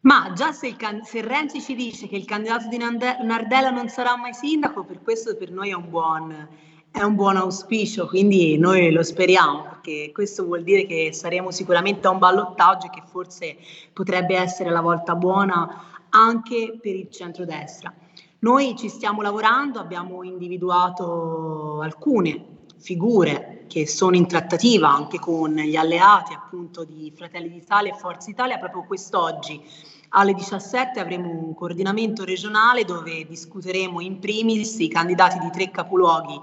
Ma 0.00 0.32
già 0.32 0.52
se, 0.52 0.76
can- 0.76 1.02
se, 1.02 1.22
Renzi 1.22 1.60
ci 1.60 1.74
dice 1.74 2.06
che 2.06 2.16
il 2.16 2.24
candidato 2.24 2.68
di 2.68 2.76
Nande- 2.76 3.18
Nardella 3.22 3.70
non 3.70 3.88
sarà 3.88 4.16
mai 4.16 4.32
sindaco, 4.32 4.84
per 4.84 5.02
questo 5.02 5.36
per 5.36 5.50
noi 5.50 5.70
è 5.70 5.74
un, 5.74 5.90
buon, 5.90 6.48
è 6.90 7.02
un 7.02 7.14
buon 7.16 7.36
auspicio, 7.36 8.06
quindi 8.06 8.56
noi 8.58 8.92
lo 8.92 9.02
speriamo, 9.02 9.62
perché 9.62 10.12
questo 10.12 10.44
vuol 10.44 10.62
dire 10.62 10.86
che 10.86 11.12
saremo 11.12 11.50
sicuramente 11.50 12.06
a 12.06 12.10
un 12.10 12.18
ballottaggio 12.18 12.86
e 12.86 12.90
che 12.90 13.02
forse 13.04 13.56
potrebbe 13.92 14.36
essere 14.36 14.70
la 14.70 14.80
volta 14.80 15.16
buona 15.16 15.84
anche 16.10 16.78
per 16.80 16.94
il 16.94 17.10
centrodestra. 17.10 17.92
Noi 18.40 18.76
ci 18.76 18.88
stiamo 18.88 19.20
lavorando, 19.20 19.80
abbiamo 19.80 20.22
individuato 20.22 21.80
alcune 21.80 22.57
figure 22.78 23.64
che 23.68 23.86
sono 23.86 24.16
in 24.16 24.26
trattativa 24.26 24.88
anche 24.88 25.18
con 25.18 25.54
gli 25.54 25.76
alleati 25.76 26.32
appunto 26.32 26.84
di 26.84 27.12
Fratelli 27.14 27.50
d'Italia 27.50 27.92
e 27.92 27.98
Forza 27.98 28.30
Italia 28.30 28.58
proprio 28.58 28.84
quest'oggi. 28.84 29.62
Alle 30.10 30.32
17 30.32 31.00
avremo 31.00 31.30
un 31.30 31.54
coordinamento 31.54 32.24
regionale 32.24 32.84
dove 32.84 33.26
discuteremo 33.26 34.00
in 34.00 34.18
primis 34.18 34.78
i 34.78 34.88
candidati 34.88 35.38
di 35.38 35.50
tre 35.50 35.70
capoluoghi 35.70 36.40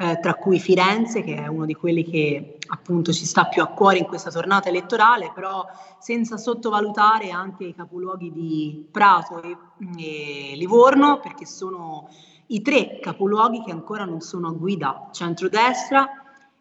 eh, 0.00 0.20
tra 0.20 0.34
cui 0.34 0.60
Firenze 0.60 1.22
che 1.22 1.34
è 1.34 1.48
uno 1.48 1.64
di 1.64 1.74
quelli 1.74 2.04
che 2.04 2.58
appunto 2.68 3.12
ci 3.12 3.26
sta 3.26 3.46
più 3.46 3.62
a 3.62 3.66
cuore 3.66 3.98
in 3.98 4.04
questa 4.04 4.30
tornata 4.30 4.68
elettorale 4.68 5.32
però 5.34 5.66
senza 5.98 6.36
sottovalutare 6.36 7.30
anche 7.30 7.64
i 7.64 7.74
capoluoghi 7.74 8.30
di 8.30 8.86
Prato 8.88 9.42
e, 9.42 9.56
e 9.96 10.52
Livorno 10.54 11.18
perché 11.18 11.44
sono 11.44 12.08
i 12.48 12.62
tre 12.62 12.98
capoluoghi 13.00 13.62
che 13.62 13.72
ancora 13.72 14.04
non 14.04 14.20
sono 14.20 14.48
a 14.48 14.52
guida 14.52 15.08
centrodestra 15.12 16.08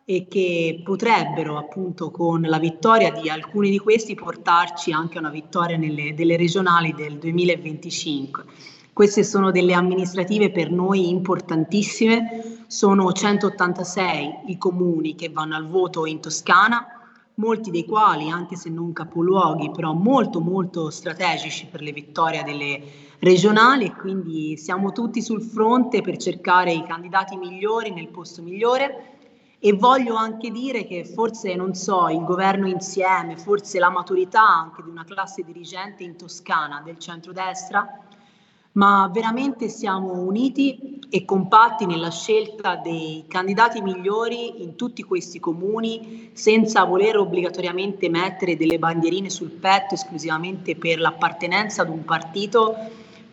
e 0.03 0.27
che 0.29 0.81
potrebbero 0.83 1.57
appunto 1.57 2.11
con 2.11 2.41
la 2.41 2.59
vittoria 2.59 3.11
di 3.11 3.29
alcuni 3.29 3.69
di 3.69 3.79
questi 3.79 4.15
portarci 4.15 4.91
anche 4.91 5.17
a 5.17 5.21
una 5.21 5.29
vittoria 5.29 5.77
nelle, 5.77 6.13
delle 6.13 6.37
regionali 6.37 6.93
del 6.93 7.17
2025. 7.17 8.45
Queste 8.93 9.23
sono 9.23 9.51
delle 9.51 9.73
amministrative 9.73 10.49
per 10.49 10.71
noi 10.71 11.09
importantissime, 11.09 12.63
sono 12.67 13.11
186 13.11 14.43
i 14.47 14.57
comuni 14.57 15.13
che 15.15 15.29
vanno 15.29 15.55
al 15.55 15.67
voto 15.67 16.05
in 16.05 16.19
Toscana, 16.19 16.87
molti 17.35 17.69
dei 17.69 17.85
quali, 17.85 18.29
anche 18.29 18.55
se 18.55 18.69
non 18.69 18.93
capoluoghi, 18.93 19.71
però 19.71 19.93
molto 19.93 20.39
molto 20.39 20.89
strategici 20.89 21.67
per 21.67 21.81
le 21.81 21.91
vittorie 21.91 22.43
delle 22.43 22.81
regionali 23.19 23.85
e 23.85 23.95
quindi 23.95 24.57
siamo 24.57 24.91
tutti 24.91 25.21
sul 25.21 25.41
fronte 25.41 26.01
per 26.01 26.17
cercare 26.17 26.71
i 26.71 26.85
candidati 26.85 27.35
migliori 27.35 27.91
nel 27.91 28.09
posto 28.09 28.41
migliore. 28.41 29.15
E 29.59 29.73
voglio 29.73 30.15
anche 30.15 30.51
dire 30.51 30.85
che 30.85 31.03
forse, 31.03 31.55
non 31.55 31.73
so, 31.73 32.09
il 32.09 32.23
governo 32.23 32.67
insieme, 32.67 33.37
forse 33.37 33.79
la 33.79 33.89
maturità 33.89 34.47
anche 34.47 34.83
di 34.83 34.89
una 34.89 35.03
classe 35.03 35.43
dirigente 35.43 36.03
in 36.03 36.15
Toscana 36.15 36.79
del 36.85 36.99
centrodestra, 36.99 38.03
ma 38.73 39.09
veramente 39.11 39.67
siamo 39.67 40.11
uniti 40.11 40.99
e 41.09 41.25
compatti 41.25 41.87
nella 41.87 42.11
scelta 42.11 42.75
dei 42.75 43.25
candidati 43.27 43.81
migliori 43.81 44.61
in 44.61 44.75
tutti 44.75 45.01
questi 45.01 45.39
comuni 45.39 46.29
senza 46.33 46.83
voler 46.83 47.17
obbligatoriamente 47.17 48.09
mettere 48.09 48.55
delle 48.55 48.77
bandierine 48.77 49.31
sul 49.31 49.49
petto 49.49 49.95
esclusivamente 49.95 50.75
per 50.75 50.99
l'appartenenza 50.99 51.81
ad 51.81 51.89
un 51.89 52.05
partito 52.05 52.75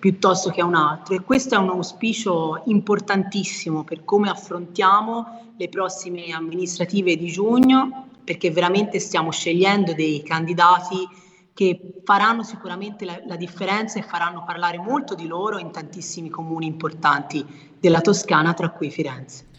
piuttosto 0.04 0.50
che 0.50 0.60
a 0.60 0.66
un 0.66 0.74
altro 0.74 1.14
e 1.14 1.22
questo 1.22 1.54
è 1.54 1.56
un 1.56 1.70
auspicio 1.70 2.60
importantissimo 2.66 3.84
per 3.84 4.04
come 4.04 4.28
affrontiamo 4.28 5.54
le 5.56 5.70
prossime 5.70 6.30
amministrative 6.30 7.16
di 7.16 7.28
giugno 7.28 8.08
perché 8.22 8.50
veramente 8.50 8.98
stiamo 8.98 9.30
scegliendo 9.30 9.94
dei 9.94 10.22
candidati 10.22 11.08
che 11.54 12.02
faranno 12.04 12.42
sicuramente 12.42 13.06
la, 13.06 13.18
la, 13.24 13.36
differenza 13.36 13.98
e 13.98 14.02
faranno 14.02 14.44
parlare 14.44 14.76
molto 14.76 15.14
di 15.14 15.26
loro 15.26 15.56
in 15.56 15.70
tantissimi 15.70 16.28
comuni 16.28 16.66
importanti 16.66 17.42
della 17.80 18.02
Toscana, 18.02 18.52
tra 18.52 18.68
cui 18.68 18.90
Firenze. 18.90 19.52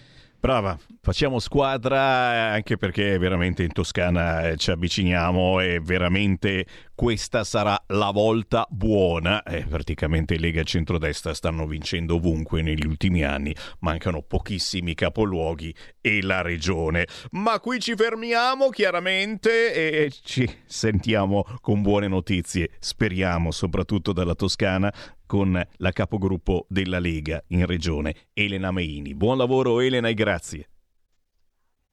Brava, 0.46 0.78
facciamo 1.02 1.40
squadra 1.40 2.52
anche 2.52 2.78
perché 2.78 3.18
veramente 3.18 3.64
in 3.64 3.72
Toscana 3.72 4.50
eh, 4.50 4.58
ci 4.58 4.70
avviciniamo 4.70 5.60
e 5.60 5.80
veramente 5.80 6.68
questa 6.96 7.44
sarà 7.44 7.80
la 7.88 8.12
volta 8.12 8.66
buona. 8.70 9.44
Eh, 9.44 9.66
praticamente 9.66 10.40
Lega 10.40 10.62
e 10.62 10.64
Centrodestra 10.64 11.34
stanno 11.34 11.68
vincendo 11.68 12.16
ovunque 12.16 12.62
negli 12.62 12.86
ultimi 12.86 13.24
anni, 13.24 13.54
mancano 13.80 14.22
pochissimi 14.22 14.96
capoluoghi 14.96 15.76
e 16.02 16.22
la 16.22 16.42
regione. 16.42 17.06
Ma 17.32 17.60
qui 17.60 17.80
ci 17.80 17.96
fermiamo 17.96 18.70
chiaramente 18.70 19.74
e 19.74 20.12
ci 20.24 20.50
sentiamo 20.66 21.46
con 21.62 21.82
buone 21.82 22.08
notizie, 22.08 22.72
speriamo 22.80 23.52
soprattutto 23.52 24.14
dalla 24.14 24.36
Toscana 24.36 24.92
con 25.26 25.62
la 25.78 25.92
capogruppo 25.92 26.66
della 26.70 27.00
Lega 27.00 27.44
in 27.48 27.66
regione, 27.66 28.16
Elena 28.34 28.72
Meini. 28.72 29.14
Buon 29.14 29.38
lavoro 29.38 29.80
Elena 29.82 30.08
e 30.08 30.14
grazie. 30.14 30.70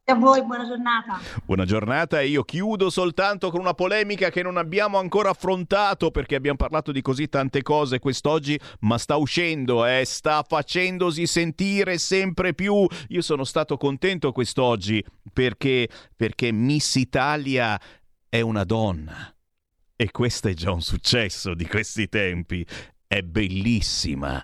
A 0.05 0.15
voi, 0.15 0.45
buona 0.45 0.67
giornata. 0.67 1.21
Buona 1.45 1.65
giornata 1.65 2.21
e 2.21 2.27
io 2.27 2.43
chiudo 2.43 2.91
soltanto 2.91 3.51
con 3.53 3.61
una 3.61 3.73
polemica 3.73 4.31
che 4.31 4.43
non 4.43 4.57
abbiamo 4.57 4.99
ancora 4.99 5.31
affrontato 5.31 6.11
perché 6.11 6.35
abbiamo 6.35 6.57
parlato 6.57 6.91
di 6.91 7.01
così 7.01 7.29
tante 7.29 7.63
cose 7.63 8.01
quest'oggi, 8.01 8.59
ma 8.81 8.99
sta 8.99 9.15
uscendo, 9.15 9.87
eh, 9.87 10.03
sta 10.05 10.43
facendosi 10.43 11.25
sentire 11.29 11.99
sempre 11.99 12.53
più. 12.53 12.85
Io 13.11 13.23
sono 13.23 13.45
stato 13.45 13.77
contento 13.77 14.33
quest'oggi 14.33 15.05
perché, 15.33 15.89
perché 16.17 16.51
Miss 16.51 16.97
Italia 16.97 17.81
è 18.29 18.41
una 18.41 18.65
donna. 18.65 19.33
E 19.95 20.11
questo 20.11 20.49
è 20.49 20.55
già 20.55 20.73
un 20.73 20.83
successo 20.83 21.55
di 21.55 21.69
questi 21.69 22.09
tempi 22.09 22.67
è 23.07 23.23
bellissima. 23.23 24.43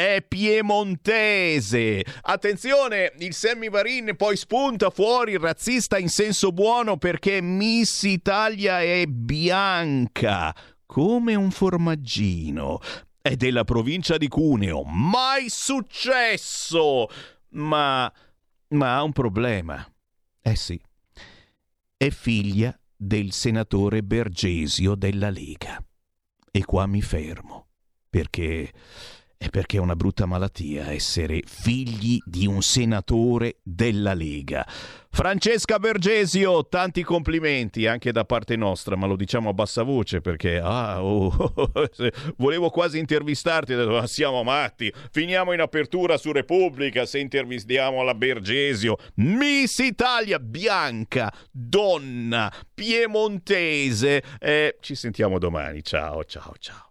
È 0.00 0.24
piemontese. 0.26 2.02
Attenzione, 2.22 3.12
il 3.18 3.34
Sammy 3.34 3.68
Varin 3.68 4.14
poi 4.16 4.34
spunta 4.34 4.88
fuori 4.88 5.36
razzista 5.36 5.98
in 5.98 6.08
senso 6.08 6.52
buono 6.52 6.96
perché 6.96 7.42
Miss 7.42 8.04
Italia 8.04 8.80
è 8.80 9.04
bianca, 9.04 10.56
come 10.86 11.34
un 11.34 11.50
formaggino. 11.50 12.80
È 13.20 13.36
della 13.36 13.64
provincia 13.64 14.16
di 14.16 14.26
Cuneo. 14.28 14.84
Mai 14.84 15.50
successo! 15.50 17.06
Ma... 17.50 18.10
ma 18.68 18.96
ha 18.96 19.02
un 19.02 19.12
problema. 19.12 19.86
Eh 20.40 20.56
sì. 20.56 20.80
È 21.94 22.08
figlia 22.08 22.74
del 22.96 23.32
senatore 23.32 24.02
Bergesio 24.02 24.94
della 24.94 25.28
Lega. 25.28 25.78
E 26.50 26.64
qua 26.64 26.86
mi 26.86 27.02
fermo 27.02 27.66
perché 28.08 28.72
è 29.42 29.48
perché 29.48 29.78
è 29.78 29.80
una 29.80 29.96
brutta 29.96 30.26
malattia 30.26 30.92
essere 30.92 31.40
figli 31.46 32.18
di 32.26 32.46
un 32.46 32.60
senatore 32.60 33.56
della 33.62 34.12
Lega. 34.12 34.68
Francesca 35.08 35.78
Bergesio, 35.78 36.66
tanti 36.66 37.02
complimenti 37.02 37.86
anche 37.86 38.12
da 38.12 38.26
parte 38.26 38.56
nostra, 38.56 38.96
ma 38.96 39.06
lo 39.06 39.16
diciamo 39.16 39.48
a 39.48 39.54
bassa 39.54 39.82
voce 39.82 40.20
perché 40.20 40.58
ah, 40.62 41.02
oh, 41.02 41.54
volevo 42.36 42.68
quasi 42.68 42.98
intervistarti, 42.98 43.74
ma 43.76 44.06
siamo 44.06 44.42
matti, 44.42 44.92
finiamo 45.10 45.54
in 45.54 45.62
apertura 45.62 46.18
su 46.18 46.32
Repubblica 46.32 47.06
se 47.06 47.18
intervistiamo 47.18 48.02
la 48.02 48.14
Bergesio. 48.14 48.98
Miss 49.14 49.78
Italia 49.78 50.38
bianca, 50.38 51.32
donna, 51.50 52.52
piemontese. 52.74 54.22
Eh, 54.38 54.76
ci 54.80 54.94
sentiamo 54.94 55.38
domani, 55.38 55.82
ciao 55.82 56.24
ciao 56.24 56.52
ciao. 56.58 56.90